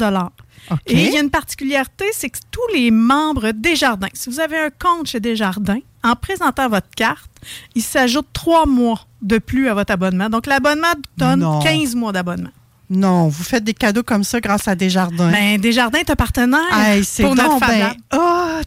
Et 0.86 0.92
il 0.92 1.12
y 1.12 1.16
a 1.16 1.20
une 1.20 1.30
particularité, 1.30 2.04
c'est 2.12 2.30
que 2.30 2.38
tous 2.50 2.74
les 2.74 2.90
membres 2.90 3.52
Desjardins, 3.52 4.08
si 4.12 4.28
vous 4.28 4.40
avez 4.40 4.58
un 4.58 4.70
compte 4.70 5.06
chez 5.06 5.20
Desjardins, 5.20 5.80
en 6.04 6.14
présentant 6.16 6.68
votre 6.68 6.90
carte, 6.96 7.30
il 7.74 7.82
s'ajoute 7.82 8.26
trois 8.32 8.66
mois 8.66 9.06
de 9.22 9.38
plus 9.38 9.68
à 9.68 9.74
votre 9.74 9.92
abonnement. 9.92 10.28
Donc, 10.28 10.46
l'abonnement 10.46 10.92
donne 11.16 11.40
Non. 11.40 11.60
15 11.60 11.94
mois 11.94 12.12
d'abonnement. 12.12 12.50
Non, 12.90 13.28
vous 13.28 13.44
faites 13.44 13.64
des 13.64 13.74
cadeaux 13.74 14.02
comme 14.02 14.24
ça 14.24 14.40
grâce 14.40 14.68
à 14.68 14.74
Desjardins. 14.74 15.30
Ben, 15.30 15.60
Desjardins 15.60 15.98
est 15.98 16.10
un 16.10 16.16
partenaire 16.16 16.60
Hey, 16.72 17.02
pour 17.20 17.34
notre 17.34 17.60
ben 17.60 17.94
hot! 18.12 18.62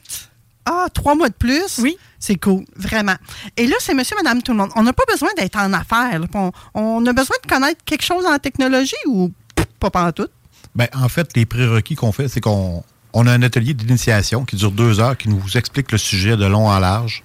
Ah, 0.66 0.88
trois 0.94 1.14
mois 1.14 1.30
de 1.30 1.36
plus? 1.36 1.78
Oui. 1.80 1.96
C'est 2.20 2.38
cool, 2.38 2.66
vraiment. 2.76 3.14
Et 3.56 3.68
là, 3.68 3.76
c'est 3.80 3.94
monsieur, 3.94 4.16
madame, 4.16 4.42
tout 4.42 4.52
le 4.52 4.58
monde. 4.58 4.72
On 4.76 4.82
n'a 4.82 4.94
pas 4.94 5.04
besoin 5.12 5.30
d'être 5.38 5.58
en 5.58 5.72
affaires. 5.74 6.20
On, 6.34 6.52
on 6.74 7.06
a 7.06 7.14
besoin 7.14 7.36
de 7.44 7.48
connaître 7.48 7.84
quelque 7.86 8.04
chose 8.04 8.26
en 8.26 8.40
technologie 8.40 8.96
ou 9.06 9.32
pff, 9.54 9.68
pas 9.80 9.92
pantoute? 9.92 10.32
Ben, 10.74 10.88
en 10.96 11.08
fait, 11.08 11.30
les 11.36 11.46
prérequis 11.46 11.94
qu'on 11.94 12.12
fait, 12.12 12.28
c'est 12.28 12.42
qu'on 12.42 12.84
on 13.14 13.28
a 13.28 13.32
un 13.32 13.44
atelier 13.44 13.76
d'initiation 13.76 14.44
qui 14.44 14.56
dure 14.56 14.72
deux 14.72 15.00
heures, 15.00 15.16
qui 15.16 15.30
nous 15.30 15.42
explique 15.56 15.92
le 15.92 16.00
sujet 16.00 16.36
de 16.36 16.46
long 16.46 16.68
en 16.68 16.80
large. 16.80 17.24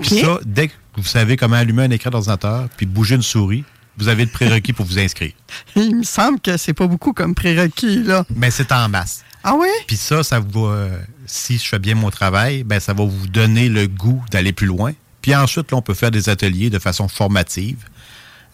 Puis 0.00 0.20
ça, 0.20 0.38
dès 0.46 0.68
que 0.68 0.72
vous 0.96 1.04
savez 1.04 1.36
comment 1.36 1.56
allumer 1.56 1.84
un 1.84 1.90
écran 1.90 2.10
d'ordinateur 2.10 2.68
puis 2.76 2.86
bouger 2.86 3.16
une 3.16 3.22
souris, 3.22 3.64
vous 3.98 4.08
avez 4.08 4.24
le 4.24 4.30
prérequis 4.30 4.72
pour 4.72 4.86
vous 4.86 4.98
inscrire. 4.98 5.32
Il 5.76 5.96
me 5.96 6.02
semble 6.02 6.40
que 6.40 6.56
c'est 6.56 6.74
pas 6.74 6.86
beaucoup 6.86 7.12
comme 7.12 7.34
prérequis, 7.34 8.02
là. 8.02 8.24
Mais 8.34 8.50
c'est 8.50 8.72
en 8.72 8.88
masse. 8.88 9.24
Ah 9.44 9.54
oui? 9.54 9.68
Puis 9.86 9.96
ça, 9.96 10.22
ça 10.22 10.40
va, 10.40 10.60
euh, 10.60 10.98
si 11.26 11.58
je 11.58 11.66
fais 11.66 11.78
bien 11.78 11.94
mon 11.94 12.10
travail, 12.10 12.64
ben 12.64 12.80
ça 12.80 12.92
va 12.92 13.04
vous 13.04 13.28
donner 13.28 13.68
le 13.68 13.86
goût 13.86 14.22
d'aller 14.30 14.52
plus 14.52 14.66
loin. 14.66 14.92
Puis 15.22 15.34
ensuite, 15.34 15.70
là, 15.70 15.78
on 15.78 15.82
peut 15.82 15.94
faire 15.94 16.10
des 16.10 16.28
ateliers 16.28 16.70
de 16.70 16.78
façon 16.78 17.08
formative 17.08 17.78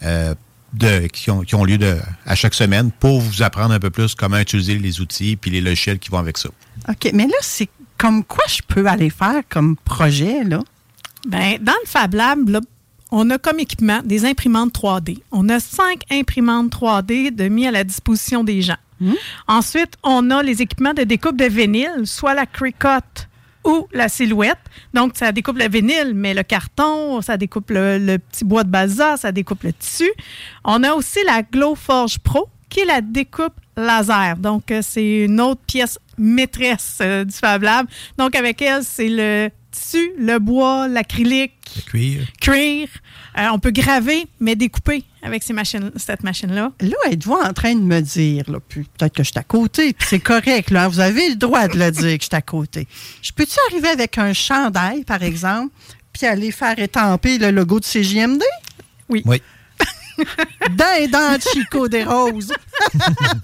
euh, 0.03 0.35
de, 0.73 1.07
qui, 1.07 1.31
ont, 1.31 1.41
qui 1.41 1.55
ont 1.55 1.63
lieu 1.63 1.77
de, 1.77 1.97
à 2.25 2.35
chaque 2.35 2.53
semaine 2.53 2.91
pour 2.91 3.21
vous 3.21 3.41
apprendre 3.41 3.73
un 3.73 3.79
peu 3.79 3.89
plus 3.89 4.13
comment 4.15 4.37
utiliser 4.37 4.77
les 4.77 4.99
outils 4.99 5.35
puis 5.35 5.51
les 5.51 5.61
logiciels 5.61 5.99
qui 5.99 6.09
vont 6.09 6.19
avec 6.19 6.37
ça. 6.37 6.49
OK, 6.89 7.09
mais 7.13 7.27
là, 7.27 7.37
c'est 7.41 7.69
comme 7.97 8.23
quoi 8.23 8.43
je 8.47 8.61
peux 8.67 8.85
aller 8.87 9.09
faire 9.09 9.41
comme 9.49 9.77
projet, 9.77 10.43
là? 10.43 10.59
Ben, 11.27 11.57
dans 11.61 11.73
le 11.83 11.87
Fab 11.87 12.13
Lab, 12.13 12.49
là, 12.49 12.59
on 13.17 13.29
a 13.29 13.37
comme 13.37 13.59
équipement 13.59 14.01
des 14.03 14.25
imprimantes 14.25 14.73
3D. 14.73 15.19
On 15.31 15.47
a 15.47 15.61
cinq 15.61 16.01
imprimantes 16.11 16.69
3D 16.69 17.33
de 17.33 17.47
mis 17.47 17.65
à 17.65 17.71
la 17.71 17.85
disposition 17.85 18.43
des 18.43 18.61
gens. 18.61 18.75
Ensuite, 19.47 19.95
on 20.03 20.31
a 20.31 20.43
les 20.43 20.61
équipements 20.61 20.93
de 20.93 21.03
découpe 21.03 21.37
de 21.37 21.45
vinyle, 21.45 22.05
soit 22.05 22.33
la 22.33 22.45
Cricut 22.45 23.27
ou 23.63 23.87
la 23.93 24.09
silhouette. 24.09 24.59
Donc, 24.93 25.13
ça 25.15 25.31
découpe 25.31 25.57
le 25.57 25.69
vinyle, 25.69 26.11
mais 26.13 26.33
le 26.33 26.43
carton, 26.43 27.21
ça 27.21 27.37
découpe 27.37 27.69
le, 27.69 27.97
le 27.97 28.19
petit 28.19 28.43
bois 28.43 28.63
de 28.63 28.69
balsa, 28.69 29.15
ça 29.15 29.31
découpe 29.31 29.63
le 29.63 29.71
tissu. 29.73 30.11
On 30.65 30.83
a 30.83 30.93
aussi 30.93 31.19
la 31.25 31.41
Glowforge 31.41 32.19
Pro, 32.19 32.49
qui 32.69 32.81
est 32.81 32.85
la 32.85 32.99
découpe 32.99 33.53
laser. 33.77 34.37
Donc, 34.37 34.71
euh, 34.71 34.81
c'est 34.81 35.25
une 35.25 35.39
autre 35.39 35.61
pièce 35.65 35.99
maîtresse 36.17 36.99
euh, 37.01 37.23
du 37.23 37.33
Fab 37.33 37.63
Lab. 37.63 37.87
Donc, 38.17 38.35
avec 38.35 38.61
elle, 38.61 38.83
c'est 38.83 39.09
le 39.09 39.49
tissu, 39.75 40.11
le 40.17 40.39
bois, 40.39 40.87
l'acrylique, 40.87 41.53
Le 41.75 41.81
cuir. 41.81 42.27
cuir. 42.41 42.87
Euh, 43.37 43.47
on 43.51 43.59
peut 43.59 43.71
graver, 43.71 44.25
mais 44.39 44.55
découper 44.55 45.03
avec 45.21 45.43
ces 45.43 45.51
machines, 45.53 45.91
cette 45.97 46.23
machine-là. 46.23 46.71
Là, 46.79 46.95
êtes-vous 47.11 47.33
en 47.33 47.51
train 47.51 47.75
de 47.75 47.81
me 47.81 47.99
dire, 47.99 48.45
peut-être 48.45 49.13
que 49.13 49.23
je 49.23 49.29
suis 49.31 49.39
à 49.39 49.43
côté, 49.43 49.91
puis 49.93 50.07
c'est 50.09 50.19
correct, 50.19 50.69
là, 50.71 50.87
vous 50.87 50.99
avez 51.01 51.29
le 51.29 51.35
droit 51.35 51.67
de 51.67 51.77
le 51.77 51.91
dire 51.91 52.17
que 52.17 52.23
je 52.23 52.27
suis 52.27 52.35
à 52.35 52.41
côté. 52.41 52.87
Je 53.21 53.31
peux-tu 53.33 53.57
arriver 53.69 53.89
avec 53.89 54.17
un 54.17 54.31
chandail, 54.33 55.03
par 55.03 55.21
exemple, 55.23 55.73
puis 56.13 56.25
aller 56.25 56.51
faire 56.51 56.79
étamper 56.79 57.37
le 57.37 57.51
logo 57.51 57.79
de 57.79 57.85
CJMD? 57.85 58.41
Oui. 59.09 59.21
Oui. 59.25 59.41
Dans 60.77 61.11
dans 61.11 61.37
Chico 61.41 61.89
des 61.89 62.03
Roses. 62.05 62.53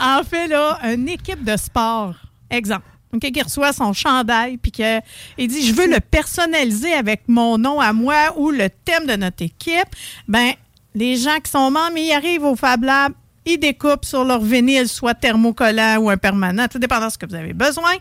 En 0.00 0.22
fait, 0.22 0.46
là, 0.46 0.78
une 0.84 1.08
équipe 1.08 1.42
de 1.42 1.56
sport, 1.56 2.14
exemple, 2.50 2.84
ok, 3.14 3.20
qui 3.32 3.42
reçoit 3.42 3.72
son 3.72 3.92
chandail, 3.92 4.56
puis 4.56 4.70
qu'il 4.70 5.48
dit 5.48 5.66
Je 5.66 5.72
veux 5.72 5.88
le 5.88 6.00
personnaliser 6.00 6.92
avec 6.92 7.22
mon 7.28 7.58
nom 7.58 7.80
à 7.80 7.92
moi 7.92 8.34
ou 8.36 8.50
le 8.50 8.68
thème 8.84 9.06
de 9.06 9.16
notre 9.16 9.42
équipe, 9.42 9.88
ben 10.26 10.52
les 10.94 11.16
gens 11.16 11.38
qui 11.42 11.50
sont 11.50 11.70
membres, 11.70 11.96
ils 11.96 12.12
arrivent 12.12 12.44
au 12.44 12.56
Fab 12.56 12.82
Lab, 12.82 13.12
ils 13.44 13.58
découpent 13.58 14.04
sur 14.04 14.24
leur 14.24 14.40
vinyle, 14.40 14.88
soit 14.88 15.14
thermocollant 15.14 15.98
ou 15.98 16.10
un 16.10 16.16
permanent, 16.16 16.66
tout 16.68 16.78
dépendant 16.78 17.06
de 17.06 17.12
ce 17.12 17.18
que 17.18 17.26
vous 17.26 17.34
avez 17.34 17.52
besoin, 17.52 17.92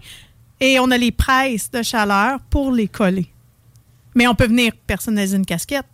et 0.60 0.80
on 0.80 0.90
a 0.92 0.98
les 0.98 1.12
presses 1.12 1.70
de 1.72 1.84
chaleur 1.84 2.40
pour 2.50 2.72
les 2.72 2.88
coller. 2.88 3.28
Mais 4.16 4.28
on 4.28 4.36
peut 4.36 4.48
venir 4.48 4.72
personnaliser 4.88 5.38
une 5.38 5.46
casquette. 5.46 5.86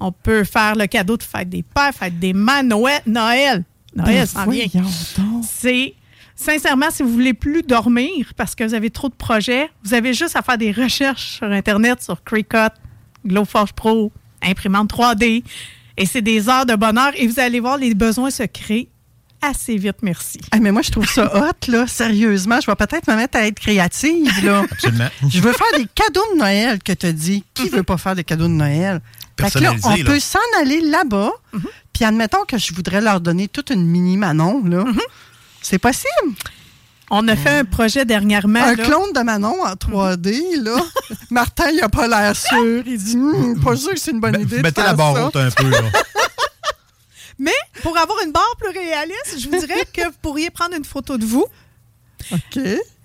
On 0.00 0.10
peut 0.10 0.42
faire 0.44 0.74
le 0.74 0.86
cadeau 0.86 1.16
de 1.16 1.22
fête 1.22 1.48
des 1.48 1.62
pères, 1.62 1.92
fête 1.92 2.18
des 2.18 2.32
mères, 2.32 2.64
Noël. 2.64 3.02
Noël, 3.06 3.62
Noël 3.94 4.26
s'en 4.26 4.46
vient. 4.46 4.66
C'est 5.42 5.94
sincèrement, 6.36 6.90
si 6.90 7.02
vous 7.02 7.12
voulez 7.12 7.34
plus 7.34 7.62
dormir 7.62 8.32
parce 8.36 8.54
que 8.54 8.64
vous 8.64 8.74
avez 8.74 8.90
trop 8.90 9.08
de 9.08 9.14
projets, 9.14 9.70
vous 9.84 9.94
avez 9.94 10.14
juste 10.14 10.36
à 10.36 10.42
faire 10.42 10.58
des 10.58 10.72
recherches 10.72 11.36
sur 11.38 11.50
Internet, 11.50 12.02
sur 12.02 12.22
Cricut, 12.24 12.72
Glowforge 13.26 13.72
Pro, 13.72 14.12
imprimante 14.42 14.92
3D. 14.92 15.44
Et 15.96 16.06
c'est 16.06 16.22
des 16.22 16.48
heures 16.48 16.66
de 16.66 16.74
bonheur 16.74 17.12
et 17.16 17.26
vous 17.26 17.38
allez 17.38 17.60
voir 17.60 17.76
les 17.76 17.94
besoins 17.94 18.30
se 18.30 18.44
créent 18.44 18.88
assez 19.42 19.76
vite, 19.76 19.96
merci. 20.02 20.40
Ah, 20.52 20.58
mais 20.60 20.70
moi, 20.70 20.82
je 20.82 20.90
trouve 20.90 21.08
ça 21.08 21.30
hot, 21.34 21.70
là. 21.70 21.86
Sérieusement, 21.86 22.60
je 22.60 22.66
vais 22.66 22.76
peut-être 22.76 23.08
me 23.10 23.16
mettre 23.16 23.36
à 23.36 23.46
être 23.46 23.58
créative, 23.58 24.44
là. 24.44 24.64
Absolument. 24.70 25.08
Je 25.28 25.40
veux 25.40 25.52
faire 25.52 25.78
des 25.78 25.86
cadeaux 25.92 26.22
de 26.34 26.38
Noël 26.38 26.78
que 26.82 26.92
tu 26.92 27.12
dit. 27.12 27.44
Qui 27.52 27.68
veut 27.68 27.82
pas 27.82 27.98
faire 27.98 28.14
des 28.14 28.24
cadeaux 28.24 28.46
de 28.46 28.52
Noël? 28.52 29.00
Fait 29.38 29.50
que 29.50 29.58
là, 29.58 29.74
on 29.82 29.96
là. 29.96 30.04
peut 30.04 30.20
s'en 30.20 30.38
aller 30.60 30.80
là-bas, 30.80 31.32
puis 31.92 32.04
admettons 32.04 32.44
que 32.46 32.58
je 32.58 32.72
voudrais 32.72 33.00
leur 33.00 33.20
donner 33.20 33.48
toute 33.48 33.70
une 33.70 33.84
mini 33.84 34.16
Manon, 34.16 34.62
là. 34.64 34.84
C'est 35.62 35.78
possible. 35.78 36.34
On 37.10 37.26
a 37.28 37.36
fait 37.36 37.58
un 37.58 37.64
projet 37.64 38.04
dernièrement. 38.06 38.60
Un 38.62 38.74
là. 38.74 38.84
clone 38.84 39.12
de 39.14 39.20
Manon 39.20 39.62
en 39.62 39.72
3D, 39.74 40.62
là. 40.62 40.82
Martin, 41.30 41.68
il 41.70 41.80
a 41.82 41.88
pas 41.90 42.08
l'air 42.08 42.34
sûr. 42.34 42.82
Il 42.86 42.96
dit, 42.96 43.16
Hum, 43.16 43.60
pas 43.60 43.76
sûr 43.76 43.90
que 43.90 43.98
c'est 44.00 44.12
une 44.12 44.20
bonne 44.20 44.40
idée. 44.40 44.56
de 44.58 44.62
Mettez 44.62 44.80
la 44.80 44.88
faire 44.88 44.96
barre 44.96 45.16
ça. 45.16 45.26
haute 45.26 45.36
un 45.36 45.50
peu, 45.50 45.68
là. 45.68 45.80
Mais 47.38 47.52
pour 47.82 47.96
avoir 47.98 48.18
une 48.24 48.32
barre 48.32 48.54
plus 48.58 48.70
réaliste, 48.70 49.38
je 49.38 49.48
vous 49.48 49.58
dirais 49.58 49.86
que 49.92 50.06
vous 50.06 50.16
pourriez 50.22 50.50
prendre 50.50 50.74
une 50.76 50.84
photo 50.84 51.18
de 51.18 51.24
vous, 51.24 51.44
OK. 52.32 52.58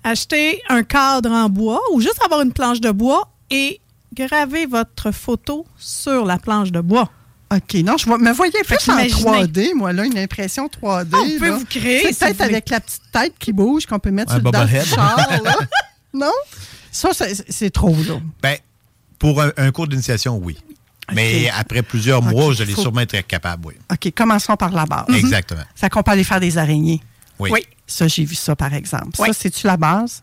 acheter 0.04 0.62
un 0.68 0.82
cadre 0.84 1.30
en 1.30 1.48
bois 1.48 1.80
ou 1.92 2.00
juste 2.00 2.22
avoir 2.24 2.40
une 2.42 2.52
planche 2.52 2.80
de 2.80 2.90
bois 2.90 3.28
et 3.50 3.80
graver 4.14 4.66
votre 4.66 5.10
photo 5.10 5.66
sur 5.76 6.24
la 6.24 6.38
planche 6.38 6.70
de 6.72 6.80
bois. 6.80 7.10
OK, 7.50 7.74
non, 7.84 7.96
je 7.96 8.04
vois- 8.06 8.18
me 8.18 8.30
voyais 8.32 8.52
Fait 8.64 8.76
plus 8.76 8.90
en 8.90 8.96
qu'imaginez. 8.96 9.22
3D, 9.46 9.74
moi, 9.74 9.92
là, 9.92 10.04
une 10.04 10.18
impression 10.18 10.68
3D. 10.68 11.14
On 11.14 11.38
peut 11.38 11.48
là. 11.48 11.56
vous 11.56 11.64
créer, 11.64 12.02
C'est 12.02 12.12
si 12.12 12.18
peut-être 12.18 12.36
voulez. 12.36 12.44
avec 12.50 12.68
la 12.68 12.80
petite 12.80 13.02
tête 13.10 13.32
qui 13.38 13.52
bouge 13.52 13.86
qu'on 13.86 13.98
peut 13.98 14.10
mettre 14.10 14.32
Un 14.32 14.36
sur 14.36 14.44
le 14.44 14.50
dans 14.50 14.66
char, 14.84 15.16
là. 15.42 15.54
Non? 16.14 16.32
Ça, 16.92 17.10
c'est 17.12 17.50
c'est 17.50 17.70
trop, 17.70 17.96
là. 18.06 18.18
Ben, 18.42 18.56
pour 19.18 19.40
un, 19.42 19.50
un 19.56 19.70
cours 19.70 19.88
d'initiation, 19.88 20.36
oui. 20.42 20.58
Mais 21.14 21.48
après 21.50 21.82
plusieurs 21.82 22.22
mois, 22.22 22.52
je 22.52 22.64
l'ai 22.64 22.74
faut- 22.74 22.82
sûrement 22.82 23.00
être 23.00 23.20
capable, 23.26 23.68
oui. 23.68 23.74
OK, 23.90 24.12
commençons 24.14 24.56
par 24.56 24.70
la 24.72 24.84
base. 24.84 25.06
Exactement. 25.14 25.62
Ça 25.74 25.88
qu'on 25.88 26.02
peut 26.02 26.10
aller 26.10 26.24
faire 26.24 26.40
des 26.40 26.58
araignées. 26.58 27.00
Oui. 27.38 27.50
Oui. 27.52 27.64
Ça, 27.86 28.08
j'ai 28.08 28.24
vu 28.24 28.34
ça, 28.34 28.54
par 28.56 28.74
exemple. 28.74 29.10
Oui. 29.18 29.28
Ça, 29.28 29.32
c'est-tu 29.32 29.66
la 29.66 29.76
base? 29.78 30.22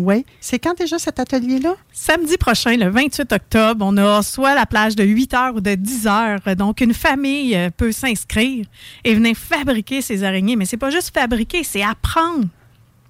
Oui. 0.00 0.24
C'est 0.40 0.60
quand 0.60 0.78
déjà 0.78 0.96
cet 1.00 1.18
atelier-là? 1.18 1.74
Samedi 1.92 2.36
prochain, 2.36 2.76
le 2.76 2.88
28 2.88 3.32
octobre, 3.32 3.84
on 3.84 3.96
a 3.96 4.22
soit 4.22 4.54
la 4.54 4.64
plage 4.64 4.94
de 4.94 5.02
8 5.02 5.34
heures 5.34 5.54
ou 5.56 5.60
de 5.60 5.74
10 5.74 6.06
heures. 6.06 6.38
Donc, 6.56 6.80
une 6.80 6.94
famille 6.94 7.56
euh, 7.56 7.68
peut 7.76 7.90
s'inscrire 7.90 8.64
et 9.02 9.14
venir 9.14 9.36
fabriquer 9.36 10.00
ces 10.00 10.22
araignées. 10.22 10.54
Mais 10.54 10.66
c'est 10.66 10.76
pas 10.76 10.90
juste 10.90 11.12
fabriquer, 11.12 11.64
c'est 11.64 11.82
apprendre 11.82 12.46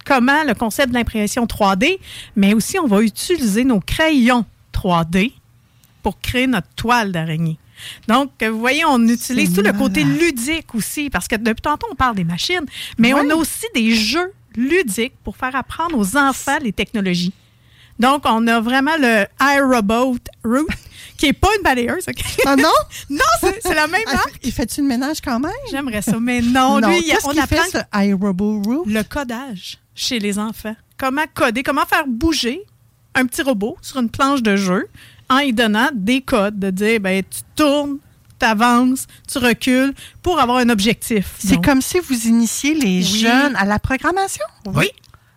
comment 0.06 0.42
le 0.44 0.54
concept 0.54 0.88
de 0.88 0.94
l'impression 0.94 1.44
3D, 1.44 1.98
mais 2.36 2.54
aussi 2.54 2.78
on 2.78 2.86
va 2.86 3.02
utiliser 3.02 3.64
nos 3.64 3.80
crayons 3.80 4.46
3D 4.72 5.32
pour 6.02 6.18
créer 6.20 6.46
notre 6.46 6.68
toile 6.74 7.12
d'araignée. 7.12 7.58
Donc, 8.08 8.30
euh, 8.42 8.50
vous 8.50 8.58
voyez, 8.58 8.84
on 8.86 9.06
utilise 9.06 9.54
tout 9.54 9.60
le 9.60 9.72
côté 9.72 10.04
ludique 10.04 10.74
aussi, 10.74 11.10
parce 11.10 11.28
que 11.28 11.36
depuis 11.36 11.60
tantôt, 11.60 11.86
on 11.92 11.94
parle 11.94 12.16
des 12.16 12.24
machines, 12.24 12.64
mais 12.96 13.12
Oui. 13.12 13.20
on 13.22 13.30
a 13.30 13.34
aussi 13.34 13.66
des 13.74 13.94
jeux 13.94 14.32
ludiques 14.56 15.14
pour 15.24 15.36
faire 15.36 15.54
apprendre 15.54 15.96
aux 15.98 16.16
enfants 16.16 16.58
les 16.62 16.72
technologies. 16.72 17.32
Donc, 17.98 18.22
on 18.26 18.46
a 18.46 18.60
vraiment 18.60 18.96
le 18.98 19.24
iRobot 19.40 20.16
Root, 20.44 20.66
qui 21.16 21.26
n'est 21.26 21.32
pas 21.32 21.48
une 21.56 21.62
balayeuse. 21.64 22.04
ok? 22.08 22.22
Ah 22.46 22.54
non? 22.54 22.68
non, 23.10 23.18
c'est 23.60 23.74
la 23.74 23.88
même 23.88 24.00
Ah, 24.06 24.14
marque. 24.14 24.38
il 24.44 24.52
fait-tu 24.52 24.82
le 24.82 24.86
ménage 24.86 25.20
quand 25.20 25.40
même? 25.40 25.50
J'aimerais 25.70 26.02
ça, 26.02 26.18
mais 26.20 26.40
non. 26.40 26.80
Non, 26.80 26.88
lui, 26.90 27.00
il- 27.04 27.16
on 27.24 27.30
apprend 27.36 27.46
fait, 27.64 27.78
ce 27.92 28.06
iRobot 28.06 28.62
Root? 28.64 28.84
le 28.86 29.02
codage 29.02 29.78
chez 29.96 30.20
les 30.20 30.38
enfants. 30.38 30.76
Comment 30.96 31.24
coder, 31.34 31.62
comment 31.64 31.86
faire 31.86 32.06
bouger 32.06 32.60
un 33.16 33.26
petit 33.26 33.42
robot 33.42 33.76
sur 33.82 33.98
une 34.00 34.10
planche 34.10 34.42
de 34.42 34.54
jeu 34.54 34.86
en 35.28 35.38
y 35.38 35.52
donnant 35.52 35.88
des 35.92 36.20
codes, 36.20 36.58
de 36.58 36.70
dire, 36.70 37.00
ben, 37.00 37.22
tu 37.28 37.40
tournes, 37.56 37.98
tu 38.38 38.46
avances, 38.46 39.06
tu 39.30 39.38
recules 39.38 39.94
pour 40.22 40.38
avoir 40.40 40.58
un 40.58 40.68
objectif. 40.68 41.34
C'est 41.38 41.62
comme 41.62 41.80
si 41.82 41.98
vous 42.00 42.26
initiez 42.26 42.74
les 42.74 42.98
Oui. 42.98 43.02
jeunes 43.02 43.56
à 43.56 43.64
la 43.64 43.78
programmation? 43.78 44.44
Oui. 44.66 44.90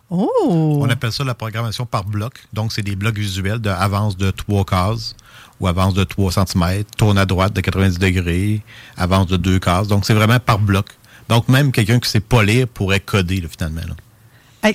Oh! 0.09 0.79
On 0.81 0.89
appelle 0.89 1.11
ça 1.11 1.23
la 1.23 1.33
programmation 1.35 1.85
par 1.85 2.03
bloc. 2.03 2.33
Donc, 2.51 2.73
c'est 2.73 2.81
des 2.81 2.95
blocs 2.97 3.15
visuels 3.17 3.59
de 3.59 3.69
avance 3.69 4.17
de 4.17 4.29
trois 4.31 4.65
cases 4.65 5.15
ou 5.61 5.67
avance 5.67 5.93
de 5.93 6.03
3 6.03 6.31
cm, 6.31 6.83
tourne 6.97 7.19
à 7.19 7.25
droite 7.27 7.53
de 7.53 7.61
90 7.61 7.99
degrés, 7.99 8.61
avance 8.97 9.27
de 9.27 9.37
deux 9.37 9.59
cases. 9.59 9.87
Donc, 9.87 10.05
c'est 10.07 10.13
vraiment 10.15 10.39
par 10.39 10.57
bloc. 10.57 10.87
Donc, 11.29 11.47
même 11.49 11.71
quelqu'un 11.71 11.99
qui 11.99 12.07
ne 12.07 12.11
sait 12.11 12.19
pas 12.19 12.41
lire 12.43 12.67
pourrait 12.67 12.99
coder, 12.99 13.39
là, 13.41 13.47
finalement. 13.47 13.81
là. 13.87 13.93
Hey, 14.63 14.73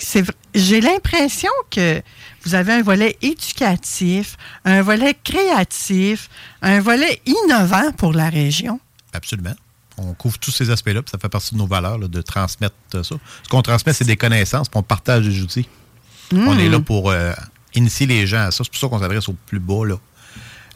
J'ai 0.55 0.81
l'impression 0.81 1.51
que 1.71 2.03
vous 2.45 2.55
avez 2.55 2.73
un 2.73 2.83
volet 2.83 3.17
éducatif, 3.23 4.37
un 4.65 4.83
volet 4.83 5.17
créatif, 5.23 6.29
un 6.63 6.81
volet 6.81 7.21
innovant 7.27 7.93
pour 7.93 8.13
la 8.13 8.29
région. 8.29 8.81
Absolument. 9.13 9.55
On 9.99 10.13
couvre 10.13 10.39
tous 10.39 10.51
ces 10.51 10.71
aspects-là, 10.71 11.03
puis 11.03 11.11
ça 11.11 11.19
fait 11.19 11.29
partie 11.29 11.55
de 11.55 11.59
nos 11.59 11.67
valeurs 11.67 11.99
là, 11.99 12.09
de 12.09 12.21
transmettre 12.21 12.75
euh, 12.95 13.03
ça. 13.03 13.15
Ce 13.43 13.49
qu'on 13.49 13.63
transmet, 13.63 13.93
c'est 13.93 14.05
des 14.05 14.17
connaissances, 14.17 14.69
puis 14.69 14.79
on 14.79 14.83
partage 14.83 15.25
des 15.27 15.41
outils. 15.41 15.69
Mm. 16.33 16.49
On 16.49 16.59
est 16.59 16.69
là 16.69 16.81
pour 16.81 17.11
euh, 17.11 17.33
initier 17.75 18.07
les 18.07 18.27
gens 18.27 18.43
à 18.47 18.51
ça. 18.51 18.63
C'est 18.65 18.71
pour 18.71 18.81
ça 18.81 18.89
qu'on 18.89 18.99
s'adresse 19.01 19.29
au 19.29 19.35
plus 19.47 19.61
bas. 19.61 19.87
Là. 19.87 19.95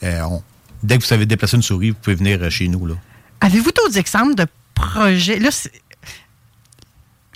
Euh, 0.05 0.23
on- 0.23 0.43
dès 0.83 0.97
que 0.97 1.03
vous 1.03 1.09
savez 1.09 1.27
déplacer 1.27 1.57
une 1.57 1.63
souris, 1.63 1.91
vous 1.91 1.97
pouvez 2.01 2.17
venir 2.17 2.39
euh, 2.43 2.49
chez 2.51 2.69
nous. 2.69 2.87
Là. 2.87 2.95
Avez-vous 3.43 3.73
d'autres 3.73 3.99
exemples 3.99 4.35
de 4.37 4.47
projets? 4.75 5.39
Là, 5.39 5.51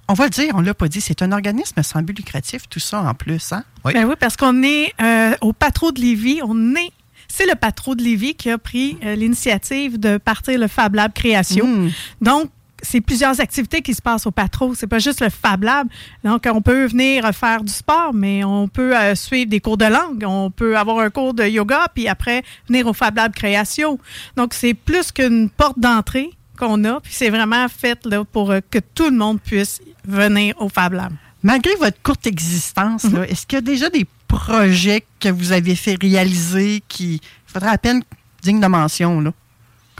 on 0.09 0.15
va 0.15 0.25
le 0.25 0.31
dire, 0.31 0.53
on 0.55 0.61
ne 0.61 0.67
l'a 0.67 0.75
pas 0.75 0.89
dit, 0.89 1.01
c'est 1.01 1.23
un 1.23 1.33
organisme 1.33 1.83
sans 1.83 2.03
but 2.03 2.17
lucratif, 2.17 2.69
tout 2.69 2.81
ça 2.81 3.01
en 3.01 3.15
plus. 3.15 3.53
Hein? 3.53 3.65
Ben 3.85 4.05
oui, 4.07 4.15
parce 4.19 4.37
qu'on 4.37 4.63
est 4.63 4.93
euh, 5.01 5.35
au 5.41 5.53
Patro 5.53 5.93
de 5.93 6.01
Lévis. 6.01 6.41
On 6.43 6.75
est. 6.75 6.91
C'est 7.29 7.47
le 7.47 7.55
Patro 7.55 7.95
de 7.95 8.03
Lévis 8.03 8.35
qui 8.35 8.51
a 8.51 8.59
pris 8.59 8.99
euh, 9.03 9.15
l'initiative 9.17 9.99
de 9.99 10.19
partir 10.19 10.59
le 10.59 10.69
Fab 10.69 10.95
Lab 10.95 11.13
Création. 11.13 11.67
Mm. 11.67 11.91
Donc, 12.21 12.51
c'est 12.83 13.01
plusieurs 13.01 13.41
activités 13.41 13.81
qui 13.81 13.95
se 13.95 14.03
passent 14.03 14.27
au 14.27 14.31
Patro. 14.31 14.75
C'est 14.75 14.87
pas 14.87 14.99
juste 14.99 15.21
le 15.21 15.31
Fab 15.31 15.65
Lab. 15.65 15.89
Donc, 16.23 16.45
on 16.47 16.61
peut 16.61 16.85
venir 16.85 17.29
faire 17.35 17.65
du 17.65 17.73
sport, 17.73 18.13
mais 18.13 18.45
on 18.45 18.69
peut 18.69 18.97
euh, 18.97 19.15
suivre 19.15 19.49
des 19.49 19.61
cours 19.61 19.79
de 19.79 19.87
langue. 19.87 20.23
On 20.27 20.51
peut 20.51 20.77
avoir 20.77 20.99
un 20.99 21.11
cours 21.11 21.35
de 21.35 21.45
yoga, 21.45 21.89
puis 21.95 22.09
après, 22.09 22.45
venir 22.69 22.87
au 22.87 22.93
Fab 22.93 23.17
Lab 23.17 23.33
Création. 23.33 23.99
Donc, 24.37 24.53
c'est 24.55 24.75
plus 24.75 25.11
qu'une 25.13 25.49
porte 25.49 25.79
d'entrée 25.79 26.31
qu'on 26.57 26.85
a. 26.85 27.01
Puis 27.01 27.13
c'est 27.13 27.31
vraiment 27.31 27.67
fait 27.69 28.05
là, 28.07 28.25
pour 28.25 28.51
euh, 28.51 28.61
que 28.71 28.79
tout 28.79 29.11
le 29.11 29.17
monde 29.17 29.41
puisse 29.41 29.81
venir 30.07 30.55
au 30.61 30.69
Fab 30.69 30.93
Lab. 30.93 31.13
Malgré 31.43 31.75
votre 31.77 32.01
courte 32.03 32.27
existence, 32.27 33.05
Mhm. 33.05 33.25
est-ce 33.29 33.47
qu'il 33.47 33.57
y 33.57 33.59
a 33.59 33.63
déjà 33.63 33.91
des 33.91 34.07
projets 34.29 35.05
que 35.21 35.29
vous 35.29 35.53
avez 35.53 35.77
fait 35.77 35.97
réaliser 36.01 36.83
qui 36.89 37.21
faudrait 37.47 37.71
à 37.71 37.79
peine 37.79 38.03
digne 38.43 38.61
de 38.61 38.67
mention, 38.67 39.21
là, 39.21 39.33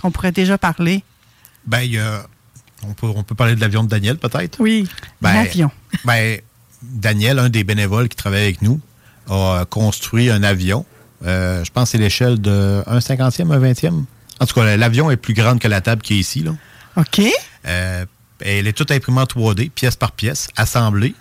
qu'on 0.01 0.11
pourrait 0.11 0.33
déjà 0.33 0.57
parler? 0.59 1.05
Ben, 1.67 1.81
il 1.83 1.93
y 1.93 1.99
a- 1.99 2.27
on, 2.87 2.93
peut, 2.95 3.07
on 3.15 3.23
peut 3.23 3.35
parler 3.35 3.55
de 3.55 3.61
l'avion 3.61 3.85
de 3.85 3.89
Daniel, 3.89 4.17
peut-être? 4.19 4.59
Oui. 4.61 4.89
Ben, 5.23 5.33
L'avion. 5.35 5.71
Ben, 6.05 6.41
Daniel, 6.83 7.39
un 7.39 7.49
des 7.49 7.65
bénévoles 7.65 8.09
qui 8.09 8.17
travaille 8.17 8.43
avec 8.43 8.63
nous, 8.63 8.81
a 9.31 9.65
construit 9.71 10.31
un 10.31 10.43
avion. 10.43 10.85
Euh, 11.25 11.65
je 11.65 11.71
pense 11.71 11.85
que 11.85 11.91
c'est 11.93 11.99
l'échelle 12.03 12.39
de 12.41 12.83
1 12.87 13.01
cinquantième, 13.01 13.51
un 13.53 13.59
vingtième. 13.59 14.05
En 14.41 14.47
tout 14.47 14.55
cas, 14.55 14.77
l'avion 14.77 15.11
est 15.11 15.17
plus 15.17 15.33
grande 15.33 15.59
que 15.61 15.69
la 15.69 15.81
table 15.81 16.03
qui 16.03 16.15
est 16.15 16.19
ici. 16.19 16.43
Là. 16.43 16.51
OK. 16.97 17.23
Euh, 17.67 18.05
Elle 18.41 18.67
est 18.67 18.73
toute 18.73 18.91
imprimée 18.91 19.21
en 19.21 19.25
3D, 19.25 19.71
pièce 19.71 19.97
par 19.97 20.13
pièce, 20.13 20.49
assemblée. 20.57 21.15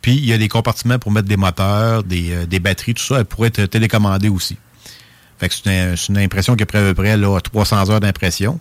Puis 0.00 0.12
il 0.16 0.26
y 0.26 0.32
a 0.32 0.38
des 0.38 0.48
compartiments 0.48 0.98
pour 0.98 1.10
mettre 1.10 1.28
des 1.28 1.36
moteurs, 1.36 2.04
des, 2.04 2.32
euh, 2.32 2.46
des 2.46 2.60
batteries, 2.60 2.94
tout 2.94 3.02
ça. 3.02 3.18
Elle 3.18 3.24
pourrait 3.24 3.48
être 3.48 3.64
télécommandée 3.66 4.28
aussi. 4.28 4.56
Fait 5.38 5.48
que 5.48 5.54
c'est 5.54 6.08
une, 6.08 6.18
impression 6.18 6.54
qui 6.56 6.62
a 6.62 6.66
pris 6.66 6.78
à 6.78 6.82
peu 6.82 6.94
près 6.94 7.16
là, 7.16 7.38
300 7.40 7.90
heures 7.90 8.00
d'impression. 8.00 8.60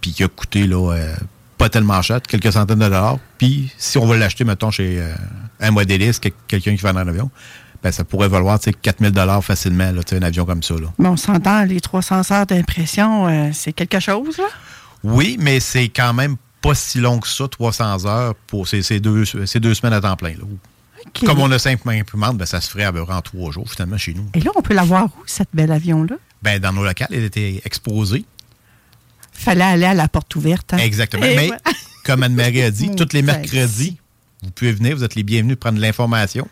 Puis 0.00 0.12
qui 0.12 0.24
a 0.24 0.28
coûté 0.28 0.66
là, 0.66 0.92
euh, 0.94 1.14
pas 1.58 1.68
tellement 1.68 2.02
cher, 2.02 2.20
quelques 2.22 2.52
centaines 2.52 2.78
de 2.80 2.84
dollars. 2.84 3.18
Puis 3.38 3.72
si 3.78 3.98
on 3.98 4.06
veut 4.06 4.18
l'acheter, 4.18 4.44
mettons, 4.44 4.70
chez 4.70 5.00
euh, 5.00 5.14
un 5.60 5.70
modéliste, 5.70 6.20
quel- 6.20 6.32
quelqu'un 6.48 6.76
qui 6.76 6.82
va 6.82 6.92
dans 6.92 7.00
un 7.00 7.08
avion, 7.08 7.30
ben, 7.82 7.90
ça 7.92 8.04
pourrait 8.04 8.28
valoir 8.28 8.58
tu 8.58 8.64
sais, 8.70 8.72
4000 8.72 9.12
dollars 9.12 9.44
facilement, 9.44 9.90
là, 9.92 10.00
un 10.12 10.22
avion 10.22 10.44
comme 10.44 10.62
ça. 10.62 10.74
Là. 10.74 10.88
Mais 10.98 11.08
on 11.08 11.16
s'entend, 11.16 11.64
les 11.64 11.80
300 11.80 12.32
heures 12.32 12.46
d'impression, 12.46 13.28
euh, 13.28 13.50
c'est 13.52 13.72
quelque 13.72 14.00
chose, 14.00 14.38
là? 14.38 14.44
Oui, 15.04 15.36
mais 15.40 15.58
c'est 15.58 15.88
quand 15.88 16.14
même 16.14 16.36
pas 16.62 16.74
si 16.74 16.98
long 17.00 17.18
que 17.18 17.28
ça, 17.28 17.48
300 17.48 18.06
heures 18.06 18.34
pour 18.46 18.66
ces, 18.68 18.82
ces 18.82 19.00
deux, 19.00 19.24
ces 19.24 19.60
deux 19.60 19.74
semaines 19.74 19.92
à 19.94 20.00
temps 20.00 20.16
plein. 20.16 20.30
là. 20.30 20.44
Comme 21.26 21.40
on 21.40 21.50
a 21.50 21.58
cinq 21.58 21.80
imprimantes, 21.86 22.38
ben, 22.38 22.46
ça 22.46 22.60
se 22.60 22.70
ferait 22.70 22.84
à 22.84 22.92
peu 22.92 23.04
près 23.04 23.14
en 23.14 23.20
trois 23.22 23.50
jours, 23.50 23.68
finalement, 23.70 23.98
chez 23.98 24.14
nous. 24.14 24.24
Et 24.34 24.40
là, 24.40 24.52
on 24.54 24.62
peut 24.62 24.72
l'avoir 24.74 25.06
où, 25.06 25.22
cette 25.26 25.48
belle 25.52 25.72
avion-là? 25.72 26.14
Ben, 26.42 26.60
dans 26.60 26.72
nos 26.72 26.84
locales, 26.84 27.08
elle 27.10 27.24
était 27.24 27.60
exposée. 27.64 28.24
Fallait 29.32 29.64
aller 29.64 29.84
à 29.86 29.94
la 29.94 30.08
porte 30.08 30.34
ouverte. 30.36 30.72
hein? 30.74 30.78
Exactement. 30.78 31.24
Et 31.24 31.34
Mais, 31.34 31.50
comme 32.04 32.22
Anne-Marie 32.22 32.62
a 32.62 32.70
dit, 32.70 32.90
tous 32.94 33.12
les 33.12 33.22
mercredis, 33.22 33.96
vous 34.42 34.50
pouvez 34.50 34.72
venir, 34.72 34.96
vous 34.96 35.02
êtes 35.04 35.14
les 35.16 35.22
bienvenus 35.24 35.56
prendre 35.58 35.80
l'information. 35.80 36.46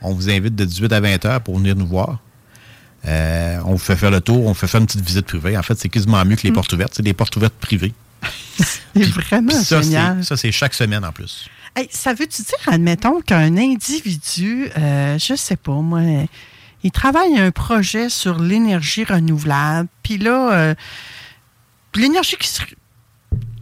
On 0.00 0.12
vous 0.14 0.28
invite 0.30 0.56
de 0.56 0.64
18 0.64 0.92
à 0.92 1.00
20 1.00 1.24
heures 1.26 1.40
pour 1.40 1.58
venir 1.58 1.76
nous 1.76 1.86
voir. 1.86 2.18
Euh, 3.06 3.58
on 3.64 3.72
vous 3.72 3.78
fait 3.78 3.96
faire 3.96 4.10
le 4.10 4.20
tour, 4.20 4.44
on 4.44 4.48
vous 4.48 4.54
fait 4.54 4.66
faire 4.66 4.80
une 4.80 4.86
petite 4.86 5.04
visite 5.06 5.26
privée. 5.26 5.56
En 5.56 5.62
fait, 5.62 5.78
c'est 5.78 5.88
quasiment 5.88 6.24
mieux 6.24 6.34
que 6.36 6.42
les 6.42 6.50
Mm. 6.50 6.54
portes 6.54 6.72
ouvertes. 6.72 6.92
C'est 6.96 7.02
des 7.02 7.14
portes 7.14 7.36
ouvertes 7.36 7.54
privées. 7.60 7.92
C'est 8.94 9.04
vraiment 9.06 9.52
ça, 9.52 9.80
génial. 9.80 10.18
c'est- 10.20 10.28
ça, 10.28 10.36
c'est 10.36 10.52
chaque 10.52 10.74
semaine 10.74 11.04
en 11.04 11.12
plus. 11.12 11.48
Hey, 11.74 11.88
ça 11.90 12.12
veut-tu 12.12 12.42
dire, 12.42 12.58
admettons, 12.66 13.20
qu'un 13.22 13.56
individu, 13.56 14.68
euh, 14.76 15.18
je 15.18 15.34
sais 15.34 15.56
pas, 15.56 15.72
moi, 15.72 16.00
il 16.82 16.90
travaille 16.90 17.38
un 17.38 17.50
projet 17.50 18.10
sur 18.10 18.38
l'énergie 18.38 19.04
renouvelable, 19.04 19.88
puis 20.02 20.18
là, 20.18 20.52
euh, 20.52 20.74
l'énergie 21.94 22.36
qui 22.36 22.48
se 22.48 22.60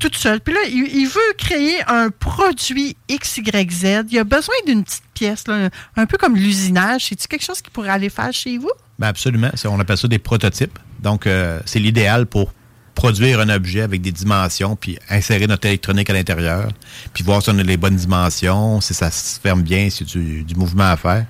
toute 0.00 0.16
seule, 0.16 0.40
puis 0.40 0.54
là, 0.54 0.60
il, 0.66 0.88
il 0.96 1.06
veut 1.06 1.34
créer 1.36 1.76
un 1.86 2.08
produit 2.10 2.96
XYZ, 3.10 4.04
il 4.10 4.18
a 4.18 4.24
besoin 4.24 4.54
d'une 4.66 4.82
petite 4.82 5.04
pièce, 5.14 5.46
là, 5.46 5.68
un 5.96 6.06
peu 6.06 6.16
comme 6.16 6.34
l'usinage. 6.36 7.04
C'est-tu 7.04 7.28
quelque 7.28 7.44
chose 7.44 7.60
qu'il 7.60 7.70
pourrait 7.70 7.90
aller 7.90 8.08
faire 8.08 8.32
chez 8.32 8.56
vous? 8.56 8.70
Ben 8.98 9.08
absolument. 9.08 9.50
On 9.66 9.78
appelle 9.78 9.98
ça 9.98 10.08
des 10.08 10.18
prototypes. 10.18 10.78
Donc, 11.00 11.26
euh, 11.26 11.60
c'est 11.66 11.78
l'idéal 11.78 12.26
pour 12.26 12.52
produire 13.00 13.40
un 13.40 13.48
objet 13.48 13.80
avec 13.80 14.02
des 14.02 14.12
dimensions, 14.12 14.76
puis 14.76 14.98
insérer 15.08 15.46
notre 15.46 15.66
électronique 15.66 16.10
à 16.10 16.12
l'intérieur, 16.12 16.68
puis 17.14 17.24
voir 17.24 17.42
si 17.42 17.48
on 17.48 17.58
a 17.58 17.62
les 17.62 17.78
bonnes 17.78 17.96
dimensions, 17.96 18.82
si 18.82 18.92
ça 18.92 19.10
se 19.10 19.40
ferme 19.40 19.62
bien, 19.62 19.88
si 19.88 20.04
du, 20.04 20.44
du 20.44 20.54
mouvement 20.54 20.90
à 20.90 20.96
faire. 20.98 21.24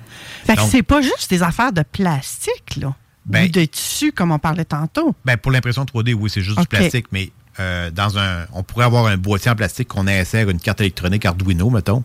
Fait 0.45 0.55
que 0.55 0.59
Donc, 0.59 0.69
c'est 0.69 0.83
pas 0.83 1.01
juste 1.01 1.29
des 1.29 1.41
affaires 1.43 1.71
de 1.71 1.83
plastique, 1.83 2.75
là, 2.75 2.93
Ben- 3.25 3.45
ou 3.45 3.51
de 3.51 3.63
tissu, 3.63 4.11
comme 4.11 4.31
on 4.33 4.39
parlait 4.39 4.65
tantôt. 4.65 5.15
ben, 5.23 5.37
pour 5.37 5.53
l'impression 5.53 5.85
3D, 5.85 6.13
oui, 6.13 6.29
c'est 6.29 6.41
juste 6.41 6.59
du 6.59 6.67
plastique, 6.67 7.05
mais 7.13 7.31
euh, 7.61 7.89
dans 7.89 8.17
un, 8.17 8.45
on 8.51 8.63
pourrait 8.63 8.85
avoir 8.85 9.05
un 9.05 9.15
boîtier 9.15 9.49
en 9.49 9.55
plastique 9.55 9.87
qu'on 9.87 10.07
insère 10.07 10.49
une 10.49 10.59
carte 10.59 10.81
électronique 10.81 11.25
Arduino, 11.25 11.69
mettons. 11.69 12.03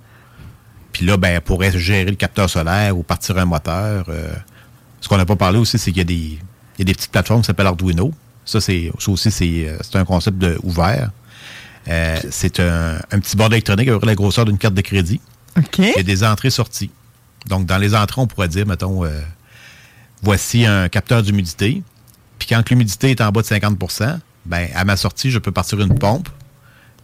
Puis 0.92 1.04
là, 1.04 1.16
ben, 1.16 1.28
elle 1.30 1.40
pourrait 1.40 1.76
gérer 1.76 2.04
le 2.10 2.14
capteur 2.16 2.48
solaire 2.48 2.96
ou 2.96 3.02
partir 3.02 3.36
un 3.36 3.44
moteur. 3.46 4.04
euh. 4.10 4.32
ce 5.00 5.08
qu'on 5.08 5.16
n'a 5.16 5.26
pas 5.26 5.34
parlé 5.36 5.58
aussi, 5.58 5.76
c'est 5.76 5.90
qu'il 5.90 5.98
y 5.98 6.00
a 6.02 6.04
des, 6.04 6.14
il 6.14 6.78
y 6.78 6.82
a 6.82 6.84
des 6.84 6.94
petites 6.94 7.10
plateformes 7.10 7.40
qui 7.40 7.46
s'appellent 7.46 7.66
Arduino. 7.66 8.12
Ça, 8.46 8.60
c'est, 8.60 8.90
ça 8.98 9.10
aussi, 9.10 9.30
c'est, 9.30 9.66
euh, 9.68 9.78
un 9.94 10.04
concept 10.04 10.38
de, 10.38 10.58
ouvert. 10.62 11.10
Euh, 11.88 12.18
c'est 12.30 12.60
un, 12.60 12.96
un 13.10 13.20
petit 13.20 13.36
bord 13.36 13.48
électronique 13.48 13.88
avec 13.88 14.04
la 14.04 14.14
grosseur 14.14 14.44
d'une 14.44 14.58
carte 14.58 14.74
de 14.74 14.80
crédit. 14.80 15.20
OK. 15.58 15.78
Il 15.78 15.92
y 15.96 16.00
a 16.00 16.02
des 16.02 16.24
entrées-sorties. 16.24 16.90
Donc, 17.46 17.66
dans 17.66 17.78
les 17.78 17.94
entrées, 17.94 18.20
on 18.20 18.26
pourrait 18.26 18.48
dire, 18.48 18.66
mettons, 18.66 19.04
euh, 19.04 19.20
voici 20.22 20.66
un 20.66 20.88
capteur 20.88 21.22
d'humidité. 21.22 21.82
Puis 22.38 22.48
quand 22.48 22.68
l'humidité 22.70 23.10
est 23.10 23.20
en 23.20 23.30
bas 23.30 23.42
de 23.42 23.46
50% 23.46 24.18
ben, 24.46 24.68
à 24.74 24.84
ma 24.84 24.96
sortie, 24.96 25.30
je 25.30 25.38
peux 25.38 25.52
partir 25.52 25.80
une 25.80 25.98
pompe, 25.98 26.28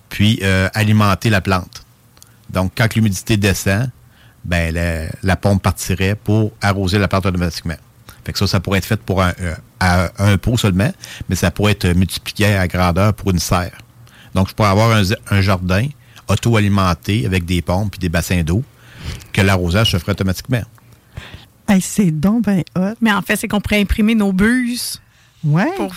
puis 0.08 0.38
euh, 0.42 0.68
alimenter 0.74 1.28
la 1.30 1.40
plante. 1.40 1.84
Donc, 2.50 2.72
quand 2.76 2.94
l'humidité 2.94 3.36
descend, 3.36 3.90
ben, 4.44 4.72
la, 4.74 5.06
la 5.22 5.36
pompe 5.36 5.62
partirait 5.62 6.14
pour 6.14 6.52
arroser 6.60 6.98
la 6.98 7.08
plante 7.08 7.26
automatiquement. 7.26 7.76
Fait 8.24 8.32
que 8.32 8.38
ça, 8.38 8.46
ça 8.46 8.60
pourrait 8.60 8.78
être 8.78 8.84
fait 8.84 9.00
pour 9.00 9.22
un, 9.22 9.32
euh, 9.40 9.54
à 9.82 10.12
un 10.18 10.38
pot 10.38 10.56
seulement, 10.56 10.92
mais 11.28 11.34
ça 11.36 11.50
pourrait 11.50 11.72
être 11.72 11.88
multiplié 11.88 12.54
à 12.54 12.68
grandeur 12.68 13.14
pour 13.14 13.30
une 13.30 13.38
serre. 13.38 13.78
Donc, 14.34 14.48
je 14.48 14.54
pourrais 14.54 14.68
avoir 14.68 14.90
un, 14.96 15.02
un 15.30 15.40
jardin 15.40 15.86
auto-alimenté 16.28 17.26
avec 17.26 17.44
des 17.44 17.62
pompes 17.62 17.94
et 17.96 17.98
des 17.98 18.08
bassins 18.08 18.42
d'eau 18.42 18.62
que 19.32 19.40
l'arrosage 19.42 19.90
se 19.92 19.98
ferait 19.98 20.12
automatiquement. 20.12 20.62
Hey, 21.68 21.80
c'est 21.80 22.10
donc 22.10 22.44
ben 22.44 22.62
hot. 22.76 22.94
Mais 23.00 23.12
en 23.12 23.22
fait, 23.22 23.36
c'est 23.36 23.48
qu'on 23.48 23.60
pourrait 23.60 23.80
imprimer 23.80 24.14
nos 24.14 24.32
buses. 24.32 25.00
Ouais. 25.44 25.70
Pour, 25.76 25.92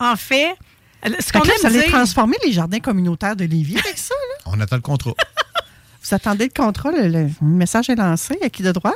en 0.00 0.16
fait, 0.16 0.54
ce 1.04 1.32
qu'on 1.32 1.42
aime 1.42 1.72
dire- 1.72 1.86
transformer 1.88 2.36
les 2.44 2.52
jardins 2.52 2.80
communautaires 2.80 3.36
de 3.36 3.44
Lévis 3.44 3.78
avec 3.78 3.98
ça, 3.98 4.14
là? 4.14 4.52
On 4.52 4.60
attend 4.60 4.76
le 4.76 4.82
contrat. 4.82 5.12
Vous 6.02 6.14
attendez 6.14 6.44
le 6.54 6.62
contrat, 6.62 6.92
le, 6.92 7.08
le 7.08 7.28
message 7.40 7.90
est 7.90 7.96
lancé, 7.96 8.38
à 8.42 8.48
qui 8.48 8.62
de 8.62 8.70
droit? 8.70 8.94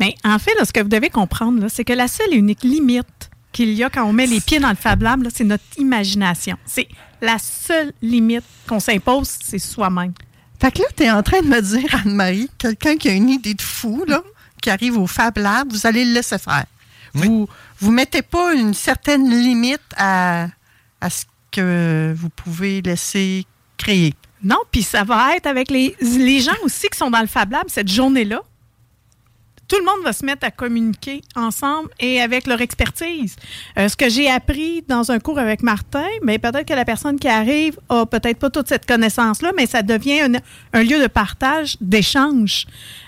Mais 0.00 0.14
en 0.24 0.38
fait, 0.40 0.54
là, 0.56 0.64
ce 0.64 0.72
que 0.72 0.80
vous 0.80 0.88
devez 0.88 1.08
comprendre, 1.10 1.60
là, 1.60 1.68
c'est 1.68 1.84
que 1.84 1.92
la 1.92 2.08
seule 2.08 2.32
et 2.32 2.36
unique 2.36 2.64
limite 2.64 3.30
qu'il 3.52 3.72
y 3.74 3.84
a 3.84 3.90
quand 3.90 4.04
on 4.04 4.12
met 4.12 4.26
les 4.26 4.40
pieds 4.40 4.58
dans 4.58 4.70
le 4.70 4.76
Fab 4.76 5.02
Lab, 5.02 5.26
c'est 5.32 5.44
notre 5.44 5.64
imagination. 5.76 6.56
C'est 6.64 6.88
la 7.20 7.38
seule 7.38 7.92
limite 8.02 8.44
qu'on 8.66 8.80
s'impose, 8.80 9.28
c'est 9.42 9.58
soi-même. 9.58 10.12
Fait 10.60 10.72
que 10.72 10.78
là, 10.78 10.86
tu 10.96 11.02
es 11.04 11.10
en 11.10 11.22
train 11.22 11.40
de 11.40 11.48
me 11.48 11.60
dire, 11.60 11.94
Anne-Marie, 12.04 12.48
quelqu'un 12.58 12.96
qui 12.96 13.08
a 13.08 13.12
une 13.12 13.28
idée 13.28 13.54
de 13.54 13.62
fou, 13.62 14.04
là, 14.06 14.22
qui 14.60 14.70
arrive 14.70 14.96
au 14.96 15.06
Fab 15.06 15.36
Lab, 15.36 15.72
vous 15.72 15.86
allez 15.86 16.04
le 16.04 16.12
laisser 16.12 16.38
faire. 16.38 16.64
Vous 17.14 17.48
vous 17.78 17.90
mettez 17.90 18.22
pas 18.22 18.54
une 18.54 18.72
certaine 18.72 19.28
limite 19.28 19.82
à, 19.96 20.46
à 21.00 21.10
ce 21.10 21.24
que 21.50 22.14
vous 22.16 22.30
pouvez 22.30 22.80
laisser 22.80 23.44
créer. 23.76 24.14
Non, 24.42 24.58
puis 24.70 24.82
ça 24.82 25.04
va 25.04 25.36
être 25.36 25.46
avec 25.46 25.70
les, 25.70 25.94
les 26.00 26.40
gens 26.40 26.56
aussi 26.62 26.88
qui 26.88 26.96
sont 26.96 27.10
dans 27.10 27.20
le 27.20 27.26
Fab 27.26 27.52
Lab 27.52 27.64
cette 27.68 27.90
journée-là. 27.90 28.40
Tout 29.72 29.78
le 29.78 29.86
monde 29.86 30.04
va 30.04 30.12
se 30.12 30.22
mettre 30.26 30.46
à 30.46 30.50
communiquer 30.50 31.22
ensemble 31.34 31.88
et 31.98 32.20
avec 32.20 32.46
leur 32.46 32.60
expertise. 32.60 33.36
Euh, 33.78 33.88
ce 33.88 33.96
que 33.96 34.10
j'ai 34.10 34.30
appris 34.30 34.84
dans 34.86 35.10
un 35.10 35.18
cours 35.18 35.38
avec 35.38 35.62
Martin, 35.62 36.04
mais 36.22 36.38
peut-être 36.38 36.68
que 36.68 36.74
la 36.74 36.84
personne 36.84 37.18
qui 37.18 37.26
arrive 37.26 37.80
a 37.88 38.04
peut-être 38.04 38.38
pas 38.38 38.50
toute 38.50 38.68
cette 38.68 38.84
connaissance-là, 38.84 39.52
mais 39.56 39.64
ça 39.64 39.80
devient 39.80 40.20
un, 40.20 40.32
un 40.74 40.82
lieu 40.82 41.00
de 41.00 41.06
partage, 41.06 41.78
d'échange. 41.80 42.66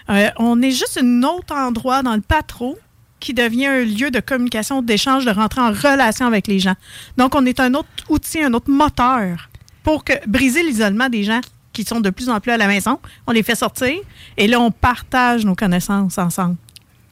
Euh, 0.09 0.31
on 0.39 0.63
est 0.63 0.71
juste 0.71 0.99
un 1.03 1.23
autre 1.25 1.55
endroit 1.55 2.03
dans 2.03 2.15
le 2.15 2.23
patro 2.23 2.79
qui 3.21 3.35
devient 3.35 3.67
un 3.67 3.85
lieu 3.85 4.11
de 4.11 4.21
communication, 4.21 4.81
d'échange, 4.81 5.27
de 5.27 5.33
rentrer 5.33 5.61
en 5.61 5.71
relation 5.71 6.27
avec 6.27 6.47
les 6.47 6.61
gens. 6.61 6.77
Donc, 7.19 7.35
on 7.35 7.45
est 7.45 7.61
un 7.61 7.75
autre 7.75 7.91
outil, 8.09 8.43
un 8.43 8.55
autre 8.55 8.71
moteur 8.71 9.51
pour 9.83 10.03
que, 10.03 10.15
briser 10.27 10.63
l'isolement 10.63 11.11
des 11.11 11.25
gens 11.25 11.43
qui 11.75 11.85
sont 11.85 12.01
de 12.01 12.09
plus 12.09 12.31
en 12.31 12.41
plus 12.41 12.53
à 12.53 12.57
la 12.57 12.67
maison. 12.67 12.99
On 13.27 13.33
les 13.33 13.43
fait 13.43 13.55
sortir 13.55 13.95
et 14.39 14.47
là, 14.47 14.59
on 14.59 14.71
partage 14.71 15.45
nos 15.45 15.55
connaissances 15.55 16.17
ensemble. 16.17 16.57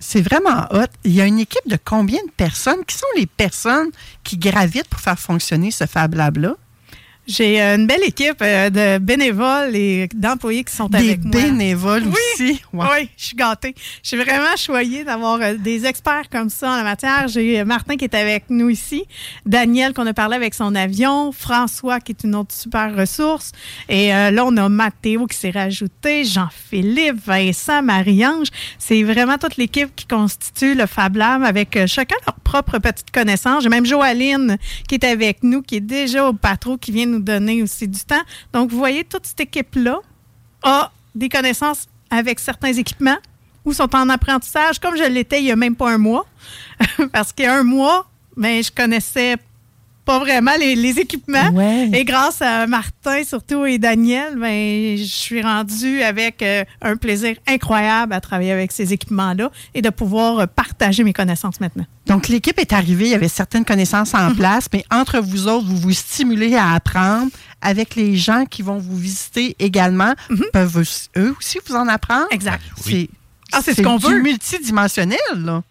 C'est 0.01 0.23
vraiment 0.23 0.67
hot. 0.71 0.87
Il 1.05 1.13
y 1.13 1.21
a 1.21 1.27
une 1.27 1.39
équipe 1.39 1.67
de 1.67 1.79
combien 1.83 2.21
de 2.27 2.31
personnes? 2.33 2.85
Qui 2.87 2.97
sont 2.97 3.07
les 3.17 3.27
personnes 3.27 3.91
qui 4.25 4.37
gravitent 4.37 4.89
pour 4.89 5.01
faire 5.01 5.19
fonctionner 5.19 5.71
ce 5.71 5.87
Fab 5.87 6.15
Lab-là? 6.15 6.57
J'ai 7.28 7.62
euh, 7.62 7.77
une 7.77 7.86
belle 7.86 8.03
équipe 8.03 8.43
euh, 8.43 8.69
de 8.69 8.99
bénévoles 8.99 9.77
et 9.77 10.09
d'employés 10.12 10.65
qui 10.65 10.74
sont 10.74 10.89
Des 10.89 10.99
avec 10.99 11.24
moi. 11.24 11.40
bénévoles 11.40 12.03
oui, 12.05 12.15
aussi? 12.35 12.61
Wow. 12.73 12.85
Oui, 12.94 13.09
je 13.16 13.27
suis 13.27 13.36
gâtée. 13.36 13.77
Je 14.03 14.09
suis 14.09 14.16
vraiment 14.16 14.57
choyée 14.57 15.05
d'avoir 15.05 15.40
euh, 15.40 15.55
des 15.55 15.86
experts 15.86 16.28
comme 16.32 16.51
ça 16.51 16.73
en 16.73 16.77
la 16.78 16.82
matière. 16.82 17.28
J'ai 17.28 17.62
Martin 17.62 17.97
qui 17.97 18.07
est 18.07 18.15
avec 18.15 18.47
nous 18.51 18.70
ici, 18.70 19.05
Daniel 19.47 19.94
qu'on 19.94 20.07
a 20.09 20.12
parlé 20.12 20.35
avec 20.35 20.53
son 20.53 20.74
avion, 20.74 21.31
François 21.31 22.01
qui 22.01 22.11
est 22.11 22.24
une 22.24 22.35
autre 22.35 22.53
super 22.53 22.97
ressource. 22.97 23.53
Et 23.89 24.12
euh, 24.12 24.32
là, 24.32 24.44
on 24.44 24.57
a 24.57 24.69
Mathéo 24.69 25.28
qui 25.28 25.36
s'est 25.36 25.51
rajouté, 25.51 26.24
Jean-Philippe, 26.24 27.24
Vincent, 27.24 27.82
Marie-Ange. 27.82 28.49
C'est 28.81 29.05
vraiment 29.05 29.39
toute 29.39 29.59
l'équipe 29.59 29.94
qui 29.94 30.07
constitue 30.07 30.74
le 30.74 30.86
Fab 30.86 31.15
Lab 31.15 31.44
avec 31.44 31.78
chacun 31.86 32.16
leur 32.27 32.35
propre 32.40 32.81
petite 32.81 33.12
connaissance. 33.12 33.62
J'ai 33.62 33.69
même 33.69 33.86
Joaline 33.86 34.59
qui 34.89 34.97
est 34.97 35.05
avec 35.05 35.44
nous, 35.44 35.62
qui 35.62 35.77
est 35.77 35.81
déjà 35.81 36.28
au 36.28 36.32
patro, 36.32 36.77
qui 36.77 36.90
vient 36.90 37.12
nous 37.13 37.21
donner 37.21 37.63
aussi 37.63 37.87
du 37.89 38.01
temps. 38.01 38.23
Donc, 38.53 38.71
vous 38.71 38.79
voyez, 38.79 39.05
toute 39.05 39.27
cette 39.27 39.41
équipe-là 39.41 40.01
a 40.63 40.93
des 41.15 41.29
connaissances 41.29 41.89
avec 42.11 42.41
certains 42.41 42.73
équipements 42.73 43.19
ou 43.65 43.73
sont 43.73 43.95
en 43.95 44.09
apprentissage, 44.09 44.79
comme 44.79 44.97
je 44.97 45.05
l'étais 45.05 45.41
il 45.41 45.45
n'y 45.45 45.53
a 45.53 45.57
même 45.57 45.77
pas 45.77 45.91
un 45.91 45.99
mois. 45.99 46.27
Parce 47.13 47.33
qu'il 47.33 47.45
y 47.45 47.49
a 47.49 47.57
un 47.57 47.63
mois, 47.63 48.07
ben, 48.37 48.63
je 48.63 48.71
connaissais 48.71 49.37
pas 50.05 50.19
vraiment 50.19 50.53
les, 50.59 50.74
les 50.74 50.99
équipements. 50.99 51.51
Et 51.93 52.05
grâce 52.05 52.43
à 52.43 52.66
Martin, 52.66 53.23
surtout, 53.24 53.65
et 53.66 53.79
Daniel, 53.79 54.37
ben, 54.37 54.97
je 54.97 55.03
suis 55.05 55.43
rendue 55.43 56.03
avec 56.03 56.43
euh, 56.43 56.65
un 56.81 56.97
plaisir 56.97 57.37
incroyable 57.47 58.12
à 58.12 58.20
travailler 58.20 58.53
avec 58.53 58.73
ces 58.73 58.93
équipements-là 58.93 59.51
et 59.74 59.83
de 59.83 59.91
pouvoir 59.91 60.39
euh, 60.41 60.47
partager 60.47 61.05
mes 61.05 61.12
connaissances 61.12 61.61
maintenant. 61.61 61.87
Donc, 62.07 62.29
l'équipe 62.29 62.59
est 62.59 62.73
arrivée, 62.73 63.05
il 63.07 63.11
y 63.11 63.15
avait 63.15 63.29
certaines 63.29 63.65
connaissances 63.65 64.12
en 64.15 64.35
place, 64.35 64.66
mais 64.73 64.85
entre 64.91 65.20
vous 65.20 65.47
autres, 65.47 65.66
vous 65.66 65.77
vous 65.77 65.93
stimulez 65.93 66.57
à 66.57 66.73
apprendre 66.73 67.31
avec 67.61 67.95
les 67.95 68.16
gens 68.16 68.45
qui 68.45 68.62
vont 68.62 68.79
vous 68.79 68.97
visiter 68.97 69.55
également, 69.61 70.15
peuvent 70.53 70.77
aussi- 70.79 71.09
eux 71.16 71.33
aussi 71.39 71.59
vous 71.66 71.77
en 71.77 71.87
apprendre? 71.87 72.27
Exact. 72.33 72.61
C'est 72.85 73.09
Ah, 73.53 73.61
c'est 73.62 73.74
ce 73.74 73.83
qu'on 73.83 73.99
veut. 73.99 74.20
multidimensionnel, 74.20 75.19
là. 75.37 75.62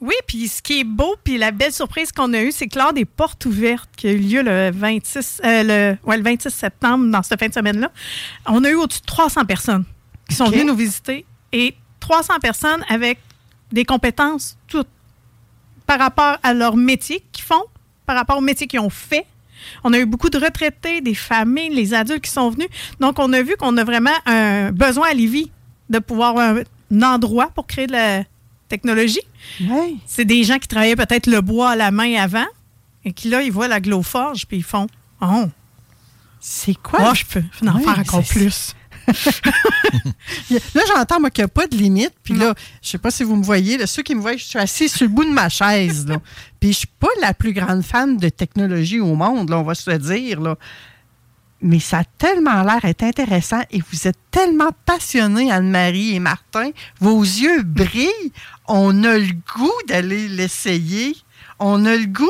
Oui, 0.00 0.14
puis 0.26 0.48
ce 0.48 0.62
qui 0.62 0.80
est 0.80 0.84
beau, 0.84 1.14
puis 1.22 1.36
la 1.36 1.50
belle 1.50 1.72
surprise 1.72 2.10
qu'on 2.10 2.32
a 2.32 2.42
eue, 2.42 2.52
c'est 2.52 2.68
que 2.68 2.78
lors 2.78 2.94
des 2.94 3.04
portes 3.04 3.44
ouvertes 3.44 3.90
qui 3.96 4.08
a 4.08 4.12
eu 4.12 4.18
lieu 4.18 4.42
le 4.42 4.70
26, 4.72 5.42
euh, 5.44 5.62
le, 5.62 6.08
ouais, 6.08 6.16
le 6.16 6.22
26 6.22 6.50
septembre, 6.50 7.06
dans 7.10 7.22
cette 7.22 7.38
fin 7.38 7.48
de 7.48 7.52
semaine-là, 7.52 7.90
on 8.46 8.64
a 8.64 8.70
eu 8.70 8.76
au-dessus 8.76 9.02
de 9.02 9.06
300 9.06 9.44
personnes 9.44 9.84
qui 10.28 10.36
sont 10.36 10.46
venues 10.46 10.64
nous 10.64 10.74
visiter 10.74 11.26
et 11.52 11.74
300 12.00 12.38
personnes 12.40 12.82
avec 12.88 13.18
des 13.72 13.84
compétences 13.84 14.56
toutes 14.68 14.88
par 15.86 15.98
rapport 15.98 16.38
à 16.42 16.54
leur 16.54 16.76
métier 16.76 17.22
qu'ils 17.32 17.44
font, 17.44 17.64
par 18.06 18.16
rapport 18.16 18.38
au 18.38 18.42
métier 18.42 18.66
qu'ils 18.66 18.80
ont 18.80 18.90
fait. 18.90 19.26
On 19.84 19.92
a 19.92 19.98
eu 19.98 20.06
beaucoup 20.06 20.30
de 20.30 20.38
retraités, 20.38 21.02
des 21.02 21.14
familles, 21.14 21.74
les 21.74 21.92
adultes 21.92 22.24
qui 22.24 22.30
sont 22.30 22.48
venus. 22.48 22.68
Donc, 23.00 23.18
on 23.18 23.32
a 23.34 23.42
vu 23.42 23.56
qu'on 23.58 23.76
a 23.76 23.84
vraiment 23.84 24.14
un 24.24 24.72
besoin 24.72 25.08
à 25.10 25.14
Lévis 25.14 25.50
de 25.90 25.98
pouvoir 25.98 26.30
avoir 26.30 26.56
un, 26.56 26.62
un 26.92 27.02
endroit 27.02 27.48
pour 27.54 27.66
créer 27.66 27.86
de 27.86 27.92
la 27.92 28.22
technologie. 28.70 29.20
C'est 30.06 30.24
des 30.24 30.44
gens 30.44 30.58
qui 30.58 30.68
travaillaient 30.68 30.96
peut-être 30.96 31.26
le 31.26 31.42
bois 31.42 31.72
à 31.72 31.76
la 31.76 31.90
main 31.90 32.14
avant 32.14 32.46
et 33.04 33.12
qui, 33.12 33.28
là, 33.28 33.42
ils 33.42 33.52
voient 33.52 33.68
la 33.68 33.80
Glowforge 33.80 34.46
puis 34.46 34.56
ils 34.58 34.64
font 34.64 34.86
«Oh! 35.20 35.44
C'est 36.40 36.74
quoi? 36.74 37.00
Moi, 37.00 37.14
je 37.14 37.24
peux 37.26 37.42
en 37.68 37.76
Oui, 37.76 37.84
faire 37.84 37.98
encore 37.98 38.24
plus. 38.24 38.74
Là, 40.74 40.82
j'entends, 40.88 41.20
moi, 41.20 41.30
qu'il 41.30 41.42
n'y 41.42 41.46
a 41.46 41.48
pas 41.48 41.66
de 41.66 41.76
limite. 41.76 42.12
Puis 42.22 42.34
là, 42.34 42.54
je 42.82 42.88
sais 42.88 42.98
pas 42.98 43.10
si 43.10 43.24
vous 43.24 43.36
me 43.36 43.42
voyez, 43.42 43.76
là, 43.76 43.86
ceux 43.86 44.02
qui 44.02 44.14
me 44.14 44.20
voient, 44.20 44.36
je 44.36 44.44
suis 44.44 44.58
assise 44.58 44.92
sur 44.92 45.06
le 45.06 45.12
bout 45.12 45.24
de 45.24 45.30
ma 45.30 45.48
chaise. 45.48 46.06
Là. 46.06 46.16
Puis 46.58 46.72
je 46.72 46.78
suis 46.78 46.88
pas 46.98 47.08
la 47.20 47.34
plus 47.34 47.52
grande 47.52 47.82
fan 47.82 48.16
de 48.16 48.28
technologie 48.28 49.00
au 49.00 49.14
monde, 49.14 49.50
là, 49.50 49.58
on 49.58 49.62
va 49.62 49.74
se 49.74 49.90
le 49.90 49.98
dire. 49.98 50.40
Là. 50.40 50.56
Mais 51.62 51.78
ça 51.78 51.98
a 51.98 52.04
tellement 52.04 52.62
l'air 52.62 52.80
d'être 52.80 53.02
intéressant 53.02 53.60
et 53.70 53.82
vous 53.90 54.08
êtes 54.08 54.18
tellement 54.30 54.70
passionnés, 54.86 55.52
Anne-Marie 55.52 56.14
et 56.14 56.18
Martin. 56.18 56.70
Vos 57.00 57.20
yeux 57.20 57.62
brillent. 57.62 58.32
On 58.66 59.04
a 59.04 59.18
le 59.18 59.32
goût 59.54 59.72
d'aller 59.86 60.28
l'essayer. 60.28 61.16
On 61.58 61.84
a 61.84 61.96
le 61.96 62.06
goût. 62.06 62.28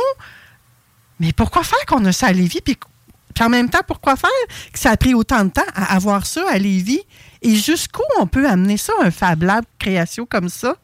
Mais 1.21 1.33
pourquoi 1.33 1.63
faire 1.63 1.85
qu'on 1.87 2.05
a 2.07 2.13
ça 2.13 2.29
à 2.29 2.33
Lévis? 2.33 2.61
Puis, 2.61 2.77
puis 3.35 3.45
en 3.45 3.49
même 3.49 3.71
temps, 3.71 3.83
pourquoi 3.87 4.17
faire 4.17 4.31
que 4.73 4.79
ça 4.79 4.91
a 4.91 4.97
pris 4.97 5.15
autant 5.15 5.45
de 5.45 5.51
temps 5.51 5.63
à 5.75 5.95
avoir 5.95 6.27
ça 6.27 6.45
à 6.51 6.59
Lévis? 6.59 7.03
Et 7.43 7.55
jusqu'où 7.55 8.03
on 8.19 8.27
peut 8.27 8.49
amener 8.49 8.77
ça, 8.77 8.93
un 9.01 9.11
Fab 9.11 9.43
Lab 9.43 9.65
création 9.79 10.27
comme 10.27 10.49
ça? 10.49 10.77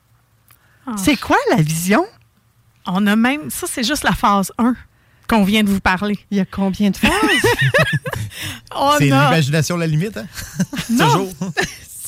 C'est 0.96 1.16
quoi 1.16 1.36
la 1.50 1.62
vision? 1.62 2.06
On 2.86 3.08
a 3.08 3.16
même... 3.16 3.50
Ça, 3.50 3.66
c'est 3.68 3.82
juste 3.82 4.04
la 4.04 4.12
phase 4.12 4.52
1 4.56 4.76
qu'on 5.28 5.44
vient 5.44 5.62
de 5.62 5.68
vous 5.70 5.80
parler. 5.80 6.18
Il 6.30 6.36
y 6.38 6.40
a 6.40 6.44
combien 6.44 6.90
de 6.90 6.96
phases? 6.96 7.10
On 8.74 8.92
C'est 8.98 9.10
a- 9.10 9.24
l'imagination 9.30 9.76
la 9.76 9.86
limite, 9.86 10.16
hein? 10.16 10.26
Non. 10.90 11.06
Toujours. 11.06 11.32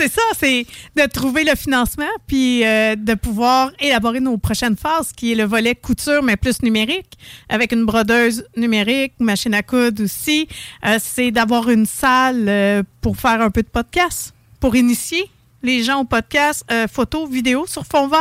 C'est 0.01 0.13
ça, 0.13 0.23
c'est 0.39 0.65
de 0.95 1.07
trouver 1.07 1.43
le 1.43 1.57
financement 1.57 2.05
puis 2.29 2.65
euh, 2.65 2.95
de 2.95 3.15
pouvoir 3.15 3.73
élaborer 3.81 4.21
nos 4.21 4.39
prochaines 4.39 4.77
phases, 4.77 5.11
qui 5.11 5.33
est 5.33 5.35
le 5.35 5.43
volet 5.43 5.75
couture, 5.75 6.23
mais 6.23 6.37
plus 6.37 6.63
numérique, 6.63 7.19
avec 7.49 7.73
une 7.73 7.85
brodeuse 7.85 8.45
numérique, 8.57 9.15
machine 9.19 9.55
à 9.55 9.65
coudre 9.65 10.05
aussi. 10.05 10.47
Euh, 10.87 11.01
c'est 11.03 11.33
d'avoir 11.33 11.69
une 11.69 11.85
salle 11.85 12.49
euh, 12.49 12.85
pour 13.01 13.17
faire 13.17 13.41
un 13.43 13.51
peu 13.51 13.63
de 13.63 13.69
podcast, 13.69 14.33
pour 14.61 14.77
initier 14.77 15.29
les 15.63 15.83
gens 15.83 16.01
au 16.01 16.05
podcast, 16.05 16.65
euh, 16.71 16.87
photo, 16.87 17.27
vidéo 17.27 17.67
sur 17.67 17.85
fond 17.85 18.07
vert. 18.09 18.21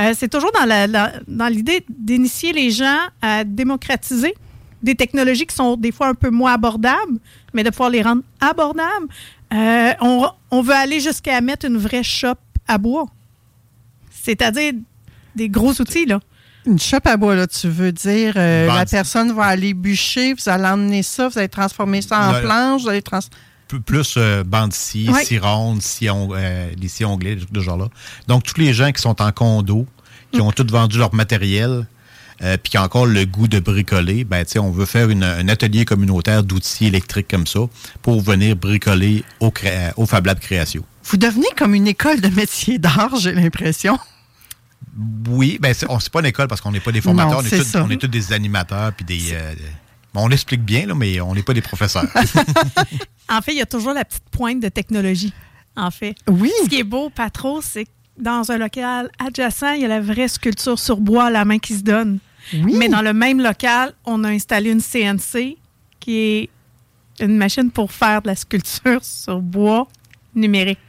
Euh, 0.00 0.14
c'est 0.16 0.28
toujours 0.28 0.52
dans 0.52 0.64
la- 0.64 0.86
la- 0.86 1.12
dans 1.28 1.48
l'idée 1.48 1.84
d'initier 1.88 2.52
les 2.52 2.70
gens 2.70 2.98
à 3.20 3.44
démocratiser 3.44 4.34
des 4.82 4.94
technologies 4.94 5.46
qui 5.46 5.54
sont 5.54 5.76
des 5.76 5.92
fois 5.92 6.08
un 6.08 6.14
peu 6.14 6.30
moins 6.30 6.54
abordables, 6.54 7.18
mais 7.54 7.62
de 7.62 7.70
pouvoir 7.70 7.90
les 7.90 8.02
rendre 8.02 8.22
abordables. 8.40 9.06
Euh, 9.52 9.92
on, 10.00 10.26
on 10.50 10.62
veut 10.62 10.74
aller 10.74 10.98
jusqu'à 10.98 11.40
mettre 11.40 11.66
une 11.66 11.76
vraie 11.76 12.02
shop 12.02 12.34
à 12.66 12.78
bois. 12.78 13.06
C'est-à-dire 14.10 14.72
des 15.34 15.48
gros 15.48 15.72
outils, 15.80 16.06
là. 16.06 16.20
Une 16.64 16.78
shop 16.78 16.98
à 17.04 17.16
bois, 17.16 17.34
là, 17.34 17.46
tu 17.48 17.68
veux 17.68 17.90
dire, 17.92 18.34
euh, 18.36 18.66
la 18.68 18.86
personne 18.86 19.32
va 19.32 19.44
aller 19.46 19.74
bûcher, 19.74 20.32
vous 20.32 20.48
allez 20.48 20.64
emmener 20.66 21.02
ça, 21.02 21.28
vous 21.28 21.36
allez 21.38 21.48
transformer 21.48 22.02
ça 22.02 22.28
en 22.28 22.40
planche, 22.40 22.82
vous 22.82 22.88
allez 22.88 23.02
trans... 23.02 23.18
Plus 23.80 24.14
euh, 24.16 24.44
bande 24.44 24.72
scie, 24.72 25.08
Ouais. 25.10 25.24
scie 25.24 25.38
ronde, 25.38 25.80
scie 25.82 26.10
on- 26.10 26.30
euh, 26.34 26.70
les 26.78 26.88
scies 26.88 27.04
onglets, 27.04 27.34
des 27.34 27.40
trucs 27.42 27.52
de 27.52 27.60
ce 27.60 27.64
genre-là. 27.64 27.88
Donc, 28.28 28.42
tous 28.44 28.60
les 28.60 28.72
gens 28.74 28.92
qui 28.92 29.00
sont 29.02 29.20
en 29.22 29.32
condo, 29.32 29.86
qui 30.32 30.40
ont 30.40 30.52
tous 30.52 30.66
vendu 30.70 30.98
leur 30.98 31.14
matériel, 31.14 31.86
euh, 32.42 32.56
puis 32.56 32.70
qui 32.70 32.78
ont 32.78 32.82
encore 32.82 33.06
le 33.06 33.24
goût 33.24 33.46
de 33.48 33.60
bricoler, 33.60 34.24
ben, 34.24 34.44
on 34.56 34.70
veut 34.70 34.86
faire 34.86 35.10
une- 35.10 35.22
un 35.24 35.48
atelier 35.48 35.84
communautaire 35.84 36.42
d'outils 36.42 36.86
électriques 36.86 37.28
comme 37.30 37.46
ça 37.46 37.60
pour 38.02 38.20
venir 38.20 38.56
bricoler 38.56 39.24
au, 39.40 39.52
au 39.96 40.06
Fab 40.06 40.26
Lab 40.26 40.38
Création. 40.40 40.84
Vous 41.04 41.16
devenez 41.16 41.46
comme 41.56 41.74
une 41.74 41.86
école 41.86 42.20
de 42.20 42.28
métier 42.28 42.78
d'art, 42.78 43.14
j'ai 43.16 43.32
l'impression. 43.32 43.98
Oui, 45.28 45.58
ben, 45.60 45.72
c'est, 45.74 45.86
pas 46.10 46.20
une 46.20 46.26
école 46.26 46.48
parce 46.48 46.60
qu'on 46.60 46.72
n'est 46.72 46.80
pas 46.80 46.92
des 46.92 47.00
formateurs, 47.00 47.32
Non, 47.32 47.38
on, 47.38 47.46
est 47.46 47.58
tous, 47.58 47.64
ça. 47.64 47.84
on 47.84 47.90
est 47.90 47.96
tous 47.96 48.08
des 48.08 48.32
animateurs, 48.32 48.92
puis 48.92 49.04
des... 49.04 49.32
euh, 49.32 49.54
bon, 50.14 50.26
on 50.26 50.30
explique 50.30 50.62
bien, 50.62 50.86
là, 50.86 50.94
mais 50.94 51.20
on 51.20 51.34
n'est 51.34 51.42
pas 51.42 51.54
des 51.54 51.62
professeurs. 51.62 52.04
En 53.28 53.40
fait, 53.40 53.52
il 53.52 53.58
y 53.58 53.62
a 53.62 53.66
toujours 53.66 53.94
la 53.94 54.04
petite 54.04 54.28
pointe 54.30 54.60
de 54.60 54.68
technologie, 54.68 55.32
en 55.76 55.90
fait. 55.90 56.14
Oui. 56.28 56.52
Ce 56.64 56.68
qui 56.68 56.80
est 56.80 56.84
beau, 56.84 57.08
pas 57.08 57.30
trop, 57.30 57.62
c'est 57.62 57.84
que 57.84 57.90
dans 58.18 58.50
un 58.50 58.58
local 58.58 59.10
adjacent, 59.18 59.72
il 59.74 59.82
y 59.82 59.84
a 59.86 59.88
la 59.88 60.00
vraie 60.00 60.28
sculpture 60.28 60.78
sur 60.78 60.98
bois 61.00 61.26
à 61.26 61.30
la 61.30 61.44
main 61.46 61.58
qui 61.58 61.74
se 61.74 61.82
donne. 61.82 62.18
Mais 62.52 62.88
dans 62.88 63.00
le 63.00 63.14
même 63.14 63.40
local, 63.40 63.94
on 64.04 64.22
a 64.24 64.28
installé 64.28 64.70
une 64.70 64.82
CNC 64.82 65.56
qui 66.00 66.16
est 66.18 66.50
une 67.20 67.36
machine 67.38 67.70
pour 67.70 67.90
faire 67.92 68.20
de 68.20 68.26
la 68.26 68.36
sculpture 68.36 69.02
sur 69.02 69.40
bois 69.40 69.88
numérique. 70.34 70.80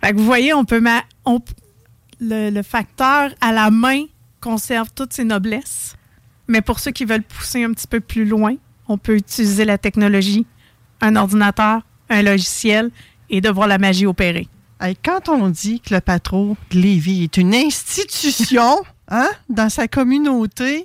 Fait 0.00 0.12
que 0.12 0.16
vous 0.18 0.24
voyez, 0.26 0.52
on 0.54 0.64
peut 0.64 0.80
ma- 0.80 1.02
on 1.24 1.40
p- 1.40 1.52
le, 2.20 2.50
le 2.50 2.62
facteur 2.62 3.30
à 3.40 3.50
la 3.50 3.70
main 3.70 4.04
conserve 4.40 4.90
toutes 4.94 5.12
ses 5.12 5.24
noblesses. 5.24 5.96
Mais 6.48 6.62
pour 6.62 6.80
ceux 6.80 6.90
qui 6.90 7.04
veulent 7.04 7.22
pousser 7.22 7.62
un 7.64 7.72
petit 7.72 7.86
peu 7.86 8.00
plus 8.00 8.24
loin, 8.24 8.54
on 8.88 8.98
peut 8.98 9.16
utiliser 9.16 9.64
la 9.64 9.78
technologie, 9.78 10.46
un 11.00 11.14
ordinateur, 11.16 11.82
un 12.08 12.22
logiciel 12.22 12.90
et 13.30 13.40
de 13.40 13.50
voir 13.50 13.68
la 13.68 13.78
magie 13.78 14.06
opérer. 14.06 14.48
Hey, 14.80 14.96
quand 14.96 15.28
on 15.28 15.48
dit 15.48 15.80
que 15.80 15.94
le 15.94 16.00
patron 16.00 16.56
de 16.70 16.78
Lévis 16.78 17.24
est 17.24 17.36
une 17.36 17.54
institution 17.54 18.78
hein, 19.08 19.28
dans 19.48 19.68
sa 19.68 19.88
communauté, 19.88 20.84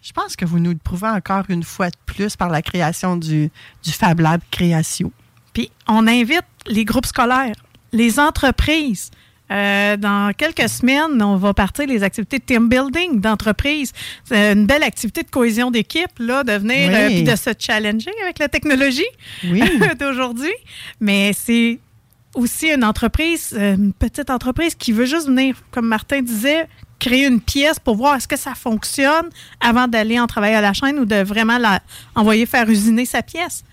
je 0.00 0.12
pense 0.12 0.34
que 0.34 0.44
vous 0.44 0.58
nous 0.58 0.70
le 0.70 0.78
prouvez 0.78 1.08
encore 1.08 1.44
une 1.48 1.62
fois 1.62 1.90
de 1.90 1.96
plus 2.06 2.36
par 2.36 2.48
la 2.48 2.62
création 2.62 3.16
du, 3.16 3.50
du 3.82 3.92
Fab 3.92 4.20
Lab 4.20 4.40
Création. 4.50 5.12
Puis 5.52 5.70
on 5.86 6.06
invite 6.06 6.44
les 6.66 6.84
groupes 6.84 7.06
scolaires, 7.06 7.54
les 7.92 8.18
entreprises. 8.18 9.10
Euh, 9.50 9.96
dans 9.98 10.32
quelques 10.32 10.68
semaines, 10.68 11.20
on 11.22 11.36
va 11.36 11.52
partir 11.52 11.86
les 11.86 12.02
activités 12.02 12.38
de 12.38 12.44
team 12.44 12.68
building 12.68 13.20
d'entreprise. 13.20 13.92
C'est 14.24 14.52
une 14.52 14.66
belle 14.66 14.82
activité 14.82 15.22
de 15.22 15.28
cohésion 15.30 15.70
d'équipe, 15.70 16.18
là, 16.18 16.42
de 16.42 16.52
venir 16.52 16.88
Oui. 16.88 16.94
euh, 16.94 17.08
puis 17.08 17.22
de 17.22 17.36
se 17.36 17.50
challenger 17.58 18.10
avec 18.22 18.38
la 18.38 18.48
technologie 18.48 19.04
Oui. 19.44 19.62
d'aujourd'hui. 20.00 20.52
Mais 21.00 21.32
c'est 21.34 21.80
aussi 22.34 22.68
une 22.70 22.84
entreprise, 22.84 23.54
euh, 23.58 23.74
une 23.74 23.92
petite 23.92 24.30
entreprise 24.30 24.74
qui 24.74 24.90
veut 24.92 25.04
juste 25.04 25.26
venir, 25.26 25.56
comme 25.70 25.86
Martin 25.86 26.22
disait, 26.22 26.66
créer 26.98 27.26
une 27.26 27.40
pièce 27.40 27.78
pour 27.78 27.96
voir 27.96 28.14
est-ce 28.14 28.28
que 28.28 28.38
ça 28.38 28.54
fonctionne 28.54 29.28
avant 29.60 29.86
d'aller 29.86 30.18
en 30.18 30.26
travailler 30.26 30.54
à 30.54 30.60
la 30.62 30.72
chaîne 30.72 30.98
ou 30.98 31.04
de 31.04 31.16
vraiment 31.16 31.58
la, 31.58 31.82
envoyer 32.14 32.46
faire 32.46 32.70
usiner 32.70 33.04
sa 33.04 33.22
pièce. 33.22 33.64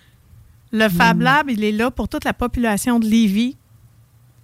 Le 0.72 0.90
Fab 0.90 1.22
Lab, 1.22 1.50
il 1.50 1.64
est 1.64 1.72
là 1.72 1.90
pour 1.90 2.10
toute 2.10 2.26
la 2.26 2.34
population 2.34 3.00
de 3.00 3.06
Lévis. 3.08 3.56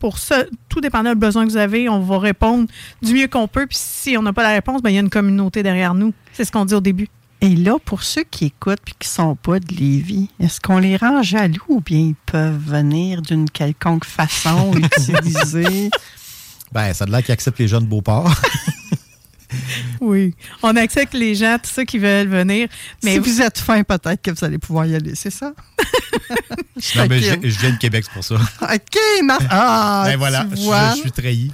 Pour 0.05 0.19
ça, 0.19 0.43
tout 0.69 0.81
dépendant 0.81 1.13
du 1.13 1.19
besoin 1.19 1.47
que 1.47 1.49
vous 1.49 1.57
avez, 1.57 1.89
on 1.89 1.99
va 1.99 2.19
répondre 2.19 2.67
du 3.01 3.15
mieux 3.15 3.27
qu'on 3.27 3.47
peut. 3.47 3.65
Puis 3.65 3.79
si 3.81 4.15
on 4.15 4.21
n'a 4.21 4.33
pas 4.33 4.43
la 4.43 4.51
réponse, 4.51 4.83
ben, 4.83 4.91
il 4.91 4.93
y 4.93 4.97
a 4.97 5.01
une 5.01 5.09
communauté 5.09 5.63
derrière 5.63 5.95
nous. 5.95 6.13
C'est 6.31 6.45
ce 6.45 6.51
qu'on 6.51 6.63
dit 6.63 6.75
au 6.75 6.79
début. 6.79 7.07
Et 7.41 7.55
là, 7.55 7.77
pour 7.83 8.03
ceux 8.03 8.21
qui 8.21 8.45
écoutent 8.45 8.77
et 8.87 8.91
qui 8.99 9.09
ne 9.09 9.13
sont 9.13 9.35
pas 9.35 9.59
de 9.59 9.73
Lévis, 9.73 10.29
est-ce 10.39 10.61
qu'on 10.61 10.77
les 10.77 10.95
rend 10.95 11.23
jaloux 11.23 11.57
ou 11.69 11.81
bien 11.81 11.97
ils 11.97 12.15
peuvent 12.27 12.55
venir 12.55 13.23
d'une 13.23 13.49
quelconque 13.49 14.05
façon 14.05 14.73
utiliser? 14.75 15.89
ben, 16.71 16.93
ça 16.93 17.05
a 17.05 17.07
l'air 17.07 17.23
qu'ils 17.23 17.33
acceptent 17.33 17.57
les 17.57 17.67
jeunes 17.67 17.87
Beauport. 17.87 18.31
Oui. 20.01 20.33
On 20.63 20.75
accepte 20.75 21.13
les 21.13 21.35
gens, 21.35 21.57
tous 21.61 21.69
ceux 21.71 21.83
qui 21.85 21.97
veulent 21.97 22.27
venir. 22.27 22.67
Mais 23.03 23.13
si 23.13 23.19
vous 23.19 23.41
êtes 23.41 23.57
fin, 23.59 23.83
peut-être 23.83 24.21
que 24.21 24.31
vous 24.31 24.43
allez 24.45 24.57
pouvoir 24.57 24.85
y 24.85 24.95
aller, 24.95 25.15
c'est 25.15 25.29
ça? 25.31 25.53
non, 26.95 27.05
mais 27.09 27.21
je, 27.21 27.33
je 27.49 27.59
viens 27.59 27.71
de 27.71 27.77
Québec, 27.77 28.05
c'est 28.05 28.13
pour 28.13 28.23
ça. 28.23 28.35
OK, 28.61 29.23
Mar- 29.23 29.39
Ah, 29.49 30.03
ben 30.07 30.17
voilà, 30.17 30.45
tu 30.49 30.57
je- 30.57 30.61
vois. 30.63 30.91
je 30.95 31.01
suis 31.01 31.11
trahi. 31.11 31.51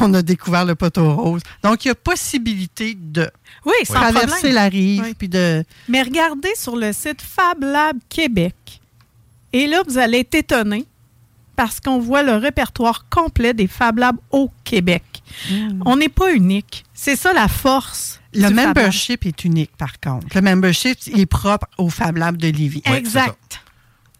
On 0.00 0.12
a 0.14 0.22
découvert 0.22 0.64
le 0.64 0.74
poteau 0.74 1.14
rose. 1.14 1.42
Donc, 1.62 1.84
il 1.84 1.88
y 1.88 1.90
a 1.90 1.94
possibilité 1.94 2.96
de 2.98 3.30
Oui, 3.64 3.72
sans 3.84 3.94
traverser 3.94 4.28
problème. 4.28 4.54
la 4.54 4.68
rive, 4.68 5.02
Oui. 5.04 5.14
puis 5.18 5.28
de... 5.28 5.64
Mais 5.88 6.02
regardez 6.02 6.52
sur 6.56 6.76
le 6.76 6.92
site 6.92 7.22
Fab 7.22 7.62
Lab 7.62 7.96
Québec. 8.08 8.54
Et 9.52 9.66
là, 9.66 9.82
vous 9.86 9.98
allez 9.98 10.20
être 10.20 10.34
étonné 10.34 10.86
parce 11.56 11.80
qu'on 11.80 11.98
voit 11.98 12.22
le 12.22 12.34
répertoire 12.36 13.08
complet 13.08 13.54
des 13.54 13.66
Fab 13.66 13.98
Labs 13.98 14.16
au 14.30 14.50
Québec. 14.64 15.02
On 15.84 15.96
n'est 15.96 16.08
pas 16.08 16.32
unique. 16.32 16.84
C'est 16.94 17.16
ça 17.16 17.32
la 17.32 17.48
force. 17.48 18.20
Hmm. 18.34 18.40
Le 18.40 18.48
du 18.48 18.54
Fab 18.54 18.56
Lab. 18.56 18.76
membership 18.76 19.26
est 19.26 19.44
unique, 19.44 19.76
par 19.76 20.00
contre. 20.00 20.26
Le 20.34 20.40
membership 20.40 20.98
est 21.14 21.26
propre 21.26 21.66
au 21.78 21.88
Fab 21.90 22.16
Lab 22.16 22.36
de 22.36 22.48
Lévis. 22.48 22.82
exact. 22.86 23.60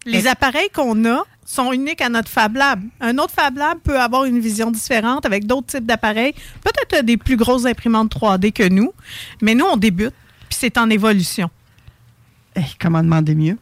Les 0.05 0.27
appareils 0.27 0.69
qu'on 0.73 1.05
a 1.05 1.23
sont 1.45 1.71
uniques 1.71 2.01
à 2.01 2.09
notre 2.09 2.29
Fab 2.29 2.55
Lab. 2.55 2.81
Un 2.99 3.17
autre 3.17 3.33
Fab 3.33 3.57
Lab 3.57 3.79
peut 3.79 3.99
avoir 3.99 4.25
une 4.25 4.39
vision 4.39 4.71
différente 4.71 5.25
avec 5.25 5.45
d'autres 5.45 5.67
types 5.67 5.85
d'appareils, 5.85 6.33
peut-être 6.61 7.05
des 7.05 7.17
plus 7.17 7.37
grosses 7.37 7.65
imprimantes 7.65 8.13
3D 8.13 8.51
que 8.51 8.67
nous, 8.67 8.91
mais 9.41 9.55
nous, 9.55 9.65
on 9.65 9.77
débute, 9.77 10.13
puis 10.49 10.57
c'est 10.59 10.77
en 10.77 10.89
évolution. 10.89 11.49
Eh, 12.55 12.61
comment 12.79 13.01
demander 13.01 13.35
mieux? 13.35 13.57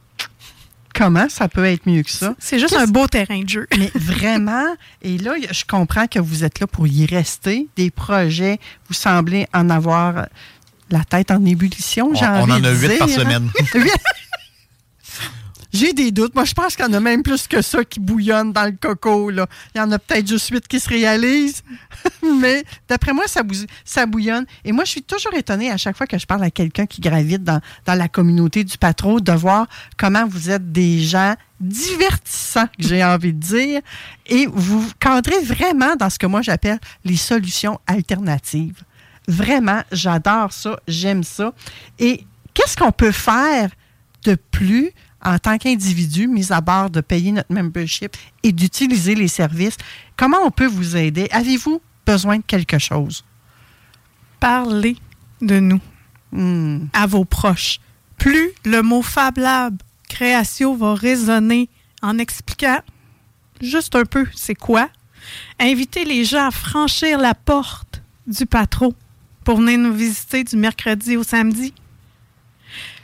Comment 0.94 1.30
ça 1.30 1.48
peut 1.48 1.66
être 1.66 1.86
mieux 1.86 2.04
que 2.04 2.12
ça? 2.12 2.36
C'est 2.40 2.60
juste 2.60 2.76
un 2.76 2.86
beau 2.88 3.08
terrain 3.08 3.42
de 3.42 3.50
jeu. 3.50 3.68
Mais 3.78 3.92
vraiment, 3.96 4.66
et 5.02 5.18
là, 5.18 5.34
je 5.52 5.64
comprends 5.66 6.08
que 6.08 6.20
vous 6.20 6.44
êtes 6.44 6.60
là 6.60 6.68
pour 6.68 6.88
y 6.88 7.06
rester. 7.06 7.68
Des 7.76 7.92
projets, 7.92 8.60
vous 8.88 8.94
semblez 8.94 9.48
en 9.54 9.70
avoir 9.70 10.28
la 10.90 11.04
tête 11.06 11.32
en 11.32 11.44
ébullition, 11.46 12.14
j'ai 12.14 12.26
On- 12.26 12.50
en 12.50 12.64
a 12.64 12.72
huit 12.72 12.98
par 12.98 13.08
hein. 13.08 13.12
semaine. 13.12 13.50
J'ai 15.74 15.94
des 15.94 16.12
doutes. 16.12 16.36
Moi, 16.36 16.46
je 16.46 16.54
pense 16.54 16.76
qu'il 16.76 16.86
y 16.86 16.88
en 16.88 16.94
a 16.94 17.00
même 17.00 17.24
plus 17.24 17.48
que 17.48 17.62
ça 17.62 17.84
qui 17.86 18.00
bouillonnent 18.00 18.52
dans 18.52 18.66
le 18.66 18.74
coco. 18.74 19.30
Là. 19.30 19.48
Il 19.74 19.78
y 19.78 19.82
en 19.82 19.92
a 19.92 20.00
peut-être 20.00 20.28
juste 20.28 20.50
huit 20.50 20.68
qui 20.68 20.80
se 20.80 20.90
réalisent. 20.90 21.64
Mais 22.42 22.64
d'après 22.90 23.14
moi, 23.14 23.26
ça, 23.28 23.42
ça 23.86 24.06
bouillonne. 24.06 24.46
Et 24.66 24.72
moi, 24.72 24.84
je 24.84 24.92
suis 24.92 25.04
toujours 25.04 25.34
étonnée 25.34 25.72
à 25.72 25.78
chaque 25.78 25.96
fois 25.96 26.08
que 26.08 26.18
je 26.18 26.26
parle 26.26 26.44
à 26.44 26.52
quelqu'un 26.52 26.86
qui 26.86 27.00
gravite 27.02 27.44
dans, 27.44 27.62
dans 27.86 27.96
la 27.96 28.08
communauté 28.08 28.64
du 28.64 28.78
patron 28.78 29.20
de 29.20 29.32
voir 29.32 29.68
comment 29.98 30.28
vous 30.28 30.50
êtes 30.50 30.72
des 30.72 31.00
gens 31.00 31.36
divertissants, 31.62 32.68
que 32.68 32.88
j'ai 32.88 33.04
envie 33.04 33.34
de 33.34 33.40
dire. 33.40 33.82
Et 34.26 34.48
vous 34.52 34.86
cadrez 35.00 35.40
vraiment 35.42 35.96
dans 35.96 36.10
ce 36.10 36.20
que 36.20 36.26
moi 36.26 36.42
j'appelle 36.42 36.80
les 37.06 37.18
solutions 37.18 37.80
alternatives. 37.88 38.84
Vraiment, 39.28 39.82
j'adore 39.92 40.52
ça, 40.52 40.80
j'aime 40.88 41.24
ça. 41.24 41.54
Et 42.00 42.26
qu'est-ce 42.54 42.76
qu'on 42.76 42.92
peut 42.92 43.12
faire 43.12 43.70
de 44.24 44.36
plus 44.36 44.92
en 45.24 45.38
tant 45.40 45.58
qu'individu, 45.58 46.28
mis 46.28 46.52
à 46.52 46.62
part 46.62 46.90
de 46.90 47.02
payer 47.02 47.32
notre 47.32 47.54
membership 47.54 48.16
et 48.44 48.52
d'utiliser 48.52 49.16
les 49.16 49.28
services? 49.28 49.78
Comment 50.18 50.40
on 50.44 50.52
peut 50.52 50.68
vous 50.68 50.98
aider? 50.98 51.28
Avez-vous 51.32 51.82
besoin 52.06 52.38
de 52.38 52.44
quelque 52.44 52.80
chose? 52.80 53.24
Parlez 54.40 54.98
de 55.42 55.60
nous 55.60 55.82
Hmm. 56.32 56.86
à 56.94 57.08
vos 57.08 57.26
proches. 57.26 57.80
Plus 58.18 58.52
le 58.64 58.82
mot 58.82 59.02
Fab 59.02 59.38
Lab, 59.38 59.82
création 60.08 60.76
va 60.76 60.94
résonner 60.96 61.68
en 62.02 62.18
expliquant 62.20 62.80
juste 63.62 63.96
un 63.96 64.06
peu 64.06 64.26
c'est 64.34 64.56
quoi. 64.56 64.90
Invitez 65.60 66.06
les 66.06 66.24
gens 66.24 66.48
à 66.48 66.52
franchir 66.52 67.20
la 67.20 67.36
porte 67.36 68.02
du 68.28 68.46
patron 68.46 68.94
pour 69.44 69.58
venir 69.58 69.78
nous 69.78 69.94
visiter 69.94 70.44
du 70.44 70.56
mercredi 70.56 71.18
au 71.18 71.24
samedi. 71.24 71.74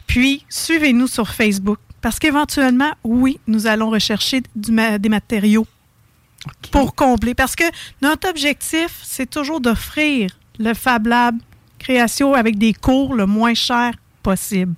Puis, 0.06 0.46
suivez-nous 0.48 1.08
sur 1.08 1.30
Facebook 1.30 1.80
parce 2.02 2.20
qu'éventuellement, 2.20 2.92
oui, 3.04 3.40
nous 3.48 3.68
allons 3.68 3.90
rechercher 3.90 4.42
du 4.56 4.72
ma- 4.72 4.98
des 4.98 5.10
matériaux 5.10 5.68
pour 6.72 6.96
combler. 6.96 7.34
Parce 7.34 7.56
que 7.56 7.64
notre 8.02 8.30
objectif, 8.30 9.00
c'est 9.04 9.30
toujours 9.30 9.60
d'offrir 9.62 10.30
le 10.60 10.74
Fab 10.74 11.08
Lab 11.08 11.36
création 11.80 12.34
avec 12.34 12.58
des 12.58 12.74
cours 12.74 13.14
le 13.14 13.26
moins 13.26 13.54
cher 13.54 13.94
possible. 14.24 14.74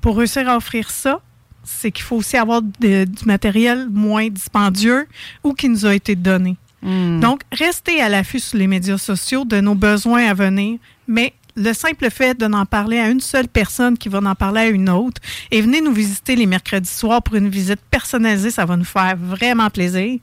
Pour 0.00 0.16
réussir 0.16 0.48
à 0.48 0.56
offrir 0.56 0.90
ça, 0.90 1.20
c'est 1.64 1.90
qu'il 1.92 2.04
faut 2.04 2.16
aussi 2.16 2.36
avoir 2.36 2.62
de- 2.62 3.04
du 3.04 3.24
matériel 3.26 3.88
moins 3.90 4.28
dispendieux 4.28 5.06
ou 5.44 5.52
qui 5.52 5.68
nous 5.68 5.84
a 5.86 5.94
été 5.94 6.16
donné. 6.16 6.56
Donc, 6.82 7.42
restez 7.52 8.00
à 8.00 8.08
l'affût 8.08 8.40
sur 8.40 8.56
les 8.56 8.66
médias 8.66 8.96
sociaux 8.96 9.44
de 9.44 9.60
nos 9.60 9.74
besoins 9.74 10.24
à 10.26 10.32
venir, 10.34 10.78
mais 11.06 11.34
le 11.56 11.72
simple 11.72 12.10
fait 12.10 12.38
de 12.38 12.46
n'en 12.46 12.66
parler 12.66 12.98
à 12.98 13.08
une 13.08 13.20
seule 13.20 13.48
personne 13.48 13.96
qui 13.98 14.08
va 14.08 14.18
en 14.18 14.34
parler 14.34 14.60
à 14.60 14.68
une 14.68 14.88
autre 14.88 15.20
et 15.50 15.60
venez 15.60 15.80
nous 15.80 15.92
visiter 15.92 16.36
les 16.36 16.46
mercredis 16.46 16.88
soirs 16.88 17.22
pour 17.22 17.36
une 17.36 17.48
visite 17.48 17.80
personnalisée, 17.90 18.50
ça 18.50 18.64
va 18.64 18.76
nous 18.76 18.84
faire 18.84 19.16
vraiment 19.16 19.70
plaisir. 19.70 20.18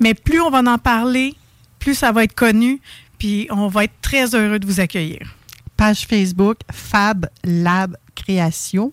Mais 0.00 0.14
plus 0.14 0.40
on 0.40 0.50
va 0.50 0.60
en 0.60 0.78
parler, 0.78 1.34
plus 1.78 1.94
ça 1.94 2.12
va 2.12 2.24
être 2.24 2.34
connu, 2.34 2.80
puis 3.18 3.46
on 3.50 3.68
va 3.68 3.84
être 3.84 4.00
très 4.02 4.34
heureux 4.34 4.58
de 4.58 4.66
vous 4.66 4.80
accueillir. 4.80 5.34
Page 5.76 6.06
Facebook 6.06 6.58
Fab 6.72 7.26
Lab 7.44 7.96
Création. 8.14 8.92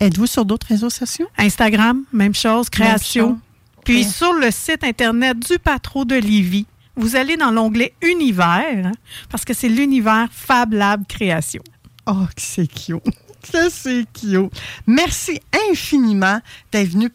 Êtes-vous 0.00 0.26
sur 0.26 0.44
d'autres 0.44 0.66
réseaux 0.66 0.90
sociaux? 0.90 1.28
Instagram, 1.38 2.04
même 2.12 2.34
chose, 2.34 2.68
création. 2.68 3.28
chose. 3.28 3.38
Puis 3.84 4.04
sur 4.04 4.32
le 4.32 4.50
site 4.50 4.84
internet 4.84 5.38
du 5.38 5.58
Patro 5.58 6.04
de 6.04 6.14
Lévis, 6.14 6.66
vous 6.96 7.16
allez 7.16 7.36
dans 7.36 7.50
l'onglet 7.50 7.94
Univers, 8.02 8.92
parce 9.30 9.44
que 9.44 9.54
c'est 9.54 9.68
l'univers 9.68 10.28
Fab 10.30 10.72
Lab 10.72 11.06
Création. 11.06 11.62
Oh, 12.06 12.26
que 12.34 12.42
c'est 12.42 12.66
cute. 12.66 13.02
Que 13.52 13.70
c'est 13.70 14.06
cute. 14.12 14.52
Merci 14.86 15.40
infiniment 15.70 16.40
d'être 16.70 16.88
venu 16.88 17.10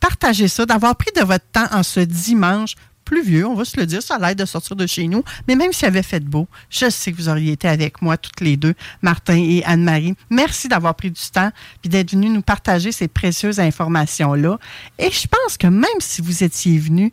partager 0.00 0.48
ça, 0.48 0.66
d'avoir 0.66 0.96
pris 0.96 1.10
de 1.16 1.22
votre 1.22 1.46
temps 1.52 1.66
en 1.72 1.82
ce 1.82 2.00
dimanche 2.00 2.74
pluvieux, 3.06 3.46
on 3.46 3.54
va 3.54 3.64
se 3.64 3.78
le 3.78 3.86
dire, 3.86 4.02
ça 4.02 4.16
a 4.16 4.18
l'air 4.18 4.34
de 4.34 4.44
sortir 4.44 4.76
de 4.76 4.86
chez 4.86 5.06
nous, 5.06 5.22
mais 5.48 5.54
même 5.54 5.72
s'il 5.72 5.86
avait 5.86 6.02
fait 6.02 6.22
beau, 6.22 6.46
je 6.68 6.90
sais 6.90 7.12
que 7.12 7.16
vous 7.16 7.30
auriez 7.30 7.52
été 7.52 7.68
avec 7.68 8.02
moi 8.02 8.18
toutes 8.18 8.40
les 8.40 8.58
deux, 8.58 8.74
Martin 9.00 9.36
et 9.36 9.62
Anne-Marie. 9.64 10.14
Merci 10.28 10.68
d'avoir 10.68 10.94
pris 10.94 11.10
du 11.10 11.22
temps 11.32 11.50
et 11.84 11.88
d'être 11.88 12.10
venu 12.10 12.28
nous 12.28 12.42
partager 12.42 12.92
ces 12.92 13.08
précieuses 13.08 13.60
informations-là. 13.60 14.58
Et 14.98 15.10
je 15.10 15.26
pense 15.28 15.56
que 15.56 15.68
même 15.68 16.00
si 16.00 16.20
vous 16.20 16.44
étiez 16.44 16.78
venu 16.78 17.12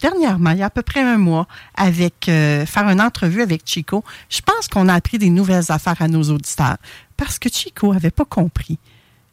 dernièrement, 0.00 0.50
il 0.50 0.58
y 0.58 0.62
a 0.62 0.66
à 0.66 0.70
peu 0.70 0.82
près 0.82 1.00
un 1.00 1.18
mois, 1.18 1.46
avec 1.74 2.28
euh, 2.28 2.66
faire 2.66 2.88
une 2.88 3.00
entrevue 3.00 3.42
avec 3.42 3.62
Chico, 3.64 4.04
je 4.28 4.40
pense 4.40 4.68
qu'on 4.68 4.88
a 4.88 4.94
appris 4.94 5.18
des 5.18 5.30
nouvelles 5.30 5.70
affaires 5.70 6.00
à 6.00 6.08
nos 6.08 6.22
auditeurs. 6.22 6.76
Parce 7.16 7.38
que 7.38 7.48
Chico 7.48 7.92
avait 7.92 8.10
pas 8.10 8.24
compris 8.24 8.78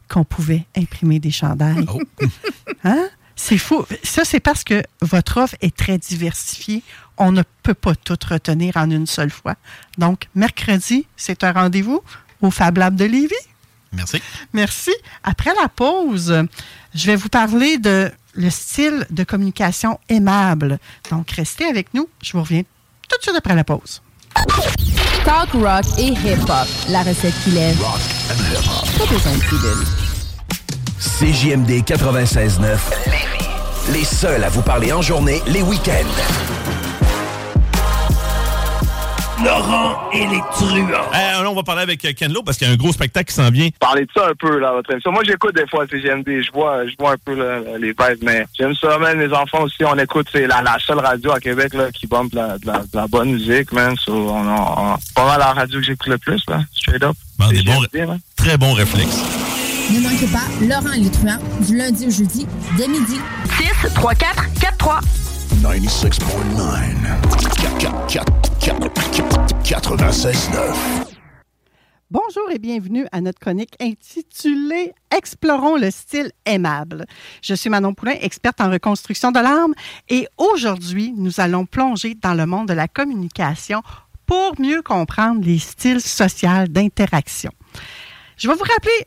qu'on 0.08 0.24
pouvait 0.24 0.66
imprimer 0.76 1.18
des 1.18 1.30
chandails. 1.30 1.86
Hein? 2.84 3.08
C'est 3.34 3.58
fou. 3.58 3.84
Ça, 4.04 4.24
c'est 4.24 4.40
parce 4.40 4.62
que 4.62 4.82
votre 5.00 5.38
offre 5.38 5.56
est 5.60 5.74
très 5.74 5.98
diversifiée. 5.98 6.82
On 7.16 7.32
ne 7.32 7.42
peut 7.62 7.74
pas 7.74 7.94
tout 7.94 8.18
retenir 8.28 8.76
en 8.76 8.90
une 8.90 9.06
seule 9.06 9.30
fois. 9.30 9.56
Donc, 9.96 10.28
mercredi, 10.34 11.06
c'est 11.16 11.42
un 11.42 11.52
rendez-vous 11.52 12.02
au 12.40 12.50
Fab 12.50 12.78
Lab 12.78 12.94
de 12.94 13.04
Lévis. 13.04 13.34
Merci. 13.92 14.22
Merci. 14.52 14.92
Après 15.22 15.52
la 15.60 15.68
pause, 15.68 16.44
je 16.94 17.06
vais 17.06 17.16
vous 17.16 17.28
parler 17.28 17.78
de 17.78 18.10
le 18.38 18.50
style 18.50 19.04
de 19.10 19.24
communication 19.24 19.98
aimable. 20.08 20.78
Donc, 21.10 21.30
restez 21.32 21.64
avec 21.64 21.92
nous. 21.92 22.08
Je 22.22 22.32
vous 22.32 22.42
reviens 22.42 22.62
tout 23.08 23.18
de 23.18 23.22
suite 23.22 23.36
après 23.36 23.54
la 23.54 23.64
pause. 23.64 24.00
Talk 25.24 25.50
rock 25.54 25.84
et 25.98 26.12
hip-hop. 26.12 26.68
La 26.88 27.02
recette 27.02 27.34
qui 27.42 27.50
lève. 27.50 27.76
Pas 27.78 29.06
besoin 29.06 29.32
de 29.32 29.40
pilule. 29.40 29.84
CJMD 30.98 31.84
96.9 31.84 32.78
Lévis. 33.06 33.48
Les 33.92 34.04
seuls 34.04 34.44
à 34.44 34.48
vous 34.48 34.62
parler 34.62 34.92
en 34.92 35.02
journée, 35.02 35.42
les 35.46 35.62
week-ends. 35.62 36.77
Laurent 39.44 40.08
et 40.12 40.26
les 40.26 40.40
truands. 40.52 40.88
Euh, 40.90 41.42
là, 41.42 41.50
on 41.50 41.54
va 41.54 41.62
parler 41.62 41.82
avec 41.82 42.04
euh, 42.04 42.12
Ken 42.16 42.32
Lo 42.32 42.42
parce 42.42 42.58
qu'il 42.58 42.66
y 42.66 42.70
a 42.70 42.74
un 42.74 42.76
gros 42.76 42.92
spectacle 42.92 43.28
qui 43.28 43.34
s'en 43.34 43.50
vient. 43.50 43.68
Parlez 43.78 44.04
de 44.04 44.10
ça 44.14 44.26
un 44.28 44.34
peu, 44.34 44.58
là, 44.58 44.72
votre 44.72 44.90
émission. 44.90 45.12
Moi, 45.12 45.22
j'écoute 45.24 45.54
des 45.54 45.66
fois 45.68 45.86
CGMD. 45.86 46.26
Je 46.42 46.50
vois, 46.52 46.86
je 46.86 46.94
vois 46.98 47.12
un 47.12 47.16
peu 47.24 47.34
là, 47.34 47.60
les 47.78 47.88
vibes, 47.88 48.22
mais 48.22 48.46
j'aime 48.58 48.74
ça, 48.74 48.98
man. 48.98 49.18
Les 49.18 49.32
enfants 49.32 49.62
aussi, 49.62 49.84
on 49.84 49.96
écoute. 49.98 50.26
C'est 50.32 50.46
la, 50.46 50.62
la 50.62 50.76
seule 50.84 50.98
radio 50.98 51.32
à 51.32 51.40
Québec 51.40 51.74
là, 51.74 51.90
qui 51.92 52.06
bombe 52.06 52.30
de 52.30 52.36
la, 52.36 52.58
de 52.58 52.66
la, 52.66 52.78
de 52.78 52.88
la 52.94 53.06
bonne 53.06 53.32
musique, 53.32 53.70
man. 53.72 53.94
So, 53.96 54.12
on, 54.12 54.46
on, 54.48 54.92
on- 54.94 54.96
pas 55.14 55.26
mal 55.26 55.38
la 55.38 55.52
radio 55.52 55.78
que 55.78 55.86
j'écoute 55.86 56.08
le 56.08 56.18
plus, 56.18 56.42
là. 56.48 56.60
Straight 56.72 57.02
up. 57.04 57.14
Bon, 57.38 57.48
des 57.48 57.62
bons- 57.62 57.80
man. 58.06 58.18
très 58.36 58.56
bon 58.56 58.72
réflexe. 58.72 59.22
Ne 59.90 60.00
manquez 60.00 60.26
pas 60.26 60.44
Laurent 60.66 60.92
et 60.94 61.00
les 61.00 61.10
truands 61.10 61.38
du 61.60 61.76
lundi 61.76 62.06
au 62.06 62.10
jeudi 62.10 62.46
dès 62.76 62.88
midi. 62.88 63.18
6 63.82 63.94
3 63.94 64.14
4 64.14 64.34
4 64.60 64.76
3. 64.76 65.00
96.9. 65.48 66.12
96.9. 69.64 71.06
Bonjour 72.10 72.50
et 72.50 72.58
bienvenue 72.58 73.06
à 73.12 73.20
notre 73.20 73.38
chronique 73.38 73.74
intitulée 73.80 74.92
Explorons 75.10 75.76
le 75.76 75.90
style 75.90 76.32
aimable. 76.44 77.06
Je 77.42 77.54
suis 77.54 77.70
Manon 77.70 77.94
Poulain, 77.94 78.16
experte 78.20 78.60
en 78.60 78.70
reconstruction 78.70 79.32
de 79.32 79.40
l'âme, 79.40 79.74
et 80.08 80.28
aujourd'hui, 80.36 81.14
nous 81.16 81.40
allons 81.40 81.64
plonger 81.66 82.14
dans 82.14 82.34
le 82.34 82.46
monde 82.46 82.68
de 82.68 82.74
la 82.74 82.86
communication 82.86 83.82
pour 84.26 84.60
mieux 84.60 84.82
comprendre 84.82 85.42
les 85.44 85.58
styles 85.58 86.02
sociaux 86.02 86.66
d'interaction. 86.68 87.50
Je 88.36 88.48
vais 88.48 88.54
vous 88.54 88.64
rappeler 88.64 89.06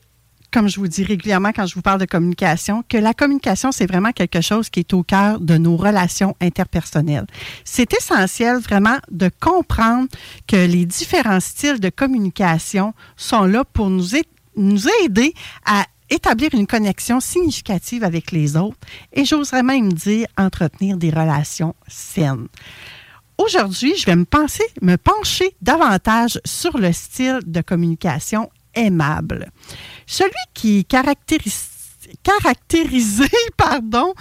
comme 0.52 0.68
je 0.68 0.80
vous 0.80 0.88
dis 0.88 1.04
régulièrement 1.04 1.52
quand 1.54 1.66
je 1.66 1.76
vous 1.76 1.82
parle 1.82 2.00
de 2.00 2.06
communication, 2.06 2.84
que 2.88 2.98
la 2.98 3.14
communication, 3.14 3.72
c'est 3.72 3.86
vraiment 3.86 4.12
quelque 4.12 4.42
chose 4.42 4.70
qui 4.70 4.82
est 4.82 4.94
au 4.94 5.04
cœur 5.04 5.40
de 5.40 5.58
nos 5.58 5.78
relations 5.78 6.36
interpersonnelles. 6.42 7.28
C'est 7.64 7.94
essentiel 7.94 8.58
vraiment 8.58 8.98
de 9.10 9.30
comprendre 9.40 10.08
que 10.48 10.58
les 10.58 10.86
différents 10.86 11.40
styles 11.40 11.80
de 11.80 11.90
communication 11.90 12.94
sont 13.16 13.46
là 13.46 13.64
pour 13.64 13.90
nous, 13.90 14.08
nous 14.56 14.88
aider 15.04 15.34
à 15.66 15.86
établir 16.10 16.50
une 16.54 16.68
connexion 16.68 17.22
significative 17.22 18.04
avec 18.04 18.32
les 18.32 18.58
autres 18.58 18.78
et 19.14 19.24
j'oserais 19.24 19.64
même 19.64 19.94
dire 19.94 20.28
entretenir 20.38 20.98
des 20.98 21.10
relations 21.10 21.74
saines. 21.88 22.48
Aujourd'hui, 23.38 23.94
je 23.98 24.06
vais 24.06 24.16
me, 24.16 24.26
penser, 24.26 24.66
me 24.82 24.98
pencher 24.98 25.56
davantage 25.62 26.40
sur 26.46 26.78
le 26.78 26.92
style 26.92 27.40
de 27.46 27.62
communication 27.62 28.52
aimable. 28.76 29.50
Celui 30.06 30.32
qui 30.54 30.80
est 30.80 30.84
caractérisé 30.84 33.30
pardon, 33.58 34.14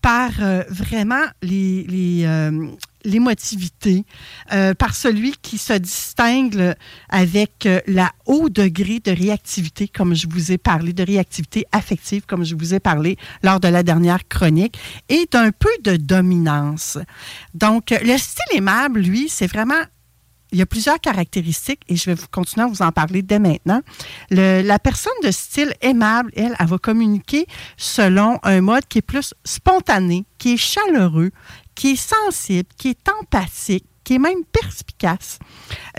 par 0.00 0.30
euh, 0.40 0.62
vraiment 0.68 1.24
les, 1.42 1.84
les, 1.84 2.24
euh, 2.24 2.68
l'émotivité, 3.04 4.04
euh, 4.52 4.74
par 4.74 4.94
celui 4.94 5.32
qui 5.42 5.58
se 5.58 5.72
distingue 5.72 6.74
avec 7.08 7.68
la 7.86 8.12
haut 8.26 8.48
degré 8.48 9.00
de 9.00 9.10
réactivité, 9.10 9.88
comme 9.88 10.14
je 10.14 10.26
vous 10.28 10.52
ai 10.52 10.58
parlé, 10.58 10.92
de 10.92 11.02
réactivité 11.02 11.64
affective, 11.72 12.24
comme 12.26 12.44
je 12.44 12.54
vous 12.54 12.74
ai 12.74 12.80
parlé 12.80 13.16
lors 13.42 13.60
de 13.60 13.68
la 13.68 13.82
dernière 13.82 14.26
chronique, 14.28 14.78
et 15.08 15.26
d'un 15.30 15.50
peu 15.50 15.70
de 15.82 15.96
dominance. 15.96 16.98
Donc, 17.54 17.90
le 17.90 18.16
style 18.18 18.56
aimable, 18.56 19.00
lui, 19.00 19.28
c'est 19.28 19.46
vraiment 19.46 19.82
il 20.52 20.58
y 20.58 20.62
a 20.62 20.66
plusieurs 20.66 21.00
caractéristiques 21.00 21.82
et 21.88 21.96
je 21.96 22.10
vais 22.10 22.16
continuer 22.30 22.64
à 22.64 22.68
vous 22.68 22.82
en 22.82 22.92
parler 22.92 23.22
dès 23.22 23.38
maintenant. 23.38 23.80
la 24.30 24.78
personne 24.78 25.12
de 25.22 25.30
style 25.30 25.72
aimable, 25.80 26.30
elle, 26.36 26.54
elle 26.58 26.66
va 26.66 26.78
communiquer 26.78 27.46
selon 27.76 28.38
un 28.42 28.60
mode 28.60 28.86
qui 28.88 28.98
est 28.98 29.02
plus 29.02 29.34
spontané, 29.44 30.24
qui 30.38 30.54
est 30.54 30.56
chaleureux, 30.56 31.30
qui 31.74 31.92
est 31.92 31.96
sensible, 31.96 32.68
qui 32.76 32.88
est 32.88 33.08
empathique, 33.08 33.86
qui 34.04 34.14
est 34.14 34.18
même 34.18 34.44
perspicace. 34.50 35.38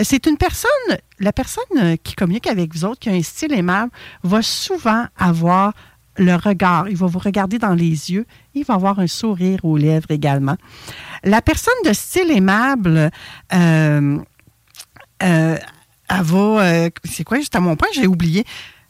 C'est 0.02 0.26
une 0.26 0.38
personne, 0.38 0.98
la 1.20 1.32
personne 1.32 1.98
qui 2.04 2.16
communique 2.16 2.48
avec 2.48 2.74
vous 2.74 2.86
autres, 2.86 3.00
qui 3.00 3.10
a 3.10 3.14
un 3.14 3.22
style 3.22 3.54
aimable, 3.54 3.92
va 4.24 4.42
souvent 4.42 5.06
avoir 5.18 5.74
le 6.18 6.36
regard. 6.36 6.90
Il 6.90 6.98
va 6.98 7.08
vous 7.08 7.20
regarder 7.20 7.58
dans 7.58 7.74
les 7.74 8.12
yeux. 8.12 8.26
Il 8.54 8.66
va 8.66 8.76
avoir 8.76 9.00
un 9.00 9.08
sourire 9.08 9.64
aux 9.64 9.78
lèvres 9.78 10.12
également. 10.12 10.56
La 11.24 11.42
personne 11.42 11.74
de 11.86 11.94
style 11.94 12.32
aimable, 12.32 13.10
euh, 13.54 14.18
euh, 15.24 15.58
elle 16.10 16.24
va. 16.24 16.38
Euh, 16.38 16.90
c'est 17.06 17.24
quoi, 17.24 17.38
juste 17.40 17.56
à 17.56 17.60
mon 17.60 17.76
point, 17.76 17.90
j'ai 17.94 18.08
oublié. 18.08 18.46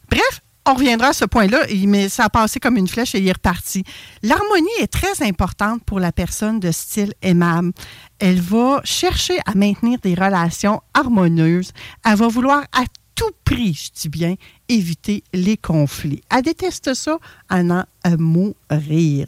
Bref, 0.09 0.41
on 0.65 0.73
reviendra 0.73 1.07
à 1.07 1.13
ce 1.13 1.25
point-là, 1.25 1.65
mais 1.87 2.09
ça 2.09 2.25
a 2.25 2.29
passé 2.29 2.59
comme 2.59 2.77
une 2.77 2.87
flèche 2.87 3.15
et 3.15 3.19
il 3.19 3.27
est 3.27 3.33
reparti. 3.33 3.83
L'harmonie 4.21 4.67
est 4.79 4.91
très 4.91 5.25
importante 5.25 5.83
pour 5.83 5.99
la 5.99 6.11
personne 6.11 6.59
de 6.59 6.71
style 6.71 7.13
aimable. 7.21 7.71
Elle 8.19 8.39
va 8.39 8.81
chercher 8.83 9.39
à 9.45 9.55
maintenir 9.55 9.99
des 9.99 10.13
relations 10.13 10.81
harmonieuses. 10.93 11.71
Elle 12.05 12.15
va 12.17 12.27
vouloir 12.27 12.63
à 12.71 12.83
tout 13.15 13.31
prix, 13.43 13.73
je 13.73 14.01
dis 14.01 14.09
bien, 14.09 14.35
éviter 14.69 15.23
les 15.33 15.57
conflits. 15.57 16.21
Elle 16.29 16.43
déteste 16.43 16.93
ça 16.93 17.17
en 17.49 17.69
en 17.69 17.85
mourir. 18.17 19.25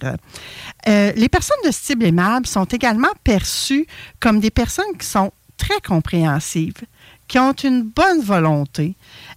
Euh, 0.88 1.12
les 1.14 1.28
personnes 1.28 1.58
de 1.66 1.72
style 1.72 2.02
aimable 2.04 2.48
sont 2.48 2.64
également 2.66 3.12
perçues 3.24 3.86
comme 4.22 4.40
des 4.40 4.52
personnes 4.52 4.98
qui 4.98 5.06
sont 5.06 5.34
très 5.62 5.80
compréhensives, 5.80 6.82
qui 7.28 7.38
ont 7.38 7.54
une 7.54 7.84
bonne 7.84 8.22
volonté. 8.22 8.96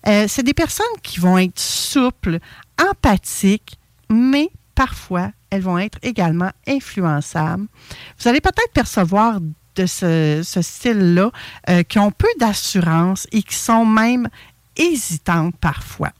Euh, 0.08 0.24
c'est 0.26 0.42
des 0.42 0.54
personnes 0.54 0.86
qui 1.02 1.20
vont 1.20 1.36
être 1.36 1.60
souples, 1.60 2.38
empathiques, 2.80 3.78
mais 4.08 4.48
parfois, 4.74 5.32
elles 5.50 5.60
vont 5.60 5.78
être 5.78 5.98
également 6.02 6.50
influençables. 6.66 7.66
Vous 8.18 8.28
allez 8.28 8.40
peut-être 8.40 8.72
percevoir 8.72 9.38
de 9.76 9.86
ce, 9.86 10.42
style-là 10.42 11.30
euh, 11.68 11.82
qui 11.82 11.98
ont 11.98 12.10
peu 12.10 12.28
d'assurance 12.40 13.26
et 13.30 13.42
qui 13.42 13.54
sont 13.54 13.84
même 13.84 14.28
hésitantes 14.76 15.56
parfois. 15.60 16.12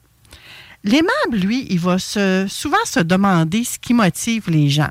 L'aimable, 0.82 1.39
lui, 1.39 1.66
il 1.70 1.81
va 1.81 1.98
souvent 1.98 2.85
se 2.85 3.01
demander 3.01 3.64
ce 3.64 3.78
qui 3.78 3.94
motive 3.94 4.51
les 4.51 4.68
gens. 4.68 4.90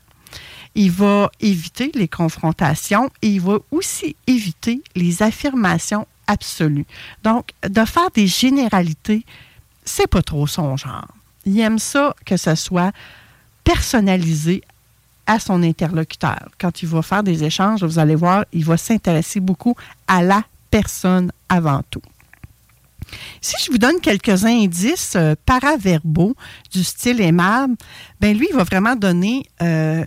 Il 0.75 0.91
va 0.91 1.31
éviter 1.39 1.91
les 1.93 2.07
confrontations 2.07 3.09
et 3.21 3.29
il 3.29 3.41
va 3.41 3.57
aussi 3.71 4.15
éviter 4.27 4.81
les 4.95 5.21
affirmations 5.21 6.07
absolues. 6.27 6.85
Donc, 7.23 7.49
de 7.67 7.85
faire 7.85 8.09
des 8.11 8.27
généralités, 8.27 9.25
c'est 9.85 10.07
pas 10.07 10.21
trop 10.21 10.47
son 10.47 10.77
genre. 10.77 11.07
Il 11.45 11.59
aime 11.59 11.79
ça 11.79 12.15
que 12.25 12.37
ce 12.37 12.55
soit 12.55 12.91
personnalisé 13.63 14.61
à 15.25 15.39
son 15.39 15.63
interlocuteur. 15.63 16.49
Quand 16.59 16.81
il 16.81 16.87
va 16.87 17.01
faire 17.01 17.23
des 17.23 17.43
échanges, 17.43 17.83
vous 17.83 17.99
allez 17.99 18.15
voir, 18.15 18.45
il 18.51 18.65
va 18.65 18.77
s'intéresser 18.77 19.39
beaucoup 19.39 19.75
à 20.07 20.21
la 20.21 20.43
personne 20.69 21.31
avant 21.49 21.81
tout. 21.89 22.01
Si 23.41 23.55
je 23.63 23.71
vous 23.71 23.77
donne 23.77 23.99
quelques 24.01 24.45
indices 24.45 25.15
euh, 25.15 25.35
paraverbaux 25.45 26.35
du 26.71 26.83
style 26.83 27.21
aimable, 27.21 27.75
ben 28.19 28.35
lui, 28.35 28.47
il 28.49 28.55
va 28.55 28.63
vraiment 28.63 28.95
donner 28.95 29.45
euh, 29.61 30.03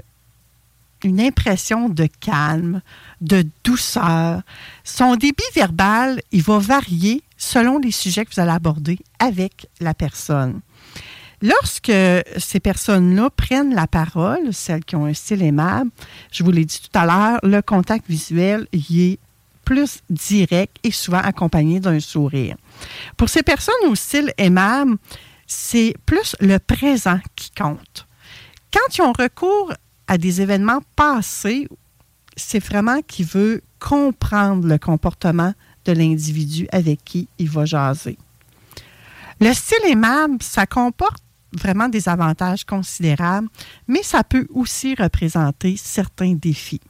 une 1.04 1.20
impression 1.20 1.88
de 1.88 2.08
calme, 2.20 2.82
de 3.20 3.44
douceur. 3.64 4.42
Son 4.84 5.16
débit 5.16 5.42
verbal, 5.54 6.20
il 6.32 6.42
va 6.42 6.58
varier 6.58 7.22
selon 7.36 7.78
les 7.78 7.90
sujets 7.90 8.24
que 8.24 8.34
vous 8.34 8.40
allez 8.40 8.52
aborder 8.52 8.98
avec 9.18 9.68
la 9.80 9.94
personne. 9.94 10.60
Lorsque 11.42 11.92
ces 12.38 12.60
personnes-là 12.60 13.28
prennent 13.30 13.74
la 13.74 13.86
parole, 13.86 14.52
celles 14.52 14.84
qui 14.84 14.96
ont 14.96 15.04
un 15.04 15.12
style 15.12 15.42
aimable, 15.42 15.90
je 16.32 16.42
vous 16.42 16.50
l'ai 16.50 16.64
dit 16.64 16.80
tout 16.80 16.98
à 16.98 17.04
l'heure, 17.04 17.38
le 17.42 17.60
contact 17.60 18.08
visuel 18.08 18.66
y 18.72 19.12
est 19.12 19.18
plus 19.64 20.00
direct 20.08 20.78
et 20.82 20.92
souvent 20.92 21.18
accompagné 21.18 21.80
d'un 21.80 22.00
sourire. 22.00 22.56
Pour 23.16 23.28
ces 23.28 23.42
personnes 23.42 23.74
au 23.88 23.94
style 23.94 24.32
aimable, 24.38 24.96
c'est 25.46 25.94
plus 26.06 26.36
le 26.40 26.58
présent 26.58 27.18
qui 27.34 27.50
compte. 27.50 28.06
Quand 28.72 28.96
ils 28.96 29.02
ont 29.02 29.12
recours 29.12 29.72
à 30.06 30.18
des 30.18 30.40
événements 30.40 30.82
passés, 30.94 31.68
c'est 32.36 32.64
vraiment 32.64 33.00
qu'il 33.02 33.26
veut 33.26 33.62
comprendre 33.78 34.66
le 34.66 34.78
comportement 34.78 35.52
de 35.84 35.92
l'individu 35.92 36.68
avec 36.72 37.04
qui 37.04 37.28
il 37.38 37.48
va 37.48 37.64
jaser. 37.64 38.18
Le 39.40 39.52
style 39.52 39.84
aimable, 39.86 40.42
ça 40.42 40.66
comporte 40.66 41.22
vraiment 41.52 41.88
des 41.88 42.08
avantages 42.08 42.64
considérables, 42.64 43.48
mais 43.86 44.02
ça 44.02 44.24
peut 44.24 44.46
aussi 44.52 44.94
représenter 44.94 45.76
certains 45.76 46.34
défis. 46.34 46.80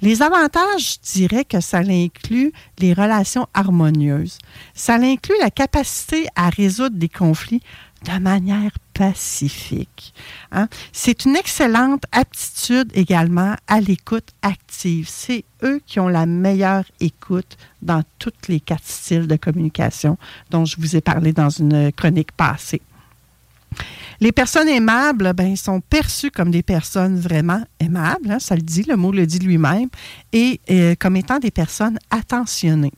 Les 0.00 0.22
avantages, 0.22 0.98
je 1.04 1.12
dirais 1.12 1.44
que 1.44 1.60
ça 1.60 1.78
inclut 1.78 2.52
les 2.78 2.92
relations 2.92 3.46
harmonieuses. 3.54 4.38
Ça 4.74 4.96
inclut 4.96 5.36
la 5.40 5.50
capacité 5.50 6.26
à 6.36 6.50
résoudre 6.50 6.96
des 6.96 7.08
conflits 7.08 7.62
de 8.06 8.18
manière 8.20 8.70
pacifique. 8.94 10.14
Hein. 10.52 10.68
C'est 10.92 11.24
une 11.24 11.36
excellente 11.36 12.04
aptitude 12.12 12.90
également 12.94 13.56
à 13.66 13.80
l'écoute 13.80 14.28
active. 14.42 15.08
C'est 15.08 15.44
eux 15.62 15.80
qui 15.86 16.00
ont 16.00 16.08
la 16.08 16.26
meilleure 16.26 16.84
écoute 17.00 17.56
dans 17.82 18.02
tous 18.18 18.32
les 18.48 18.60
quatre 18.60 18.86
styles 18.86 19.26
de 19.26 19.36
communication 19.36 20.16
dont 20.50 20.64
je 20.64 20.76
vous 20.78 20.96
ai 20.96 21.00
parlé 21.00 21.32
dans 21.32 21.50
une 21.50 21.92
chronique 21.92 22.32
passée. 22.32 22.80
Les 24.20 24.32
personnes 24.32 24.68
aimables 24.68 25.34
ben, 25.34 25.56
sont 25.56 25.80
perçues 25.80 26.30
comme 26.30 26.50
des 26.50 26.62
personnes 26.62 27.18
vraiment 27.18 27.62
aimables, 27.80 28.30
hein, 28.30 28.38
ça 28.38 28.54
le 28.54 28.62
dit, 28.62 28.84
le 28.84 28.96
mot 28.96 29.12
le 29.12 29.26
dit 29.26 29.40
lui-même, 29.40 29.88
et 30.32 30.60
euh, 30.70 30.94
comme 30.98 31.16
étant 31.16 31.38
des 31.38 31.50
personnes 31.50 31.98
attentionnées. 32.10 32.94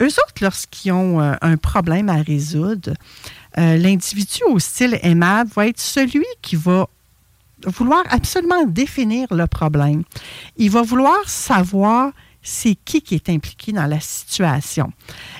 Eux 0.00 0.06
autres, 0.06 0.42
lorsqu'ils 0.42 0.92
ont 0.92 1.20
euh, 1.20 1.34
un 1.42 1.56
problème 1.56 2.08
à 2.08 2.22
résoudre, 2.22 2.94
euh, 3.58 3.76
l'individu 3.76 4.42
au 4.48 4.58
style 4.58 4.98
aimable 5.02 5.50
va 5.54 5.66
être 5.66 5.80
celui 5.80 6.26
qui 6.42 6.56
va 6.56 6.88
vouloir 7.66 8.02
absolument 8.10 8.64
définir 8.64 9.26
le 9.32 9.46
problème. 9.46 10.04
Il 10.56 10.70
va 10.70 10.82
vouloir 10.82 11.28
savoir 11.28 12.12
c'est 12.42 12.74
qui 12.74 13.02
qui 13.02 13.14
est 13.14 13.28
impliqué 13.28 13.72
dans 13.72 13.86
la 13.86 14.00
situation. 14.00 14.92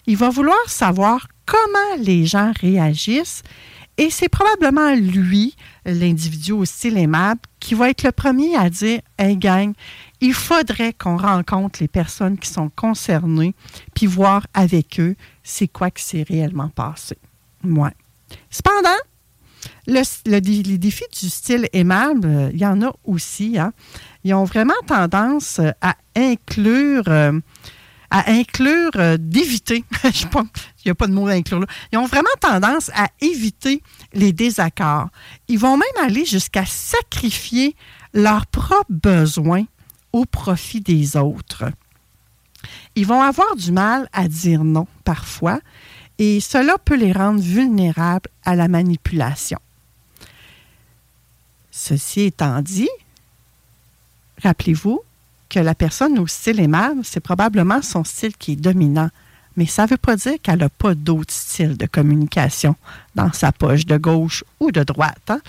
Il 0.07 0.17
va 0.17 0.29
vouloir 0.29 0.59
savoir 0.69 1.29
comment 1.47 1.97
les 1.99 2.27
gens 2.27 2.53
réagissent 2.61 3.43
et 4.01 4.09
c'est 4.09 4.31
probablement 4.31 4.95
lui, 4.95 5.57
l'individu 5.85 6.53
au 6.53 6.65
style 6.65 6.97
aimable, 6.97 7.41
qui 7.59 7.75
va 7.75 7.91
être 7.91 8.03
le 8.03 8.13
premier 8.13 8.57
à 8.57 8.71
dire 8.71 9.01
Hey 9.19 9.37
gang, 9.37 9.75
il 10.23 10.33
faudrait 10.33 10.95
qu'on 10.95 11.19
rencontre 11.19 11.81
les 11.83 11.89
personnes 11.89 12.39
qui 12.39 12.49
sont 12.49 12.71
concernées, 12.71 13.55
puis 13.95 14.07
voir 14.07 14.47
avec 14.55 14.99
eux 15.01 15.17
c'est 15.43 15.69
quoi 15.69 15.91
qui 15.91 16.03
s'est 16.03 16.25
réellement 16.27 16.71
passé. 16.71 17.19
Cependant, 18.51 18.89
le, 19.87 20.03
les 20.27 20.79
défis 20.79 21.05
du 21.21 21.29
style 21.29 21.69
aimable, 21.73 22.27
euh, 22.27 22.51
il 22.53 22.61
y 22.61 22.67
en 22.67 22.81
a 22.83 22.93
aussi. 23.05 23.59
Hein. 23.59 23.73
Ils 24.25 24.35
ont 24.35 24.45
vraiment 24.45 24.75
tendance 24.87 25.59
euh, 25.59 25.71
à 25.81 25.97
inclure 26.17 27.05
euh, 27.09 27.33
à 28.11 28.31
inclure, 28.31 28.91
euh, 28.97 29.17
d'éviter, 29.19 29.85
il 30.05 30.11
n'y 30.85 30.91
a 30.91 30.95
pas 30.95 31.07
de 31.07 31.13
mot 31.13 31.29
à 31.29 31.33
inclure 31.33 31.61
là, 31.61 31.67
ils 31.93 31.99
ont 31.99 32.07
vraiment 32.07 32.29
tendance 32.41 32.91
à 32.95 33.09
éviter 33.21 33.83
les 34.13 34.33
désaccords. 34.33 35.09
Ils 35.49 35.59
vont 35.59 35.77
même 35.77 36.05
aller 36.05 36.25
jusqu'à 36.25 36.67
sacrifier 36.67 37.77
leurs 38.13 38.47
propres 38.47 38.85
besoins 38.89 39.65
au 40.13 40.25
profit 40.25 40.81
des 40.81 41.17
autres. 41.17 41.71
Ils 42.97 43.07
vont 43.07 43.23
avoir 43.23 43.55
du 43.55 43.71
mal 43.71 44.09
à 44.13 44.27
dire 44.27 44.65
non 44.65 44.87
parfois 45.05 45.61
et 46.21 46.39
cela 46.41 46.77
peut 46.77 46.97
les 46.97 47.13
rendre 47.13 47.41
vulnérables 47.41 48.29
à 48.45 48.55
la 48.55 48.69
manipulation. 48.69 49.59
Ceci 51.71 52.21
étant 52.21 52.61
dit, 52.61 52.91
rappelez-vous 54.43 55.01
que 55.49 55.61
la 55.61 55.75
personne 55.75 56.19
au 56.19 56.27
style 56.27 56.61
aimable, 56.61 57.01
c'est 57.05 57.21
probablement 57.21 57.81
son 57.81 58.05
style 58.05 58.37
qui 58.37 58.53
est 58.53 58.57
dominant. 58.57 59.09
Mais 59.57 59.65
ça 59.65 59.85
ne 59.85 59.89
veut 59.89 59.97
pas 59.97 60.15
dire 60.15 60.35
qu'elle 60.43 60.59
n'a 60.59 60.69
pas 60.69 60.95
d'autres 60.95 61.33
styles 61.33 61.79
de 61.79 61.87
communication 61.87 62.77
dans 63.15 63.33
sa 63.33 63.51
poche 63.51 63.87
de 63.87 63.97
gauche 63.97 64.45
ou 64.61 64.71
de 64.71 64.85
droite. 64.85 65.19
hein? 65.29 65.41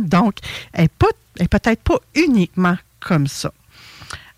Donc, 0.00 0.38
elle 0.72 0.88
n'est 1.38 1.48
peut-être 1.48 1.82
pas 1.82 2.00
uniquement 2.16 2.76
comme 2.98 3.28
ça. 3.28 3.52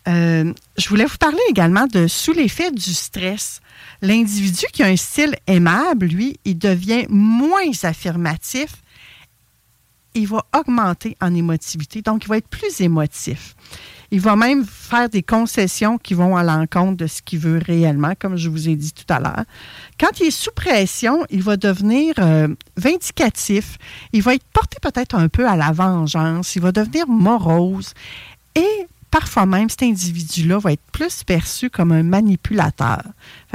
Euh, 0.08 0.52
je 0.76 0.88
voulais 0.88 1.04
vous 1.04 1.18
parler 1.18 1.40
également 1.48 1.86
de 1.86 2.06
sous 2.06 2.32
l'effet 2.32 2.70
du 2.70 2.94
stress. 2.94 3.60
L'individu 4.00 4.66
qui 4.72 4.82
a 4.82 4.86
un 4.86 4.96
style 4.96 5.36
aimable, 5.46 6.06
lui, 6.06 6.38
il 6.44 6.58
devient 6.58 7.06
moins 7.08 7.70
affirmatif. 7.84 8.82
Il 10.14 10.26
va 10.26 10.44
augmenter 10.54 11.16
en 11.20 11.34
émotivité, 11.34 12.02
donc 12.02 12.24
il 12.24 12.28
va 12.28 12.36
être 12.36 12.48
plus 12.48 12.80
émotif. 12.80 13.54
Il 14.10 14.20
va 14.20 14.36
même 14.36 14.66
faire 14.66 15.08
des 15.08 15.22
concessions 15.22 15.96
qui 15.96 16.12
vont 16.12 16.36
à 16.36 16.42
l'encontre 16.42 16.98
de 16.98 17.06
ce 17.06 17.22
qu'il 17.22 17.38
veut 17.38 17.62
réellement, 17.64 18.12
comme 18.18 18.36
je 18.36 18.50
vous 18.50 18.68
ai 18.68 18.76
dit 18.76 18.92
tout 18.92 19.10
à 19.10 19.18
l'heure. 19.18 19.44
Quand 19.98 20.20
il 20.20 20.26
est 20.26 20.30
sous 20.30 20.50
pression, 20.50 21.24
il 21.30 21.42
va 21.42 21.56
devenir 21.56 22.12
euh, 22.18 22.48
vindicatif. 22.76 23.78
Il 24.12 24.20
va 24.20 24.34
être 24.34 24.44
porté 24.52 24.76
peut-être 24.82 25.14
un 25.14 25.28
peu 25.28 25.48
à 25.48 25.56
la 25.56 25.72
vengeance. 25.72 26.54
Il 26.56 26.60
va 26.60 26.72
devenir 26.72 27.08
morose. 27.08 27.94
Et 28.54 28.86
parfois 29.12 29.46
même, 29.46 29.68
cet 29.68 29.84
individu-là 29.84 30.58
va 30.58 30.72
être 30.72 30.82
plus 30.90 31.22
perçu 31.22 31.70
comme 31.70 31.92
un 31.92 32.02
manipulateur. 32.02 33.02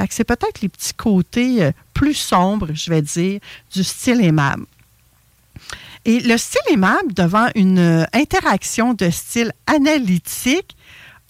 C'est 0.08 0.24
peut-être 0.24 0.62
les 0.62 0.70
petits 0.70 0.94
côtés 0.94 1.64
euh, 1.64 1.72
plus 1.92 2.14
sombres, 2.14 2.68
je 2.72 2.88
vais 2.88 3.02
dire, 3.02 3.40
du 3.74 3.84
style 3.84 4.22
aimable. 4.22 4.64
Et 6.06 6.20
le 6.20 6.38
style 6.38 6.62
aimable 6.70 7.12
devant 7.12 7.48
une 7.56 7.80
euh, 7.80 8.04
interaction 8.14 8.94
de 8.94 9.10
style 9.10 9.52
analytique, 9.66 10.76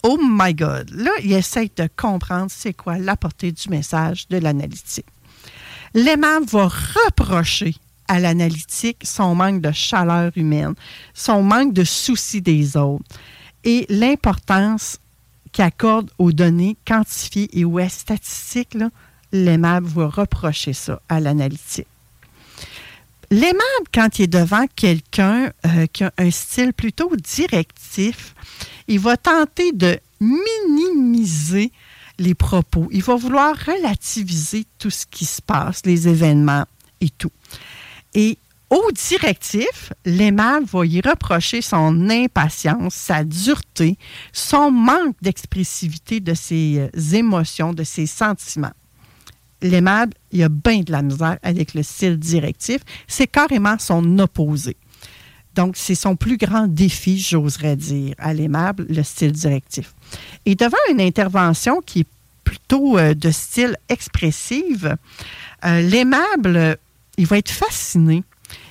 oh 0.03 0.19
my 0.21 0.53
God, 0.53 0.91
là, 0.93 1.11
il 1.23 1.33
essaie 1.33 1.71
de 1.75 1.89
comprendre 1.97 2.49
c'est 2.49 2.73
quoi 2.73 2.99
la 2.99 3.17
portée 3.17 3.51
du 3.51 3.67
message 3.69 4.27
de 4.29 4.37
l'analytique. 4.37 5.07
L'aimable 5.95 6.45
va 6.45 6.67
reprocher 6.67 7.75
à 8.07 8.19
l'analytique 8.19 8.99
son 9.03 9.33
manque 9.33 9.61
de 9.61 9.71
chaleur 9.71 10.31
humaine, 10.35 10.75
son 11.15 11.41
manque 11.41 11.73
de 11.73 11.83
souci 11.83 12.41
des 12.41 12.77
autres 12.77 13.05
et 13.63 13.85
l'importance 13.89 14.99
qu'il 15.51 15.69
aux 16.17 16.31
données 16.31 16.77
quantifiées 16.85 17.49
et 17.57 17.65
aux 17.65 17.79
statistiques, 17.89 18.77
l'aimable 19.31 19.87
va 19.87 20.07
reprocher 20.07 20.73
ça 20.73 21.01
à 21.09 21.19
l'analytique. 21.19 21.87
L'aimable, 23.31 23.59
quand 23.93 24.17
il 24.17 24.23
est 24.23 24.27
devant 24.27 24.65
quelqu'un 24.75 25.51
euh, 25.65 25.85
qui 25.87 26.03
a 26.03 26.11
un 26.17 26.31
style 26.31 26.73
plutôt 26.73 27.15
directif, 27.15 28.33
il 28.87 28.99
va 28.99 29.17
tenter 29.17 29.71
de 29.71 29.99
minimiser 30.19 31.71
les 32.17 32.33
propos. 32.33 32.87
Il 32.91 33.03
va 33.03 33.15
vouloir 33.15 33.55
relativiser 33.55 34.65
tout 34.79 34.89
ce 34.89 35.05
qui 35.05 35.25
se 35.25 35.43
passe, 35.43 35.85
les 35.85 36.07
événements 36.07 36.65
et 37.01 37.09
tout. 37.09 37.31
Au 38.69 38.91
directif, 38.91 39.93
l'aimable 40.05 40.65
va 40.65 40.85
y 40.85 41.01
reprocher 41.01 41.61
son 41.61 42.09
impatience, 42.09 42.93
sa 42.93 43.23
dureté, 43.23 43.97
son 44.31 44.71
manque 44.71 45.15
d'expressivité 45.21 46.19
de 46.19 46.33
ses 46.33 46.79
euh, 46.79 47.15
émotions, 47.15 47.73
de 47.73 47.83
ses 47.83 48.05
sentiments 48.05 48.73
l'aimable, 49.61 50.13
il 50.31 50.43
a 50.43 50.49
bien 50.49 50.81
de 50.81 50.91
la 50.91 51.01
misère 51.01 51.37
avec 51.43 51.73
le 51.73 51.83
style 51.83 52.17
directif. 52.17 52.81
C'est 53.07 53.27
carrément 53.27 53.77
son 53.79 54.19
opposé. 54.19 54.75
Donc, 55.55 55.75
c'est 55.75 55.95
son 55.95 56.15
plus 56.15 56.37
grand 56.37 56.67
défi, 56.67 57.19
j'oserais 57.19 57.75
dire, 57.75 58.15
à 58.17 58.33
l'aimable, 58.33 58.85
le 58.87 59.03
style 59.03 59.31
directif. 59.31 59.93
Et 60.45 60.55
devant 60.55 60.77
une 60.91 61.01
intervention 61.01 61.81
qui 61.85 62.01
est 62.01 62.07
plutôt 62.43 62.97
euh, 62.97 63.13
de 63.13 63.31
style 63.31 63.75
expressif, 63.89 64.85
euh, 65.65 65.81
l'aimable, 65.81 66.77
il 67.17 67.25
va 67.25 67.37
être 67.37 67.51
fasciné, 67.51 68.23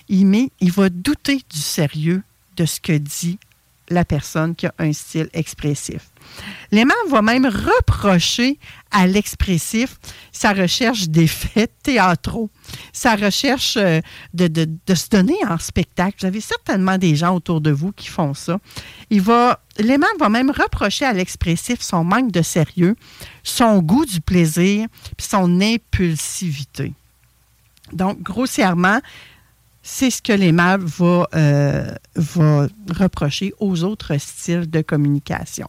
il, 0.08 0.72
va 0.72 0.88
douter 0.88 1.42
du 1.50 1.58
sérieux 1.58 2.22
de 2.56 2.64
ce 2.64 2.80
que 2.80 2.92
dit 2.92 3.38
la 3.90 4.04
personne 4.04 4.54
qui 4.54 4.66
a 4.66 4.74
un 4.78 4.92
style 4.92 5.30
expressif. 5.32 6.10
L'aimable 6.70 7.08
va 7.08 7.22
même 7.22 7.46
reprocher 7.46 8.58
à 8.90 9.06
l'expressif 9.06 9.96
sa 10.30 10.52
recherche 10.52 11.08
d'effets 11.08 11.68
théâtraux, 11.82 12.50
sa 12.92 13.16
recherche 13.16 13.78
euh, 13.78 14.00
de, 14.34 14.46
de- 14.46 14.68
de 14.86 14.94
se 14.94 15.08
donner 15.08 15.38
en 15.48 15.56
spectacle. 15.58 16.18
Vous 16.20 16.26
avez 16.26 16.42
certainement 16.42 16.98
des 16.98 17.16
gens 17.16 17.34
autour 17.34 17.62
de 17.62 17.70
vous 17.70 17.92
qui 17.92 18.08
font 18.08 18.34
ça. 18.34 18.58
Il 19.08 19.22
va, 19.22 19.60
va 19.78 20.28
même 20.28 20.50
reprocher 20.50 21.06
à 21.06 21.14
l'expressif 21.14 21.80
son 21.80 22.04
manque 22.04 22.30
de 22.30 22.42
sérieux, 22.42 22.94
son 23.42 23.78
goût 23.80 24.04
du 24.04 24.20
plaisir, 24.20 24.86
puis 25.16 25.26
son 25.26 25.62
impulsivité. 25.62 26.92
Donc, 27.92 28.20
grossièrement, 28.22 29.00
c'est 29.90 30.10
ce 30.10 30.20
que 30.20 30.34
l'aimable 30.34 30.84
va, 30.84 31.26
euh, 31.34 31.94
reprocher 32.94 33.54
aux 33.58 33.84
autres 33.84 34.18
styles 34.18 34.68
de 34.68 34.82
communication. 34.82 35.66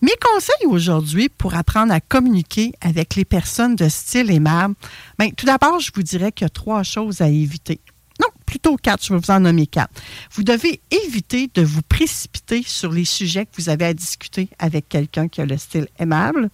Mes 0.00 0.14
conseils 0.20 0.66
aujourd'hui 0.68 1.28
pour 1.28 1.54
apprendre 1.54 1.92
à 1.92 2.00
communiquer 2.00 2.72
avec 2.80 3.16
les 3.16 3.24
personnes 3.24 3.74
de 3.74 3.88
style 3.88 4.30
aimable, 4.30 4.76
bien, 5.18 5.30
tout 5.30 5.44
d'abord, 5.44 5.80
je 5.80 5.90
vous 5.92 6.04
dirais 6.04 6.30
qu'il 6.30 6.44
y 6.44 6.46
a 6.46 6.50
trois 6.50 6.84
choses 6.84 7.20
à 7.20 7.28
éviter. 7.28 7.80
Non, 8.20 8.28
plutôt 8.46 8.76
quatre, 8.76 9.04
je 9.04 9.12
vais 9.12 9.18
vous 9.18 9.30
en 9.32 9.40
nommer 9.40 9.66
quatre. 9.66 9.92
Vous 10.30 10.44
devez 10.44 10.80
éviter 11.04 11.50
de 11.52 11.62
vous 11.62 11.82
précipiter 11.82 12.62
sur 12.64 12.92
les 12.92 13.04
sujets 13.04 13.46
que 13.46 13.60
vous 13.60 13.68
avez 13.68 13.86
à 13.86 13.94
discuter 13.94 14.50
avec 14.60 14.88
quelqu'un 14.88 15.26
qui 15.26 15.40
a 15.40 15.46
le 15.46 15.58
style 15.58 15.88
aimable. 15.98 16.48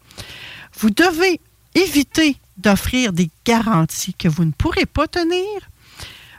Vous 0.78 0.90
devez 0.90 1.38
éviter 1.74 2.36
d'offrir 2.56 3.12
des 3.12 3.30
garanties 3.44 4.14
que 4.14 4.28
vous 4.28 4.46
ne 4.46 4.52
pourrez 4.52 4.86
pas 4.86 5.06
tenir 5.06 5.44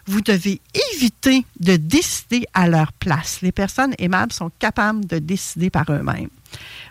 vous 0.10 0.22
devez 0.22 0.60
éviter 0.92 1.46
de 1.60 1.76
décider 1.76 2.44
à 2.56 2.68
leur 2.68 2.92
place. 2.94 3.42
Les 3.44 3.52
personnes 3.52 3.94
aimables 4.00 4.34
sont 4.34 4.52
capables 4.58 5.06
de 5.06 5.20
décider 5.20 5.70
par 5.70 5.86
eux-mêmes. 5.92 6.30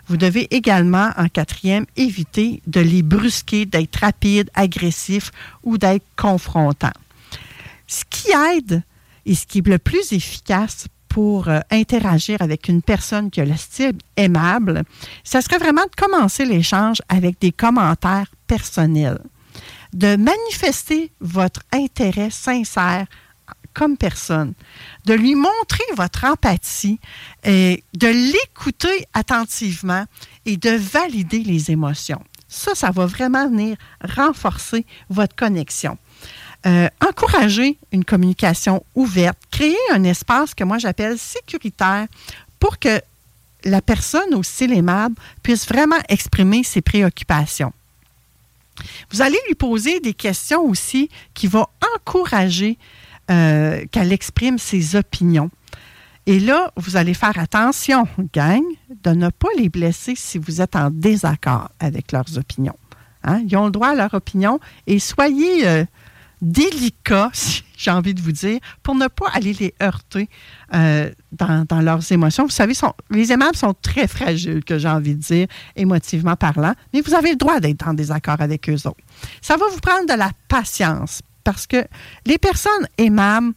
Vous 0.07 0.15
devez 0.15 0.47
également, 0.55 1.09
en 1.17 1.27
quatrième, 1.27 1.85
éviter 1.97 2.61
de 2.65 2.79
les 2.79 3.01
brusquer, 3.01 3.65
d'être 3.65 3.97
rapide, 3.97 4.49
agressif 4.53 5.31
ou 5.63 5.77
d'être 5.77 6.05
confrontant. 6.15 6.93
Ce 7.87 8.05
qui 8.09 8.29
aide 8.55 8.83
et 9.25 9.35
ce 9.35 9.45
qui 9.45 9.59
est 9.59 9.67
le 9.67 9.79
plus 9.79 10.13
efficace 10.13 10.87
pour 11.09 11.49
euh, 11.49 11.59
interagir 11.71 12.41
avec 12.41 12.69
une 12.69 12.81
personne 12.81 13.31
qui 13.31 13.41
a 13.41 13.45
le 13.45 13.57
style 13.57 13.97
aimable, 14.15 14.83
ça 15.25 15.41
serait 15.41 15.57
vraiment 15.57 15.83
de 15.83 16.01
commencer 16.01 16.45
l'échange 16.45 17.01
avec 17.09 17.41
des 17.41 17.51
commentaires 17.51 18.31
personnels 18.47 19.19
de 19.93 20.15
manifester 20.15 21.11
votre 21.19 21.61
intérêt 21.71 22.29
sincère 22.29 23.07
comme 23.73 23.97
personne, 23.97 24.53
de 25.05 25.13
lui 25.13 25.35
montrer 25.35 25.83
votre 25.95 26.25
empathie, 26.25 26.99
et 27.45 27.83
de 27.93 28.07
l'écouter 28.07 29.07
attentivement 29.13 30.05
et 30.45 30.57
de 30.57 30.71
valider 30.71 31.39
les 31.39 31.71
émotions. 31.71 32.21
Ça, 32.47 32.73
ça 32.75 32.91
va 32.91 33.05
vraiment 33.05 33.47
venir 33.47 33.77
renforcer 34.03 34.85
votre 35.09 35.35
connexion. 35.35 35.97
Euh, 36.65 36.89
encourager 37.07 37.77
une 37.93 38.03
communication 38.03 38.83
ouverte, 38.95 39.37
créer 39.49 39.77
un 39.93 40.03
espace 40.03 40.53
que 40.53 40.65
moi 40.65 40.77
j'appelle 40.77 41.17
sécuritaire 41.17 42.07
pour 42.59 42.79
que 42.79 42.99
la 43.63 43.81
personne 43.81 44.33
au 44.35 44.43
style 44.43 44.73
aimable 44.73 45.15
puisse 45.41 45.67
vraiment 45.67 45.99
exprimer 46.09 46.63
ses 46.63 46.81
préoccupations. 46.81 47.71
Vous 49.11 49.21
allez 49.21 49.37
lui 49.47 49.55
poser 49.55 49.99
des 49.99 50.13
questions 50.13 50.61
aussi 50.61 51.09
qui 51.33 51.47
vont 51.47 51.65
encourager 51.95 52.77
euh, 53.31 53.85
qu'elle 53.91 54.11
exprime 54.11 54.57
ses 54.57 54.95
opinions. 54.95 55.49
Et 56.25 56.39
là, 56.39 56.71
vous 56.75 56.97
allez 56.97 57.13
faire 57.13 57.37
attention, 57.39 58.07
gang, 58.33 58.63
de 59.03 59.11
ne 59.11 59.29
pas 59.29 59.49
les 59.57 59.69
blesser 59.69 60.13
si 60.15 60.37
vous 60.37 60.61
êtes 60.61 60.75
en 60.75 60.89
désaccord 60.91 61.69
avec 61.79 62.11
leurs 62.11 62.37
opinions. 62.37 62.77
Hein? 63.23 63.41
Ils 63.47 63.57
ont 63.57 63.65
le 63.65 63.71
droit 63.71 63.89
à 63.89 63.95
leur 63.95 64.13
opinion 64.13 64.59
et 64.87 64.99
soyez, 64.99 65.67
euh, 65.67 65.85
délicats, 66.41 67.31
j'ai 67.77 67.91
envie 67.91 68.13
de 68.13 68.21
vous 68.21 68.31
dire, 68.31 68.59
pour 68.83 68.95
ne 68.95 69.07
pas 69.07 69.29
aller 69.33 69.53
les 69.53 69.73
heurter 69.81 70.29
euh, 70.73 71.09
dans, 71.31 71.81
leurs 71.81 72.11
émotions. 72.11 72.43
Vous 72.43 72.49
savez, 72.49 72.73
les 73.09 73.31
aimables 73.31 73.55
sont 73.55 73.73
très 73.73 74.07
fragiles, 74.07 74.63
que 74.63 74.77
j'ai 74.77 74.89
envie 74.89 75.15
de 75.15 75.21
dire, 75.21 75.47
émotivement 75.75 76.35
parlant, 76.35 76.73
mais 76.93 77.01
vous 77.01 77.13
avez 77.13 77.31
le 77.31 77.37
droit 77.37 77.59
d'être 77.59 77.87
en 77.87 77.93
désaccord 77.93 78.37
avec 78.39 78.69
eux 78.69 78.87
autres. 78.87 79.03
Ça 79.41 79.57
va 79.57 79.65
vous 79.71 79.79
prendre 79.79 80.07
de 80.07 80.17
la 80.17 80.31
patience 80.47 81.21
parce 81.43 81.65
que 81.65 81.83
les 82.25 82.37
personnes 82.37 82.87
aimables 82.97 83.53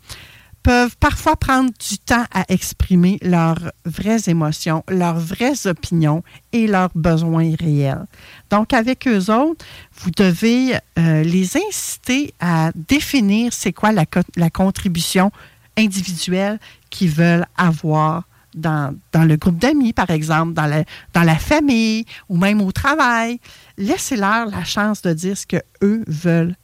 peuvent 0.63 0.97
parfois 0.99 1.37
prendre 1.37 1.71
du 1.89 1.99
temps 1.99 2.25
à 2.33 2.45
exprimer 2.49 3.19
leurs 3.23 3.73
vraies 3.85 4.29
émotions, 4.29 4.85
leurs 4.89 5.19
vraies 5.19 5.67
opinions 5.67 6.23
et 6.53 6.67
leurs 6.67 6.91
besoins 6.95 7.55
réels. 7.59 8.07
Donc, 8.51 8.73
avec 8.73 9.09
eux 9.09 9.31
autres, 9.31 9.65
vous 9.99 10.11
devez 10.11 10.77
euh, 10.99 11.23
les 11.23 11.57
inciter 11.57 12.33
à 12.41 12.71
définir 12.75 13.53
c'est 13.53 13.73
quoi 13.73 13.93
la, 13.93 14.05
la 14.37 14.51
contribution 14.51 15.33
individuelle 15.77 16.59
qu'ils 16.91 17.11
veulent 17.11 17.47
avoir 17.57 18.25
dans, 18.55 18.95
dans 19.13 19.25
le 19.25 19.37
groupe 19.37 19.59
d'amis, 19.59 19.93
par 19.93 20.11
exemple, 20.11 20.53
dans 20.53 20.67
la, 20.67 20.85
dans 21.15 21.23
la 21.23 21.37
famille 21.37 22.05
ou 22.29 22.37
même 22.37 22.61
au 22.61 22.71
travail. 22.73 23.41
Laissez-leur 23.79 24.47
la 24.47 24.65
chance 24.65 25.03
de 25.03 25.13
dire 25.13 25.37
ce 25.37 25.47
qu'eux 25.47 26.05
veulent 26.07 26.55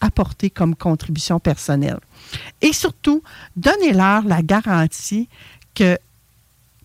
apporter 0.00 0.50
comme 0.50 0.74
contribution 0.74 1.40
personnelle. 1.40 2.00
Et 2.60 2.72
surtout, 2.72 3.22
donnez-leur 3.56 4.24
la 4.24 4.42
garantie 4.42 5.28
que 5.74 5.98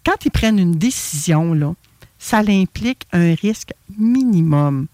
quand 0.05 0.25
ils 0.25 0.31
prennent 0.31 0.59
une 0.59 0.77
décision, 0.77 1.53
là, 1.53 1.73
ça 2.19 2.39
implique 2.39 3.05
un 3.11 3.35
risque 3.35 3.73
minimum 3.97 4.87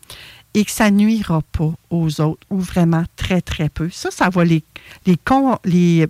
et 0.54 0.66
que 0.66 0.72
ça 0.72 0.90
nuira 0.90 1.42
pas 1.52 1.74
aux 1.90 2.22
autres 2.22 2.46
ou 2.50 2.60
vraiment 2.60 3.04
très, 3.16 3.42
très 3.42 3.70
peu. 3.70 3.90
Ça, 3.92 4.10
ça 4.12 4.30
va 4.30 4.44
les, 4.44 4.64
les, 5.06 5.18
les, 5.66 6.08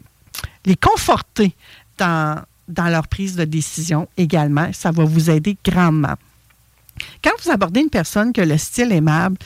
les 0.66 0.76
conforter 0.76 1.54
dans, 1.98 2.42
dans 2.68 2.88
leur 2.88 3.08
prise 3.08 3.36
de 3.36 3.44
décision 3.44 4.08
également. 4.16 4.72
Ça 4.72 4.92
va 4.92 5.04
vous 5.04 5.30
aider 5.30 5.58
grandement. 5.64 6.16
Quand 7.24 7.32
vous 7.44 7.52
abordez 7.52 7.82
une 7.82 7.90
personne 7.90 8.32
que 8.32 8.42
le 8.42 8.58
style 8.58 8.92
aimable, 8.92 9.38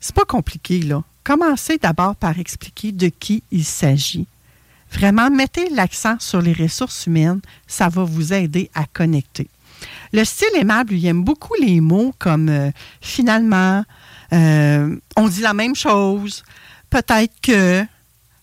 c'est 0.00 0.14
pas 0.14 0.24
compliqué, 0.24 0.80
là. 0.82 1.02
Commencez 1.22 1.76
d'abord 1.76 2.16
par 2.16 2.38
expliquer 2.38 2.92
de 2.92 3.08
qui 3.08 3.42
il 3.50 3.64
s'agit. 3.64 4.26
Vraiment, 4.92 5.30
mettez 5.30 5.68
l'accent 5.70 6.16
sur 6.18 6.42
les 6.42 6.52
ressources 6.52 7.06
humaines, 7.06 7.40
ça 7.66 7.88
va 7.88 8.04
vous 8.04 8.32
aider 8.32 8.70
à 8.74 8.84
connecter. 8.86 9.48
Le 10.12 10.24
style 10.24 10.48
aimable, 10.56 10.94
il 10.94 11.06
aime 11.06 11.22
beaucoup 11.22 11.54
les 11.60 11.80
mots 11.80 12.12
comme 12.18 12.48
euh, 12.48 12.70
finalement, 13.00 13.84
euh, 14.32 14.96
on 15.16 15.28
dit 15.28 15.40
la 15.40 15.54
même 15.54 15.74
chose, 15.74 16.42
peut-être 16.90 17.32
que, 17.40 17.84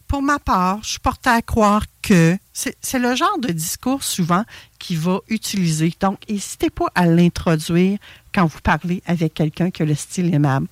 pour 0.08 0.22
ma 0.22 0.40
part, 0.40 0.80
je 0.84 0.92
suis 0.92 1.00
portée 1.00 1.30
à 1.30 1.42
croire 1.42 1.84
que. 2.02 2.38
C'est 2.54 2.98
le 2.98 3.16
genre 3.16 3.38
de 3.40 3.50
discours 3.50 4.02
souvent 4.02 4.44
qu'il 4.80 4.98
va 4.98 5.20
utiliser. 5.30 5.94
Donc, 6.00 6.18
n'hésitez 6.28 6.72
pas 6.72 6.88
à 6.96 7.06
l'introduire 7.06 8.00
quand 8.34 8.46
vous 8.46 8.62
parlez 8.64 9.04
avec 9.06 9.36
quelqu'un 9.36 9.70
qui 9.70 9.84
a 9.84 9.86
le 9.86 9.94
style 9.94 10.34
aimable. 10.34 10.68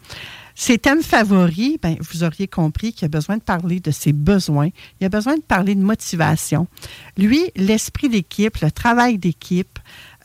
Ses 0.58 0.78
thèmes 0.78 1.04
favoris, 1.04 1.78
ben, 1.82 1.98
vous 2.00 2.24
auriez 2.24 2.48
compris 2.48 2.94
qu'il 2.94 3.06
a 3.06 3.10
besoin 3.10 3.38
de 3.38 3.42
parler 3.44 3.82
de 3.82 3.92
ses 3.92 4.14
besoins, 4.14 4.70
il 5.00 5.06
a 5.06 5.10
besoin 5.10 5.36
de 5.36 5.42
parler 5.42 5.76
de 5.76 5.82
motivation. 5.82 6.68
Lui, 7.18 7.52
l'esprit 7.58 8.08
d'équipe, 8.08 8.58
le 8.62 8.72
travail 8.72 9.18
d'équipe, 9.18 9.78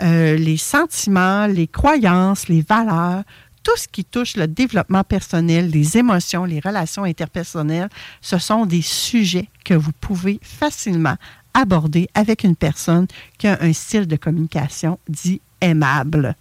euh, 0.02 0.36
les 0.36 0.56
sentiments, 0.56 1.46
les 1.46 1.66
croyances, 1.66 2.48
les 2.48 2.62
valeurs, 2.62 3.24
tout 3.64 3.76
ce 3.76 3.88
qui 3.88 4.04
touche 4.04 4.36
le 4.36 4.46
développement 4.46 5.04
personnel, 5.04 5.68
les 5.70 5.98
émotions, 5.98 6.44
les 6.44 6.60
relations 6.60 7.04
interpersonnelles, 7.04 7.90
ce 8.20 8.38
sont 8.38 8.66
des 8.66 8.82
sujets 8.82 9.48
que 9.64 9.74
vous 9.74 9.92
pouvez 10.00 10.38
facilement 10.42 11.16
aborder 11.54 12.08
avec 12.14 12.44
une 12.44 12.56
personne 12.56 13.08
qui 13.36 13.48
a 13.48 13.58
un 13.60 13.72
style 13.72 14.06
de 14.06 14.16
communication 14.16 14.98
dit 15.08 15.40
aimable. 15.60 16.36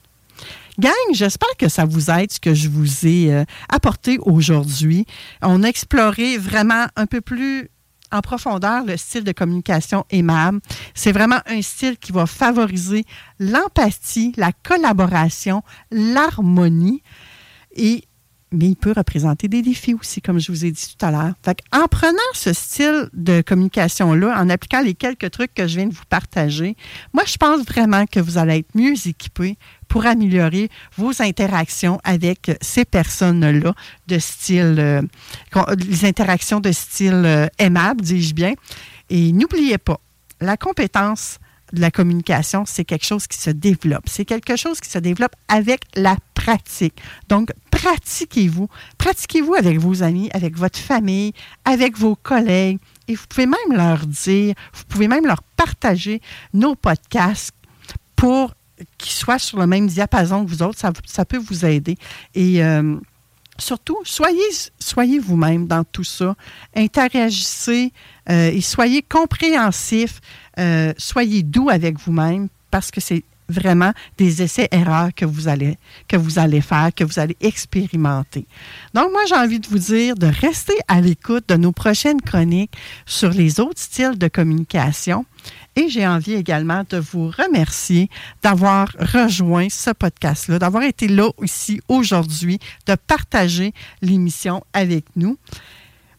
Gang, 0.79 0.93
j'espère 1.11 1.57
que 1.57 1.67
ça 1.67 1.83
vous 1.83 2.09
aide 2.09 2.31
ce 2.31 2.39
que 2.39 2.53
je 2.53 2.69
vous 2.69 3.05
ai 3.05 3.33
euh, 3.33 3.43
apporté 3.67 4.17
aujourd'hui. 4.21 5.05
On 5.41 5.63
a 5.63 5.67
exploré 5.67 6.37
vraiment 6.37 6.85
un 6.95 7.05
peu 7.05 7.19
plus 7.19 7.69
en 8.13 8.21
profondeur 8.21 8.85
le 8.85 8.95
style 8.95 9.25
de 9.25 9.33
communication 9.33 10.05
aimable. 10.09 10.61
C'est 10.93 11.11
vraiment 11.11 11.41
un 11.47 11.61
style 11.61 11.97
qui 11.97 12.13
va 12.13 12.25
favoriser 12.25 13.03
l'empathie, 13.39 14.31
la 14.37 14.53
collaboration, 14.53 15.63
l'harmonie 15.91 17.03
et 17.75 18.05
mais 18.51 18.69
il 18.69 18.75
peut 18.75 18.93
représenter 18.95 19.47
des 19.47 19.61
défis 19.61 19.93
aussi, 19.93 20.21
comme 20.21 20.39
je 20.39 20.51
vous 20.51 20.65
ai 20.65 20.71
dit 20.71 20.95
tout 20.97 21.05
à 21.05 21.11
l'heure. 21.11 21.33
En 21.71 21.87
prenant 21.87 22.17
ce 22.33 22.53
style 22.53 23.09
de 23.13 23.41
communication-là, 23.41 24.39
en 24.39 24.49
appliquant 24.49 24.81
les 24.81 24.95
quelques 24.95 25.29
trucs 25.31 25.53
que 25.53 25.67
je 25.67 25.77
viens 25.77 25.87
de 25.87 25.93
vous 25.93 26.05
partager, 26.09 26.75
moi, 27.13 27.23
je 27.25 27.37
pense 27.37 27.63
vraiment 27.65 28.05
que 28.05 28.19
vous 28.19 28.37
allez 28.37 28.59
être 28.59 28.75
mieux 28.75 28.95
équipé 29.05 29.57
pour 29.87 30.05
améliorer 30.05 30.69
vos 30.97 31.21
interactions 31.21 31.99
avec 32.03 32.51
ces 32.61 32.85
personnes-là 32.85 33.73
de 34.07 34.19
style, 34.19 34.75
euh, 34.79 35.01
les 35.77 36.05
interactions 36.05 36.59
de 36.59 36.71
style 36.71 37.23
euh, 37.25 37.47
aimable, 37.57 38.01
dis-je 38.01 38.33
bien. 38.33 38.53
Et 39.09 39.31
n'oubliez 39.31 39.77
pas, 39.77 39.99
la 40.41 40.57
compétence 40.57 41.39
la 41.73 41.91
communication, 41.91 42.63
c'est 42.65 42.85
quelque 42.85 43.05
chose 43.05 43.27
qui 43.27 43.37
se 43.37 43.49
développe. 43.49 44.07
C'est 44.07 44.25
quelque 44.25 44.55
chose 44.55 44.79
qui 44.79 44.89
se 44.89 44.99
développe 44.99 45.35
avec 45.47 45.81
la 45.95 46.15
pratique. 46.33 47.01
Donc, 47.27 47.51
pratiquez-vous. 47.71 48.67
Pratiquez-vous 48.97 49.55
avec 49.55 49.77
vos 49.79 50.03
amis, 50.03 50.29
avec 50.33 50.57
votre 50.57 50.79
famille, 50.79 51.33
avec 51.65 51.97
vos 51.97 52.15
collègues. 52.15 52.79
Et 53.07 53.15
vous 53.15 53.25
pouvez 53.27 53.45
même 53.45 53.77
leur 53.77 54.05
dire, 54.05 54.55
vous 54.73 54.83
pouvez 54.87 55.07
même 55.07 55.25
leur 55.25 55.41
partager 55.43 56.21
nos 56.53 56.75
podcasts 56.75 57.53
pour 58.15 58.53
qu'ils 58.97 59.11
soient 59.11 59.39
sur 59.39 59.59
le 59.59 59.67
même 59.67 59.87
diapason 59.87 60.45
que 60.45 60.49
vous 60.49 60.63
autres. 60.63 60.79
Ça, 61.05 61.25
peut 61.25 61.37
vous 61.37 61.65
aider. 61.65 61.97
Euh, 62.37 62.97
surtout, 63.59 63.97
soyez, 64.03 65.19
vous-même 65.19 65.67
dans 65.67 65.83
tout 65.83 66.03
ça. 66.03 66.35
Interagissez 66.75 67.91
euh, 68.29 68.51
et 68.51 68.61
soyez 68.61 69.01
compréhensifs. 69.01 70.21
Euh, 70.57 70.93
soyez 70.97 71.43
doux 71.43 71.69
avec 71.69 71.99
vous-même 71.99 72.49
parce 72.71 72.91
que 72.91 73.01
c'est 73.01 73.23
vraiment 73.49 73.91
des 74.17 74.41
essais-erreurs 74.41 75.09
que 75.15 75.25
vous 75.25 75.47
allez 75.47 76.61
faire, 76.61 76.89
que 76.95 77.03
vous 77.03 77.19
allez 77.19 77.35
expérimenter. 77.41 78.45
Donc 78.93 79.11
moi 79.11 79.21
j'ai 79.27 79.35
envie 79.35 79.59
de 79.59 79.67
vous 79.67 79.79
dire 79.79 80.15
de 80.15 80.27
rester 80.27 80.75
à 80.87 81.01
l'écoute 81.01 81.49
de 81.49 81.55
nos 81.55 81.71
prochaines 81.71 82.21
chroniques 82.21 82.73
sur 83.05 83.31
les 83.31 83.59
autres 83.59 83.81
styles 83.81 84.17
de 84.17 84.27
communication 84.27 85.25
et 85.75 85.89
j'ai 85.89 86.07
envie 86.07 86.33
également 86.33 86.83
de 86.89 86.97
vous 86.97 87.29
remercier 87.29 88.09
d'avoir 88.41 88.89
rejoint 88.99 89.67
ce 89.69 89.91
podcast-là, 89.91 90.59
d'avoir 90.59 90.83
été 90.83 91.07
là 91.07 91.29
ici 91.41 91.81
aujourd'hui, 91.87 92.59
de 92.85 92.95
partager 92.95 93.73
l'émission 94.01 94.63
avec 94.73 95.05
nous. 95.15 95.37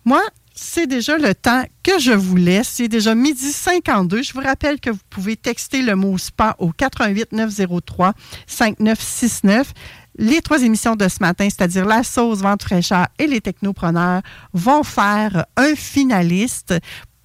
Moi, 0.04 0.22
c'est 0.54 0.86
déjà 0.86 1.16
le 1.16 1.34
temps 1.34 1.64
que 1.82 1.98
je 1.98 2.12
vous 2.12 2.36
laisse. 2.36 2.68
C'est 2.68 2.88
déjà 2.88 3.14
midi 3.14 3.50
52. 3.50 4.22
Je 4.22 4.32
vous 4.32 4.40
rappelle 4.40 4.78
que 4.78 4.90
vous 4.90 4.98
pouvez 5.08 5.36
texter 5.36 5.82
le 5.82 5.96
mot 5.96 6.18
SPA 6.18 6.54
au 6.58 6.70
88 6.70 7.32
903 7.32 8.12
5969. 8.46 9.72
Les 10.18 10.42
trois 10.42 10.62
émissions 10.62 10.96
de 10.96 11.08
ce 11.08 11.16
matin, 11.20 11.48
c'est-à-dire 11.48 11.86
La 11.86 12.02
Sauce, 12.02 12.40
Vente 12.40 12.62
fraîcheur 12.62 13.06
et 13.18 13.26
Les 13.26 13.40
Technopreneurs, 13.40 14.20
vont 14.52 14.82
faire 14.82 15.46
un 15.56 15.74
finaliste. 15.74 16.74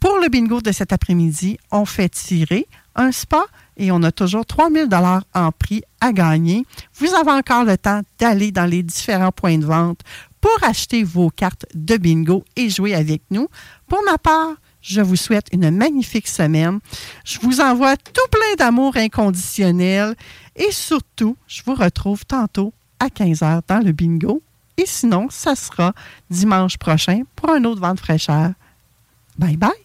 Pour 0.06 0.20
le 0.20 0.30
bingo 0.30 0.62
de 0.62 0.72
cet 0.72 0.94
après-midi, 0.94 1.58
on 1.72 1.84
fait 1.84 2.10
tirer 2.10 2.68
un 2.94 3.12
spa 3.12 3.44
et 3.76 3.92
on 3.92 4.04
a 4.04 4.12
toujours 4.12 4.46
3000 4.46 4.88
dollars 4.88 5.24
en 5.34 5.52
prix 5.52 5.82
à 6.00 6.14
gagner. 6.14 6.64
Vous 7.00 7.12
avez 7.16 7.32
encore 7.32 7.64
le 7.64 7.76
temps 7.76 8.02
d'aller 8.20 8.52
dans 8.52 8.68
les 8.68 8.84
différents 8.84 9.32
points 9.32 9.58
de 9.58 9.66
vente 9.66 10.02
pour 10.40 10.56
acheter 10.62 11.04
vos 11.04 11.32
cartes 11.32 11.66
de 11.74 11.98
bingo 11.98 12.46
et 12.56 12.70
jouer 12.70 12.94
avec 12.94 13.24
nous. 13.32 13.48
Pour 13.88 14.04
ma 14.04 14.20
part, 14.20 14.54
je 14.80 15.02
vous 15.02 15.16
souhaite 15.16 15.48
une 15.52 15.72
magnifique 15.72 16.28
semaine. 16.28 16.82
Je 17.24 17.40
vous 17.40 17.60
envoie 17.60 17.98
tout 17.98 18.30
plein 18.30 18.56
d'amour 18.60 18.98
inconditionnel 18.98 20.14
et 20.56 20.72
surtout, 20.72 21.36
je 21.48 21.64
vous 21.66 21.74
retrouve 21.74 22.28
tantôt 22.28 22.74
à 23.00 23.08
15h 23.08 23.62
dans 23.68 23.84
le 23.84 23.92
bingo. 23.92 24.44
Et 24.78 24.86
sinon, 24.86 25.30
ça 25.32 25.56
sera 25.56 25.94
dimanche 26.30 26.78
prochain 26.78 27.24
pour 27.36 27.50
un 27.50 27.64
autre 27.64 27.82
vente 27.82 28.00
fraîcheur. 28.00 28.52
Bye 29.40 29.58
bye. 29.58 29.85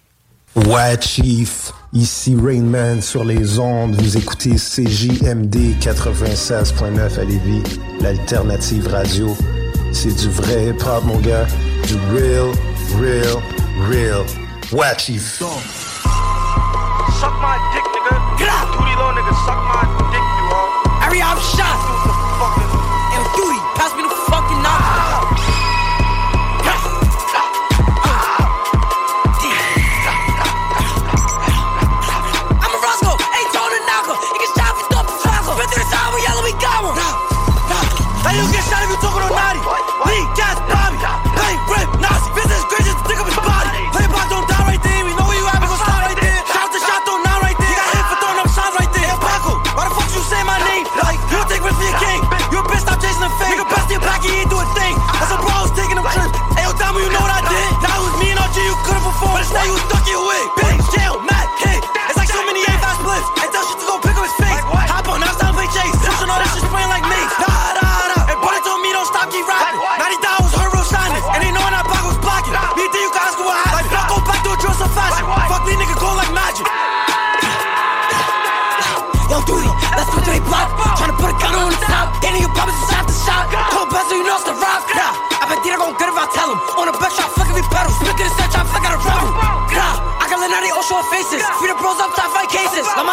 Ouais, 0.56 0.96
Chief. 1.00 1.72
Ici 1.92 2.36
Rainman 2.40 3.00
sur 3.00 3.24
les 3.24 3.58
ondes. 3.58 3.94
Vous 4.00 4.16
écoutez 4.16 4.56
CJMD 4.56 5.76
96.9 5.80 7.18
à 7.18 7.24
Lévis, 7.24 7.62
l'alternative 8.00 8.88
radio. 8.88 9.36
C'est 9.92 10.14
du 10.14 10.28
vrai 10.28 10.66
hip-hop, 10.66 11.04
mon 11.04 11.18
gars. 11.18 11.46
Du 11.86 11.94
real, 12.12 12.52
real, 13.00 13.36
real. 13.88 14.24
Ouais, 14.72 14.96
Chief. 14.98 15.38
Suck 15.38 15.50
my 17.40 17.56
dick, 17.72 17.84
nigga. 17.92 18.38
Get 18.38 18.48
out. 18.48 18.70
Duty 18.72 18.94
low, 18.96 19.12
nigga. 19.12 19.34
Suck 19.44 19.60
my 19.72 19.82
dick, 20.10 20.20
you 20.20 20.46
hoe. 20.50 20.70
Hurry 21.00 21.22
up, 21.22 21.38
shot. 21.56 21.89
But 59.20 59.40
it's 59.40 59.52
not 59.52 59.66
you 59.66 59.76
stuck 59.76 60.08
your 60.08 60.24
bitch. 60.56 60.69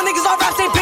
niggas 0.07 0.25
all 0.25 0.37
rap, 0.37 0.55
they 0.55 0.76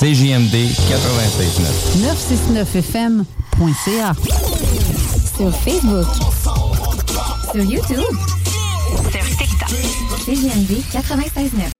CJMD 0.00 0.56
96.9. 0.88 1.68
969FM.ca. 3.60 4.14
Sur 5.36 5.52
Facebook. 5.56 6.06
Sur 7.52 7.64
YouTube. 7.64 8.16
Sur 9.10 9.24
TikTok. 9.36 9.70
CJMD 10.24 10.72
96.9. 10.90 11.79